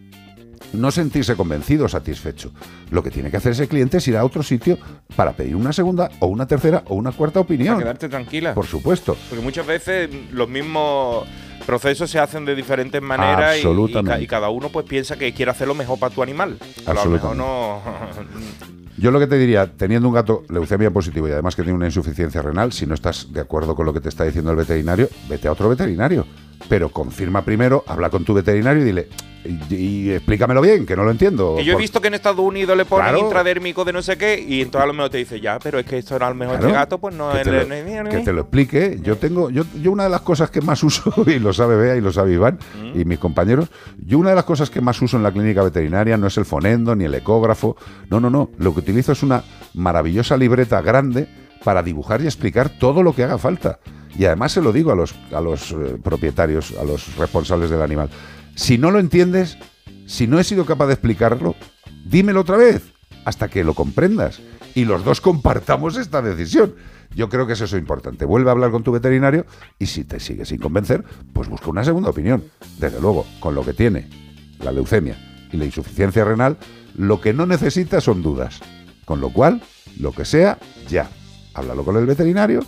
no 0.73 0.91
sentirse 0.91 1.35
convencido 1.35 1.85
o 1.85 1.89
satisfecho. 1.89 2.51
Lo 2.91 3.03
que 3.03 3.11
tiene 3.11 3.29
que 3.31 3.37
hacer 3.37 3.51
ese 3.53 3.67
cliente 3.67 3.97
es 3.97 4.07
ir 4.07 4.17
a 4.17 4.23
otro 4.25 4.43
sitio 4.43 4.77
para 5.15 5.33
pedir 5.33 5.55
una 5.55 5.73
segunda 5.73 6.09
o 6.19 6.27
una 6.27 6.45
tercera 6.47 6.83
o 6.87 6.95
una 6.95 7.11
cuarta 7.11 7.39
opinión. 7.39 7.75
Para 7.75 7.85
quedarte 7.85 8.09
tranquila. 8.09 8.53
Por 8.53 8.65
supuesto. 8.65 9.17
Porque 9.29 9.43
muchas 9.43 9.65
veces 9.67 10.09
los 10.31 10.47
mismos 10.49 11.25
procesos 11.65 12.09
se 12.09 12.17
hacen 12.19 12.43
de 12.45 12.55
diferentes 12.55 13.01
maneras 13.01 13.57
y- 13.57 13.61
y, 14.23 14.27
cada 14.27 14.49
uno 14.49 14.69
pues 14.69 14.85
piensa 14.87 15.15
que 15.17 15.31
quiere 15.33 15.51
hacer 15.51 15.67
lo 15.67 15.75
mejor 15.75 15.99
para 15.99 16.13
tu 16.13 16.23
animal. 16.23 16.57
A 16.85 16.93
lo 16.93 17.05
mejor 17.05 17.35
no. 17.35 17.81
Yo 18.97 19.09
lo 19.09 19.19
que 19.19 19.27
te 19.27 19.37
diría, 19.37 19.65
teniendo 19.71 20.07
un 20.07 20.13
gato 20.13 20.43
leucemia 20.49 20.91
positivo 20.91 21.27
y 21.27 21.31
además 21.31 21.55
que 21.55 21.63
tiene 21.63 21.75
una 21.75 21.85
insuficiencia 21.87 22.41
renal, 22.41 22.71
si 22.71 22.85
no 22.85 22.93
estás 22.93 23.31
de 23.31 23.39
acuerdo 23.41 23.75
con 23.75 23.85
lo 23.85 23.93
que 23.93 24.01
te 24.01 24.09
está 24.09 24.25
diciendo 24.25 24.51
el 24.51 24.57
veterinario, 24.57 25.09
vete 25.29 25.47
a 25.47 25.51
otro 25.53 25.69
veterinario. 25.69 26.25
Pero 26.69 26.89
confirma 26.89 27.43
primero, 27.43 27.83
habla 27.87 28.09
con 28.09 28.23
tu 28.23 28.33
veterinario 28.33 28.81
y 28.81 28.85
dile, 28.85 29.09
y, 29.43 29.75
y 29.75 30.11
explícamelo 30.11 30.61
bien, 30.61 30.85
que 30.85 30.95
no 30.95 31.03
lo 31.03 31.11
entiendo. 31.11 31.55
Que 31.57 31.65
yo 31.65 31.71
he 31.71 31.75
Por- 31.75 31.81
visto 31.81 31.99
que 31.99 32.07
en 32.07 32.13
Estados 32.13 32.39
Unidos 32.39 32.77
le 32.77 32.85
ponen 32.85 33.07
Claro. 33.09 33.19
intradérmico 33.25 33.83
de 33.83 33.91
no 33.91 34.01
sé 34.01 34.17
qué 34.17 34.39
y 34.39 34.61
entonces 34.61 34.83
a 34.83 34.87
lo 34.87 34.93
mejor 34.93 35.09
te 35.09 35.17
dice, 35.17 35.41
ya, 35.41 35.57
pero 35.59 35.79
es 35.79 35.85
que 35.85 35.97
esto 35.97 36.15
era 36.15 36.29
lo 36.29 36.35
mejor 36.35 36.59
Claro, 36.59 36.73
gato, 36.73 36.97
pues 36.99 37.15
no 37.15 37.31
que 37.33 37.39
es... 37.39 37.43
te, 37.43 37.51
lo, 37.51 37.65
no 37.65 37.73
es- 38.09 38.09
que 38.15 38.19
te 38.23 38.31
lo 38.33 38.41
explique. 38.41 38.99
Yo 39.01 39.17
tengo, 39.17 39.49
yo, 39.49 39.63
yo 39.81 39.91
una 39.91 40.03
de 40.05 40.11
las 40.11 40.21
cosas 40.21 40.49
que 40.51 40.61
más 40.61 40.81
uso, 40.83 41.11
y 41.27 41.39
lo 41.39 41.51
sabe 41.51 41.75
Bea 41.75 41.95
y 41.97 42.01
lo 42.01 42.13
sabe 42.13 42.33
Iván 42.33 42.59
Mm. 42.79 42.99
y 43.01 43.05
mis 43.05 43.17
compañeros, 43.19 43.69
yo 43.97 44.19
una 44.19 44.29
de 44.29 44.35
las 44.35 44.45
cosas 44.45 44.69
que 44.69 44.79
más 44.81 45.01
uso 45.01 45.17
en 45.17 45.23
la 45.23 45.31
clínica 45.31 45.63
veterinaria 45.63 46.15
no 46.17 46.27
es 46.27 46.37
el 46.37 46.45
fonendo 46.45 46.95
ni 46.95 47.05
el 47.05 47.15
ecógrafo. 47.15 47.75
No, 48.09 48.19
no, 48.19 48.29
no. 48.29 48.51
Lo 48.59 48.73
que 48.73 48.79
utilizo 48.81 49.11
es 49.11 49.23
una 49.23 49.43
maravillosa 49.73 50.37
libreta 50.37 50.81
grande 50.81 51.27
para 51.63 51.83
dibujar 51.83 52.21
y 52.21 52.25
explicar 52.25 52.69
todo 52.69 53.03
lo 53.03 53.13
que 53.13 53.23
haga 53.23 53.37
falta. 53.37 53.79
Y 54.17 54.25
además 54.25 54.51
se 54.51 54.61
lo 54.61 54.71
digo 54.71 54.91
a 54.91 54.95
los, 54.95 55.15
a 55.33 55.41
los 55.41 55.71
eh, 55.71 55.97
propietarios, 56.01 56.73
a 56.79 56.83
los 56.83 57.15
responsables 57.17 57.69
del 57.69 57.81
animal. 57.81 58.09
Si 58.55 58.77
no 58.77 58.91
lo 58.91 58.99
entiendes, 58.99 59.57
si 60.05 60.27
no 60.27 60.39
he 60.39 60.43
sido 60.43 60.65
capaz 60.65 60.87
de 60.87 60.93
explicarlo, 60.93 61.55
dímelo 62.05 62.41
otra 62.41 62.57
vez, 62.57 62.83
hasta 63.25 63.47
que 63.47 63.63
lo 63.63 63.73
comprendas. 63.73 64.41
Y 64.73 64.85
los 64.85 65.03
dos 65.03 65.21
compartamos 65.21 65.97
esta 65.97 66.21
decisión. 66.21 66.75
Yo 67.15 67.29
creo 67.29 67.45
que 67.45 67.53
eso 67.53 67.65
es 67.65 67.73
importante. 67.73 68.25
Vuelve 68.25 68.49
a 68.49 68.53
hablar 68.53 68.71
con 68.71 68.83
tu 68.83 68.91
veterinario 68.91 69.45
y 69.79 69.87
si 69.87 70.05
te 70.05 70.19
sigue 70.19 70.45
sin 70.45 70.59
convencer, 70.59 71.03
pues 71.33 71.49
busca 71.49 71.69
una 71.69 71.83
segunda 71.83 72.09
opinión. 72.09 72.43
Desde 72.79 73.01
luego, 73.01 73.25
con 73.39 73.53
lo 73.53 73.65
que 73.65 73.73
tiene 73.73 74.09
la 74.59 74.71
leucemia 74.71 75.17
y 75.51 75.57
la 75.57 75.65
insuficiencia 75.65 76.23
renal, 76.23 76.57
lo 76.95 77.19
que 77.19 77.33
no 77.33 77.45
necesita 77.45 77.99
son 77.99 78.21
dudas. 78.21 78.61
Con 79.05 79.19
lo 79.19 79.29
cual, 79.31 79.61
lo 79.99 80.13
que 80.13 80.23
sea, 80.23 80.57
ya. 80.87 81.09
Háblalo 81.53 81.83
con 81.83 81.97
el 81.97 82.05
veterinario, 82.05 82.61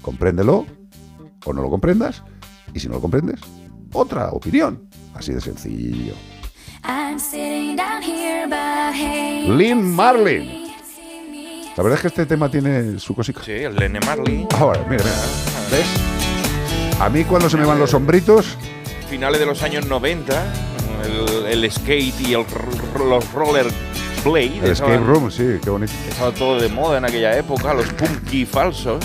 compréndelo 0.00 0.66
o 1.44 1.52
no 1.52 1.62
lo 1.62 1.70
comprendas. 1.70 2.22
Y 2.74 2.80
si 2.80 2.88
no 2.88 2.94
lo 2.94 3.00
comprendes, 3.00 3.40
otra 3.92 4.30
opinión. 4.30 4.88
Así 5.14 5.32
de 5.32 5.40
sencillo. 5.40 6.14
Lynn 9.56 9.94
Marlin. 9.94 10.62
La 11.76 11.82
verdad 11.82 11.96
es 11.96 12.02
que 12.02 12.08
este 12.08 12.26
tema 12.26 12.50
tiene 12.50 12.98
su 12.98 13.14
cosica. 13.14 13.42
Sí, 13.42 13.52
el 13.52 13.74
Lene 13.74 13.98
Marley. 14.00 14.46
Ahora, 14.58 14.84
mira, 14.90 15.02
mira. 15.04 15.16
¿Ves? 15.70 15.86
A 17.00 17.08
mí 17.08 17.24
cuando 17.24 17.48
se 17.48 17.56
me 17.56 17.64
van 17.64 17.78
los 17.78 17.90
sombritos, 17.90 18.58
Finales 19.08 19.40
de 19.40 19.46
los 19.46 19.62
años 19.62 19.86
90, 19.86 20.52
el, 21.04 21.46
el 21.46 21.70
skate 21.70 22.20
y 22.20 22.34
el, 22.34 22.44
los 22.98 23.32
roller 23.32 23.66
blade. 24.24 24.58
el 24.58 24.70
escape 24.70 24.98
room, 24.98 25.30
sí, 25.30 25.58
qué 25.62 25.70
bonito. 25.70 25.92
Estaba 26.08 26.32
todo 26.32 26.60
de 26.60 26.68
moda 26.68 26.98
en 26.98 27.04
aquella 27.04 27.36
época, 27.36 27.74
los 27.74 27.86
punky 27.94 28.44
falsos. 28.46 29.04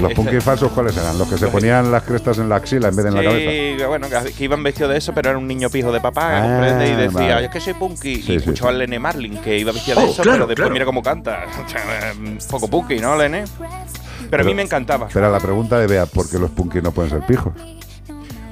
Los 0.00 0.12
punky 0.12 0.40
falsos, 0.40 0.72
¿cuáles 0.72 0.96
eran? 0.96 1.16
Los 1.18 1.28
que 1.28 1.38
se 1.38 1.46
ponían 1.48 1.90
las 1.92 2.02
crestas 2.02 2.38
en 2.38 2.48
la 2.48 2.56
axila 2.56 2.88
en 2.88 2.96
vez 2.96 3.04
de 3.04 3.10
en 3.10 3.16
la 3.16 3.22
cabeza. 3.24 3.50
Sí, 3.50 3.84
bueno, 3.86 4.06
que, 4.36 4.44
iban 4.44 4.62
vestidos 4.62 4.90
de 4.92 4.98
eso, 4.98 5.12
pero 5.14 5.30
era 5.30 5.38
un 5.38 5.46
niño 5.46 5.70
pijo 5.70 5.92
de 5.92 6.00
papá, 6.00 6.38
Ah, 6.38 6.42
¿comprende? 6.42 6.88
Y 6.88 6.94
decía, 6.96 7.34
vale. 7.34 7.46
es 7.46 7.52
que 7.52 7.60
soy 7.60 7.74
punky. 7.74 8.14
Sí, 8.16 8.20
y 8.20 8.22
sí, 8.22 8.34
escuchaba 8.36 8.70
sí. 8.70 8.76
a 8.76 8.78
Lene 8.80 8.98
Marlin, 8.98 9.36
que 9.38 9.58
iba 9.58 9.72
vestido 9.72 10.00
de 10.00 10.06
Oh, 10.06 10.10
eso, 10.10 10.22
claro, 10.22 10.38
pero 10.38 10.46
después 10.48 10.56
claro. 10.56 10.72
mira 10.72 10.84
cómo 10.84 11.02
canta. 11.02 11.44
Poco 12.50 12.68
punky, 12.68 12.96
¿no, 12.98 13.16
Lene? 13.16 13.44
Pero, 14.30 14.42
a 14.42 14.46
mí 14.46 14.54
me 14.54 14.62
encantaba. 14.62 15.08
Pero 15.12 15.30
la 15.30 15.38
pregunta 15.40 15.78
de 15.78 15.86
Bea, 15.86 16.06
¿por 16.06 16.28
qué 16.28 16.38
los 16.38 16.50
punky 16.50 16.80
no 16.80 16.92
pueden 16.92 17.10
ser 17.10 17.20
pijos? 17.26 17.52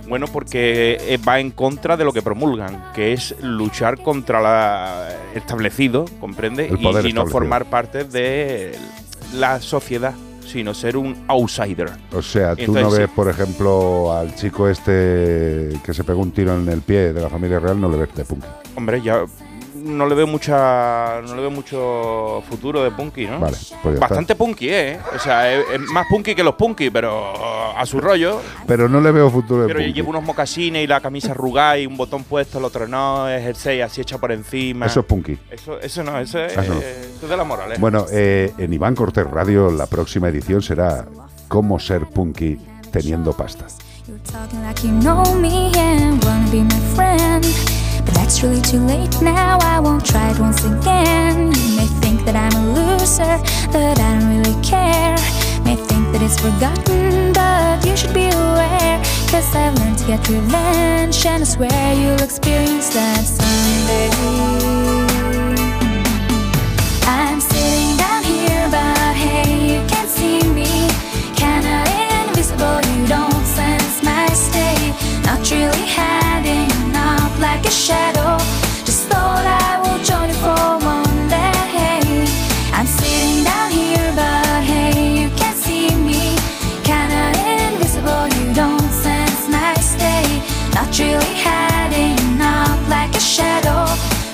Bueno, 0.08 0.26
porque 0.26 0.98
eh, 1.00 1.18
va 1.26 1.40
en 1.40 1.50
contra 1.50 1.96
de 1.96 2.04
lo 2.04 2.12
que 2.12 2.20
promulgan, 2.22 2.92
que 2.94 3.12
es 3.14 3.34
luchar 3.40 4.02
contra 4.02 4.40
la 4.42 5.08
establecido, 5.34 6.04
¿comprende? 6.20 6.66
El 6.66 6.76
Y, 6.76 6.80
y 6.80 6.82
no 6.82 6.90
establecido. 6.90 7.26
formar 7.28 7.64
parte 7.66 8.04
de 8.04 8.76
la 9.34 9.60
sociedad, 9.60 10.12
sino 10.46 10.74
ser 10.74 10.96
un 10.96 11.24
outsider. 11.28 11.90
O 12.12 12.22
sea, 12.22 12.54
tú 12.54 12.62
Entonces, 12.62 12.84
no 12.84 12.90
sí. 12.90 12.98
ves, 12.98 13.10
por 13.10 13.28
ejemplo, 13.28 14.12
al 14.12 14.34
chico 14.34 14.68
este 14.68 15.70
que 15.84 15.92
se 15.94 16.04
pegó 16.04 16.20
un 16.20 16.32
tiro 16.32 16.54
en 16.54 16.68
el 16.68 16.80
pie 16.82 17.12
de 17.12 17.20
la 17.20 17.28
familia 17.28 17.58
real, 17.58 17.80
no 17.80 17.88
le 17.88 17.96
ves 17.96 18.14
de 18.14 18.24
punky. 18.24 18.46
Hombre, 18.76 19.00
ya 19.02 19.24
no 19.82 20.06
le 20.06 20.14
veo 20.14 20.26
mucha 20.26 21.20
no 21.22 21.34
le 21.34 21.40
veo 21.42 21.50
mucho 21.50 22.42
futuro 22.48 22.82
de 22.82 22.90
punky, 22.90 23.26
¿no? 23.26 23.40
Vale, 23.40 23.56
pues 23.82 23.98
Bastante 23.98 24.34
punky, 24.34 24.68
¿eh? 24.68 24.98
O 25.14 25.18
sea, 25.18 25.52
es, 25.52 25.64
es 25.72 25.80
más 25.80 26.06
punky 26.08 26.34
que 26.34 26.42
los 26.42 26.54
punky, 26.54 26.90
pero 26.90 27.32
uh, 27.32 27.78
a 27.78 27.84
su 27.86 28.00
rollo. 28.00 28.40
Pero 28.66 28.88
no 28.88 29.00
le 29.00 29.10
veo 29.12 29.30
futuro 29.30 29.62
de 29.62 29.68
Pero 29.68 29.80
punky. 29.80 29.92
lleva 29.92 30.08
unos 30.10 30.22
mocasines 30.24 30.84
y 30.84 30.86
la 30.86 31.00
camisa 31.00 31.32
arrugada 31.32 31.78
y 31.78 31.86
un 31.86 31.96
botón 31.96 32.24
puesto, 32.24 32.58
el 32.58 32.64
otro 32.64 32.86
no, 32.88 33.28
es 33.28 33.42
jersey 33.42 33.80
así 33.80 34.00
hecha 34.00 34.18
por 34.18 34.32
encima. 34.32 34.86
Eso 34.86 35.00
es 35.00 35.06
punky. 35.06 35.38
Eso, 35.50 35.78
eso 35.80 36.02
no, 36.02 36.18
eso 36.18 36.38
es, 36.38 36.52
Eso 36.52 36.74
no. 36.74 36.80
eso 36.80 37.22
es 37.22 37.28
de 37.28 37.36
la 37.36 37.44
moral, 37.44 37.72
¿eh? 37.72 37.76
Bueno, 37.78 38.06
eh, 38.12 38.52
en 38.58 38.72
Iván 38.72 38.94
Cortés 38.94 39.28
Radio 39.28 39.70
la 39.70 39.86
próxima 39.86 40.28
edición 40.28 40.62
será 40.62 41.06
cómo 41.48 41.78
ser 41.78 42.06
punky 42.06 42.58
teniendo 42.90 43.32
pasta. 43.32 43.66
Talking 44.30 44.62
like 44.62 44.82
you 44.82 44.92
know 45.00 45.22
me 45.40 45.72
and 45.76 46.22
wanna 46.24 46.50
be 46.50 46.62
my 46.62 46.80
friend. 46.94 47.81
But 48.04 48.14
that's 48.14 48.42
really 48.42 48.62
too 48.62 48.80
late 48.80 49.20
now. 49.20 49.58
I 49.60 49.80
won't 49.80 50.04
try 50.04 50.30
it 50.30 50.38
once 50.38 50.64
again. 50.64 51.52
You 51.52 51.76
may 51.76 51.86
think 52.02 52.24
that 52.24 52.36
I'm 52.36 52.54
a 52.62 52.64
loser, 52.76 53.36
but 53.72 53.98
I 53.98 54.18
don't 54.20 54.28
really 54.34 54.56
care. 54.62 55.16
May 55.64 55.76
think 55.76 56.12
that 56.12 56.22
it's 56.22 56.40
forgotten, 56.40 57.32
but 57.32 57.84
you 57.86 57.96
should 57.96 58.14
be 58.14 58.26
aware. 58.26 59.02
Cause 59.30 59.54
I've 59.54 59.74
learned 59.78 59.98
to 59.98 60.06
get 60.06 60.28
revenge, 60.28 61.24
and 61.26 61.42
I 61.42 61.46
swear 61.46 61.94
you'll 61.94 62.22
experience 62.22 62.92
that 62.94 63.24
someday. 63.24 64.71
Just 78.86 79.08
thought 79.10 79.46
I 79.46 79.78
would 79.82 80.02
join 80.04 80.28
you 80.28 80.38
for 80.44 80.64
one 80.94 81.28
day. 81.28 82.26
I'm 82.72 82.86
sitting 82.86 83.44
down 83.44 83.70
here, 83.70 84.12
but 84.14 84.62
hey, 84.70 85.22
you 85.22 85.28
can't 85.40 85.56
see 85.56 85.88
me. 86.08 86.36
Kinda 86.84 87.24
invisible, 87.68 88.24
you 88.36 88.54
don't 88.54 88.90
sense 89.04 89.48
my 89.48 89.74
state. 89.92 90.42
Not 90.74 90.98
really 90.98 91.34
hiding 91.46 92.40
out 92.40 92.80
like 92.88 93.14
a 93.14 93.20
shadow. 93.20 93.84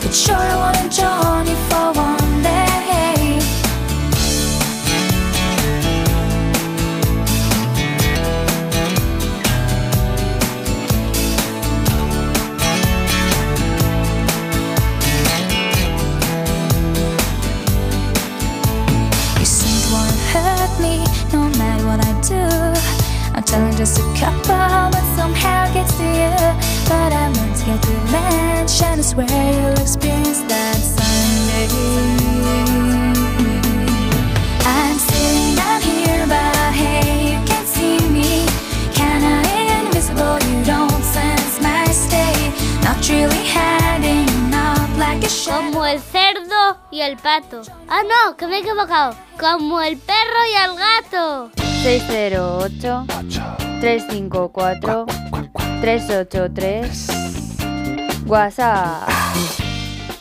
But 0.01 0.15
sure, 0.15 0.37
I 0.37 0.57
wanna 0.63 0.89
join 0.89 1.28
couple, 23.79 24.91
but 24.91 25.05
somehow 25.15 25.73
gets 25.73 25.97
to 25.99 26.03
you. 26.03 26.35
But 26.89 27.13
I 27.13 27.31
won't 27.31 27.55
get 27.65 27.81
to 27.81 27.95
mention. 28.11 28.99
I 28.99 29.03
swear 29.03 29.27
you'll 29.29 29.81
experience 29.81 30.41
that 30.51 30.75
Sunday. 30.75 31.69
I'm 34.67 34.99
sitting 34.99 35.55
down 35.55 35.81
here, 35.83 36.27
but 36.27 36.75
hey, 36.75 37.35
you 37.35 37.47
can't 37.47 37.69
see 37.69 37.99
me. 38.09 38.47
Invisible, 39.79 40.39
you 40.51 40.65
don't 40.65 41.05
sense 41.05 41.61
my. 41.61 41.87
Not 42.83 43.09
really 43.09 43.45
hiding, 43.47 44.51
not 44.51 44.91
like 44.99 45.23
a 45.23 45.29
shadow. 45.29 46.28
Y 46.91 47.01
el 47.03 47.17
pato. 47.17 47.63
Ah, 47.89 48.01
no, 48.03 48.37
que 48.37 48.47
me 48.47 48.57
he 48.57 48.61
equivocado. 48.61 49.15
Como 49.39 49.81
el 49.83 49.99
perro 49.99 50.41
y 50.51 50.55
el 50.71 50.77
gato. 50.77 51.51
608 51.83 53.07
354 53.81 55.07
383 55.81 57.09
WhatsApp. 58.27 59.09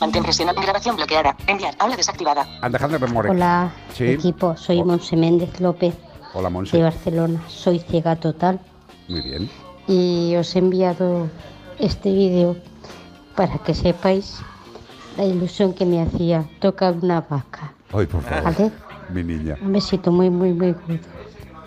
Mantén 0.00 0.22
presionada 0.22 0.60
grabación 0.62 0.94
bloqueada. 0.96 1.34
Enviar. 1.48 1.74
Habla 1.78 1.96
desactivada. 1.96 2.46
Alejandra 2.62 2.98
Memore. 3.00 3.30
Hola, 3.30 3.72
Sí. 3.94 4.04
equipo. 4.04 4.56
Soy 4.56 4.82
Monse 4.84 5.16
Méndez 5.16 5.58
López 5.60 5.94
Hola, 6.34 6.48
de 6.48 6.52
Monse. 6.54 6.82
Barcelona. 6.82 7.42
Soy 7.48 7.80
ciega 7.80 8.14
total 8.16 8.60
Muy 9.08 9.22
bien. 9.22 9.50
y 9.88 10.36
os 10.36 10.54
he 10.54 10.60
enviado 10.60 11.28
este 11.80 12.12
vídeo 12.12 12.56
para 13.34 13.58
que 13.58 13.74
sepáis 13.74 14.36
la 15.18 15.24
ilusión 15.24 15.74
que 15.74 15.84
me 15.84 16.00
hacía 16.00 16.48
tocar 16.60 16.94
una 17.02 17.20
vaca. 17.20 17.72
Ay, 17.92 18.06
por 18.06 18.22
favor. 18.22 18.44
¿Vale? 18.44 18.70
Mi 19.12 19.24
niña. 19.24 19.56
Un 19.60 19.72
besito 19.72 20.12
muy, 20.12 20.30
muy, 20.30 20.52
muy 20.52 20.72
gordo. 20.72 20.98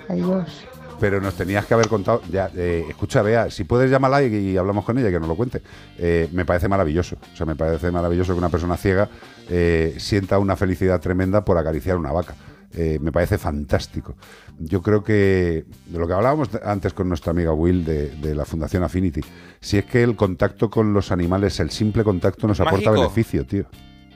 Adiós. 0.08 0.64
Pero 1.00 1.20
nos 1.20 1.34
tenías 1.34 1.66
que 1.66 1.74
haber 1.74 1.88
contado. 1.90 2.22
Ya, 2.32 2.50
eh, 2.56 2.86
escucha, 2.88 3.22
vea, 3.22 3.50
si 3.50 3.64
puedes 3.64 3.90
llamarla 3.90 4.24
y, 4.24 4.34
y 4.34 4.58
hablamos 4.58 4.86
con 4.86 4.98
ella, 4.98 5.10
que 5.10 5.20
nos 5.20 5.28
lo 5.28 5.36
cuente. 5.36 5.62
Eh, 5.98 6.30
me 6.32 6.46
parece 6.46 6.70
maravilloso. 6.70 7.18
O 7.34 7.36
sea, 7.36 7.46
me 7.46 7.56
parece 7.56 7.92
maravilloso 7.92 8.34
que 8.34 8.40
una 8.40 8.50
persona 8.50 8.78
ciega 8.78 9.10
eh, 9.50 9.96
sienta 9.98 10.38
una 10.38 10.56
felicidad 10.56 11.02
tremenda 11.02 11.44
por 11.44 11.58
acariciar 11.58 11.98
una 11.98 12.12
vaca. 12.12 12.36
Eh, 12.74 13.00
me 13.02 13.12
parece 13.12 13.38
fantástico. 13.38 14.16
Yo 14.58 14.82
creo 14.82 15.04
que 15.04 15.66
de 15.88 16.00
lo 16.00 16.08
que 16.08 16.14
hablábamos 16.14 16.50
antes 16.64 16.94
con 16.94 17.10
nuestra 17.10 17.32
amiga 17.32 17.54
Will 17.54 17.84
de, 17.84 18.10
de 18.10 18.34
la 18.34 18.46
Fundación 18.46 18.84
Affinity, 18.84 19.22
si 19.60 19.78
es 19.78 19.86
que 19.86 20.04
el 20.04 20.16
contacto 20.16 20.70
con 20.70 20.94
los 20.94 21.12
animales, 21.12 21.60
el 21.60 21.70
simple 21.72 22.04
contacto 22.04 22.48
nos 22.48 22.60
aporta 22.62 22.92
beneficio, 22.92 23.46
tío. 23.46 23.66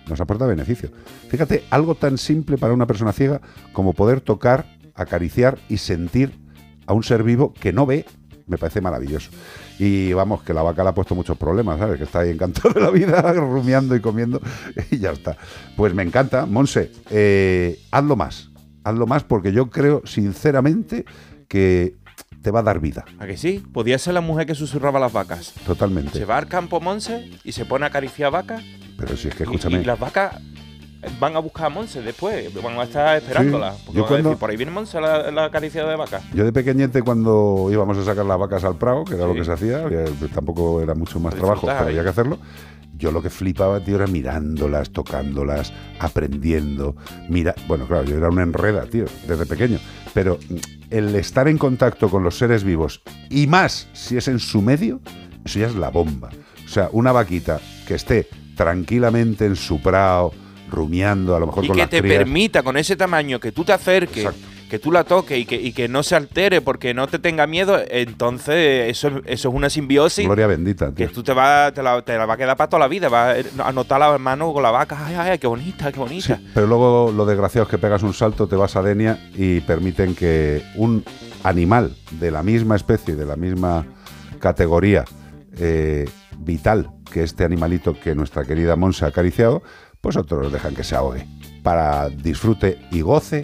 Nos 0.08 0.22
aporta 0.22 0.46
beneficio. 0.46 0.90
Fíjate, 1.30 1.64
algo 1.70 1.96
tan 1.96 2.18
simple 2.18 2.58
para 2.58 2.74
una 2.74 2.86
persona 2.86 3.12
ciega 3.12 3.42
como 3.74 3.94
poder 3.94 4.22
tocar, 4.22 4.66
acariciar 4.94 5.58
y 5.68 5.78
sentir 5.78 6.40
a 6.86 6.94
un 6.94 7.04
ser 7.04 7.24
vivo 7.24 7.54
que 7.54 7.74
no 7.74 7.86
ve, 7.86 8.06
me 8.48 8.58
parece 8.58 8.82
maravilloso. 8.82 9.30
Y 9.80 10.14
vamos, 10.14 10.44
que 10.44 10.54
la 10.54 10.62
vaca 10.62 10.84
le 10.84 10.90
ha 10.90 10.94
puesto 10.94 11.16
muchos 11.16 11.38
problemas, 11.38 11.80
¿sabes? 11.80 11.98
Que 11.98 12.04
está 12.04 12.20
ahí 12.20 12.30
encantado 12.32 12.70
de 12.72 12.82
la 12.82 12.92
vida, 12.92 13.22
rumiando 13.34 13.96
y 13.96 14.00
comiendo, 14.02 14.42
y 14.92 15.00
ya 15.00 15.12
está. 15.12 15.38
Pues 15.76 15.94
me 15.94 16.04
encanta. 16.04 16.46
Monse, 16.46 16.92
eh, 17.10 17.80
hazlo 17.92 18.16
más. 18.16 18.52
Hazlo 18.84 19.08
más 19.08 19.24
porque 19.24 19.52
yo 19.52 19.70
creo, 19.70 20.02
sinceramente, 20.06 21.06
que 21.48 21.96
te 22.44 22.52
va 22.52 22.60
a 22.60 22.64
dar 22.64 22.80
vida. 22.80 23.04
¿A 23.18 23.26
que 23.26 23.38
sí? 23.38 23.64
Podía 23.74 23.98
ser 23.98 24.14
la 24.14 24.22
mujer 24.22 24.46
que 24.46 24.54
susurraba 24.54 25.00
las 25.00 25.12
vacas. 25.12 25.54
Totalmente. 25.66 26.20
Se 26.20 26.26
va 26.26 26.38
al 26.38 26.48
campo 26.48 26.80
Monse 26.80 27.32
y 27.44 27.54
se 27.54 27.66
pone 27.66 27.86
a 27.86 27.88
acariciar 27.88 28.32
vacas. 28.32 28.64
Pero 28.98 29.18
si 29.18 29.30
es 29.30 29.34
que 29.36 29.44
Y, 29.44 29.46
escúchame. 29.48 29.82
y 29.82 29.86
las 29.86 30.00
vacas 30.00 30.36
van 31.20 31.36
a 31.36 31.40
buscar 31.40 31.66
a 31.68 31.70
Monse 31.70 32.02
después. 32.02 32.54
Van 32.62 32.78
a 32.80 32.84
estar 32.84 33.18
esperándola. 33.18 33.74
Sí, 33.74 33.82
Porque 33.86 33.98
yo 33.98 34.04
van 34.04 34.06
a 34.06 34.10
cuando- 34.16 34.30
decir, 34.30 34.40
por 34.40 34.50
ahí 34.50 34.58
viene 34.58 34.72
Monse 34.72 35.00
la, 35.02 35.32
la 35.32 35.46
acariciada 35.46 35.90
de 35.90 35.96
vaca. 35.96 36.22
Yo 36.34 36.44
de 36.46 36.52
pequeñete 36.54 37.02
cuando 37.02 37.68
íbamos 37.72 37.98
a 37.98 38.04
sacar 38.06 38.26
las 38.26 38.38
vacas 38.40 38.64
al 38.64 38.76
prado, 38.78 39.06
que 39.06 39.16
era 39.16 39.26
lo 39.28 39.34
que 39.34 39.46
se 39.46 39.52
hacía, 39.52 39.88
que 39.88 40.06
tampoco 40.34 40.82
era 40.82 40.96
mucho 40.96 41.20
más 41.20 41.34
trabajo, 41.36 41.68
pero 41.68 41.80
había 41.80 42.04
que 42.04 42.10
hacerlo. 42.10 42.38
Yo 42.98 43.12
lo 43.12 43.22
que 43.22 43.30
flipaba, 43.30 43.82
tío, 43.82 43.96
era 43.98 44.08
mirándolas, 44.08 44.90
tocándolas, 44.92 45.74
aprendiendo. 46.00 46.96
Mira, 47.30 47.54
bueno, 47.68 47.86
claro, 47.88 48.04
yo 48.06 48.16
era 48.18 48.30
una 48.30 48.44
enreda, 48.44 48.86
tío, 48.86 49.04
desde 49.28 49.46
pequeño. 49.46 49.80
Pero 50.14 50.40
el 50.90 51.14
estar 51.16 51.50
en 51.50 51.58
contacto 51.58 52.10
con 52.10 52.24
los 52.24 52.38
seres 52.38 52.64
vivos, 52.64 53.02
y 53.30 53.48
más 53.48 53.88
si 53.92 54.16
es 54.16 54.30
en 54.30 54.40
su 54.40 54.62
medio, 54.62 55.02
eso 55.44 55.60
ya 55.60 55.68
es 55.68 55.76
la 55.76 55.90
bomba. 55.90 56.30
O 56.66 56.70
sea, 56.70 56.90
una 56.94 57.12
vaquita 57.12 57.60
que 57.86 57.96
esté 57.96 58.30
tranquilamente 58.56 59.46
en 59.46 59.58
su 59.58 59.82
prado, 59.82 60.32
rumiando, 60.76 61.36
a 61.36 61.40
lo 61.40 61.48
mejor 61.48 61.64
Y 61.64 61.68
con 61.68 61.76
que 61.76 61.82
las 61.84 61.90
te 61.90 62.02
crías. 62.02 62.18
permita 62.18 62.62
con 62.64 62.78
ese 62.78 62.96
tamaño 62.96 63.40
que 63.40 63.52
tú 63.52 63.64
te 63.64 63.74
acerques, 63.74 64.28
que 64.70 64.80
tú 64.80 64.92
la 64.92 65.04
toques 65.04 65.38
y 65.40 65.46
que, 65.46 65.56
y 65.56 65.72
que 65.74 65.88
no 65.88 66.02
se 66.04 66.16
altere 66.16 66.60
porque 66.62 66.94
no 66.94 67.08
te 67.08 67.20
tenga 67.20 67.46
miedo, 67.48 67.80
entonces 67.90 68.90
eso, 68.90 69.22
eso 69.26 69.50
es 69.50 69.56
una 69.56 69.70
simbiosis 69.70 70.26
Gloria 70.26 70.48
bendita, 70.48 70.92
tío. 70.92 71.08
que 71.08 71.14
tú 71.14 71.22
te, 71.24 71.34
va, 71.34 71.72
te, 71.72 71.82
la, 71.84 72.02
te 72.02 72.18
la 72.18 72.26
va 72.26 72.34
a 72.34 72.38
quedar 72.38 72.58
para 72.58 72.70
toda 72.70 72.80
la 72.82 72.88
vida. 72.88 73.08
Vas 73.10 73.46
a 73.64 73.72
notar 73.72 74.00
la 74.00 74.18
mano 74.18 74.52
con 74.54 74.64
la 74.64 74.72
vaca. 74.72 74.98
Ay, 75.06 75.16
ay, 75.18 75.30
ay, 75.32 75.38
qué 75.40 75.48
bonita, 75.48 75.92
qué 75.92 76.00
bonita. 76.00 76.40
Pero 76.54 76.68
luego 76.68 77.12
lo 77.16 77.26
desgraciado 77.26 77.66
es 77.66 77.70
que 77.72 77.78
pegas 77.78 78.04
un 78.04 78.14
salto, 78.14 78.48
te 78.48 78.56
vas 78.56 78.76
a 78.76 78.82
Denia 78.82 79.20
y 79.36 79.62
permiten 79.62 80.16
que 80.16 80.64
un 80.76 81.04
animal 81.44 81.96
de 82.20 82.32
la 82.32 82.42
misma 82.42 82.76
especie, 82.76 83.16
de 83.16 83.26
la 83.26 83.36
misma 83.36 83.86
categoría 84.40 85.06
eh, 85.58 86.08
vital 86.40 86.90
que 87.12 87.24
este 87.24 87.46
animalito 87.46 87.98
que 87.98 88.14
nuestra 88.16 88.44
querida 88.44 88.76
Monse 88.76 89.06
ha 89.06 89.10
acariciado, 89.10 89.64
pues 90.06 90.18
otros 90.18 90.52
dejan 90.52 90.76
que 90.76 90.84
se 90.84 90.96
ahogue 90.96 91.26
para 91.64 92.10
disfrute 92.10 92.78
y 92.92 93.02
goce 93.02 93.44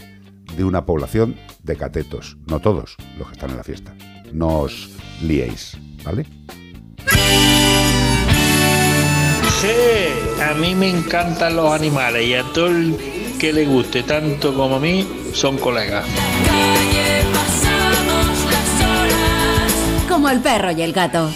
de 0.56 0.64
una 0.64 0.86
población 0.86 1.36
de 1.64 1.76
catetos. 1.76 2.38
No 2.46 2.60
todos 2.60 2.98
los 3.18 3.28
que 3.30 3.34
están 3.34 3.50
en 3.50 3.58
la 3.58 3.64
fiesta. 3.64 3.96
No 4.32 4.60
os 4.60 4.92
liéis, 5.24 5.76
¿vale? 6.04 6.28
Sí, 9.60 10.40
a 10.40 10.54
mí 10.54 10.76
me 10.76 10.92
encantan 10.92 11.56
los 11.56 11.74
animales 11.74 12.28
y 12.28 12.36
a 12.36 12.44
todo 12.54 12.68
el 12.68 12.96
que 13.40 13.52
le 13.52 13.66
guste 13.66 14.04
tanto 14.04 14.54
como 14.54 14.76
a 14.76 14.80
mí 14.80 15.08
son 15.34 15.58
colegas. 15.58 16.06
Como 20.08 20.30
el 20.30 20.40
perro 20.42 20.70
y 20.70 20.84
el 20.84 20.94
gato. 20.94 21.28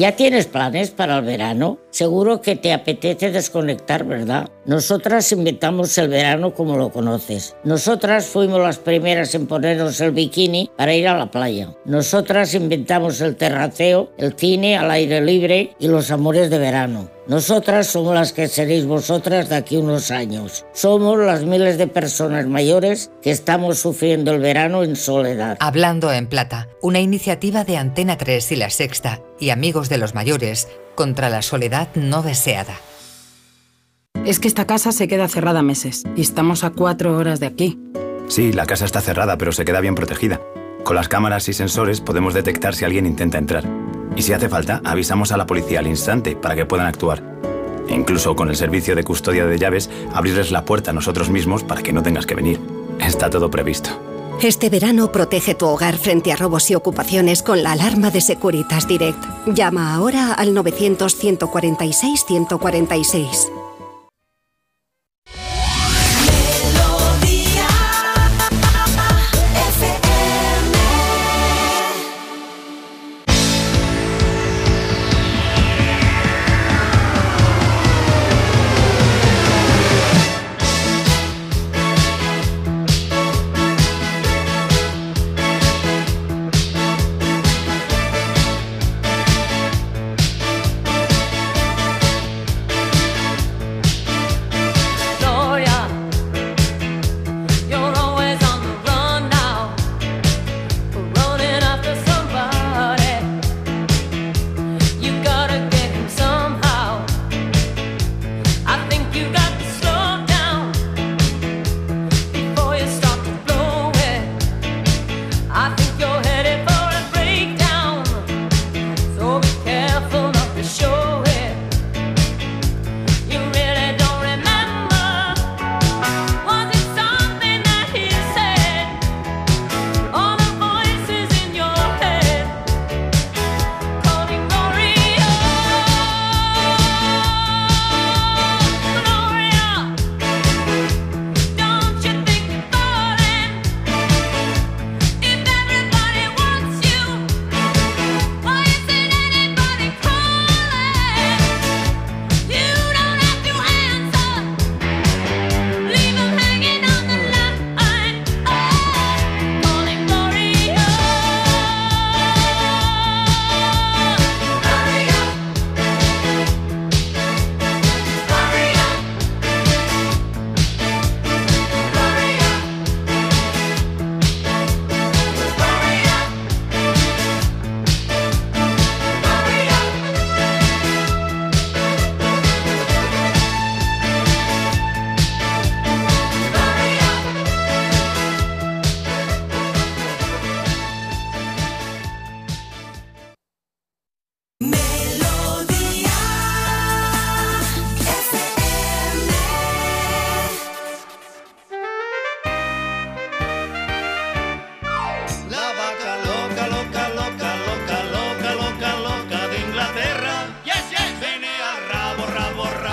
¿Ya 0.00 0.16
tienes 0.16 0.46
planes 0.46 0.92
para 0.92 1.18
el 1.18 1.26
verano? 1.26 1.78
Seguro 1.90 2.40
que 2.40 2.56
te 2.56 2.72
apetece 2.72 3.30
desconectar, 3.30 4.06
¿verdad? 4.06 4.48
Nosotras 4.64 5.30
inventamos 5.30 5.98
el 5.98 6.08
verano 6.08 6.54
como 6.54 6.78
lo 6.78 6.88
conoces. 6.90 7.54
Nosotras 7.64 8.24
fuimos 8.24 8.62
las 8.62 8.78
primeras 8.78 9.34
en 9.34 9.46
ponernos 9.46 10.00
el 10.00 10.12
bikini 10.12 10.70
para 10.74 10.94
ir 10.94 11.06
a 11.06 11.18
la 11.18 11.30
playa. 11.30 11.74
Nosotras 11.84 12.54
inventamos 12.54 13.20
el 13.20 13.36
terraceo, 13.36 14.10
el 14.16 14.32
cine 14.38 14.78
al 14.78 14.90
aire 14.90 15.20
libre 15.20 15.76
y 15.78 15.88
los 15.88 16.10
amores 16.10 16.48
de 16.48 16.58
verano. 16.58 17.10
Nosotras 17.26 17.86
somos 17.86 18.14
las 18.14 18.32
que 18.32 18.48
seréis 18.48 18.86
vosotras 18.86 19.48
de 19.48 19.56
aquí 19.56 19.76
unos 19.76 20.10
años. 20.10 20.64
Somos 20.72 21.18
las 21.18 21.44
miles 21.44 21.78
de 21.78 21.86
personas 21.86 22.46
mayores 22.46 23.10
que 23.22 23.30
estamos 23.30 23.78
sufriendo 23.78 24.32
el 24.32 24.40
verano 24.40 24.82
en 24.82 24.96
soledad. 24.96 25.56
Hablando 25.60 26.12
en 26.12 26.26
Plata, 26.26 26.68
una 26.82 27.00
iniciativa 27.00 27.64
de 27.64 27.76
Antena 27.76 28.16
3 28.16 28.52
y 28.52 28.56
La 28.56 28.70
Sexta 28.70 29.20
y 29.38 29.50
Amigos 29.50 29.88
de 29.88 29.98
los 29.98 30.14
Mayores 30.14 30.68
contra 30.94 31.30
la 31.30 31.42
soledad 31.42 31.88
no 31.94 32.22
deseada. 32.22 32.74
Es 34.24 34.38
que 34.38 34.48
esta 34.48 34.66
casa 34.66 34.92
se 34.92 35.08
queda 35.08 35.28
cerrada 35.28 35.62
meses 35.62 36.02
y 36.16 36.22
estamos 36.22 36.64
a 36.64 36.70
cuatro 36.70 37.16
horas 37.16 37.38
de 37.38 37.46
aquí. 37.46 37.78
Sí, 38.28 38.52
la 38.52 38.66
casa 38.66 38.84
está 38.84 39.00
cerrada, 39.00 39.38
pero 39.38 39.52
se 39.52 39.64
queda 39.64 39.80
bien 39.80 39.94
protegida. 39.94 40.40
Con 40.84 40.96
las 40.96 41.08
cámaras 41.08 41.48
y 41.48 41.52
sensores 41.52 42.00
podemos 42.00 42.34
detectar 42.34 42.74
si 42.74 42.84
alguien 42.84 43.06
intenta 43.06 43.38
entrar. 43.38 43.64
Y 44.20 44.22
si 44.22 44.34
hace 44.34 44.50
falta, 44.50 44.82
avisamos 44.84 45.32
a 45.32 45.38
la 45.38 45.46
policía 45.46 45.78
al 45.78 45.86
instante 45.86 46.36
para 46.36 46.54
que 46.54 46.66
puedan 46.66 46.86
actuar. 46.86 47.22
E 47.88 47.94
incluso 47.94 48.36
con 48.36 48.50
el 48.50 48.56
servicio 48.56 48.94
de 48.94 49.02
custodia 49.02 49.46
de 49.46 49.58
llaves, 49.58 49.88
abrirles 50.12 50.50
la 50.50 50.66
puerta 50.66 50.90
a 50.90 50.92
nosotros 50.92 51.30
mismos 51.30 51.64
para 51.64 51.82
que 51.82 51.94
no 51.94 52.02
tengas 52.02 52.26
que 52.26 52.34
venir. 52.34 52.60
Está 53.00 53.30
todo 53.30 53.50
previsto. 53.50 53.88
Este 54.42 54.68
verano 54.68 55.10
protege 55.10 55.54
tu 55.54 55.64
hogar 55.64 55.96
frente 55.96 56.32
a 56.32 56.36
robos 56.36 56.70
y 56.70 56.74
ocupaciones 56.74 57.42
con 57.42 57.62
la 57.62 57.72
alarma 57.72 58.10
de 58.10 58.20
Securitas 58.20 58.86
Direct. 58.86 59.24
Llama 59.46 59.94
ahora 59.94 60.34
al 60.34 60.52
900 60.52 61.16
146 61.16 62.24
146. 62.26 63.52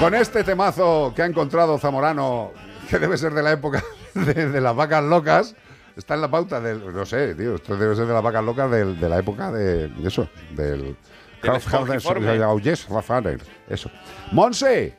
Con 0.07 0.15
este 0.15 0.41
temazo 0.45 1.11
que 1.13 1.21
ha 1.21 1.25
encontrado 1.25 1.77
Zamorano, 1.77 2.53
que 2.89 2.97
debe 2.97 3.17
ser 3.17 3.33
de 3.33 3.43
la 3.43 3.51
época 3.51 3.83
de, 4.13 4.47
de 4.47 4.61
las 4.61 4.73
vacas 4.73 5.03
locas, 5.03 5.53
está 5.97 6.13
en 6.15 6.21
la 6.21 6.31
pauta 6.31 6.61
del. 6.61 6.93
No 6.93 7.05
sé, 7.05 7.35
tío, 7.35 7.55
esto 7.55 7.75
debe 7.75 7.93
ser 7.93 8.05
de 8.05 8.13
las 8.13 8.23
vacas 8.23 8.41
locas 8.41 8.71
del- 8.71 8.97
de 8.97 9.09
la 9.09 9.19
época 9.19 9.51
de, 9.51 9.89
de 9.89 10.07
eso, 10.07 10.29
del. 10.55 10.95
Rafael, 11.43 13.41
Eso. 13.67 13.91
Monse, 14.31 14.95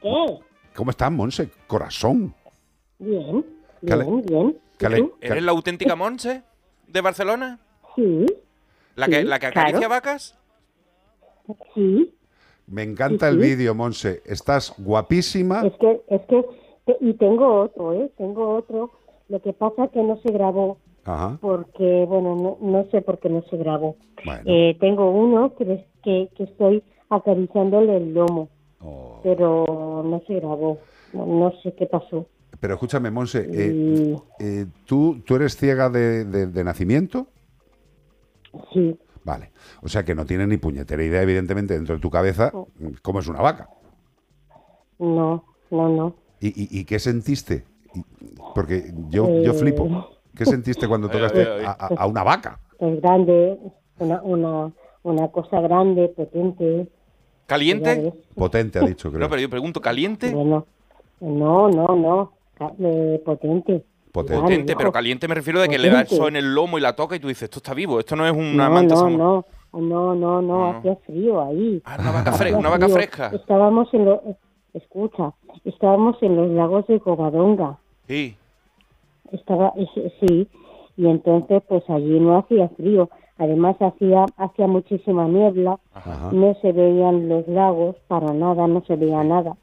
¿Qué? 0.00 0.38
¿cómo 0.74 0.90
estás, 0.90 1.12
Monse? 1.12 1.50
Corazón. 1.66 2.34
Bien, 2.98 3.44
¿Qué 3.86 3.92
ale- 3.92 4.04
bien, 4.04 4.22
bien. 4.24 4.58
qué 4.78 4.86
ale- 4.86 5.10
¿Eres 5.20 5.42
la 5.42 5.52
auténtica 5.52 5.94
Monse 5.94 6.42
de 6.86 7.00
Barcelona? 7.02 7.58
Sí, 7.94 8.24
¿La 8.94 9.08
que, 9.08 9.20
Sí, 9.20 9.24
la 9.24 9.38
que 9.38 9.46
acaricia 9.48 9.76
claro. 9.78 9.90
vacas? 9.90 10.38
sí. 11.74 12.14
Me 12.70 12.82
encanta 12.82 13.28
Sí, 13.30 13.34
el 13.36 13.42
sí. 13.42 13.48
vídeo, 13.48 13.74
Monse. 13.74 14.22
Estás 14.26 14.74
guapísima. 14.78 15.66
Es 15.66 15.72
que, 15.78 16.00
es 16.08 16.20
que, 16.22 16.44
y 17.00 17.14
tengo 17.14 17.60
otro, 17.62 17.92
¿eh? 17.94 18.10
Tengo 18.18 18.54
otro. 18.56 18.90
Lo 19.28 19.40
que 19.42 19.52
pasa 19.52 19.84
es 19.84 19.90
que 19.90 20.02
no 20.02 20.18
se 20.22 20.30
grabó 20.32 20.78
Ajá. 21.04 21.38
porque, 21.40 22.04
bueno, 22.08 22.34
no, 22.36 22.58
no 22.60 22.84
sé 22.90 23.00
por 23.02 23.18
qué 23.18 23.28
no 23.28 23.42
se 23.50 23.56
grabó. 23.56 23.96
Bueno. 24.24 24.42
Eh, 24.46 24.76
tengo 24.80 25.10
uno 25.10 25.54
que, 25.54 25.84
que, 26.02 26.28
que 26.36 26.44
estoy 26.44 26.82
acariciándole 27.10 27.96
el 27.96 28.14
lomo, 28.14 28.48
Oh. 28.80 29.18
pero 29.24 30.02
no 30.04 30.22
se 30.26 30.34
grabó. 30.34 30.78
No, 31.12 31.26
no 31.26 31.52
sé 31.62 31.72
qué 31.74 31.86
pasó. 31.86 32.26
Pero 32.60 32.74
escúchame, 32.74 33.10
Monse, 33.10 33.46
eh, 33.52 34.16
eh, 34.40 34.66
¿tú, 34.84 35.20
¿tú 35.26 35.34
eres 35.36 35.56
ciega 35.56 35.88
de, 35.90 36.24
de- 36.24 36.46
de 36.46 36.64
nacimiento? 36.64 37.26
Sí. 38.72 38.96
Vale. 39.28 39.50
O 39.82 39.88
sea 39.90 40.04
que 40.06 40.14
no 40.14 40.24
tienes 40.24 40.48
ni 40.48 40.56
puñetera 40.56 41.02
idea, 41.04 41.20
evidentemente, 41.20 41.74
dentro 41.74 41.94
de 41.96 42.00
tu 42.00 42.08
cabeza, 42.08 42.50
cómo 43.02 43.18
es 43.20 43.28
una 43.28 43.42
vaca. 43.42 43.68
No, 44.98 45.44
no, 45.70 45.88
no. 45.90 46.14
¿Y, 46.40 46.48
y- 46.48 46.80
y 46.80 46.84
qué 46.86 46.98
sentiste? 46.98 47.64
Porque 48.54 48.90
yo, 49.10 49.28
yo 49.42 49.52
Eh. 49.52 49.54
flipo. 49.54 50.08
¿Qué 50.34 50.46
sentiste 50.46 50.88
cuando 50.88 51.10
tocaste 51.10 51.40
ay, 51.42 51.46
ay. 51.60 51.64
a, 51.66 51.70
a- 51.72 51.94
a 52.04 52.06
una 52.06 52.22
vaca? 52.22 52.58
Es 52.78 53.00
grande, 53.02 53.58
una, 53.98 54.22
una, 54.22 54.72
una 55.02 55.28
cosa 55.28 55.60
grande, 55.60 56.08
potente. 56.08 56.88
¿Caliente? 57.46 58.12
Potente, 58.34 58.78
ha 58.78 58.82
dicho, 58.82 59.10
creo. 59.10 59.20
No, 59.20 59.28
pero 59.28 59.42
yo 59.42 59.50
pregunto, 59.50 59.80
¿caliente? 59.82 60.32
Bueno, 60.32 60.66
no, 61.20 61.68
no, 61.68 61.86
no, 61.96 62.32
eh, 62.78 63.20
potente. 63.26 63.84
Potente. 64.12 64.74
Pero 64.76 64.92
caliente 64.92 65.28
me 65.28 65.34
refiero 65.34 65.60
de 65.60 65.68
que 65.68 65.78
le 65.78 65.90
da 65.90 66.00
el 66.02 66.06
sol 66.08 66.28
en 66.28 66.36
el 66.36 66.54
lomo 66.54 66.78
y 66.78 66.80
la 66.80 66.94
toca 66.96 67.16
y 67.16 67.20
tú 67.20 67.28
dices, 67.28 67.44
esto 67.44 67.58
está 67.58 67.74
vivo, 67.74 67.98
esto 68.00 68.16
no 68.16 68.26
es 68.26 68.32
una 68.32 68.68
No, 68.68 68.74
manta 68.74 68.94
no, 68.94 69.10
no, 69.10 69.44
no, 69.72 70.14
no, 70.14 70.42
no, 70.42 70.70
hacía 70.70 70.96
frío 71.06 71.40
ahí. 71.42 71.82
una 71.98 72.10
vaca, 72.10 72.32
fre- 72.32 72.44
Hacía 72.46 72.56
una 72.58 72.70
vaca 72.70 72.88
fresca. 72.88 73.30
Estábamos 73.34 73.92
en 73.92 74.04
los, 74.06 74.20
escucha, 74.74 75.32
estábamos 75.64 76.16
en 76.22 76.36
los 76.36 76.48
lagos 76.50 76.86
de 76.86 76.98
Covadonga. 77.00 77.78
Sí. 78.06 78.36
Estaba, 79.32 79.72
es- 79.76 80.12
sí, 80.20 80.48
y 80.96 81.06
entonces 81.06 81.62
pues 81.68 81.82
allí 81.90 82.18
no 82.20 82.38
hacía 82.38 82.68
frío. 82.70 83.10
Además 83.36 83.76
hacía, 83.80 84.24
hacía 84.36 84.66
muchísima 84.66 85.28
niebla, 85.28 85.78
Ajá. 85.94 86.30
no 86.32 86.56
se 86.60 86.72
veían 86.72 87.28
los 87.28 87.46
lagos 87.46 87.94
para 88.08 88.32
nada, 88.32 88.66
no 88.66 88.82
se 88.86 88.96
veía 88.96 89.22
nada. 89.22 89.54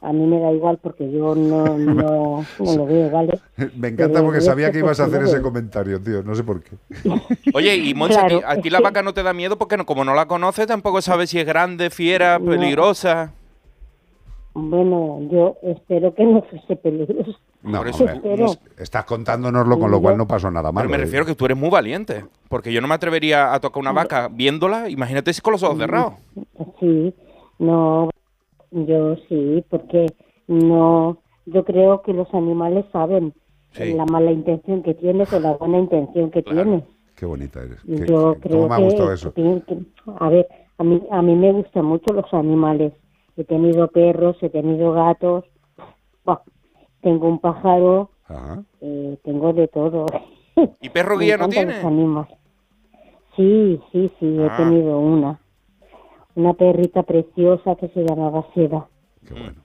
A 0.00 0.12
mí 0.12 0.24
me 0.26 0.38
da 0.38 0.52
igual 0.52 0.78
porque 0.80 1.10
yo 1.10 1.34
no, 1.34 1.76
no, 1.76 2.44
no 2.60 2.74
lo 2.76 2.86
veo, 2.86 3.10
¿vale? 3.10 3.38
Me 3.76 3.88
encanta 3.88 4.12
Pero 4.14 4.24
porque 4.26 4.40
sabía 4.40 4.66
resto, 4.66 4.72
que 4.74 4.84
ibas 4.84 5.00
a 5.00 5.04
hacer 5.06 5.22
ese 5.22 5.42
comentario, 5.42 6.00
tío. 6.00 6.22
No 6.22 6.34
sé 6.36 6.44
por 6.44 6.62
qué. 6.62 6.76
Oye, 7.54 7.74
y 7.76 7.94
Monse, 7.94 8.14
Claro, 8.18 8.36
¿a 8.36 8.40
ti- 8.54 8.58
¿a 8.58 8.62
ti 8.62 8.68
es 8.68 8.72
la 8.72 8.78
que- 8.78 8.84
vaca 8.84 9.02
no 9.02 9.12
te 9.12 9.22
da 9.24 9.32
miedo? 9.32 9.58
Porque 9.58 9.76
no, 9.76 9.84
como 9.86 10.04
no 10.04 10.14
la 10.14 10.26
conoces, 10.26 10.68
tampoco 10.68 11.02
sabes 11.02 11.30
si 11.30 11.40
es 11.40 11.46
grande, 11.46 11.90
fiera, 11.90 12.38
No. 12.38 12.50
peligrosa. 12.50 13.32
Bueno, 14.54 15.20
yo 15.30 15.56
espero 15.62 16.14
que 16.14 16.24
no 16.24 16.42
fuese 16.42 16.74
peligroso. 16.76 17.38
No, 17.62 17.78
Por 17.78 17.88
eso- 17.88 18.06
estás 18.76 19.04
contándonoslo, 19.04 19.78
con 19.78 19.90
lo 19.90 20.00
cual 20.00 20.16
no 20.16 20.26
pasó 20.26 20.50
nada 20.50 20.72
malo. 20.72 20.88
Pero 20.88 20.98
me 20.98 21.04
refiero 21.04 21.26
que 21.26 21.34
tú 21.34 21.44
eres 21.44 21.56
muy 21.56 21.70
valiente. 21.70 22.24
Porque 22.48 22.72
yo 22.72 22.80
no 22.80 22.88
me 22.88 22.94
atrevería 22.94 23.52
a 23.52 23.60
tocar 23.60 23.80
una 23.80 23.92
vaca 23.92 24.28
viéndola. 24.28 24.88
Imagínate 24.88 25.32
si 25.32 25.40
con 25.40 25.52
los 25.52 25.62
ojos 25.62 25.78
cerrados. 25.78 26.14
Sí, 26.80 27.14
no, 27.58 28.08
yo 28.70 29.16
sí, 29.28 29.64
porque 29.70 30.06
no, 30.46 31.18
yo 31.46 31.64
creo 31.64 32.02
que 32.02 32.12
los 32.12 32.32
animales 32.34 32.84
saben 32.92 33.32
Sí. 33.72 33.92
la 33.94 34.06
mala 34.06 34.32
intención 34.32 34.82
que 34.82 34.94
tienes 34.94 35.30
o 35.32 35.40
la 35.40 35.52
buena 35.52 35.78
intención 35.78 36.30
que 36.30 36.42
tienes. 36.42 36.84
Qué 37.16 37.26
bonita 37.26 37.60
eres. 37.62 37.80
Qué- 37.82 38.06
Yo 38.06 38.34
qué- 38.34 38.48
creo 38.48 38.56
¿Cómo 38.62 38.68
me 38.68 38.74
ha 38.74 38.78
que, 38.78 38.84
gustado 38.84 39.12
eso? 39.12 39.34
que- 39.34 39.62
que- 39.66 39.78
a 40.18 40.28
ver, 40.30 40.48
a 40.78 40.84
mí, 40.84 41.02
a 41.10 41.20
mí 41.22 41.34
me 41.34 41.52
gustan 41.52 41.84
mucho 41.84 42.12
los 42.14 42.32
animales. 42.32 42.92
He 43.36 43.44
tenido 43.44 43.88
perros, 43.88 44.36
he 44.42 44.48
tenido 44.48 44.92
gatos, 44.92 45.44
tengo 47.00 47.28
un 47.28 47.38
pájaro, 47.38 48.10
Ajá. 48.26 48.62
eh, 48.80 49.16
tengo 49.22 49.52
de 49.52 49.68
todo. 49.68 50.06
¿Y 50.80 50.88
perro 50.88 51.16
guía 51.18 51.36
no 51.36 51.48
tiene? 51.48 51.74
los 51.76 51.84
animales. 51.84 52.36
Sí, 53.36 53.80
sí, 53.92 54.10
sí, 54.18 54.26
he 54.38 54.46
Ah. 54.46 54.56
tenido 54.56 54.98
una. 54.98 55.38
Una 56.38 56.54
perrita 56.54 57.02
preciosa 57.02 57.74
que 57.74 57.88
se 57.88 58.04
llamaba 58.04 58.46
Seda. 58.54 58.86
Qué 59.26 59.34
bueno. 59.34 59.60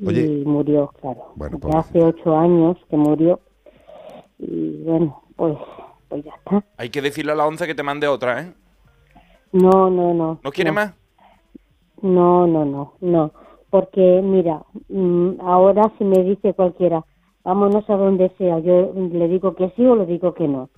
Y 0.00 0.44
murió, 0.44 0.90
claro. 1.00 1.26
Bueno, 1.36 1.60
Ya 1.62 1.78
hace 1.78 2.02
ocho 2.02 2.36
años 2.36 2.76
que 2.90 2.96
murió. 2.96 3.38
Y 4.40 4.82
bueno, 4.82 5.22
pues, 5.36 5.56
pues 6.08 6.24
ya 6.24 6.32
está. 6.34 6.64
Hay 6.76 6.90
que 6.90 7.00
decirle 7.00 7.30
a 7.30 7.34
la 7.36 7.46
once 7.46 7.68
que 7.68 7.76
te 7.76 7.84
mande 7.84 8.08
otra, 8.08 8.42
¿eh? 8.42 8.52
No, 9.52 9.88
no, 9.90 10.12
no. 10.12 10.40
¿No 10.42 10.50
quiere 10.50 10.72
más? 10.72 10.92
No, 12.00 12.48
no, 12.48 12.64
no, 12.64 12.94
no. 13.00 13.30
Porque 13.70 14.20
mira, 14.24 14.64
mm, 14.88 15.40
ahora 15.40 15.92
si 15.98 16.04
me 16.04 16.24
dice 16.24 16.52
cualquiera, 16.52 17.04
vámonos 17.44 17.88
a 17.88 17.94
donde 17.96 18.28
sea, 18.38 18.58
yo 18.58 18.92
le 18.92 19.28
digo 19.28 19.54
que 19.54 19.70
sí 19.76 19.86
o 19.86 19.94
le 19.94 20.06
digo 20.06 20.34
que 20.34 20.48
no. 20.48 20.68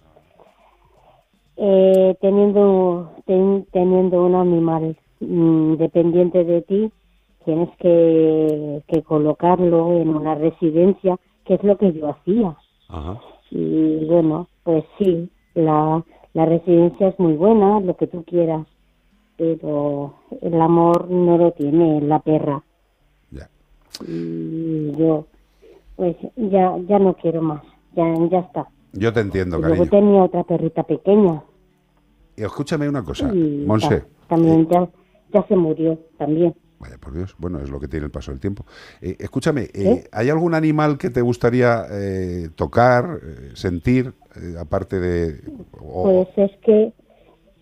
Eh, 1.56 2.14
teniendo, 2.20 3.10
ten- 3.24 3.66
teniendo 3.72 4.22
un 4.22 4.34
animal 4.34 4.98
mm, 5.24 5.76
dependiente 5.76 6.44
de 6.44 6.62
ti, 6.62 6.92
tienes 7.44 7.68
que, 7.78 8.82
que 8.88 9.02
colocarlo 9.02 9.96
en 9.98 10.08
una 10.08 10.34
residencia, 10.34 11.18
que 11.44 11.54
es 11.54 11.62
lo 11.64 11.76
que 11.76 11.92
yo 11.92 12.10
hacía. 12.10 12.56
Ajá. 12.88 13.20
Y 13.50 14.04
bueno, 14.06 14.48
pues 14.62 14.84
sí, 14.98 15.28
la, 15.54 16.02
la 16.32 16.46
residencia 16.46 17.08
es 17.08 17.18
muy 17.18 17.34
buena, 17.34 17.80
lo 17.80 17.96
que 17.96 18.06
tú 18.06 18.24
quieras, 18.24 18.66
pero 19.36 20.14
el 20.40 20.60
amor 20.60 21.10
no 21.10 21.36
lo 21.38 21.52
tiene 21.52 22.00
la 22.00 22.18
perra. 22.20 22.62
Y 24.08 24.90
yo, 24.98 25.26
pues 25.94 26.16
ya, 26.36 26.76
ya 26.88 26.98
no 26.98 27.14
quiero 27.14 27.40
más, 27.42 27.62
ya, 27.94 28.04
ya 28.28 28.40
está. 28.40 28.66
Yo 28.92 29.12
te 29.12 29.20
entiendo, 29.20 29.58
Y 29.58 29.60
luego 29.62 29.76
cariño. 29.86 29.90
tenía 29.90 30.22
otra 30.24 30.42
perrita 30.44 30.82
pequeña 30.82 31.42
Y 32.36 32.42
escúchame 32.42 32.88
una 32.88 33.04
cosa, 33.04 33.30
y 33.32 33.64
Monse. 33.64 34.00
ta- 34.00 34.06
también 34.28 34.66
ya, 34.68 34.88
ya 35.34 35.44
se 35.48 35.56
murió, 35.56 35.98
también. 36.16 36.54
Vaya 36.78 36.96
por 36.98 37.12
Dios, 37.12 37.34
bueno, 37.38 37.60
es 37.60 37.70
lo 37.70 37.80
que 37.80 37.88
tiene 37.88 38.06
el 38.06 38.12
paso 38.12 38.30
del 38.30 38.40
tiempo. 38.40 38.64
Eh, 39.02 39.16
escúchame, 39.18 39.68
eh, 39.74 40.04
¿hay 40.12 40.30
algún 40.30 40.54
animal 40.54 40.96
que 40.98 41.10
te 41.10 41.20
gustaría 41.20 41.84
eh, 41.90 42.48
tocar, 42.54 43.18
eh, 43.22 43.50
sentir, 43.54 44.12
eh, 44.36 44.54
aparte 44.58 45.00
de... 45.00 45.40
Pues 45.72 46.28
es 46.36 46.50
que 46.64 46.92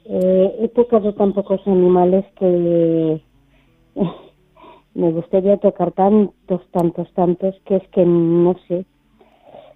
eh, 0.05 0.57
he 0.61 0.69
tocado 0.69 1.15
tan 1.15 1.33
pocos 1.33 1.61
animales 1.67 2.25
que 2.39 3.23
me 4.95 5.13
gustaría 5.13 5.57
tocar 5.59 5.93
tantos, 5.93 6.63
tantos, 6.73 7.13
tantos, 7.15 7.55
que 7.65 7.77
es 7.77 7.89
que 7.89 8.05
no 8.05 8.57
sé, 8.69 8.85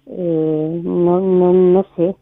eh, 0.07 0.81
no, 0.83 1.19
no, 1.19 1.53
no 1.53 1.85
sé. 1.95 2.15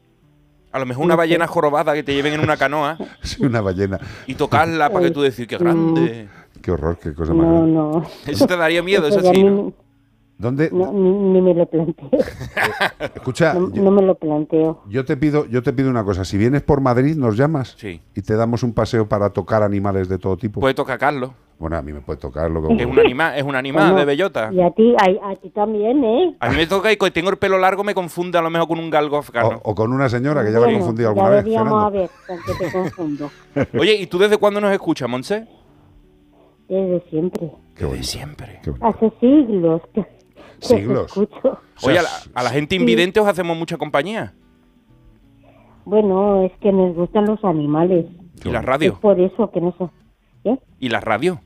A 0.76 0.80
lo 0.80 0.86
mejor 0.86 1.06
una 1.06 1.16
ballena 1.16 1.48
jorobada 1.48 1.94
que 1.94 2.04
te 2.04 2.14
lleven 2.14 2.34
en 2.34 2.42
una 2.42 2.58
canoa 2.58 2.98
Sí, 3.22 3.46
una 3.46 3.62
ballena. 3.62 3.98
y 4.28 4.36
tocarla 4.36 4.90
para 4.90 5.06
que 5.06 5.12
tú 5.12 5.22
decís 5.22 5.48
que 5.48 5.58
grande. 5.58 6.28
Qué 6.62 6.70
horror, 6.72 6.98
qué 7.02 7.14
cosa 7.14 7.34
más 7.34 7.46
No, 7.48 7.54
grande. 7.54 7.72
no. 7.74 8.06
Eso 8.28 8.46
te 8.46 8.58
daría 8.58 8.84
miedo, 8.84 9.08
eso 9.08 9.22
sí, 9.22 9.42
¿no? 9.44 9.72
¿Dónde? 10.38 10.70
no, 10.74 10.92
ni, 10.92 11.10
ni 11.12 11.42
me 11.42 11.54
lo 11.54 11.66
planteo. 11.66 12.10
Escucha, 13.16 13.54
No, 13.54 13.72
yo, 13.72 13.82
no 13.84 13.92
me 13.92 14.02
lo 14.02 14.16
planteo. 14.16 14.84
yo 14.90 15.06
te 15.06 15.16
pido, 15.16 15.46
yo 15.46 15.64
te 15.64 15.72
pido 15.72 15.90
una 15.90 16.04
cosa. 16.04 16.26
Si 16.26 16.38
vienes 16.38 16.62
por 16.62 16.82
Madrid, 16.82 17.16
nos 17.16 17.38
llamas 17.38 17.76
Sí. 17.78 18.02
y 18.14 18.22
te 18.22 18.36
damos 18.36 18.62
un 18.64 18.74
paseo 18.74 19.08
para 19.08 19.30
tocar 19.30 19.64
animales 19.64 20.10
de 20.10 20.18
todo 20.18 20.36
tipo. 20.36 20.60
Puede 20.60 20.74
tocar 20.74 21.00
Carlos. 21.00 21.32
Bueno, 21.58 21.78
a 21.78 21.82
mí 21.82 21.94
me 21.94 22.02
puede 22.02 22.20
tocar 22.20 22.52
lo 22.52 22.62
que... 22.68 22.74
Es 22.76 22.86
un 22.86 23.00
animal, 23.00 23.38
es 23.38 23.44
un 23.44 23.56
animal 23.56 23.84
Bueno, 23.84 24.00
de 24.00 24.06
bellota. 24.06 24.50
Y 24.52 24.60
a 24.62 24.72
ti, 24.72 24.94
a, 24.98 25.30
a 25.32 25.36
ti 25.38 25.50
también, 25.52 26.04
¿eh? 26.04 26.36
A 26.42 26.50
mí 26.50 26.58
me 26.58 26.68
toca 26.68 26.92
y 26.92 26.98
co- 26.98 27.10
tengo 27.14 27.30
el 27.30 27.38
pelo 27.38 27.58
largo, 27.58 27.82
me 27.84 27.94
confunde 27.96 28.38
a 28.38 28.42
lo 28.42 28.50
mejor 28.50 28.68
con 28.68 28.78
un 28.80 28.90
galgo 28.90 29.18
afgano. 29.18 29.62
O 29.64 29.74
con 29.74 29.94
una 29.94 30.10
señora 30.10 30.44
que 30.44 30.48
ya 30.52 30.58
me 30.58 30.58
ha 30.58 30.66
Bueno, 30.66 30.80
confundido 30.80 31.08
ya 31.08 31.10
alguna 31.12 31.30
vez. 31.30 31.44
veríamos 31.46 31.84
Fernando. 31.84 31.88
a 31.88 31.90
ver 32.02 32.10
con 32.28 32.38
qué 32.46 32.66
te 32.66 32.72
confundo. 32.72 33.32
Oye, 33.80 33.94
¿y 33.96 34.08
tú 34.08 34.18
desde 34.18 34.38
cuándo 34.38 34.60
nos 34.60 34.74
escuchas, 34.74 35.08
Monse? 35.08 35.48
Desde 36.68 37.10
siempre. 37.10 37.52
Desde 37.80 38.04
siempre. 38.04 38.60
Hace 38.82 39.12
siglos 39.22 39.82
que, 39.94 40.02
que 40.04 40.08
te 40.60 40.66
Siglos. 40.68 41.06
escucho. 41.08 41.58
Oye, 41.84 42.00
a 42.00 42.02
la, 42.02 42.10
a 42.34 42.44
la 42.44 42.50
gente 42.50 42.76
invidente 42.76 43.20
os 43.22 43.28
hacemos 43.28 43.56
mucha 43.58 43.78
compañía. 43.78 44.34
Bueno, 45.86 46.42
es 46.44 46.52
que 46.60 46.72
nos 46.72 46.96
gustan 46.96 47.26
los 47.26 47.44
animales. 47.46 48.08
¿Y 48.44 48.50
la 48.50 48.60
Es 48.60 48.66
radio? 48.66 49.00
por 49.00 49.20
eso 49.20 49.52
que 49.52 49.62
no 49.62 49.74
sé. 49.78 49.86
¿eh? 50.50 50.60
¿Y 50.80 50.90
la 50.90 51.00
radio? 51.00 51.40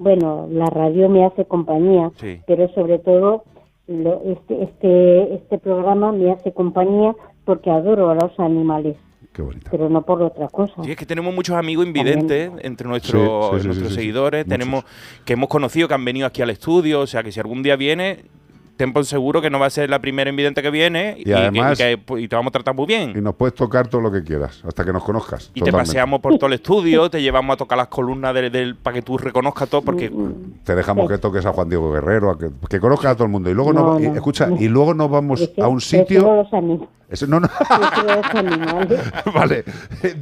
Bueno, 0.00 0.48
la 0.50 0.64
radio 0.64 1.10
me 1.10 1.26
hace 1.26 1.44
compañía, 1.44 2.10
Sí. 2.16 2.40
pero 2.46 2.70
sobre 2.70 2.98
todo 3.00 3.44
lo- 3.86 4.22
este, 4.24 4.62
este, 4.62 5.34
este 5.34 5.58
programa 5.58 6.10
me 6.10 6.30
hace 6.32 6.54
compañía 6.54 7.14
porque 7.44 7.70
adoro 7.70 8.08
a 8.08 8.14
los 8.14 8.32
animales. 8.40 8.96
Qué 9.34 9.42
bonito. 9.42 9.68
Pero 9.70 9.90
no 9.90 10.00
por 10.00 10.22
otra 10.22 10.48
cosa. 10.48 10.72
Sí, 10.82 10.90
es 10.92 10.96
que 10.96 11.04
tenemos 11.04 11.34
muchos 11.34 11.54
amigos 11.54 11.84
invidentes 11.86 12.50
entre 12.62 12.88
nuestros, 12.88 13.22
Sí, 13.50 13.54
sí, 13.56 13.60
sí, 13.60 13.66
nuestros 13.66 13.88
sí, 13.90 13.94
sí. 13.94 14.00
seguidores. 14.00 14.46
Muchos. 14.46 14.58
Tenemos 14.58 14.84
que 15.26 15.34
hemos 15.34 15.50
conocido 15.50 15.86
que 15.86 15.92
han 15.94 16.04
venido 16.06 16.26
aquí 16.26 16.40
al 16.40 16.48
estudio. 16.50 17.00
O 17.00 17.06
sea, 17.06 17.22
que 17.22 17.30
si 17.30 17.38
algún 17.38 17.62
día 17.62 17.76
viene, 17.76 18.24
ten 18.80 18.94
por 18.94 19.04
seguro 19.04 19.42
que 19.42 19.50
no 19.50 19.58
va 19.58 19.66
a 19.66 19.70
ser 19.70 19.90
la 19.90 19.98
primera 19.98 20.30
invidente 20.30 20.62
que 20.62 20.70
viene 20.70 21.16
y, 21.18 21.20
Y 21.20 21.24
que- 21.24 21.34
además- 21.34 21.78
y 21.78 21.82
que- 21.82 21.98
pues, 21.98 22.22
y 22.24 22.28
te 22.28 22.34
vamos 22.34 22.48
a 22.48 22.52
tratar 22.52 22.74
muy 22.74 22.86
bien. 22.86 23.12
Y 23.14 23.20
nos 23.20 23.34
puedes 23.34 23.54
tocar 23.54 23.88
todo 23.88 24.00
lo 24.00 24.10
que 24.10 24.22
quieras, 24.24 24.62
hasta 24.66 24.86
que 24.86 24.92
nos 24.92 25.04
conozcas. 25.04 25.50
Y 25.52 25.60
te 25.60 25.70
paseamos 25.70 26.20
por 26.20 26.38
todo 26.38 26.46
el 26.46 26.54
estudio, 26.62 27.10
te 27.10 27.20
llevamos 27.20 27.52
a 27.52 27.56
tocar 27.58 27.76
las 27.76 27.88
columnas 27.88 28.32
del, 28.34 28.50
del- 28.50 28.76
para 28.76 28.94
que 28.94 29.02
tú 29.02 29.18
reconozcas 29.18 29.68
todo, 29.68 29.82
porque 29.82 30.10
Te 30.64 30.74
dejamos 30.74 31.10
que 31.10 31.18
toques 31.18 31.44
a 31.44 31.52
Juan 31.52 31.68
Diego 31.68 31.92
Guerrero, 31.92 32.30
a 32.30 32.38
que, 32.38 32.48
que 32.70 32.80
conozcas 32.80 33.12
a 33.12 33.14
todo 33.16 33.24
el 33.26 33.30
mundo. 33.30 33.50
Y 33.50 33.54
luego 33.54 33.74
No, 33.74 33.98
nos, 33.98 34.02
y- 34.02 34.06
escucha, 34.06 34.46
no. 34.46 34.56
y 34.58 34.68
luego 34.68 34.94
nos 34.94 35.10
vamos 35.10 35.50
a 35.60 35.68
un 35.68 35.80
sitio. 35.82 36.46
no, 37.28 37.40
no. 37.40 37.48
Vale. 39.34 39.64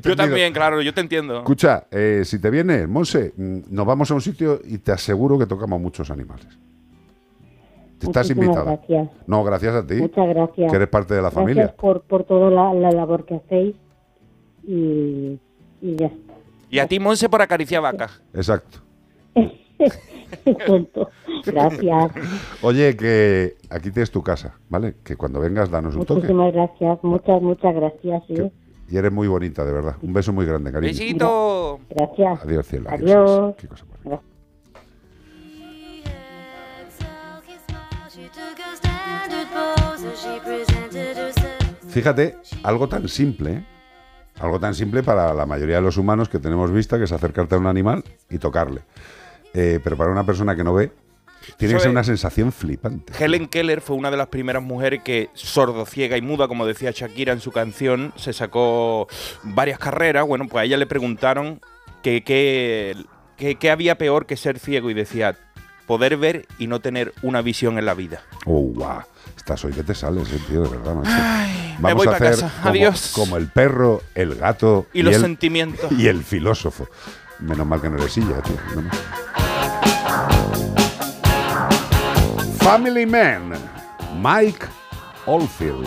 yo 0.03 0.17
también, 0.17 0.53
claro, 0.53 0.81
yo 0.83 0.93
te 0.95 1.01
entiendo. 1.01 1.39
Escucha, 1.39 1.85
eh, 1.91 2.23
si 2.25 2.39
te 2.41 2.51
viene, 2.51 2.87
Monse, 2.87 3.33
mm, 3.37 3.59
nos 3.71 3.87
vamos 3.87 4.11
a 4.11 4.15
un 4.15 4.21
sitio 4.21 4.61
y 4.65 4.79
te 4.79 4.93
aseguro 4.93 5.39
que 5.39 5.47
tocamos 5.47 5.81
muchos 5.81 6.11
animales. 6.11 6.47
Estás 8.01 8.27
Muchísimas 8.29 8.47
invitada. 8.47 8.77
gracias. 8.77 9.09
No, 9.27 9.45
gracias 9.45 9.75
a 9.75 9.87
ti. 9.87 9.95
Muchas 9.95 10.29
gracias. 10.29 10.71
Que 10.71 10.77
eres 10.77 10.89
parte 10.89 11.15
de 11.15 11.23
la 11.23 11.31
Gracias 11.31 11.43
familia. 11.43 11.75
por, 11.77 12.03
por 12.03 12.25
toda 12.25 12.51
la, 12.51 12.73
la 12.75 12.91
labor 12.93 13.25
que 13.25 13.35
hacéis 13.37 13.75
y, 14.67 15.39
y 15.81 15.97
ya 15.97 16.07
está. 16.07 16.35
Y 16.71 16.79
a 16.79 16.87
ti, 16.87 17.01
Monse, 17.01 17.29
por 17.29 17.43
acariciar 17.43 17.83
vacas. 17.83 18.23
Exacto. 18.35 18.79
Tonto. 20.67 21.09
Gracias. 21.47 22.13
Oye, 22.63 22.97
que 22.97 23.57
aquí 23.71 23.91
tienes 23.91 24.11
tu 24.11 24.23
casa, 24.23 24.59
¿vale? 24.69 24.97
Que 25.03 25.17
cuando 25.17 25.41
vengas, 25.41 25.71
danos 25.71 25.95
un 25.97 26.05
toque. 26.05 26.21
Muchísimas 26.21 26.53
gracias. 26.53 26.99
Muchas, 27.03 27.41
muchas 27.43 27.75
gracias. 27.75 28.23
¿eh? 28.31 28.53
Y 28.91 28.97
eres 28.97 29.13
muy 29.13 29.29
bonita, 29.29 29.65
de 29.65 29.73
verdad. 29.73 29.97
Un 30.03 30.13
beso 30.13 30.33
muy 30.33 30.45
grande, 30.47 30.71
cariño. 30.73 30.93
Besito. 30.93 31.81
Gracias. 31.91 32.45
Adiós, 32.45 32.67
cielo. 32.67 32.91
Adiós. 32.91 33.55
Qué 33.57 33.69
cosa 33.69 33.85
Fíjate, 41.89 42.37
algo 42.63 42.89
tan 42.89 43.09
simple, 43.09 43.53
¿eh? 43.53 43.65
algo 44.41 44.61
tan 44.61 44.75
simple 44.75 45.03
para 45.03 45.35
la 45.35 45.47
mayoría 45.47 45.77
de 45.77 45.83
los 45.83 45.97
humanos 45.97 46.29
que 46.29 46.39
tenemos 46.39 46.73
vista, 46.73 46.99
que 46.99 47.05
es 47.05 47.13
acercarte 47.13 47.55
a 47.55 47.59
un 47.59 47.67
animal 47.67 48.05
y 48.31 48.39
tocarle. 48.39 48.83
Eh, 49.55 49.81
pero 49.83 49.97
para 49.97 50.11
una 50.11 50.25
persona 50.25 50.55
que 50.55 50.63
no 50.63 50.75
ve, 50.75 50.93
tiene 51.57 51.75
que 51.75 51.81
ser 51.81 51.91
una 51.91 52.05
sensación 52.05 52.53
flipante. 52.53 53.13
Helen 53.19 53.49
Keller 53.49 53.81
fue 53.81 53.97
una 53.97 54.11
de 54.11 54.17
las 54.17 54.29
primeras 54.29 54.63
mujeres 54.63 55.03
que, 55.03 55.31
sordociega 55.35 56.17
y 56.17 56.23
muda, 56.23 56.47
como 56.47 56.67
decía 56.67 56.91
Shakira 56.93 57.33
en 57.33 57.41
su 57.41 57.51
canción, 57.51 58.13
se 58.17 58.33
sacó 58.33 59.09
varias 59.43 59.79
carreras. 59.79 60.27
Bueno, 60.27 60.47
pues 60.49 60.63
a 60.63 60.65
ella 60.65 60.77
le 60.77 60.87
preguntaron 60.87 61.61
que 62.03 62.23
qué 62.23 62.95
que, 63.39 63.55
qué 63.55 63.71
había 63.71 63.97
peor 63.97 64.27
que 64.27 64.37
ser 64.37 64.59
ciego 64.59 64.91
y 64.91 64.95
decía 64.95 65.37
poder 65.89 66.17
ver 66.19 66.47
y 66.59 66.69
no 66.69 66.79
tener 66.81 67.13
una 67.23 67.43
visión 67.43 67.79
en 67.79 67.87
la 67.87 67.95
vida. 67.95 68.23
Oh, 68.47 68.61
guau. 68.61 69.01
Estás 69.37 69.65
hoy 69.65 69.73
que 69.73 69.83
te 69.83 69.95
sales, 69.95 70.31
eh, 70.33 70.39
tío, 70.47 70.63
de 70.63 70.69
verdad, 70.69 70.95
macho. 70.95 71.11
me 71.81 71.93
voy 71.95 72.07
a 72.07 72.11
hacer 72.13 72.31
casa. 72.31 72.53
como, 72.63 72.71
Adiós. 72.71 73.13
como 73.15 73.37
el 73.39 73.49
perro, 73.49 74.03
el 74.15 74.35
gato 74.37 74.87
Y 74.93 75.03
los 75.03 75.15
el- 75.17 75.21
sentimientos. 75.23 75.91
Y 75.99 76.07
el 76.07 76.23
filósofo. 76.23 76.87
Menos 77.41 77.67
mal 77.67 77.81
que 77.81 77.89
no 77.89 77.97
eres 77.99 78.13
silla, 78.13 78.41
tío. 78.43 78.57
Family 82.59 83.07
Man, 83.07 83.53
Mike 84.21 84.67
Oldfield. 85.27 85.87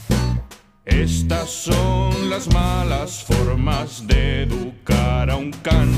Estas 0.85 1.49
son 1.49 2.29
las 2.31 2.51
malas 2.51 3.23
formas 3.23 4.07
de 4.07 4.43
educar 4.43 5.29
a 5.29 5.35
un 5.35 5.51
can. 5.51 5.91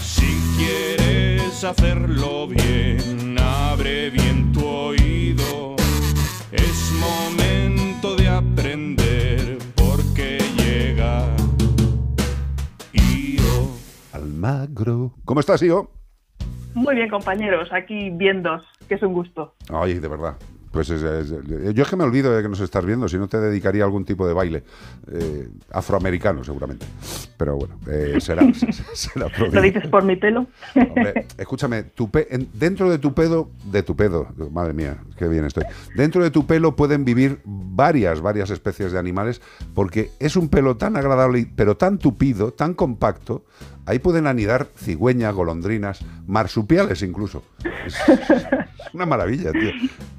Si 0.00 0.40
quieres 0.56 1.62
hacerlo 1.62 2.48
bien, 2.48 3.36
abre 3.38 4.08
bien 4.08 4.52
tu 4.52 4.66
oído. 4.66 5.76
Es 6.50 6.92
momento 6.98 8.16
de 8.16 8.28
aprender 8.28 9.58
porque 9.74 10.38
llega 10.56 11.26
Io. 12.94 13.68
Almagro. 14.14 15.12
¿Cómo 15.26 15.40
estás, 15.40 15.60
Io? 15.60 15.90
Muy 16.72 16.94
bien, 16.94 17.10
compañeros. 17.10 17.68
Aquí 17.70 18.08
viendos, 18.10 18.62
que 18.88 18.94
es 18.94 19.02
un 19.02 19.12
gusto. 19.12 19.54
Ay, 19.68 19.98
de 19.98 20.08
verdad. 20.08 20.38
Pues 20.78 20.90
es- 20.90 21.02
es- 21.02 21.74
yo 21.74 21.82
es 21.82 21.88
que 21.90 21.96
me 21.96 22.04
olvido 22.04 22.32
de 22.36 22.40
que 22.40 22.48
nos 22.48 22.60
estás 22.60 22.84
viendo, 22.86 23.08
si 23.08 23.16
no 23.16 23.26
te 23.26 23.40
dedicaría 23.40 23.82
a 23.82 23.86
algún 23.86 24.04
tipo 24.04 24.28
de 24.28 24.32
baile. 24.32 24.62
Eh, 25.10 25.48
afroamericano, 25.72 26.44
seguramente. 26.44 26.86
Pero 27.36 27.56
bueno, 27.56 27.74
eh, 27.90 28.18
será, 28.20 28.42
será 28.94 29.26
¿Lo 29.50 29.60
dices 29.60 29.88
por 29.88 30.04
mi 30.04 30.14
pelo? 30.14 30.46
Hombre, 30.76 31.26
escúchame, 31.36 31.82
tu 31.82 32.08
pe- 32.12 32.28
en- 32.32 32.48
dentro 32.52 32.88
de 32.88 32.98
tu 32.98 33.12
pedo, 33.12 33.50
de 33.64 33.82
tu 33.82 33.96
pedo, 33.96 34.28
madre 34.52 34.72
mía, 34.72 34.98
qué 35.16 35.26
bien 35.26 35.46
estoy. 35.46 35.64
Dentro 35.96 36.22
de 36.22 36.30
tu 36.30 36.46
pelo 36.46 36.76
pueden 36.76 37.04
vivir 37.04 37.40
varias, 37.44 38.20
varias 38.20 38.50
especies 38.50 38.92
de 38.92 39.00
animales, 39.00 39.42
porque 39.74 40.12
es 40.20 40.36
un 40.36 40.48
pelo 40.48 40.76
tan 40.76 40.96
agradable, 40.96 41.50
pero 41.56 41.76
tan 41.76 41.98
tupido, 41.98 42.52
tan 42.52 42.74
compacto. 42.74 43.44
Ahí 43.88 44.00
pueden 44.00 44.26
anidar 44.26 44.68
cigüeñas, 44.76 45.34
golondrinas, 45.34 46.00
marsupiales 46.26 47.00
incluso. 47.00 47.42
Es 47.86 47.96
una 48.92 49.06
maravilla, 49.06 49.50
tío. 49.50 49.70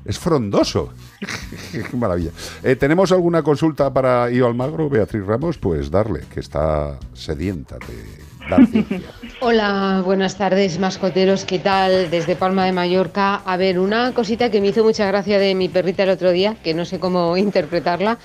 Es 0.06 0.18
frondoso. 0.18 0.92
Qué 1.72 1.96
maravilla. 1.96 2.32
Eh, 2.64 2.76
¿Tenemos 2.76 3.12
alguna 3.12 3.44
consulta 3.44 3.94
para 3.94 4.32
Io 4.32 4.48
Almagro, 4.48 4.90
Beatriz 4.90 5.24
Ramos? 5.24 5.60
Pues 5.60 5.92
darle, 5.92 6.22
que 6.34 6.40
está 6.40 6.98
sedienta 7.14 7.78
de 7.78 8.50
dar 8.50 8.66
ciencia. 8.66 9.02
Hola, 9.40 10.02
buenas 10.04 10.36
tardes, 10.36 10.80
mascoteros. 10.80 11.46
¿Qué 11.46 11.60
tal? 11.60 12.10
Desde 12.10 12.36
Palma 12.36 12.66
de 12.66 12.72
Mallorca. 12.72 13.36
A 13.46 13.56
ver, 13.56 13.78
una 13.78 14.16
cosita 14.16 14.50
que 14.50 14.62
me 14.62 14.70
hizo 14.70 14.84
mucha 14.84 15.06
gracia 15.06 15.38
de 15.38 15.54
mi 15.54 15.70
perrita 15.70 16.02
el 16.02 16.10
otro 16.10 16.32
día, 16.32 16.56
que 16.64 16.74
no 16.74 16.86
sé 16.86 17.00
cómo 17.00 17.38
interpretarla. 17.38 18.18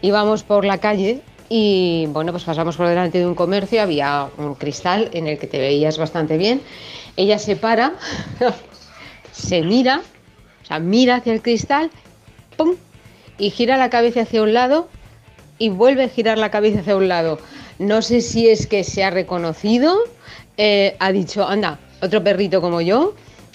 Íbamos 0.00 0.44
por 0.44 0.64
la 0.64 0.78
calle 0.78 1.22
y, 1.54 2.06
bueno, 2.06 2.32
pues 2.32 2.44
pasamos 2.44 2.78
por 2.78 2.88
delante 2.88 3.18
de 3.18 3.26
un 3.26 3.34
comercio, 3.34 3.82
había 3.82 4.30
un 4.38 4.54
cristal 4.54 5.10
en 5.12 5.26
el 5.26 5.38
que 5.38 5.46
te 5.46 5.58
veías 5.58 5.98
bastante 5.98 6.38
bien. 6.38 6.62
Ella 7.18 7.38
se 7.38 7.56
para, 7.56 7.92
se 9.32 9.60
mira, 9.60 10.00
o 10.62 10.66
sea, 10.66 10.78
mira 10.78 11.16
hacia 11.16 11.34
el 11.34 11.42
cristal, 11.42 11.90
¡pum! 12.56 12.76
y 13.36 13.50
gira 13.50 13.76
la 13.76 13.90
cabeza 13.90 14.22
hacia 14.22 14.42
un 14.42 14.54
lado 14.54 14.88
y 15.58 15.68
vuelve 15.68 16.04
a 16.04 16.08
girar 16.08 16.38
la 16.38 16.50
cabeza 16.50 16.80
hacia 16.80 16.96
un 16.96 17.08
lado. 17.08 17.38
No 17.78 18.00
sé 18.00 18.22
si 18.22 18.48
es 18.48 18.66
que 18.66 18.82
se 18.82 19.04
ha 19.04 19.10
reconocido, 19.10 19.98
eh, 20.56 20.96
ha 21.00 21.12
dicho, 21.12 21.46
anda, 21.46 21.78
otro 22.00 22.24
perrito 22.24 22.62
como 22.62 22.80
yo. 22.80 23.12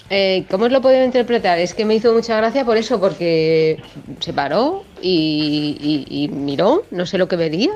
Eh, 0.10 0.46
¿Cómo 0.50 0.66
os 0.66 0.72
lo 0.72 0.82
puedo 0.82 1.04
interpretar? 1.04 1.60
Es 1.60 1.74
que 1.74 1.84
me 1.84 1.96
hizo 1.96 2.14
mucha 2.14 2.38
gracia 2.38 2.64
por 2.64 2.78
eso, 2.78 3.00
porque 3.00 3.78
se 4.20 4.32
paró 4.34 4.84
y, 5.02 6.06
y- 6.08 6.24
y 6.24 6.28
miró, 6.30 6.84
no 6.92 7.06
sé 7.06 7.18
lo 7.18 7.28
que 7.28 7.36
vería, 7.36 7.72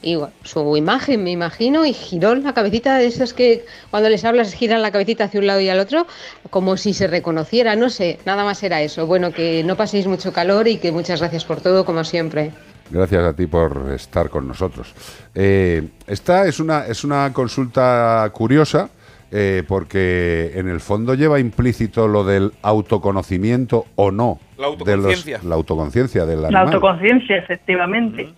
y 0.00 0.14
bueno, 0.16 0.32
su 0.42 0.74
imagen 0.76 1.22
me 1.22 1.32
imagino, 1.32 1.84
y 1.84 1.92
giró 1.92 2.34
la 2.34 2.54
cabecita 2.54 2.96
de 2.96 3.06
esos 3.06 3.34
que 3.34 3.66
cuando 3.90 4.08
les 4.08 4.24
hablas 4.24 4.54
giran 4.54 4.80
la 4.80 4.90
cabecita 4.90 5.24
hacia 5.24 5.40
un 5.40 5.46
lado 5.48 5.60
y 5.60 5.68
al 5.68 5.78
otro, 5.80 6.06
como 6.48 6.78
si 6.78 6.94
se 6.94 7.08
reconociera, 7.08 7.76
no 7.76 7.90
sé, 7.90 8.20
nada 8.24 8.42
más 8.44 8.62
era 8.62 8.80
eso. 8.80 9.06
Bueno, 9.06 9.32
que 9.32 9.62
no 9.64 9.76
paséis 9.76 10.06
mucho 10.06 10.32
calor 10.32 10.68
y 10.68 10.78
que 10.78 10.92
muchas 10.92 11.20
gracias 11.20 11.44
por 11.44 11.60
todo, 11.60 11.84
como 11.84 12.04
siempre. 12.04 12.52
Gracias 12.88 13.22
a 13.24 13.32
ti 13.34 13.46
por 13.48 13.90
estar 13.94 14.30
con 14.30 14.46
nosotros. 14.46 14.94
Eh, 15.34 15.82
esta 16.06 16.46
es 16.46 16.60
una, 16.60 16.86
es 16.86 17.02
una 17.04 17.32
consulta 17.32 18.30
curiosa 18.32 18.88
eh, 19.32 19.62
porque 19.66 20.52
en 20.54 20.68
el 20.68 20.80
fondo 20.80 21.14
lleva 21.14 21.38
implícito 21.40 22.06
lo 22.08 22.24
del 22.24 22.52
autoconocimiento 22.62 23.86
o 23.96 24.10
no. 24.10 24.38
La 24.58 24.66
de 24.70 24.76
los- 24.76 24.80
autoconciencia. 25.06 25.40
la 25.44 25.54
autoconciencia 25.54 26.26
del 26.26 26.42
La 26.42 26.48
animal. 26.48 26.66
autoconciencia, 26.66 27.36
efectivamente. 27.36 28.28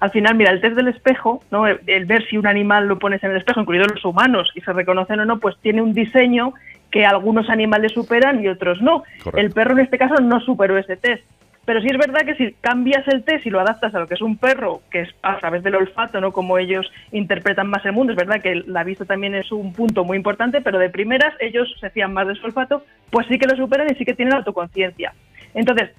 Al 0.00 0.10
final, 0.10 0.36
mira, 0.36 0.52
el 0.52 0.60
test 0.60 0.76
del 0.76 0.88
espejo, 0.88 1.42
¿no? 1.50 1.66
el, 1.66 1.80
el 1.86 2.06
ver 2.06 2.24
si 2.28 2.36
un 2.38 2.46
animal 2.46 2.86
lo 2.86 2.98
pones 2.98 3.22
en 3.24 3.32
el 3.32 3.36
espejo, 3.38 3.60
incluidos 3.60 3.88
los 3.92 4.04
humanos, 4.04 4.50
y 4.54 4.60
se 4.60 4.72
reconocen 4.72 5.20
o 5.20 5.24
no, 5.24 5.38
pues 5.40 5.56
tiene 5.60 5.82
un 5.82 5.92
diseño 5.92 6.54
que 6.90 7.04
algunos 7.04 7.50
animales 7.50 7.92
superan 7.92 8.42
y 8.42 8.48
otros 8.48 8.80
no. 8.80 9.02
Correcto. 9.22 9.38
El 9.38 9.50
perro 9.50 9.72
en 9.72 9.80
este 9.80 9.98
caso 9.98 10.14
no 10.22 10.40
superó 10.40 10.78
ese 10.78 10.96
test. 10.96 11.24
Pero 11.68 11.82
sí 11.82 11.88
es 11.90 11.98
verdad 11.98 12.24
que 12.24 12.34
si 12.36 12.54
cambias 12.62 13.06
el 13.08 13.24
test 13.24 13.44
y 13.44 13.50
lo 13.50 13.60
adaptas 13.60 13.94
a 13.94 13.98
lo 13.98 14.06
que 14.06 14.14
es 14.14 14.22
un 14.22 14.38
perro, 14.38 14.80
que 14.90 15.02
es 15.02 15.10
a 15.20 15.36
través 15.36 15.62
del 15.62 15.74
olfato, 15.74 16.18
¿no? 16.18 16.32
Como 16.32 16.56
ellos 16.56 16.90
interpretan 17.12 17.68
más 17.68 17.84
el 17.84 17.92
mundo, 17.92 18.14
es 18.14 18.16
verdad 18.16 18.40
que 18.40 18.62
la 18.66 18.84
vista 18.84 19.04
también 19.04 19.34
es 19.34 19.52
un 19.52 19.74
punto 19.74 20.02
muy 20.02 20.16
importante, 20.16 20.62
pero 20.62 20.78
de 20.78 20.88
primeras 20.88 21.34
ellos 21.40 21.68
se 21.78 21.90
fían 21.90 22.14
más 22.14 22.26
de 22.26 22.36
su 22.36 22.46
olfato, 22.46 22.86
pues 23.10 23.26
sí 23.26 23.38
que 23.38 23.46
lo 23.46 23.54
superan 23.54 23.86
y 23.92 23.96
sí 23.96 24.06
que 24.06 24.14
tienen 24.14 24.32
autoconciencia. 24.32 25.12
Entonces, 25.52 25.90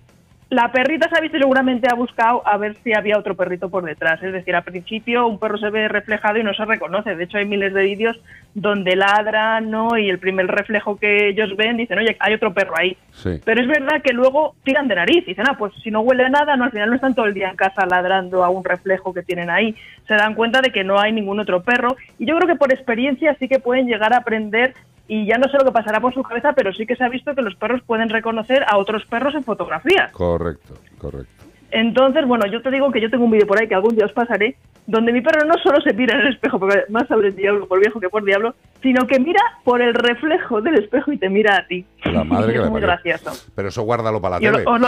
la 0.50 0.72
perrita 0.72 1.08
se 1.08 1.16
ha 1.16 1.22
visto 1.22 1.38
y 1.38 1.42
seguramente 1.42 1.88
ha 1.92 1.94
buscado 1.94 2.42
a 2.48 2.58
ver 2.58 2.76
si 2.84 2.92
había 2.94 3.20
otro 3.20 3.36
perrito 3.36 3.70
por 3.70 3.84
detrás. 3.84 4.22
Es 4.24 4.34
decir, 4.34 4.56
al 4.56 4.64
principio 4.64 5.28
un 5.28 5.38
perro 5.38 5.60
se 5.60 5.70
ve 5.70 5.88
reflejado 5.88 6.40
y 6.40 6.44
no 6.44 6.56
se 6.56 6.66
reconoce. 6.66 7.16
De 7.16 7.26
hecho, 7.26 7.38
hay 7.38 7.46
miles 7.46 7.72
de 7.72 7.84
vídeos 7.84 8.20
donde 8.56 8.96
ladran, 8.96 9.70
¿no? 9.70 9.96
Y 9.96 10.10
el 10.10 10.18
primer 10.18 10.48
reflejo 10.48 10.98
que 10.98 11.30
ellos 11.30 11.56
ven 11.56 11.78
dicen, 11.78 12.00
oye, 12.00 12.18
hay 12.20 12.34
otro 12.34 12.52
perro 12.52 12.74
ahí. 12.76 12.98
Sí. 13.12 13.40
Pero 13.46 13.62
es 13.62 13.68
verdad 13.68 14.02
que 14.02 14.12
luego 14.12 14.56
tiran 14.64 14.88
de 14.88 14.96
nariz. 14.96 15.24
Dicen, 15.24 15.46
ah, 15.48 15.56
pues 15.56 15.72
si 15.84 15.92
no 15.92 16.02
huele 16.02 16.26
a 16.26 16.30
nada, 16.30 16.56
no, 16.56 16.64
al 16.64 16.72
final 16.72 16.90
no 16.90 16.96
están 16.96 17.14
todo 17.14 17.28
el 17.28 17.36
día 17.36 17.52
en 17.52 17.56
casa 17.56 17.86
ladrando 17.86 18.44
a 18.44 18.50
un 18.50 18.64
reflejo 18.64 19.14
que 19.14 19.22
tienen 19.22 19.52
ahí. 19.52 19.76
Se 20.08 20.16
dan 20.16 20.34
cuenta 20.34 20.62
de 20.62 20.72
que 20.72 20.84
no 20.84 21.00
hay 21.00 21.12
ningún 21.12 21.40
otro 21.40 21.62
perro. 21.62 21.96
Y 22.18 22.26
yo 22.26 22.36
creo 22.38 22.48
que 22.48 22.56
por 22.56 22.74
experiencia 22.74 23.36
sí 23.40 23.48
que 23.48 23.60
pueden 23.60 23.86
llegar 23.86 24.14
a 24.14 24.18
aprender. 24.18 24.74
Y 25.10 25.26
ya 25.26 25.38
no 25.38 25.50
sé 25.50 25.58
lo 25.58 25.66
que 25.66 25.72
pasará 25.72 26.00
por 26.00 26.14
su 26.14 26.24
cabeza, 26.24 26.54
pero 26.54 26.72
sí 26.72 26.86
que 26.86 26.96
se 26.96 27.04
ha 27.04 27.10
visto 27.10 27.34
que 27.36 27.42
los 27.42 27.56
perros 27.56 27.82
pueden 27.86 28.08
reconocer 28.10 28.64
a 28.66 28.78
otros 28.78 29.04
perros 29.08 29.34
en 29.36 29.44
fotografías. 29.44 30.12
Correcto, 30.14 30.76
correcto. 30.98 31.34
Entonces, 31.72 32.26
bueno, 32.26 32.46
yo 32.48 32.62
te 32.62 32.72
digo 32.72 32.92
que 32.92 33.02
yo 33.02 33.10
tengo 33.10 33.26
un 33.26 33.32
vídeo 33.32 33.46
por 33.48 33.60
ahí 33.60 33.68
que 33.68 33.76
algún 33.76 33.96
día 33.96 34.06
os 34.06 34.12
pasaré, 34.14 34.56
donde 34.88 35.12
mi 35.12 35.22
perro 35.22 35.46
no 35.46 35.54
solo 35.62 35.80
se 35.82 35.94
mira 35.94 36.16
en 36.16 36.22
el 36.22 36.34
espejo, 36.34 36.60
porque 36.60 36.84
más 36.90 37.08
sobre 37.08 37.28
el 37.28 37.36
diablo 37.36 37.68
por 37.68 37.80
viejo 37.80 38.00
que 38.00 38.10
por 38.10 38.24
diablo, 38.24 38.56
sino 38.82 39.06
que 39.06 39.20
mira 39.20 39.42
por 39.64 39.82
el 39.82 39.94
reflejo 39.94 40.62
del 40.62 40.76
espejo 40.80 41.12
y 41.12 41.18
te 41.18 41.30
mira 41.30 41.58
a 41.58 41.68
ti. 41.68 41.86
La 42.06 42.24
madre 42.24 42.54
que 42.54 42.60
es 42.64 42.70
muy 42.70 42.82
gracioso. 42.82 43.32
Pero 43.56 43.68
eso 43.70 43.82
guárdalo 43.84 44.20
para 44.22 44.40
la 44.40 44.52
tele. 44.52 44.64
lo- 44.64 44.72
os, 44.72 44.80
lo, 44.82 44.88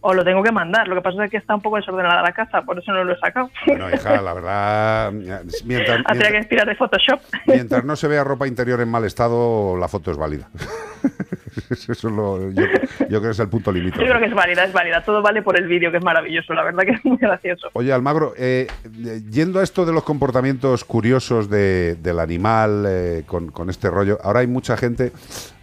os 0.00 0.16
lo 0.16 0.24
tengo 0.24 0.42
que 0.42 0.52
mandar, 0.52 0.88
lo 0.88 0.94
que 0.94 1.02
pasa 1.02 1.24
es 1.24 1.30
que 1.30 1.36
está 1.36 1.54
un 1.54 1.60
poco 1.60 1.76
desordenada 1.76 2.22
la 2.22 2.32
casa, 2.32 2.62
por 2.62 2.78
eso 2.78 2.92
no 2.92 3.04
lo 3.04 3.12
he 3.12 3.18
sacado. 3.18 3.50
Bueno, 3.66 3.88
hija, 3.90 4.20
la 4.20 4.34
verdad, 4.34 5.12
mientras, 5.12 5.60
tenía 5.64 6.26
que 6.26 6.32
mientras, 6.32 6.48
tirar 6.48 6.66
de 6.66 6.74
Photoshop. 6.74 7.20
mientras 7.46 7.84
no 7.84 7.96
se 7.96 8.08
vea 8.08 8.24
ropa 8.24 8.46
interior 8.46 8.80
en 8.80 8.88
mal 8.88 9.04
estado, 9.04 9.76
la 9.76 9.88
foto 9.88 10.10
es 10.10 10.16
válida. 10.16 10.48
Eso 11.70 11.92
es 11.92 12.02
lo, 12.04 12.50
yo, 12.50 12.62
yo 12.62 13.06
creo 13.08 13.22
que 13.22 13.30
es 13.30 13.38
el 13.38 13.48
punto 13.48 13.72
límite. 13.72 13.98
Yo 13.98 14.06
creo 14.06 14.18
que 14.20 14.26
es 14.26 14.34
válida, 14.34 14.64
es 14.64 14.72
válida. 14.72 15.02
Todo 15.04 15.22
vale 15.22 15.42
por 15.42 15.58
el 15.58 15.66
vídeo, 15.66 15.90
que 15.90 15.98
es 15.98 16.04
maravilloso. 16.04 16.52
La 16.54 16.62
verdad 16.64 16.82
que 16.84 16.92
es 16.92 17.04
muy 17.04 17.16
gracioso. 17.16 17.68
Oye, 17.72 17.92
Almagro, 17.92 18.34
eh, 18.36 18.66
eh, 19.04 19.22
yendo 19.30 19.60
a 19.60 19.62
esto 19.62 19.84
de 19.86 19.92
los 19.92 20.04
comportamientos 20.04 20.84
curiosos 20.84 21.48
de- 21.50 21.96
del 22.02 22.18
animal 22.20 22.84
eh, 22.88 23.22
con, 23.26 23.50
con 23.50 23.70
este 23.70 23.90
rollo, 23.90 24.18
ahora 24.22 24.40
hay 24.40 24.46
mucha 24.46 24.76
gente, 24.76 25.12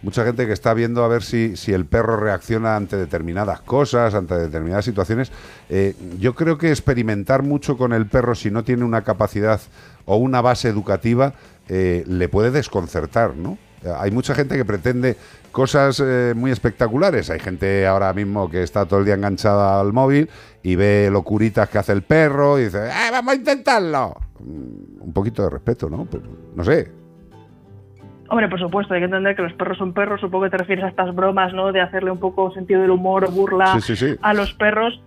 mucha 0.02 0.24
gente 0.24 0.46
que 0.46 0.52
está 0.52 0.74
viendo 0.74 1.04
a 1.04 1.08
ver 1.08 1.22
si, 1.22 1.56
si 1.56 1.72
el 1.72 1.86
perro 1.86 2.16
reacciona 2.16 2.76
ante 2.76 2.96
determinadas 2.96 3.60
cosas, 3.60 4.14
ante 4.14 4.34
determinadas 4.34 4.84
situaciones. 4.84 5.32
Eh, 5.70 5.94
yo 6.18 6.34
creo 6.34 6.58
que 6.58 6.70
experimentar 6.70 7.42
mucho 7.42 7.76
con 7.76 7.92
el 7.92 8.06
perro 8.06 8.34
si 8.34 8.50
no 8.50 8.64
tiene 8.64 8.84
una 8.84 9.02
capacidad 9.02 9.60
o 10.04 10.16
una 10.16 10.40
base 10.40 10.68
educativa 10.68 11.34
eh, 11.68 12.02
le 12.06 12.28
puede 12.28 12.50
desconcertar, 12.50 13.36
¿no? 13.36 13.58
Hay 13.98 14.10
mucha 14.10 14.34
gente 14.34 14.56
que 14.56 14.64
pretende 14.64 15.16
cosas 15.58 15.98
eh, 15.98 16.34
muy 16.36 16.52
espectaculares. 16.52 17.30
Hay 17.30 17.40
gente 17.40 17.84
ahora 17.84 18.12
mismo 18.12 18.48
que 18.48 18.62
está 18.62 18.86
todo 18.86 19.00
el 19.00 19.04
día 19.06 19.14
enganchada 19.14 19.80
al 19.80 19.92
móvil 19.92 20.30
y 20.62 20.76
ve 20.76 21.08
locuritas 21.12 21.68
que 21.68 21.78
hace 21.78 21.90
el 21.92 22.02
perro 22.02 22.60
y 22.60 22.64
dice, 22.66 22.86
"Eh, 22.86 23.10
vamos 23.10 23.32
a 23.32 23.36
intentarlo! 23.36 24.14
Mm, 24.38 25.02
Un 25.08 25.12
poquito 25.12 25.42
de 25.42 25.50
respeto, 25.50 25.88
¿no? 25.90 26.04
Pues, 26.04 26.22
no 26.54 26.62
sé. 26.62 26.92
Hombre, 28.30 28.46
por 28.48 28.60
supuesto, 28.60 28.92
hay 28.94 29.00
que 29.00 29.06
entender 29.06 29.34
que 29.34 29.42
los 29.42 29.54
perros 29.54 29.78
son 29.78 29.94
perros. 29.94 30.20
Supongo 30.20 30.44
que 30.44 30.50
te 30.50 30.58
refieres 30.58 30.84
a 30.84 30.88
estas 30.88 31.14
bromas, 31.14 31.52
¿no? 31.54 31.72
De 31.72 31.80
hacerle 31.80 32.10
un 32.10 32.18
poco 32.20 32.52
sentido 32.52 32.82
del 32.82 32.90
humor 32.90 33.24
o 33.24 33.30
burla 33.30 33.72
Sí, 33.80 33.80
sí, 33.80 33.96
sí. 33.96 34.16
a 34.22 34.34
los 34.34 34.52
perros. 34.54 35.02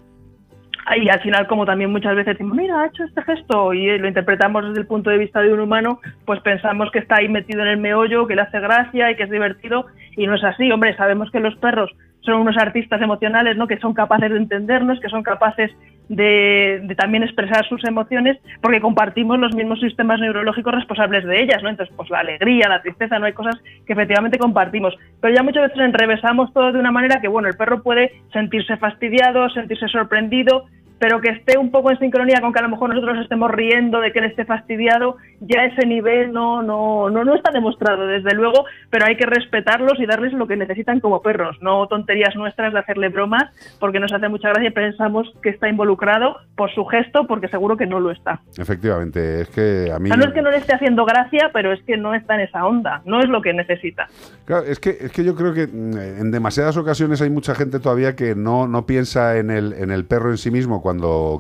Y 0.95 1.09
al 1.09 1.21
final, 1.21 1.47
como 1.47 1.65
también 1.65 1.91
muchas 1.91 2.15
veces 2.15 2.33
decimos, 2.33 2.57
mira, 2.57 2.81
ha 2.81 2.87
hecho 2.87 3.03
este 3.03 3.21
gesto 3.21 3.73
y 3.73 3.97
lo 3.97 4.07
interpretamos 4.07 4.67
desde 4.67 4.81
el 4.81 4.87
punto 4.87 5.09
de 5.09 5.19
vista 5.19 5.41
de 5.41 5.53
un 5.53 5.59
humano, 5.59 5.99
pues 6.25 6.39
pensamos 6.41 6.89
que 6.91 6.99
está 6.99 7.17
ahí 7.17 7.29
metido 7.29 7.61
en 7.61 7.67
el 7.67 7.77
meollo, 7.77 8.27
que 8.27 8.35
le 8.35 8.41
hace 8.41 8.59
gracia 8.59 9.11
y 9.11 9.15
que 9.15 9.23
es 9.23 9.29
divertido. 9.29 9.85
Y 10.17 10.27
no 10.27 10.35
es 10.35 10.43
así, 10.43 10.71
hombre, 10.71 10.95
sabemos 10.97 11.29
que 11.31 11.39
los 11.39 11.55
perros 11.57 11.91
son 12.21 12.35
unos 12.35 12.57
artistas 12.57 13.01
emocionales, 13.01 13.57
¿no? 13.57 13.67
Que 13.67 13.79
son 13.79 13.93
capaces 13.93 14.31
de 14.31 14.37
entendernos, 14.37 14.99
que 14.99 15.09
son 15.09 15.23
capaces 15.23 15.71
de, 16.11 16.81
de 16.83 16.95
también 16.95 17.23
expresar 17.23 17.65
sus 17.69 17.81
emociones, 17.85 18.37
porque 18.61 18.81
compartimos 18.81 19.39
los 19.39 19.55
mismos 19.55 19.79
sistemas 19.79 20.19
neurológicos 20.19 20.75
responsables 20.75 21.23
de 21.25 21.41
ellas, 21.41 21.63
¿no? 21.63 21.69
Entonces, 21.69 21.95
pues 21.95 22.09
la 22.09 22.19
alegría, 22.19 22.67
la 22.67 22.81
tristeza, 22.81 23.17
no 23.17 23.27
hay 23.27 23.33
cosas 23.33 23.55
que 23.87 23.93
efectivamente 23.93 24.37
compartimos. 24.37 24.93
Pero 25.21 25.33
ya 25.33 25.41
muchas 25.41 25.69
veces 25.69 25.79
enrevesamos 25.79 26.51
todo 26.51 26.73
de 26.73 26.79
una 26.79 26.91
manera 26.91 27.21
que, 27.21 27.29
bueno, 27.29 27.47
el 27.47 27.55
perro 27.55 27.81
puede 27.81 28.11
sentirse 28.33 28.75
fastidiado, 28.75 29.49
sentirse 29.51 29.87
sorprendido, 29.87 30.65
pero 31.01 31.19
que 31.19 31.31
esté 31.31 31.57
un 31.57 31.71
poco 31.71 31.89
en 31.89 31.97
sincronía 31.97 32.41
con 32.41 32.53
que 32.53 32.59
a 32.59 32.61
lo 32.61 32.69
mejor 32.69 32.89
nosotros 32.93 33.17
estemos 33.23 33.49
riendo 33.49 33.99
de 33.99 34.11
que 34.11 34.19
él 34.19 34.25
esté 34.25 34.45
fastidiado, 34.45 35.17
ya 35.39 35.65
ese 35.65 35.87
nivel 35.87 36.31
no, 36.31 36.61
no, 36.61 37.09
no, 37.09 37.25
no 37.25 37.33
está 37.33 37.49
demostrado, 37.49 38.05
desde 38.05 38.35
luego, 38.35 38.65
pero 38.91 39.07
hay 39.07 39.17
que 39.17 39.25
respetarlos 39.25 39.99
y 39.99 40.05
darles 40.05 40.31
lo 40.33 40.45
que 40.45 40.55
necesitan 40.55 40.99
como 40.99 41.23
perros, 41.23 41.57
no 41.59 41.87
tonterías 41.87 42.35
nuestras 42.35 42.71
de 42.71 42.77
hacerle 42.77 43.09
bromas, 43.09 43.45
porque 43.79 43.99
nos 43.99 44.13
hace 44.13 44.29
mucha 44.29 44.49
gracia 44.49 44.69
y 44.69 44.73
pensamos 44.73 45.27
que 45.41 45.49
está 45.49 45.67
involucrado 45.67 46.37
por 46.55 46.71
su 46.71 46.85
gesto, 46.85 47.25
porque 47.25 47.47
seguro 47.47 47.77
que 47.77 47.87
no 47.87 47.99
lo 47.99 48.11
está. 48.11 48.39
Efectivamente, 48.55 49.41
es 49.41 49.49
que 49.49 49.91
a 49.91 49.97
mí... 49.97 50.11
O 50.11 50.13
sea, 50.13 50.17
no 50.17 50.25
es 50.25 50.33
que 50.35 50.43
no 50.43 50.51
le 50.51 50.57
esté 50.57 50.75
haciendo 50.75 51.03
gracia, 51.03 51.49
pero 51.51 51.73
es 51.73 51.81
que 51.81 51.97
no 51.97 52.13
está 52.13 52.35
en 52.35 52.41
esa 52.41 52.63
onda, 52.63 53.01
no 53.05 53.21
es 53.21 53.27
lo 53.27 53.41
que 53.41 53.53
necesita. 53.53 54.07
Claro, 54.45 54.67
es 54.67 54.79
que, 54.79 54.91
es 54.91 55.11
que 55.11 55.23
yo 55.23 55.33
creo 55.33 55.55
que 55.55 55.65
mm, 55.65 55.97
en 56.21 56.29
demasiadas 56.29 56.77
ocasiones 56.77 57.23
hay 57.23 57.31
mucha 57.31 57.55
gente 57.55 57.79
todavía 57.79 58.15
que 58.15 58.35
no, 58.35 58.67
no 58.67 58.85
piensa 58.85 59.39
en 59.39 59.49
el, 59.49 59.73
en 59.73 59.89
el 59.89 60.05
perro 60.05 60.29
en 60.29 60.37
sí 60.37 60.51
mismo 60.51 60.79
cuando 60.79 60.90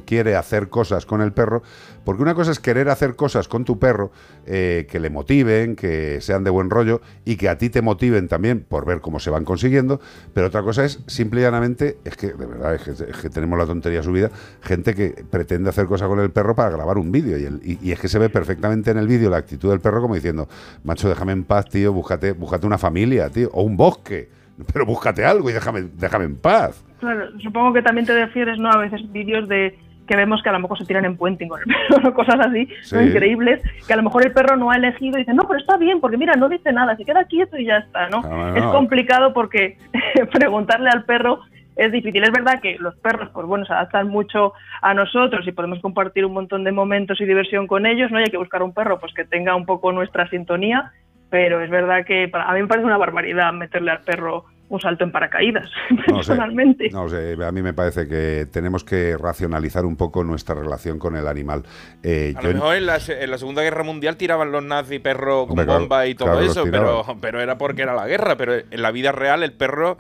quiere 0.05 0.35
hacer 0.35 0.69
cosas 0.69 1.05
con 1.05 1.21
el 1.21 1.33
perro, 1.33 1.61
porque 2.03 2.23
una 2.23 2.33
cosa 2.35 2.51
es 2.51 2.59
querer 2.59 2.89
hacer 2.89 3.15
cosas 3.15 3.47
con 3.47 3.65
tu 3.65 3.77
perro 3.79 4.11
eh, 4.45 4.87
que 4.89 4.99
le 4.99 5.09
motiven, 5.09 5.75
que 5.75 6.19
sean 6.21 6.43
de 6.43 6.49
buen 6.49 6.69
rollo 6.69 7.01
y 7.25 7.35
que 7.35 7.49
a 7.49 7.57
ti 7.57 7.69
te 7.69 7.81
motiven 7.81 8.27
también 8.27 8.65
por 8.67 8.85
ver 8.85 9.01
cómo 9.01 9.19
se 9.19 9.29
van 9.29 9.45
consiguiendo, 9.45 9.99
pero 10.33 10.47
otra 10.47 10.63
cosa 10.63 10.83
es 10.85 10.99
simple 11.07 11.41
y 11.41 11.43
llanamente, 11.43 11.97
es 12.03 12.15
que 12.17 12.33
de 12.33 12.45
verdad 12.45 12.75
es 12.75 12.81
que, 13.17 13.29
tenemos 13.29 13.57
la 13.59 13.65
tontería 13.65 14.01
subida, 14.03 14.31
gente 14.61 14.95
que 14.95 15.23
pretende 15.29 15.69
hacer 15.69 15.85
cosas 15.85 16.07
con 16.07 16.19
el 16.19 16.31
perro 16.31 16.55
para 16.55 16.69
grabar 16.69 16.97
un 16.97 17.11
vídeo 17.11 17.37
y- 17.37 17.77
y 17.81 17.91
es 17.91 17.99
que 17.99 18.07
se 18.07 18.19
ve 18.19 18.29
perfectamente 18.29 18.91
en 18.91 18.97
el 18.97 19.07
vídeo 19.07 19.29
la 19.29 19.37
actitud 19.37 19.69
del 19.69 19.79
perro 19.79 20.01
como 20.01 20.15
diciendo, 20.15 20.47
macho, 20.83 21.07
déjame 21.09 21.33
en 21.33 21.43
paz, 21.43 21.69
tío, 21.69 21.93
búscate, 21.93 22.31
búscate 22.31 22.65
una 22.65 22.77
familia, 22.77 23.29
tío, 23.29 23.49
o 23.53 23.61
un 23.63 23.77
bosque, 23.77 24.29
pero 24.73 24.85
búscate 24.85 25.23
algo 25.25 25.49
y 25.49 25.53
déjame, 25.53 25.89
déjame 25.97 26.25
en 26.25 26.35
paz. 26.35 26.83
Claro, 27.01 27.39
supongo 27.39 27.73
que 27.73 27.81
también 27.81 28.05
te 28.05 28.13
refieres, 28.13 28.59
¿no? 28.59 28.69
A 28.69 28.77
veces 28.77 29.11
vídeos 29.11 29.49
de 29.49 29.75
que 30.07 30.15
vemos 30.15 30.43
que 30.43 30.49
a 30.49 30.51
lo 30.51 30.59
mejor 30.59 30.77
se 30.77 30.85
tiran 30.85 31.05
en 31.05 31.17
puenting 31.17 31.49
con 31.49 31.59
el 31.61 31.65
perro, 31.89 32.13
cosas 32.13 32.39
así, 32.39 32.67
increíbles, 32.91 33.61
que 33.87 33.93
a 33.93 33.95
lo 33.95 34.03
mejor 34.03 34.25
el 34.25 34.31
perro 34.31 34.55
no 34.55 34.69
ha 34.69 34.75
elegido 34.75 35.17
y 35.17 35.21
dice, 35.21 35.33
no, 35.33 35.43
pero 35.47 35.59
está 35.59 35.77
bien, 35.77 35.99
porque 35.99 36.17
mira, 36.17 36.33
no 36.35 36.47
dice 36.47 36.71
nada, 36.71 36.95
se 36.95 37.05
queda 37.05 37.25
quieto 37.25 37.57
y 37.57 37.65
ya 37.65 37.77
está, 37.77 38.07
¿no? 38.09 38.19
Es 38.55 38.63
complicado 38.65 39.33
porque 39.33 39.77
preguntarle 40.31 40.89
al 40.89 41.05
perro 41.05 41.41
es 41.75 41.91
difícil. 41.91 42.23
Es 42.23 42.31
verdad 42.31 42.61
que 42.61 42.77
los 42.77 42.95
perros, 42.97 43.29
pues 43.33 43.47
bueno, 43.47 43.65
se 43.65 43.73
adaptan 43.73 44.09
mucho 44.09 44.53
a 44.81 44.93
nosotros 44.93 45.47
y 45.47 45.51
podemos 45.51 45.79
compartir 45.79 46.25
un 46.25 46.33
montón 46.33 46.63
de 46.63 46.71
momentos 46.71 47.19
y 47.19 47.25
diversión 47.25 47.65
con 47.65 47.87
ellos, 47.87 48.11
¿no? 48.11 48.19
Y 48.19 48.23
hay 48.23 48.29
que 48.29 48.37
buscar 48.37 48.61
un 48.61 48.73
perro 48.73 48.99
pues 48.99 49.13
que 49.13 49.25
tenga 49.25 49.55
un 49.55 49.65
poco 49.65 49.91
nuestra 49.91 50.29
sintonía, 50.29 50.91
pero 51.31 51.61
es 51.61 51.69
verdad 51.69 52.05
que 52.05 52.27
para, 52.27 52.45
a 52.49 52.53
mí 52.53 52.61
me 52.61 52.67
parece 52.67 52.85
una 52.85 52.97
barbaridad 52.97 53.53
meterle 53.53 53.91
al 53.91 54.01
perro 54.01 54.45
un 54.71 54.79
salto 54.81 55.03
en 55.03 55.11
paracaídas, 55.11 55.69
No 55.91 55.97
sé, 55.97 56.31
personalmente. 56.31 56.89
no 56.91 57.09
sé, 57.09 57.35
a 57.43 57.51
mí 57.51 57.61
me 57.61 57.73
parece 57.73 58.07
que 58.07 58.47
tenemos 58.51 58.83
que 58.83 59.17
racionalizar 59.17 59.85
un 59.85 59.97
poco 59.97 60.23
nuestra 60.23 60.55
relación 60.55 60.97
con 60.97 61.15
el 61.15 61.27
animal. 61.27 61.63
Eh, 62.03 62.33
A 62.37 62.41
yo- 62.41 62.47
lo 62.49 62.53
mejor 62.55 62.75
en 62.75 62.85
la, 62.85 62.97
en 63.07 63.29
la 63.31 63.37
Segunda 63.37 63.61
Guerra 63.63 63.83
Mundial 63.83 64.17
tiraban 64.17 64.51
los 64.51 64.63
nazis 64.63 64.99
perros 65.01 65.41
con 65.47 65.51
Hombre, 65.51 65.65
claro, 65.65 65.79
bombas 65.81 66.07
y 66.07 66.15
todo 66.15 66.31
claro, 66.31 66.41
eso, 66.45 66.63
pero, 66.71 67.05
pero 67.21 67.41
era 67.41 67.57
porque 67.57 67.81
era 67.83 67.93
la 67.93 68.07
guerra. 68.07 68.37
Pero 68.37 68.53
en 68.55 68.81
la 68.81 68.91
vida 68.91 69.11
real 69.11 69.43
el 69.43 69.53
perro, 69.53 69.97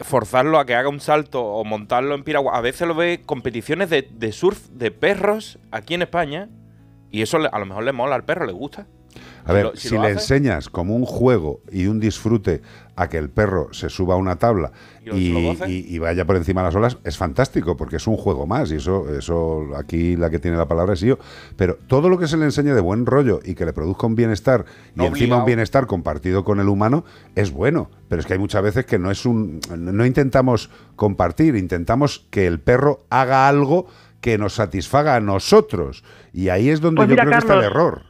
forzarlo 0.00 0.58
a 0.58 0.66
que 0.66 0.74
haga 0.74 0.88
un 0.88 1.00
salto 1.00 1.42
o 1.44 1.64
montarlo 1.64 2.14
en 2.14 2.24
piragua, 2.24 2.56
a 2.56 2.60
veces 2.60 2.88
lo 2.88 2.94
ve 2.94 3.22
competiciones 3.24 3.88
de, 3.88 4.08
de 4.10 4.32
surf 4.32 4.68
de 4.70 4.90
perros 4.90 5.58
aquí 5.70 5.94
en 5.94 6.02
España 6.02 6.48
y 7.12 7.22
eso 7.22 7.38
a 7.52 7.58
lo 7.58 7.66
mejor 7.66 7.84
le 7.84 7.92
mola 7.92 8.16
al 8.16 8.24
perro, 8.24 8.46
le 8.46 8.52
gusta. 8.52 8.86
A 9.44 9.52
ver, 9.52 9.64
lo- 9.66 9.76
si, 9.76 9.88
si 9.88 9.94
lo 9.94 10.02
le 10.02 10.08
hace- 10.08 10.14
enseñas 10.34 10.68
como 10.68 10.94
un 10.94 11.04
juego 11.04 11.60
y 11.72 11.86
un 11.86 11.98
disfrute 12.00 12.62
a 12.96 13.08
que 13.08 13.16
el 13.16 13.30
perro 13.30 13.68
se 13.72 13.88
suba 13.88 14.14
a 14.14 14.16
una 14.18 14.36
tabla 14.36 14.72
Y 15.66 15.98
vaya 15.98 16.24
por 16.26 16.36
encima 16.36 16.60
de 16.60 16.66
las 16.68 16.74
olas, 16.74 16.98
es 17.04 17.16
fantástico, 17.16 17.76
porque 17.76 17.96
es 17.96 18.06
un 18.06 18.16
juego 18.16 18.46
más, 18.46 18.70
y 18.70 18.76
eso, 18.76 19.08
eso 19.16 19.66
aquí 19.76 20.14
la 20.16 20.28
que 20.30 20.38
tiene 20.38 20.56
la 20.58 20.68
palabra 20.68 20.92
es 20.92 21.00
yo. 21.00 21.18
Pero 21.56 21.78
todo 21.86 22.08
lo 22.10 22.18
que 22.18 22.28
se 22.28 22.36
le 22.36 22.44
enseñe 22.44 22.74
de 22.74 22.80
buen 22.80 23.06
rollo 23.06 23.40
y 23.42 23.54
que 23.54 23.64
le 23.64 23.72
produzca 23.72 24.06
un 24.06 24.14
bienestar, 24.14 24.66
y 24.94 25.00
encima 25.00 25.08
obligado. 25.10 25.40
un 25.40 25.46
bienestar 25.46 25.86
compartido 25.86 26.44
con 26.44 26.60
el 26.60 26.68
humano, 26.68 27.04
es 27.34 27.50
bueno. 27.50 27.90
Pero 28.08 28.20
es 28.20 28.26
que 28.26 28.34
hay 28.34 28.38
muchas 28.38 28.62
veces 28.62 28.84
que 28.84 28.98
no 28.98 29.10
es 29.10 29.24
un. 29.24 29.60
no 29.76 30.04
intentamos 30.04 30.70
compartir, 30.96 31.56
intentamos 31.56 32.26
que 32.30 32.46
el 32.46 32.60
perro 32.60 33.04
haga 33.08 33.48
algo 33.48 33.86
que 34.20 34.36
nos 34.36 34.54
satisfaga 34.54 35.16
a 35.16 35.20
nosotros. 35.20 36.04
Y 36.34 36.50
ahí 36.50 36.68
es 36.68 36.80
donde 36.82 36.98
Pues 36.98 37.08
yo 37.08 37.12
mira, 37.14 37.22
creo 37.24 37.32
que 37.32 37.38
está 37.38 37.54
el 37.54 37.64
error. 37.64 38.02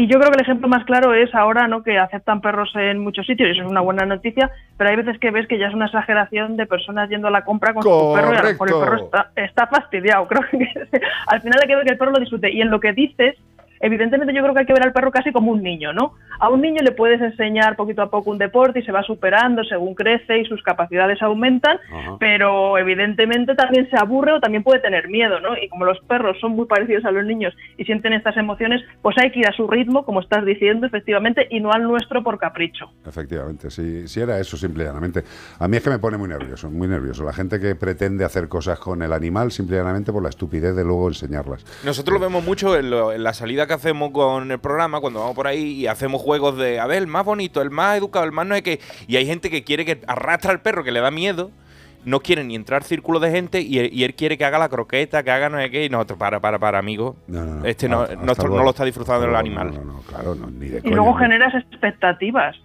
Y 0.00 0.06
yo 0.06 0.20
creo 0.20 0.30
que 0.30 0.36
el 0.36 0.42
ejemplo 0.42 0.68
más 0.68 0.84
claro 0.84 1.12
es 1.12 1.34
ahora, 1.34 1.66
¿no? 1.66 1.82
Que 1.82 1.98
aceptan 1.98 2.40
perros 2.40 2.70
en 2.76 3.00
muchos 3.00 3.26
sitios 3.26 3.48
y 3.48 3.50
eso 3.50 3.62
es 3.62 3.68
una 3.68 3.80
buena 3.80 4.06
noticia, 4.06 4.48
pero 4.76 4.90
hay 4.90 4.94
veces 4.94 5.18
que 5.18 5.32
ves 5.32 5.48
que 5.48 5.58
ya 5.58 5.66
es 5.66 5.74
una 5.74 5.86
exageración 5.86 6.56
de 6.56 6.66
personas 6.66 7.08
yendo 7.08 7.26
a 7.26 7.32
la 7.32 7.44
compra 7.44 7.74
con 7.74 7.82
su 7.82 8.14
perro 8.14 8.32
y 8.32 8.36
a 8.36 8.42
lo 8.42 8.48
mejor 8.48 8.68
el 8.68 8.74
Correcto. 8.74 8.80
perro 8.80 9.04
está, 9.04 9.30
está 9.34 9.66
fastidiado. 9.66 10.28
Creo 10.28 10.42
que 10.52 10.68
al 11.26 11.40
final 11.40 11.58
hay 11.60 11.66
que 11.66 11.74
ver 11.74 11.84
que 11.84 11.92
el 11.94 11.98
perro 11.98 12.12
lo 12.12 12.20
disfrute. 12.20 12.48
Y 12.48 12.60
en 12.60 12.70
lo 12.70 12.78
que 12.78 12.92
dices, 12.92 13.34
evidentemente 13.80 14.34
yo 14.34 14.42
creo 14.42 14.54
que 14.54 14.60
hay 14.60 14.66
que 14.66 14.72
ver 14.72 14.82
al 14.84 14.92
perro 14.92 15.10
casi 15.10 15.32
como 15.32 15.52
un 15.52 15.62
niño, 15.62 15.92
¿no? 15.92 16.14
A 16.40 16.48
un 16.50 16.60
niño 16.60 16.82
le 16.82 16.92
puedes 16.92 17.20
enseñar 17.20 17.74
poquito 17.76 18.02
a 18.02 18.10
poco 18.10 18.30
un 18.30 18.38
deporte 18.38 18.78
y 18.80 18.82
se 18.84 18.92
va 18.92 19.02
superando 19.02 19.64
según 19.64 19.94
crece 19.94 20.38
y 20.38 20.44
sus 20.44 20.62
capacidades 20.62 21.20
aumentan, 21.22 21.78
pero 22.18 22.78
evidentemente 22.78 23.54
también 23.54 23.88
se 23.90 23.96
aburre 23.96 24.32
o 24.32 24.40
también 24.40 24.62
puede 24.62 24.80
tener 24.80 25.08
miedo, 25.08 25.40
¿no? 25.40 25.56
Y 25.56 25.68
como 25.68 25.84
los 25.84 25.98
perros 26.00 26.36
son 26.40 26.52
muy 26.52 26.66
parecidos 26.66 27.04
a 27.04 27.10
los 27.10 27.24
niños 27.24 27.54
y 27.76 27.84
sienten 27.84 28.12
estas 28.12 28.36
emociones, 28.36 28.82
pues 29.02 29.16
hay 29.18 29.30
que 29.30 29.40
ir 29.40 29.48
a 29.48 29.52
su 29.52 29.66
ritmo, 29.66 30.04
como 30.04 30.20
estás 30.20 30.44
diciendo, 30.44 30.86
efectivamente, 30.86 31.46
y 31.50 31.60
no 31.60 31.72
al 31.72 31.82
nuestro 31.82 32.22
por 32.22 32.38
capricho. 32.38 32.90
Efectivamente, 33.06 33.70
si, 33.70 34.06
si 34.08 34.20
era 34.20 34.38
eso 34.38 34.56
simple 34.56 34.84
y 34.84 34.86
llanamente. 34.86 35.24
A 35.58 35.68
mí 35.68 35.76
es 35.76 35.82
que 35.82 35.90
me 35.90 35.98
pone 35.98 36.16
muy 36.16 36.28
nervioso, 36.28 36.70
muy 36.70 36.88
nervioso. 36.88 37.24
La 37.24 37.32
gente 37.32 37.58
que 37.60 37.74
pretende 37.74 38.24
hacer 38.24 38.48
cosas 38.48 38.78
con 38.78 39.02
el 39.02 39.12
animal 39.12 39.50
simple 39.50 39.76
y 39.76 39.78
llanamente 39.78 40.12
por 40.12 40.22
la 40.22 40.28
estupidez 40.28 40.74
de 40.76 40.84
luego 40.84 41.08
enseñarlas. 41.08 41.64
Nosotros 41.84 42.14
lo 42.18 42.26
vemos 42.26 42.44
mucho 42.44 42.76
en, 42.76 42.90
lo- 42.90 43.12
en 43.12 43.22
la 43.22 43.32
salida 43.32 43.66
que 43.68 43.74
hacemos 43.74 44.10
con 44.10 44.50
el 44.50 44.58
programa, 44.58 45.00
cuando 45.00 45.20
vamos 45.20 45.36
por 45.36 45.46
ahí 45.46 45.72
y 45.82 45.86
hacemos 45.86 46.20
juegos 46.20 46.56
de, 46.58 46.80
a 46.80 46.86
ver, 46.86 46.98
el 46.98 47.06
más 47.06 47.24
bonito, 47.24 47.62
el 47.62 47.70
más 47.70 47.96
educado, 47.96 48.24
el 48.24 48.32
más 48.32 48.46
no 48.46 48.54
es 48.56 48.62
que... 48.62 48.80
Y 49.06 49.16
hay 49.16 49.26
gente 49.26 49.50
que 49.50 49.62
quiere 49.62 49.84
que 49.84 50.00
arrastra 50.08 50.50
al 50.50 50.60
perro, 50.60 50.82
que 50.82 50.90
le 50.92 51.00
da 51.00 51.10
miedo, 51.10 51.50
no 52.04 52.20
quiere 52.20 52.42
ni 52.44 52.54
entrar 52.54 52.84
círculo 52.84 53.20
de 53.20 53.30
gente 53.30 53.60
y 53.60 53.78
él, 53.78 53.90
y 53.92 54.04
él 54.04 54.14
quiere 54.14 54.38
que 54.38 54.44
haga 54.44 54.58
la 54.58 54.68
croqueta, 54.68 55.22
que 55.22 55.30
haga 55.30 55.48
no 55.50 55.58
sé 55.58 55.70
qué, 55.70 55.84
y 55.84 55.88
nosotros, 55.88 56.18
para, 56.18 56.40
para, 56.40 56.58
para, 56.58 56.78
amigo. 56.78 57.16
este 57.64 57.88
no, 57.88 58.02
Hasta 58.02 58.16
nuestro- 58.16 58.48
no 58.48 58.62
lo 58.62 58.70
está 58.70 58.84
disfrutando 58.84 59.26
el 59.26 59.36
animal. 59.36 59.68
luego. 59.68 59.84
No, 59.84 59.92
no, 59.94 60.00
claro, 60.02 60.34
no, 60.34 60.46
ni 60.50 60.68
de 60.68 60.80
Y 60.82 60.90
luego 60.90 61.10
¿no? 61.12 61.16
generas 61.16 61.54
expectativas. 61.54 62.56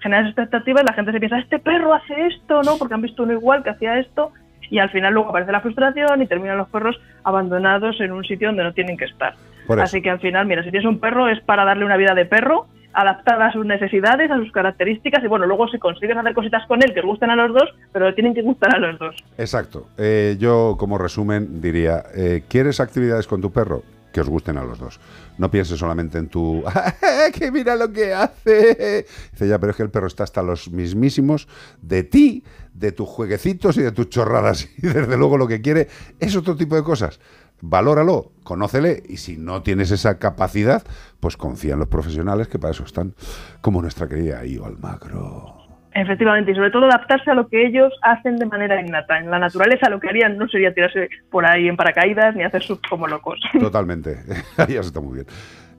Generas 0.00 0.26
expectativas, 0.28 0.84
la 0.84 0.92
gente 0.94 1.12
se 1.12 1.18
piensa, 1.18 1.38
este 1.38 1.58
perro 1.58 1.92
hace 1.94 2.14
esto, 2.28 2.62
¿no? 2.62 2.76
Porque 2.78 2.94
han 2.94 3.02
visto 3.02 3.22
uno 3.24 3.32
igual 3.32 3.62
que 3.64 3.70
hacía 3.70 3.98
esto, 3.98 4.32
y 4.70 4.78
al 4.78 4.90
final 4.90 5.12
luego 5.14 5.30
aparece 5.30 5.52
la 5.52 5.60
frustración 5.60 6.22
y 6.22 6.26
terminan 6.26 6.58
los 6.58 6.68
perros 6.68 6.96
abandonados 7.24 8.00
en 8.00 8.12
un 8.12 8.24
sitio 8.24 8.48
donde 8.48 8.64
no 8.64 8.72
tienen 8.72 8.96
que 8.96 9.04
estar. 9.04 9.34
Así 9.68 10.02
que 10.02 10.10
al 10.10 10.20
final, 10.20 10.46
mira, 10.46 10.62
si 10.62 10.70
tienes 10.70 10.88
un 10.88 11.00
perro 11.00 11.28
es 11.28 11.40
para 11.40 11.64
darle 11.64 11.84
una 11.84 11.96
vida 11.96 12.14
de 12.14 12.24
perro, 12.26 12.66
adaptada 12.96 13.48
a 13.48 13.52
sus 13.52 13.64
necesidades, 13.66 14.30
a 14.30 14.38
sus 14.38 14.50
características, 14.50 15.22
y 15.22 15.28
bueno, 15.28 15.46
luego 15.46 15.68
si 15.68 15.78
consigues 15.78 16.16
hacer 16.16 16.34
cositas 16.34 16.66
con 16.66 16.82
él 16.82 16.94
que 16.94 17.02
gusten 17.02 17.30
a 17.30 17.36
los 17.36 17.52
dos, 17.52 17.68
pero 17.92 18.14
tienen 18.14 18.34
que 18.34 18.42
gustar 18.42 18.74
a 18.74 18.78
los 18.78 18.98
dos. 18.98 19.14
Exacto. 19.36 19.88
Eh, 19.98 20.36
yo, 20.38 20.76
como 20.78 20.96
resumen, 20.96 21.60
diría: 21.60 22.04
eh, 22.14 22.44
¿quieres 22.48 22.80
actividades 22.80 23.26
con 23.26 23.42
tu 23.42 23.52
perro? 23.52 23.82
Que 24.12 24.22
os 24.22 24.28
gusten 24.30 24.56
a 24.56 24.64
los 24.64 24.78
dos. 24.78 24.98
No 25.36 25.50
pienses 25.50 25.78
solamente 25.78 26.16
en 26.16 26.28
tu. 26.28 26.64
¡Que 27.38 27.52
mira 27.52 27.76
lo 27.76 27.92
que 27.92 28.14
hace! 28.14 29.04
Dice 29.32 29.46
ya, 29.46 29.58
pero 29.58 29.72
es 29.72 29.76
que 29.76 29.82
el 29.82 29.90
perro 29.90 30.06
está 30.06 30.24
hasta 30.24 30.42
los 30.42 30.70
mismísimos 30.70 31.48
de 31.82 32.02
ti, 32.02 32.42
de 32.72 32.92
tus 32.92 33.06
jueguecitos 33.06 33.76
y 33.76 33.82
de 33.82 33.92
tus 33.92 34.08
chorradas. 34.08 34.70
Y 34.78 34.86
desde 34.86 35.18
luego 35.18 35.36
lo 35.36 35.46
que 35.46 35.60
quiere 35.60 35.88
es 36.18 36.34
otro 36.34 36.56
tipo 36.56 36.76
de 36.76 36.82
cosas. 36.82 37.20
Valóralo, 37.60 38.32
conócele 38.44 39.02
y 39.08 39.16
si 39.16 39.36
no 39.36 39.62
tienes 39.62 39.90
esa 39.90 40.18
capacidad, 40.18 40.82
pues 41.20 41.36
confía 41.36 41.74
en 41.74 41.80
los 41.80 41.88
profesionales 41.88 42.48
que 42.48 42.58
para 42.58 42.72
eso 42.72 42.84
están, 42.84 43.14
como 43.60 43.80
nuestra 43.82 44.08
querida 44.08 44.44
Io 44.44 44.66
Almagro. 44.66 45.56
Efectivamente, 45.96 46.52
y 46.52 46.54
sobre 46.54 46.70
todo 46.70 46.84
adaptarse 46.84 47.30
a 47.30 47.34
lo 47.34 47.48
que 47.48 47.66
ellos 47.66 47.90
hacen 48.02 48.36
de 48.36 48.44
manera 48.44 48.78
innata. 48.78 49.18
En 49.18 49.30
la 49.30 49.38
naturaleza 49.38 49.88
lo 49.88 49.98
que 49.98 50.10
harían 50.10 50.36
no 50.36 50.46
sería 50.46 50.74
tirarse 50.74 51.08
por 51.30 51.46
ahí 51.46 51.68
en 51.68 51.76
paracaídas 51.76 52.36
ni 52.36 52.44
hacer 52.44 52.62
sub 52.62 52.80
como 52.86 53.06
locos. 53.06 53.40
Totalmente. 53.58 54.18
Ahí 54.58 54.76
está 54.76 55.00
muy 55.00 55.14
bien. 55.14 55.26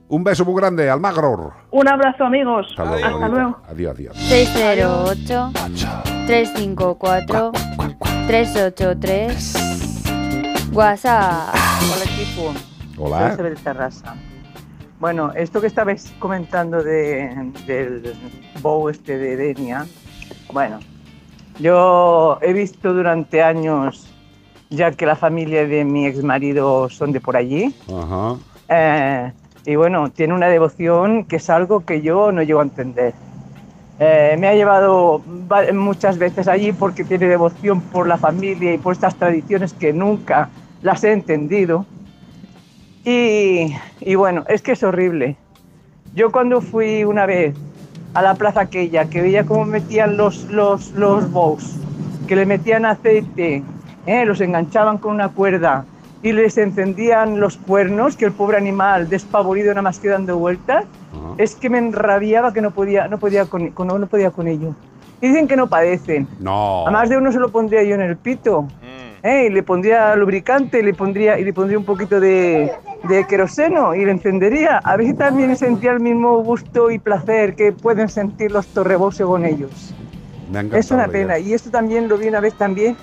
Un 0.08 0.24
beso 0.24 0.44
muy 0.44 0.60
grande, 0.60 0.90
Almagro. 0.90 1.52
Un 1.70 1.86
abrazo, 1.86 2.24
amigos. 2.24 2.66
Hasta 2.70 2.84
luego. 2.84 3.06
Hasta 3.06 3.18
bonita. 3.18 3.28
luego. 3.28 3.60
Adiós, 3.68 3.94
adiós. 3.94 4.16
608 4.16 5.52
354 6.26 7.52
383 8.26 9.97
WhatsApp. 10.72 11.54
Hola 11.54 12.04
equipo. 12.04 12.52
Hola. 12.98 13.18
Soy 13.18 13.32
Isabel 13.34 13.54
Terrassa. 13.56 14.14
Bueno, 15.00 15.32
esto 15.34 15.60
que 15.60 15.68
estabais 15.68 16.12
comentando 16.18 16.82
de, 16.82 17.52
del 17.66 18.14
bow 18.60 18.88
este 18.88 19.16
de 19.16 19.36
Denia, 19.36 19.86
bueno, 20.52 20.80
yo 21.60 22.38
he 22.42 22.52
visto 22.52 22.92
durante 22.92 23.42
años, 23.42 24.08
ya 24.70 24.90
que 24.90 25.06
la 25.06 25.14
familia 25.14 25.66
de 25.66 25.84
mi 25.84 26.06
ex 26.06 26.22
marido 26.24 26.88
son 26.88 27.12
de 27.12 27.20
por 27.20 27.36
allí, 27.36 27.72
Ajá. 27.88 28.36
eh, 28.68 29.32
y 29.64 29.76
bueno, 29.76 30.10
tiene 30.10 30.34
una 30.34 30.48
devoción 30.48 31.24
que 31.24 31.36
es 31.36 31.48
algo 31.48 31.84
que 31.84 32.02
yo 32.02 32.32
no 32.32 32.42
llego 32.42 32.58
a 32.58 32.64
entender. 32.64 33.14
Eh, 34.00 34.36
me 34.38 34.46
ha 34.46 34.54
llevado 34.54 35.22
va- 35.50 35.72
muchas 35.72 36.18
veces 36.18 36.46
allí 36.46 36.72
porque 36.72 37.02
tiene 37.04 37.26
devoción 37.26 37.80
por 37.80 38.06
la 38.06 38.16
familia 38.16 38.74
y 38.74 38.78
por 38.78 38.92
estas 38.92 39.16
tradiciones 39.16 39.72
que 39.72 39.92
nunca 39.92 40.48
las 40.82 41.02
he 41.02 41.12
entendido. 41.12 41.84
Y, 43.04 43.74
y 44.00 44.14
bueno, 44.14 44.44
es 44.48 44.62
que 44.62 44.72
es 44.72 44.82
horrible. 44.82 45.36
Yo 46.14 46.30
cuando 46.30 46.60
fui 46.60 47.04
una 47.04 47.26
vez 47.26 47.54
a 48.14 48.22
la 48.22 48.34
plaza 48.34 48.60
aquella, 48.62 49.06
que 49.06 49.20
veía 49.22 49.44
cómo 49.44 49.64
metían 49.64 50.16
los, 50.16 50.44
los, 50.50 50.92
los 50.92 51.30
bows, 51.30 51.74
que 52.26 52.36
le 52.36 52.46
metían 52.46 52.84
aceite, 52.84 53.62
¿eh? 54.06 54.24
los 54.24 54.40
enganchaban 54.40 54.98
con 54.98 55.14
una 55.14 55.28
cuerda 55.28 55.84
y 56.22 56.32
les 56.32 56.58
encendían 56.58 57.38
los 57.40 57.56
cuernos, 57.56 58.16
que 58.16 58.24
el 58.24 58.32
pobre 58.32 58.56
animal 58.56 59.08
despavorido 59.08 59.68
nada 59.70 59.82
más 59.82 59.98
que 60.00 60.08
dando 60.08 60.36
vueltas, 60.38 60.84
es 61.38 61.54
que 61.54 61.70
me 61.70 61.78
enrabiaba 61.78 62.52
que 62.52 62.60
no 62.60 62.72
podía, 62.72 63.06
no 63.08 63.18
podía 63.18 63.44
con, 63.46 63.68
con- 63.70 63.86
no 63.88 64.06
podía 64.06 64.30
con 64.30 64.48
ello. 64.48 64.74
Y 65.20 65.28
dicen 65.28 65.48
que 65.48 65.56
no 65.56 65.68
padecen. 65.68 66.26
No. 66.40 66.86
A 66.86 66.90
más 66.90 67.08
de 67.08 67.16
uno 67.16 67.30
se 67.32 67.38
lo 67.38 67.48
pondría 67.50 67.82
yo 67.82 67.94
en 67.94 68.02
el 68.02 68.16
pito. 68.16 68.66
¿eh? 69.22 69.46
Y 69.48 69.52
le 69.52 69.62
pondría 69.64 70.14
lubricante, 70.16 70.82
le 70.82 70.94
pondría, 70.94 71.38
y 71.38 71.44
le 71.44 71.52
pondría 71.52 71.76
un 71.78 71.84
poquito 71.84 72.20
de, 72.20 72.72
de 73.08 73.24
queroseno 73.26 73.94
y 73.96 74.04
le 74.04 74.12
encendería. 74.12 74.78
A 74.78 74.96
ver 74.96 75.06
si 75.06 75.14
también 75.14 75.56
sentía 75.56 75.90
el 75.92 76.00
mismo 76.00 76.42
gusto 76.44 76.90
y 76.90 76.98
placer 77.00 77.54
que 77.56 77.72
pueden 77.72 78.08
sentir 78.08 78.52
los 78.52 78.66
torrebose 78.68 79.24
con 79.24 79.44
ellos. 79.44 79.92
Me 80.52 80.60
Es 80.78 80.90
una 80.92 81.08
pena. 81.08 81.38
Y 81.38 81.52
esto 81.52 81.70
también 81.70 82.08
lo 82.08 82.16
vi 82.16 82.28
una 82.28 82.40
vez 82.40 82.54
también. 82.54 82.96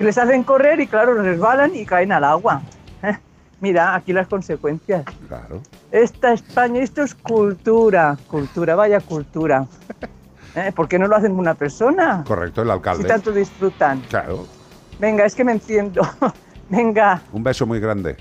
Que 0.00 0.04
les 0.06 0.16
hacen 0.16 0.44
correr 0.44 0.80
y 0.80 0.86
claro, 0.86 1.12
resbalan 1.12 1.76
y 1.76 1.84
caen 1.84 2.10
al 2.10 2.24
agua. 2.24 2.62
Mira, 3.60 3.94
aquí 3.94 4.14
las 4.14 4.28
consecuencias. 4.28 5.04
Claro. 5.28 5.60
Esta 5.92 6.32
España, 6.32 6.80
esto 6.80 7.02
es 7.02 7.14
cultura, 7.14 8.16
cultura, 8.26 8.76
vaya 8.76 9.00
cultura. 9.00 9.66
¿Eh? 10.56 10.72
¿Por 10.74 10.88
qué 10.88 10.98
no 10.98 11.06
lo 11.06 11.16
hacen 11.16 11.32
una 11.32 11.52
persona? 11.52 12.24
Correcto, 12.26 12.62
el 12.62 12.68
Si 12.68 12.72
alcalde. 12.72 13.04
tanto 13.04 13.30
disfrutan. 13.30 14.00
Claro. 14.08 14.46
Venga, 14.98 15.26
es 15.26 15.34
que 15.34 15.44
me 15.44 15.52
enciendo. 15.52 16.00
Venga. 16.70 17.20
Un 17.34 17.42
beso 17.42 17.66
muy 17.66 17.78
grande. 17.78 18.16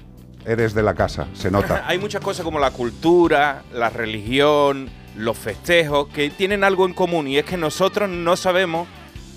Eres 0.45 0.73
de 0.73 0.83
la 0.83 0.93
casa, 0.93 1.27
se 1.31 1.49
nota. 1.49 1.85
Hay 1.87 1.97
muchas 1.97 2.21
cosas 2.21 2.43
como 2.43 2.59
la 2.59 2.71
cultura, 2.71 3.63
la 3.71 3.89
religión, 3.89 4.89
los 5.15 5.37
festejos, 5.37 6.09
que 6.09 6.29
tienen 6.29 6.65
algo 6.65 6.85
en 6.85 6.93
común 6.93 7.29
y 7.29 7.37
es 7.37 7.45
que 7.45 7.55
nosotros 7.55 8.09
no 8.09 8.35
sabemos 8.35 8.85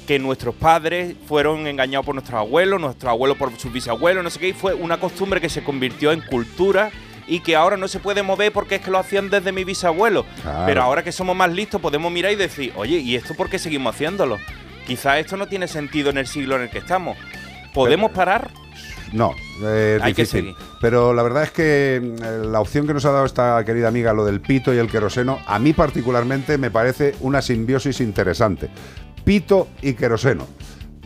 que 0.06 0.18
nuestros 0.18 0.54
padres 0.54 1.14
fueron 1.26 1.66
engañados 1.66 2.04
por 2.04 2.14
nuestros 2.14 2.38
abuelos, 2.38 2.80
nuestros 2.80 3.10
abuelos 3.10 3.36
por 3.36 3.56
sus 3.56 3.72
bisabuelos, 3.72 4.24
no 4.24 4.30
sé 4.30 4.38
qué, 4.38 4.48
y 4.48 4.52
fue 4.52 4.74
una 4.74 4.98
costumbre 4.98 5.40
que 5.40 5.48
se 5.48 5.62
convirtió 5.62 6.12
en 6.12 6.20
cultura 6.20 6.90
y 7.26 7.40
que 7.40 7.54
ahora 7.56 7.76
no 7.76 7.88
se 7.88 8.00
puede 8.00 8.22
mover 8.22 8.52
porque 8.52 8.76
es 8.76 8.80
que 8.80 8.90
lo 8.90 8.98
hacían 8.98 9.30
desde 9.30 9.52
mi 9.52 9.64
bisabuelo. 9.64 10.24
Claro. 10.42 10.64
Pero 10.66 10.82
ahora 10.82 11.04
que 11.04 11.12
somos 11.12 11.36
más 11.36 11.52
listos 11.52 11.80
podemos 11.80 12.10
mirar 12.10 12.32
y 12.32 12.36
decir, 12.36 12.72
oye, 12.76 12.98
¿y 12.98 13.16
esto 13.16 13.34
por 13.34 13.48
qué 13.48 13.58
seguimos 13.58 13.94
haciéndolo? 13.94 14.38
Quizás 14.86 15.18
esto 15.18 15.36
no 15.36 15.46
tiene 15.46 15.68
sentido 15.68 16.10
en 16.10 16.18
el 16.18 16.26
siglo 16.26 16.56
en 16.56 16.62
el 16.62 16.70
que 16.70 16.78
estamos. 16.78 17.16
¿Podemos 17.72 18.10
parar? 18.10 18.50
No, 19.12 19.34
eh, 19.62 19.98
Hay 20.02 20.14
que 20.14 20.26
seguir. 20.26 20.54
Pero 20.80 21.12
la 21.12 21.22
verdad 21.22 21.44
es 21.44 21.50
que 21.50 22.00
mm, 22.02 22.50
la 22.50 22.60
opción 22.60 22.86
que 22.86 22.94
nos 22.94 23.04
ha 23.04 23.12
dado 23.12 23.26
esta 23.26 23.62
querida 23.64 23.88
amiga, 23.88 24.12
lo 24.12 24.24
del 24.24 24.40
pito 24.40 24.74
y 24.74 24.78
el 24.78 24.88
queroseno, 24.88 25.38
a 25.46 25.58
mí 25.58 25.72
particularmente 25.72 26.58
me 26.58 26.70
parece 26.70 27.14
una 27.20 27.42
simbiosis 27.42 28.00
interesante. 28.00 28.70
Pito 29.24 29.68
y 29.80 29.94
queroseno. 29.94 30.46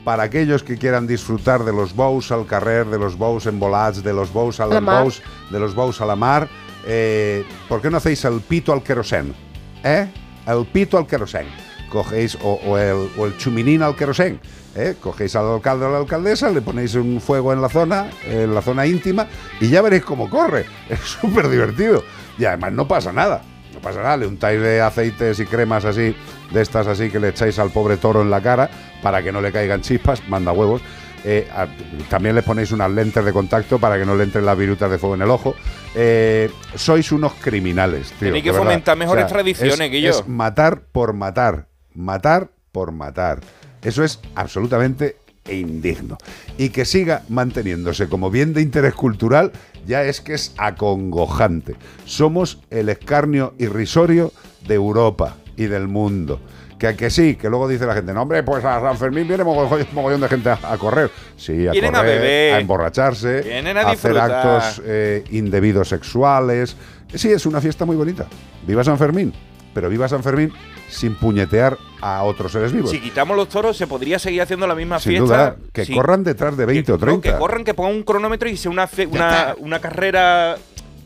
Para 0.05 0.25
aquellos 0.25 0.63
que 0.63 0.77
quieran 0.77 1.07
disfrutar 1.07 1.65
de 1.65 1.73
los 1.73 1.95
bous 1.95 2.31
al 2.31 2.47
carrer, 2.47 2.87
de 2.87 2.99
los 2.99 3.19
bous 3.19 3.47
embolats, 3.47 4.03
de 4.03 4.13
los 4.13 4.33
bous 4.33 4.61
al 4.61 4.73
A 4.73 4.81
la 4.81 5.03
bous, 5.03 5.23
de 5.51 5.59
los 5.59 5.75
bous 5.75 6.01
a 6.01 6.07
la 6.07 6.15
mar, 6.15 6.49
eh, 6.87 7.45
¿por 7.69 7.83
qué 7.83 7.91
no 7.91 7.97
hacéis 7.97 8.25
el 8.25 8.41
pito 8.41 8.73
al 8.73 8.83
queroseno? 8.83 9.35
¿Eh? 9.83 10.07
El 10.47 10.65
pito 10.67 10.97
al 10.97 11.07
queroseno. 11.07 11.51
Cogéis, 11.91 12.37
o, 12.43 12.61
o 12.65 12.79
el, 12.79 13.11
o 13.19 13.27
el 13.27 13.37
chuminín 13.37 13.83
al 13.83 13.97
querosén. 13.97 14.41
¿eh? 14.77 14.95
Cogéis 15.01 15.35
al 15.35 15.47
alcalde 15.47 15.87
o 15.87 15.89
a 15.89 15.93
la 15.93 15.99
alcaldesa, 15.99 16.51
le 16.51 16.63
ponéis 16.63 16.95
un 16.95 17.21
fuego 17.21 17.53
en 17.53 17.61
la 17.61 17.69
zona, 17.69 18.11
en 18.25 18.55
la 18.55 18.63
zona 18.63 18.87
íntima, 18.87 19.27
y 19.61 19.69
ya 19.69 19.83
veréis 19.83 20.05
cómo 20.05 20.31
corre. 20.31 20.67
Es 20.89 21.01
súper 21.01 21.49
divertido. 21.49 22.05
Y 22.39 22.45
además 22.45 22.73
no 22.73 22.87
pasa 22.87 23.13
nada. 23.13 23.43
No 23.73 23.81
pasa 23.81 24.03
nada, 24.03 24.17
le 24.17 24.27
untáis 24.27 24.61
de 24.61 24.81
aceites 24.81 25.39
y 25.39 25.45
cremas 25.45 25.85
así, 25.85 26.17
de 26.53 26.63
estas 26.63 26.87
así 26.87 27.11
que 27.11 27.19
le 27.21 27.29
echáis 27.29 27.59
al 27.59 27.71
pobre 27.71 27.97
toro 27.97 28.23
en 28.23 28.31
la 28.31 28.41
cara 28.41 28.71
para 29.03 29.23
que 29.23 29.33
no 29.33 29.41
le 29.41 29.53
caigan 29.53 29.81
chispas, 29.83 30.23
manda 30.29 30.53
huevos. 30.53 30.81
Eh, 31.25 31.49
a- 31.53 31.67
también 32.09 32.37
le 32.37 32.43
ponéis 32.43 32.71
unas 32.71 32.91
lentes 32.91 33.25
de 33.25 33.33
contacto 33.33 33.81
para 33.81 33.99
que 33.99 34.07
no 34.07 34.15
le 34.15 34.23
entren 34.25 34.47
las 34.47 34.57
virutas 34.57 34.89
de 34.91 34.99
fuego 34.99 35.17
en 35.17 35.23
el 35.23 35.31
ojo. 35.31 35.57
Eh, 35.95 36.49
sois 36.77 37.11
unos 37.11 37.33
criminales, 37.35 38.09
tío. 38.19 38.29
Tenéis 38.29 38.45
que 38.45 38.53
fomentar 38.53 38.97
mejores 38.97 39.27
tradiciones, 39.27 39.81
es- 39.81 39.91
Guillo. 39.91 40.11
es 40.11 40.29
matar 40.29 40.83
por 40.93 41.15
matar. 41.15 41.67
Matar 41.95 42.51
por 42.71 42.93
matar. 42.93 43.41
Eso 43.83 44.05
es 44.05 44.21
absolutamente 44.37 45.17
indigno. 45.51 46.17
Y 46.59 46.69
que 46.69 46.85
siga 46.85 47.23
manteniéndose 47.29 48.09
como 48.09 48.31
bien 48.31 48.53
de 48.53 48.63
interés 48.63 48.95
cultural 48.95 49.51
ya 49.87 50.03
es 50.05 50.21
que 50.21 50.35
es 50.35 50.55
acongojante. 50.59 51.75
Somos 52.05 52.61
el 52.71 52.89
escarnio 52.89 53.55
irrisorio 53.59 54.33
de 54.67 54.75
Europa 54.75 55.37
y 55.57 55.67
del 55.67 55.89
mundo. 55.89 56.41
Que, 56.79 56.95
que 56.95 57.09
sí, 57.09 57.37
que 57.37 57.49
luego 57.49 57.67
dice 57.69 57.87
la 57.87 57.95
gente, 57.95 58.13
no 58.13 58.21
hombre, 58.23 58.43
pues 58.43 58.63
a 58.65 58.81
San 58.81 58.99
Fermín 58.99 59.27
viene 59.27 59.43
mogollón, 59.45 59.87
mogollón 59.93 60.21
de 60.21 60.29
gente 60.29 60.51
a, 60.51 60.59
a 60.63 60.77
correr. 60.77 61.11
Sí, 61.37 61.67
a 61.67 61.73
Vienen 61.73 61.95
a 61.95 61.99
correr, 62.01 62.21
beber. 62.21 62.55
a 62.55 62.61
emborracharse, 62.61 63.41
Vienen 63.43 63.77
a 63.79 63.81
hacer 63.81 64.13
disfrutar. 64.13 64.31
actos 64.31 64.83
eh, 64.85 65.25
indebidos 65.31 65.89
sexuales. 65.89 66.77
Sí, 67.15 67.31
es 67.31 67.47
una 67.47 67.61
fiesta 67.63 67.85
muy 67.87 67.97
bonita. 67.97 68.27
Viva 68.67 68.85
San 68.85 68.99
Fermín, 68.99 69.33
pero 69.73 69.89
viva 69.89 70.07
San 70.09 70.23
Fermín 70.23 70.53
sin 70.91 71.15
puñetear 71.17 71.79
a 72.03 72.23
otros 72.25 72.53
seres 72.53 72.73
vivos. 72.73 72.91
Si 72.91 73.01
quitamos 73.01 73.37
los 73.37 73.49
toros, 73.49 73.77
se 73.77 73.87
podría 73.87 74.19
seguir 74.19 74.43
haciendo 74.43 74.67
la 74.67 74.75
misma 74.75 74.99
Sin 75.01 75.13
fiesta. 75.13 75.25
duda, 75.25 75.57
que 75.73 75.85
Sí. 75.87 75.95
corran 75.95 76.23
detrás 76.25 76.57
de 76.59 76.67
20 76.67 76.93
o 76.93 76.95
No, 76.97 77.01
30. 77.01 77.33
que 77.33 77.39
corran, 77.39 77.65
que 77.65 77.73
pongan 77.75 77.95
un 77.95 78.03
cronómetro 78.03 78.49
y 78.51 78.57
sea 78.57 78.71
una, 78.71 78.87
fe- 78.87 79.07
una, 79.07 79.55
una 79.59 79.81
carrera 79.81 80.57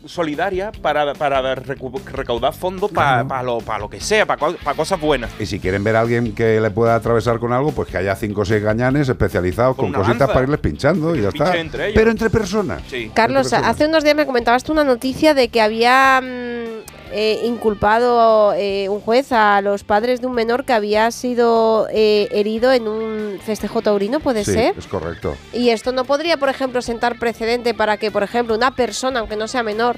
solidaria 0.05 0.71
para, 0.81 1.13
para 1.13 1.55
recu- 1.55 2.03
recaudar 2.05 2.53
fondos 2.53 2.91
para 2.91 3.43
lo, 3.43 3.59
para 3.59 3.79
lo 3.79 3.89
que 3.89 3.99
sea, 3.99 4.25
para, 4.25 4.39
co- 4.39 4.55
para 4.63 4.75
cosas 4.75 4.99
buenas. 4.99 5.31
Y 5.39 5.45
si 5.45 5.59
quieren 5.59 5.83
ver 5.83 5.95
a 5.95 6.01
alguien 6.01 6.33
que 6.33 6.59
le 6.59 6.71
pueda 6.71 6.95
atravesar 6.95 7.39
con 7.39 7.53
algo, 7.53 7.71
pues 7.71 7.87
que 7.89 7.97
haya 7.97 8.15
5 8.15 8.41
o 8.41 8.45
6 8.45 8.63
gañanes 8.63 9.09
especializados 9.09 9.75
con, 9.75 9.91
cositas 9.93 10.19
lanza. 10.19 10.27
para 10.33 10.43
irles 10.43 10.59
pinchando 10.59 11.15
y 11.15 11.21
ya 11.21 11.29
está. 11.29 11.55
entre 11.57 11.85
ellos. 11.85 11.95
Pero 11.95 12.11
entre 12.11 12.29
personas. 12.29 12.81
Carlos, 12.81 13.45
Entre 13.47 13.57
personas. 13.57 13.67
hace 13.67 13.85
unos 13.87 14.03
días 14.03 14.15
me 14.15 14.25
comentabas 14.25 14.63
tú 14.63 14.71
una 14.71 14.83
noticia 14.83 15.33
de 15.33 15.49
que 15.49 15.61
había 15.61 16.19
mm, 16.21 16.81
eh, 17.13 17.41
inculpado 17.43 18.53
eh, 18.53 18.87
un 18.89 19.01
juez 19.01 19.31
a 19.31 19.59
los 19.61 19.83
padres 19.83 20.21
de 20.21 20.27
un 20.27 20.33
menor 20.33 20.63
que 20.65 20.73
había 20.73 21.11
sido 21.11 21.87
eh, 21.91 22.27
herido 22.31 22.71
en 22.71 22.87
un 22.87 23.39
festejo 23.43 23.81
taurino, 23.81 24.19
¿puede 24.19 24.45
Sí, 24.45 24.53
ser? 24.53 24.73
es 24.77 24.87
correcto. 24.87 25.35
Y 25.51 25.69
esto 25.69 25.91
no 25.91 26.05
podría, 26.05 26.37
por 26.37 26.47
ejemplo, 26.49 26.81
sentar 26.81 27.19
precedente 27.19 27.73
para 27.73 27.97
que, 27.97 28.11
por 28.11 28.23
ejemplo, 28.23 28.55
una 28.55 28.75
persona, 28.75 29.19
aunque 29.19 29.35
no 29.35 29.47
sea 29.47 29.61
menor, 29.63 29.90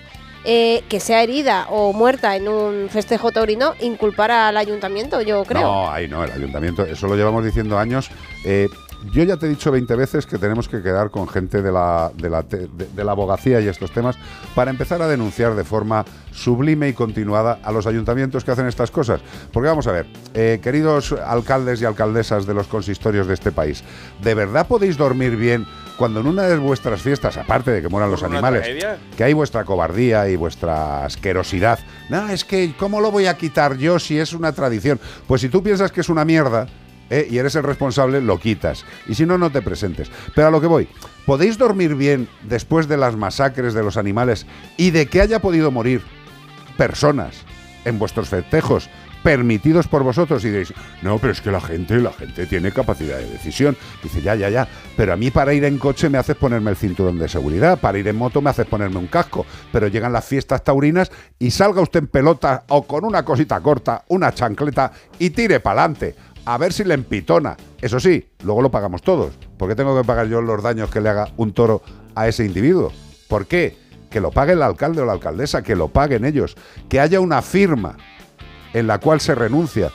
eh, 0.45 0.83
que 0.89 0.99
sea 0.99 1.23
herida 1.23 1.67
o 1.69 1.93
muerta 1.93 2.35
en 2.35 2.47
un 2.49 2.89
festejo 2.89 3.31
taurino, 3.31 3.73
inculpara 3.79 4.49
al 4.49 4.57
ayuntamiento, 4.57 5.21
yo 5.21 5.43
creo. 5.45 5.61
No, 5.61 5.91
ahí 5.91 6.07
no, 6.07 6.23
el 6.23 6.31
ayuntamiento, 6.31 6.83
eso 6.83 7.07
lo 7.07 7.15
llevamos 7.15 7.45
diciendo 7.45 7.79
años. 7.79 8.09
Eh, 8.43 8.67
yo 9.11 9.23
ya 9.23 9.37
te 9.37 9.45
he 9.45 9.49
dicho 9.49 9.71
20 9.71 9.95
veces 9.95 10.25
que 10.25 10.37
tenemos 10.37 10.69
que 10.69 10.81
quedar 10.81 11.09
con 11.09 11.27
gente 11.27 11.61
de 11.61 11.71
la, 11.71 12.11
de 12.15 13.03
la 13.03 13.11
abogacía 13.11 13.59
y 13.59 13.67
estos 13.67 13.91
temas 13.91 14.17
para 14.55 14.71
empezar 14.71 15.01
a 15.01 15.07
denunciar 15.07 15.55
de 15.55 15.63
forma 15.63 16.05
sublime 16.31 16.89
y 16.89 16.93
continuada 16.93 17.59
a 17.63 17.71
los 17.71 17.85
ayuntamientos 17.85 18.43
que 18.43 18.51
hacen 18.51 18.67
estas 18.67 18.91
cosas. 18.91 19.21
Porque 19.51 19.67
vamos 19.69 19.87
a 19.87 19.91
ver, 19.91 20.07
eh, 20.33 20.59
queridos 20.61 21.11
alcaldes 21.11 21.81
y 21.81 21.85
alcaldesas 21.85 22.45
de 22.45 22.53
los 22.53 22.67
consistorios 22.67 23.27
de 23.27 23.33
este 23.33 23.51
país, 23.51 23.83
¿de 24.21 24.35
verdad 24.35 24.67
podéis 24.67 24.97
dormir 24.97 25.35
bien 25.35 25.65
cuando 25.97 26.19
en 26.19 26.27
una 26.27 26.43
de 26.43 26.57
vuestras 26.57 27.01
fiestas, 27.01 27.37
aparte 27.37 27.71
de 27.71 27.81
que 27.81 27.89
mueran 27.89 28.11
los 28.11 28.21
¿Por 28.21 28.29
una 28.29 28.39
animales, 28.39 28.85
que 29.15 29.23
hay 29.23 29.33
vuestra 29.33 29.63
cobardía 29.63 30.27
y 30.29 30.35
vuestra 30.35 31.05
asquerosidad. 31.05 31.79
No, 32.09 32.29
es 32.29 32.43
que, 32.43 32.73
¿cómo 32.77 33.01
lo 33.01 33.11
voy 33.11 33.27
a 33.27 33.37
quitar 33.37 33.77
yo 33.77 33.99
si 33.99 34.17
es 34.17 34.33
una 34.33 34.51
tradición? 34.51 34.99
Pues 35.27 35.41
si 35.41 35.49
tú 35.49 35.63
piensas 35.63 35.91
que 35.91 36.01
es 36.01 36.09
una 36.09 36.25
mierda 36.25 36.67
¿eh? 37.09 37.27
y 37.29 37.37
eres 37.37 37.55
el 37.55 37.63
responsable, 37.63 38.21
lo 38.21 38.39
quitas. 38.39 38.85
Y 39.07 39.15
si 39.15 39.25
no, 39.25 39.37
no 39.37 39.51
te 39.51 39.61
presentes. 39.61 40.09
Pero 40.35 40.47
a 40.47 40.51
lo 40.51 40.61
que 40.61 40.67
voy, 40.67 40.87
¿podéis 41.25 41.57
dormir 41.57 41.95
bien 41.95 42.27
después 42.43 42.87
de 42.87 42.97
las 42.97 43.15
masacres 43.15 43.73
de 43.73 43.83
los 43.83 43.97
animales 43.97 44.45
y 44.77 44.91
de 44.91 45.07
que 45.07 45.21
haya 45.21 45.39
podido 45.39 45.71
morir 45.71 46.01
personas 46.77 47.35
en 47.85 47.99
vuestros 47.99 48.29
festejos? 48.29 48.89
Permitidos 49.23 49.87
por 49.87 50.03
vosotros 50.03 50.43
y 50.43 50.49
diréis, 50.49 50.73
no, 51.01 51.17
pero 51.17 51.31
es 51.31 51.41
que 51.41 51.49
la 51.49 51.61
gente, 51.61 51.97
la 51.97 52.11
gente 52.11 52.45
tiene 52.45 52.71
capacidad 52.71 53.17
de 53.17 53.29
decisión. 53.29 53.75
Dice, 54.03 54.21
ya, 54.21 54.35
ya, 54.35 54.49
ya, 54.49 54.67
pero 54.95 55.13
a 55.13 55.17
mí 55.17 55.31
para 55.31 55.53
ir 55.53 55.63
en 55.63 55.79
coche 55.79 56.09
me 56.09 56.17
haces 56.17 56.35
ponerme 56.35 56.69
el 56.69 56.77
cinturón 56.77 57.17
de 57.17 57.29
seguridad, 57.29 57.79
para 57.79 57.97
ir 57.97 58.07
en 58.07 58.17
moto 58.17 58.41
me 58.41 58.49
haces 58.49 58.67
ponerme 58.67 58.97
un 58.97 59.07
casco, 59.07 59.45
pero 59.71 59.87
llegan 59.87 60.13
las 60.13 60.25
fiestas 60.25 60.63
taurinas 60.63 61.11
y 61.39 61.49
salga 61.51 61.81
usted 61.81 62.01
en 62.01 62.07
pelota 62.07 62.65
o 62.67 62.83
con 62.83 63.05
una 63.05 63.23
cosita 63.23 63.59
corta, 63.61 64.03
una 64.09 64.33
chancleta 64.33 64.91
y 65.17 65.29
tire 65.29 65.59
para 65.59 65.83
adelante. 65.83 66.15
A 66.45 66.57
ver 66.57 66.73
si 66.73 66.83
le 66.83 66.93
empitona. 66.93 67.55
Eso 67.81 68.01
sí, 68.01 68.27
luego 68.43 68.61
lo 68.61 68.69
pagamos 68.69 69.01
todos. 69.01 69.33
¿Por 69.57 69.69
qué 69.69 69.75
tengo 69.75 69.97
que 69.97 70.05
pagar 70.05 70.27
yo 70.27 70.41
los 70.41 70.61
daños 70.61 70.89
que 70.89 70.99
le 70.99 71.07
haga 71.07 71.29
un 71.37 71.53
toro 71.53 71.81
a 72.15 72.27
ese 72.27 72.43
individuo? 72.43 72.91
¿Por 73.29 73.47
qué? 73.47 73.77
Que 74.09 74.19
lo 74.19 74.29
pague 74.29 74.51
el 74.51 74.61
alcalde 74.61 75.01
o 75.01 75.05
la 75.05 75.13
alcaldesa, 75.13 75.61
que 75.61 75.75
lo 75.75 75.87
paguen 75.87 76.25
ellos. 76.25 76.57
Que 76.89 76.99
haya 76.99 77.21
una 77.21 77.41
firma 77.41 77.95
en 78.73 78.87
la 78.87 78.99
cual 78.99 79.21
se 79.21 79.35
renuncia 79.35 79.91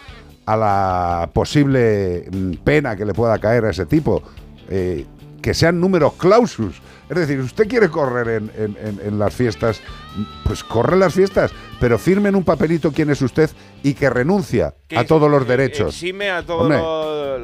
a 0.47 0.57
la 0.57 1.31
posible 1.33 2.27
mm, 2.31 2.53
pena 2.65 2.97
que 2.97 3.05
le 3.05 3.13
pueda 3.13 3.39
caer 3.39 3.67
a 3.67 3.71
ese 3.71 3.87
tipo, 3.87 4.23
eh, 4.71 5.05
que 5.43 5.53
sean 5.53 5.81
números 5.81 6.15
clausus. 6.15 6.81
Es 7.09 7.17
decir, 7.17 7.39
usted 7.41 7.67
quiere 7.69 7.89
correr 7.89 8.29
en, 8.29 8.51
en- 8.57 8.77
en- 8.87 9.01
en 9.07 9.19
las 9.19 9.35
fiestas, 9.35 9.81
pues 10.45 10.63
corre 10.63 10.95
en 10.95 11.01
las 11.01 11.15
fiestas, 11.15 11.51
pero 11.81 11.99
firme 11.99 12.29
en 12.29 12.35
un 12.37 12.45
papelito 12.45 12.93
quién 12.93 13.09
es 13.11 13.23
usted 13.23 13.49
y 13.83 13.95
que 13.95 14.11
renuncia 14.11 14.75
Que 14.89 14.99
a 14.99 15.07
todos 15.07 15.31
los 15.31 15.47
derechos. 15.49 15.95
Exime 15.95 16.31
a 16.31 16.43
todos 16.45 16.63
Hombre, 16.63 16.79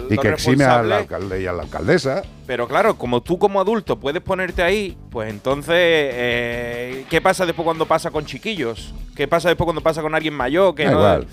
los, 0.03 0.13
y 0.13 0.19
que 0.19 0.29
exime 0.29 0.65
al 0.65 0.83
responsables. 0.89 0.99
alcalde 0.99 1.43
y 1.43 1.47
a 1.47 1.53
la 1.53 1.63
alcaldesa. 1.63 2.23
Pero 2.47 2.69
claro, 2.69 2.97
como 2.99 3.23
tú 3.23 3.39
como 3.39 3.59
adulto 3.61 3.99
puedes 3.99 4.23
ponerte 4.23 4.63
ahí, 4.63 4.99
pues 5.11 5.31
entonces, 5.31 5.75
eh, 5.79 7.05
¿qué 7.09 7.21
pasa 7.21 7.47
después 7.47 7.65
cuando 7.65 7.87
pasa 7.87 8.11
con 8.11 8.27
chiquillos? 8.27 8.93
¿Qué 9.17 9.29
pasa 9.29 9.49
después 9.49 9.65
cuando 9.65 9.81
pasa 9.83 10.03
con 10.03 10.15
alguien 10.15 10.35
mayor? 10.35 10.75
Que 10.75 10.85
Da 10.85 10.91
no- 10.91 10.97
igual. 10.99 11.27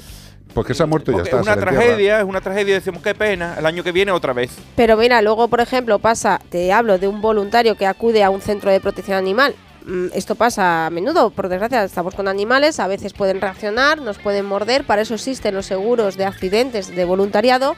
Pues 0.54 0.68
que 0.68 0.74
se 0.74 0.84
ha 0.84 0.86
muerto 0.86 1.12
y 1.12 1.14
ya 1.16 1.20
Porque 1.20 1.30
está. 1.30 1.42
es 1.42 1.48
una 1.48 1.56
tragedia, 1.56 2.20
es 2.20 2.26
una 2.26 2.42
tragedia, 2.42 2.74
decimos 2.76 3.02
qué 3.02 3.16
pena, 3.16 3.56
el 3.58 3.66
año 3.66 3.84
que 3.84 3.92
viene 3.92 4.12
otra 4.12 4.34
vez. 4.34 4.52
Pero 4.76 4.98
mira, 4.98 5.22
luego, 5.22 5.48
por 5.48 5.62
ejemplo, 5.62 6.00
pasa, 6.00 6.42
te 6.50 6.74
hablo 6.74 6.98
de 6.98 7.08
un 7.08 7.22
voluntario 7.22 7.76
que 7.78 7.86
acude 7.86 8.24
a 8.24 8.30
un 8.30 8.42
centro 8.42 8.70
de 8.72 8.80
protección 8.82 9.18
animal. 9.18 9.56
Mm, 9.86 10.08
Esto 10.14 10.36
pasa 10.36 10.86
a 10.86 10.90
menudo, 10.90 11.30
por 11.32 11.48
desgracia, 11.50 11.84
estamos 11.84 12.14
con 12.16 12.28
animales, 12.28 12.80
a 12.80 12.88
veces 12.88 13.14
pueden 13.14 13.40
reaccionar, 13.42 14.00
nos 14.02 14.18
pueden 14.20 14.46
morder, 14.46 14.84
para 14.84 15.02
eso 15.02 15.16
existen 15.16 15.56
los 15.56 15.66
seguros 15.66 16.18
de 16.18 16.26
accidentes 16.26 16.94
de 16.96 17.06
voluntariado. 17.06 17.76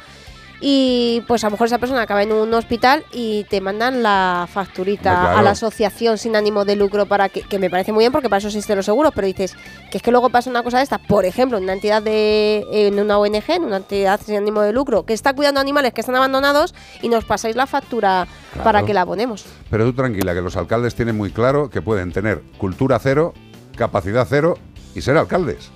Y 0.62 1.22
pues 1.28 1.44
a 1.44 1.48
lo 1.48 1.52
mejor 1.52 1.68
esa 1.68 1.78
persona 1.78 2.02
acaba 2.02 2.24
en 2.24 2.32
un 2.32 2.54
hospital 2.54 3.04
y 3.12 3.44
te 3.50 3.60
mandan 3.60 4.02
la 4.02 4.48
facturita 4.52 5.12
claro. 5.12 5.38
a 5.38 5.42
la 5.42 5.52
asociación 5.52 6.18
sin 6.18 6.36
ánimo 6.36 6.64
de 6.64 6.76
lucro 6.76 7.06
para 7.06 7.28
que, 7.30 7.42
que 7.42 7.60
me 7.60 7.70
parece 7.70 7.92
muy 7.92 8.04
bien 8.04 8.12
porque 8.14 8.30
para 8.30 8.38
eso 8.38 8.48
existen 8.48 8.78
los 8.78 8.86
seguros, 8.86 9.12
pero 9.14 9.28
dices 9.28 9.56
que 9.92 9.98
es 9.98 10.04
que 10.04 10.12
luego 10.12 10.30
pasa 10.30 10.50
una 10.50 10.64
cosa 10.64 10.78
de 10.78 10.84
esta, 10.84 11.00
por 11.00 11.26
ejemplo, 11.26 11.58
en 11.58 11.64
una 11.66 11.74
entidad 11.74 12.02
de, 12.02 12.66
en 12.72 12.98
una 13.00 13.18
ONG, 13.18 13.44
en 13.50 13.64
una 13.66 13.78
entidad 13.78 14.22
sin 14.24 14.38
ánimo 14.38 14.62
de 14.62 14.72
lucro, 14.72 15.04
que 15.06 15.14
está 15.14 15.34
cuidando 15.34 15.60
animales 15.60 15.94
que 15.94 16.02
están 16.02 16.16
abandonados 16.16 16.74
y 17.02 17.10
nos 17.10 17.26
pasáis 17.26 17.56
la 17.56 17.68
factura 17.68 18.28
Claro. 18.54 18.64
para 18.64 18.86
que 18.86 18.94
la 18.94 19.02
abonemos. 19.02 19.46
Pero 19.70 19.86
tú 19.86 19.94
tranquila, 19.94 20.34
que 20.34 20.42
los 20.42 20.56
alcaldes 20.56 20.94
tienen 20.94 21.18
muy 21.18 21.32
claro 21.32 21.70
que 21.70 21.82
pueden 21.82 22.12
tener 22.12 22.42
cultura 22.58 23.00
cero, 23.00 23.34
capacidad 23.76 24.28
cero 24.30 24.58
y 24.94 25.02
ser 25.02 25.18
alcaldes. 25.18 25.72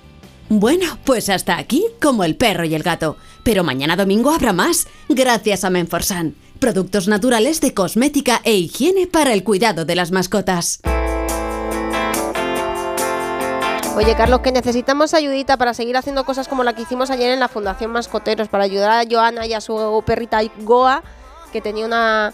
Bueno, 0.50 0.98
pues 1.04 1.28
hasta 1.28 1.58
aquí 1.58 1.84
como 2.00 2.24
el 2.24 2.36
perro 2.36 2.64
y 2.64 2.74
el 2.74 2.82
gato. 2.82 3.16
Pero 3.42 3.64
mañana 3.64 3.96
domingo 3.96 4.30
habrá 4.30 4.52
más, 4.52 4.86
gracias 5.08 5.64
a 5.64 5.70
Menforsan. 5.70 6.34
Productos 6.58 7.06
naturales 7.06 7.60
de 7.60 7.74
cosmética 7.74 8.40
e 8.44 8.54
higiene 8.54 9.06
para 9.06 9.32
el 9.34 9.44
cuidado 9.44 9.84
de 9.84 9.94
las 9.94 10.10
mascotas. 10.10 10.80
Oye, 13.94 14.14
Carlos, 14.16 14.40
que 14.40 14.52
necesitamos 14.52 15.12
ayudita 15.12 15.56
para 15.56 15.74
seguir 15.74 15.96
haciendo 15.96 16.24
cosas 16.24 16.46
como 16.46 16.62
la 16.62 16.74
que 16.74 16.82
hicimos 16.82 17.10
ayer 17.10 17.32
en 17.32 17.40
la 17.40 17.48
Fundación 17.48 17.90
Mascoteros, 17.90 18.48
para 18.48 18.64
ayudar 18.64 18.90
a 18.90 19.08
Joana 19.10 19.44
y 19.46 19.54
a 19.54 19.60
su 19.60 20.02
perrita 20.06 20.40
Goa, 20.60 21.02
que 21.52 21.60
tenía 21.60 21.84
una... 21.84 22.32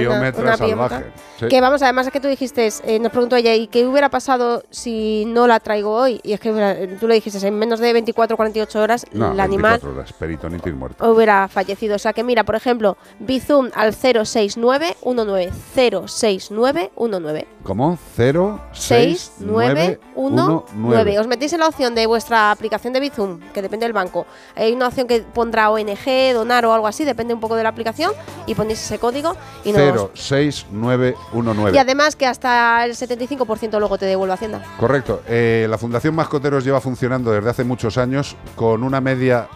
Piometra 0.00 0.42
una 0.42 0.56
salvaje. 0.56 1.04
Sí. 1.38 1.48
Que 1.48 1.60
vamos, 1.60 1.82
además 1.82 2.06
es 2.06 2.12
que 2.12 2.20
tú 2.20 2.28
dijiste, 2.28 2.68
eh, 2.84 2.98
nos 2.98 3.12
preguntó 3.12 3.36
ella, 3.36 3.54
¿y 3.54 3.66
qué 3.66 3.86
hubiera 3.86 4.08
pasado 4.08 4.62
si 4.70 5.24
no 5.26 5.46
la 5.46 5.60
traigo 5.60 5.92
hoy? 5.92 6.20
Y 6.22 6.32
es 6.32 6.40
que 6.40 6.96
tú 6.98 7.06
le 7.08 7.14
dijiste, 7.14 7.46
en 7.46 7.58
menos 7.58 7.80
de 7.80 7.92
24 7.92 8.36
48 8.36 8.80
horas, 8.80 9.06
No, 9.12 9.32
el 9.32 9.40
animal 9.40 9.72
24 9.80 9.90
horas, 9.90 10.12
peritonitis 10.12 10.74
muerta. 10.74 11.08
hubiera 11.08 11.48
fallecido. 11.48 11.96
O 11.96 11.98
sea 11.98 12.12
que 12.12 12.24
mira, 12.24 12.44
por 12.44 12.54
ejemplo, 12.54 12.96
Bizum 13.18 13.70
al 13.74 13.92
06919, 13.94 15.50
06919. 15.74 17.46
¿Cómo? 17.62 17.98
0, 18.16 18.60
6, 18.72 19.32
9, 19.40 20.00
1, 20.14 20.64
6919. 20.68 21.04
9. 21.04 21.18
Os 21.18 21.26
metéis 21.26 21.52
en 21.52 21.60
la 21.60 21.68
opción 21.68 21.94
de 21.94 22.06
vuestra 22.06 22.50
aplicación 22.50 22.92
de 22.92 23.00
Bizum, 23.00 23.40
que 23.52 23.60
depende 23.62 23.86
del 23.86 23.92
banco. 23.92 24.26
Hay 24.54 24.72
una 24.72 24.88
opción 24.88 25.06
que 25.06 25.20
pondrá 25.22 25.70
ONG, 25.70 26.32
donar 26.32 26.64
o 26.66 26.72
algo 26.72 26.86
así, 26.86 27.04
depende 27.04 27.34
un 27.34 27.40
poco 27.40 27.56
de 27.56 27.62
la 27.62 27.68
aplicación, 27.70 28.12
y 28.46 28.54
ponéis 28.54 28.82
ese 28.82 28.98
código 28.98 29.36
y 29.64 29.72
nos... 29.72 29.85
0, 29.92 30.10
6, 30.14 30.66
9, 30.70 31.14
1, 31.32 31.54
9. 31.54 31.76
Y 31.76 31.78
además 31.78 32.16
que 32.16 32.26
hasta 32.26 32.84
el 32.84 32.92
75% 32.92 33.78
luego 33.78 33.98
te 33.98 34.06
devuelve 34.06 34.34
Hacienda. 34.34 34.62
Correcto. 34.78 35.22
Eh, 35.28 35.66
la 35.68 35.78
Fundación 35.78 36.14
Mascoteros 36.14 36.64
lleva 36.64 36.80
funcionando 36.80 37.32
desde 37.32 37.50
hace 37.50 37.64
muchos 37.64 37.98
años 37.98 38.36
con 38.54 38.82
una 38.82 39.00
media 39.00 39.48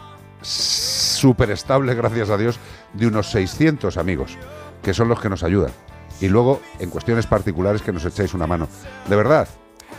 súper 0.43 1.51
estable, 1.51 1.95
gracias 1.95 2.31
a 2.31 2.37
Dios, 2.37 2.59
de 2.95 3.07
unos 3.07 3.31
600 3.31 3.97
amigos, 3.97 4.39
que 4.83 4.95
son 4.95 5.09
los 5.09 5.21
que 5.21 5.29
nos 5.29 5.43
ayudan. 5.43 5.73
Y 6.21 6.29
luego, 6.29 6.61
en 6.79 6.91
cuestiones 6.91 7.27
particulares, 7.27 7.83
que 7.83 7.93
nos 7.93 8.05
echáis 8.05 8.35
una 8.35 8.47
mano. 8.47 8.69
De 9.09 9.17
verdad, 9.17 9.49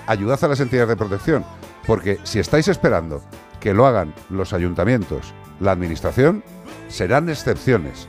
ayudad 0.07 0.43
a 0.43 0.47
las 0.47 0.59
entidades 0.59 0.89
de 0.89 0.95
protección, 0.95 1.45
porque 1.85 2.19
si 2.23 2.39
estáis 2.39 2.67
esperando 2.67 3.21
que 3.59 3.73
lo 3.73 3.85
hagan 3.85 4.13
los 4.29 4.53
ayuntamientos, 4.53 5.33
la 5.59 5.71
administración, 5.71 6.43
serán 6.89 7.29
excepciones. 7.29 8.07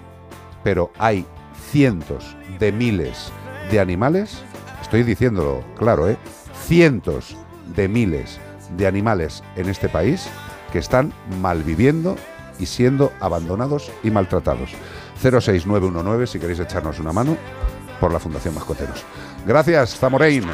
Pero 0.62 0.90
hay 0.98 1.26
cientos 1.72 2.36
de 2.58 2.70
miles 2.70 3.32
de 3.70 3.80
animales, 3.80 4.42
estoy 4.82 5.04
diciéndolo 5.04 5.64
claro, 5.78 6.06
¿eh? 6.06 6.18
cientos 6.66 7.34
de 7.74 7.88
miles 7.88 8.38
de 8.76 8.86
animales 8.86 9.42
en 9.56 9.70
este 9.70 9.88
país 9.88 10.28
que 10.70 10.78
están 10.78 11.14
malviviendo 11.40 12.16
y 12.58 12.66
siendo 12.66 13.10
abandonados 13.20 13.90
y 14.02 14.10
maltratados. 14.10 14.72
06919 15.22 16.26
si 16.26 16.38
queréis 16.38 16.60
echarnos 16.60 16.98
una 16.98 17.14
mano 17.14 17.38
por 18.00 18.12
la 18.12 18.18
Fundación 18.18 18.54
Mascoteros. 18.54 19.02
Gracias, 19.44 19.96
Zamorein. 19.98 20.48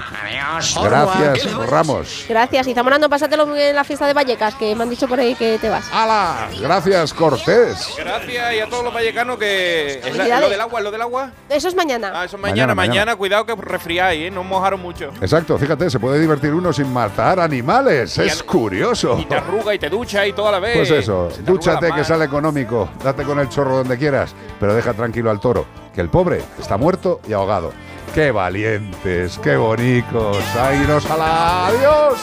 Gracias, 0.82 1.54
Ramos. 1.68 2.24
Gracias. 2.28 2.66
Y 2.66 2.74
Zamorano, 2.74 3.08
pásatelo 3.08 3.46
muy 3.46 3.56
bien 3.56 3.68
en 3.70 3.76
la 3.76 3.84
fiesta 3.84 4.06
de 4.06 4.14
Vallecas, 4.14 4.54
que 4.54 4.74
me 4.74 4.82
han 4.84 4.90
dicho 4.90 5.06
por 5.08 5.20
ahí 5.20 5.34
que 5.34 5.58
te 5.58 5.68
vas. 5.68 5.84
¡Hala! 5.92 6.48
Gracias, 6.60 7.12
Cortés. 7.14 7.94
Gracias 7.98 8.54
y 8.54 8.60
a 8.60 8.66
todos 8.68 8.84
los 8.84 8.94
vallecanos 8.94 9.38
que... 9.38 10.00
¿Es, 10.04 10.16
la- 10.16 10.40
lo 10.40 10.48
del 10.48 10.60
agua? 10.60 10.80
¿Es 10.80 10.84
lo 10.84 10.90
del 10.90 11.00
agua? 11.02 11.30
Eso 11.48 11.68
es 11.68 11.74
mañana. 11.74 12.12
Ah, 12.14 12.24
eso 12.24 12.36
es 12.36 12.42
mañana, 12.42 12.48
Mañana, 12.48 12.74
mañana, 12.74 12.92
mañana. 12.92 13.16
cuidado 13.16 13.46
que 13.46 13.54
resfriáis, 13.56 14.22
¿eh? 14.26 14.30
No 14.30 14.42
mojaron 14.44 14.80
mucho. 14.80 15.10
Exacto, 15.20 15.58
fíjate, 15.58 15.90
se 15.90 15.98
puede 15.98 16.18
divertir 16.20 16.52
uno 16.54 16.72
sin 16.72 16.92
matar 16.92 17.40
animales. 17.40 18.16
Y 18.18 18.22
Es 18.22 18.40
al- 18.40 18.44
curioso. 18.46 19.18
Y 19.18 19.24
te 19.26 19.34
arruga 19.36 19.74
y 19.74 19.78
te 19.78 19.88
ducha 19.90 20.26
y 20.26 20.32
toda 20.32 20.52
la 20.52 20.58
vez. 20.60 20.76
Pues 20.76 20.90
eso, 20.90 21.28
dúchate 21.40 21.92
que 21.92 22.04
sale 22.04 22.24
económico, 22.24 22.88
date 23.02 23.22
con 23.24 23.38
el 23.38 23.48
chorro 23.48 23.76
donde 23.78 23.98
quieras, 23.98 24.34
pero 24.58 24.74
deja 24.74 24.92
tranquilo 24.94 25.30
al 25.30 25.40
toro, 25.40 25.66
que 25.94 26.00
el 26.00 26.08
pobre 26.08 26.42
está 26.58 26.76
muerto 26.76 27.20
y 27.28 27.32
ahogado. 27.32 27.72
¡Qué 28.18 28.32
valientes, 28.32 29.38
qué 29.38 29.56
bonitos! 29.56 30.38
¡Ay, 30.60 30.84
nos 30.88 31.08
a 31.08 31.68
adiós! 31.68 32.18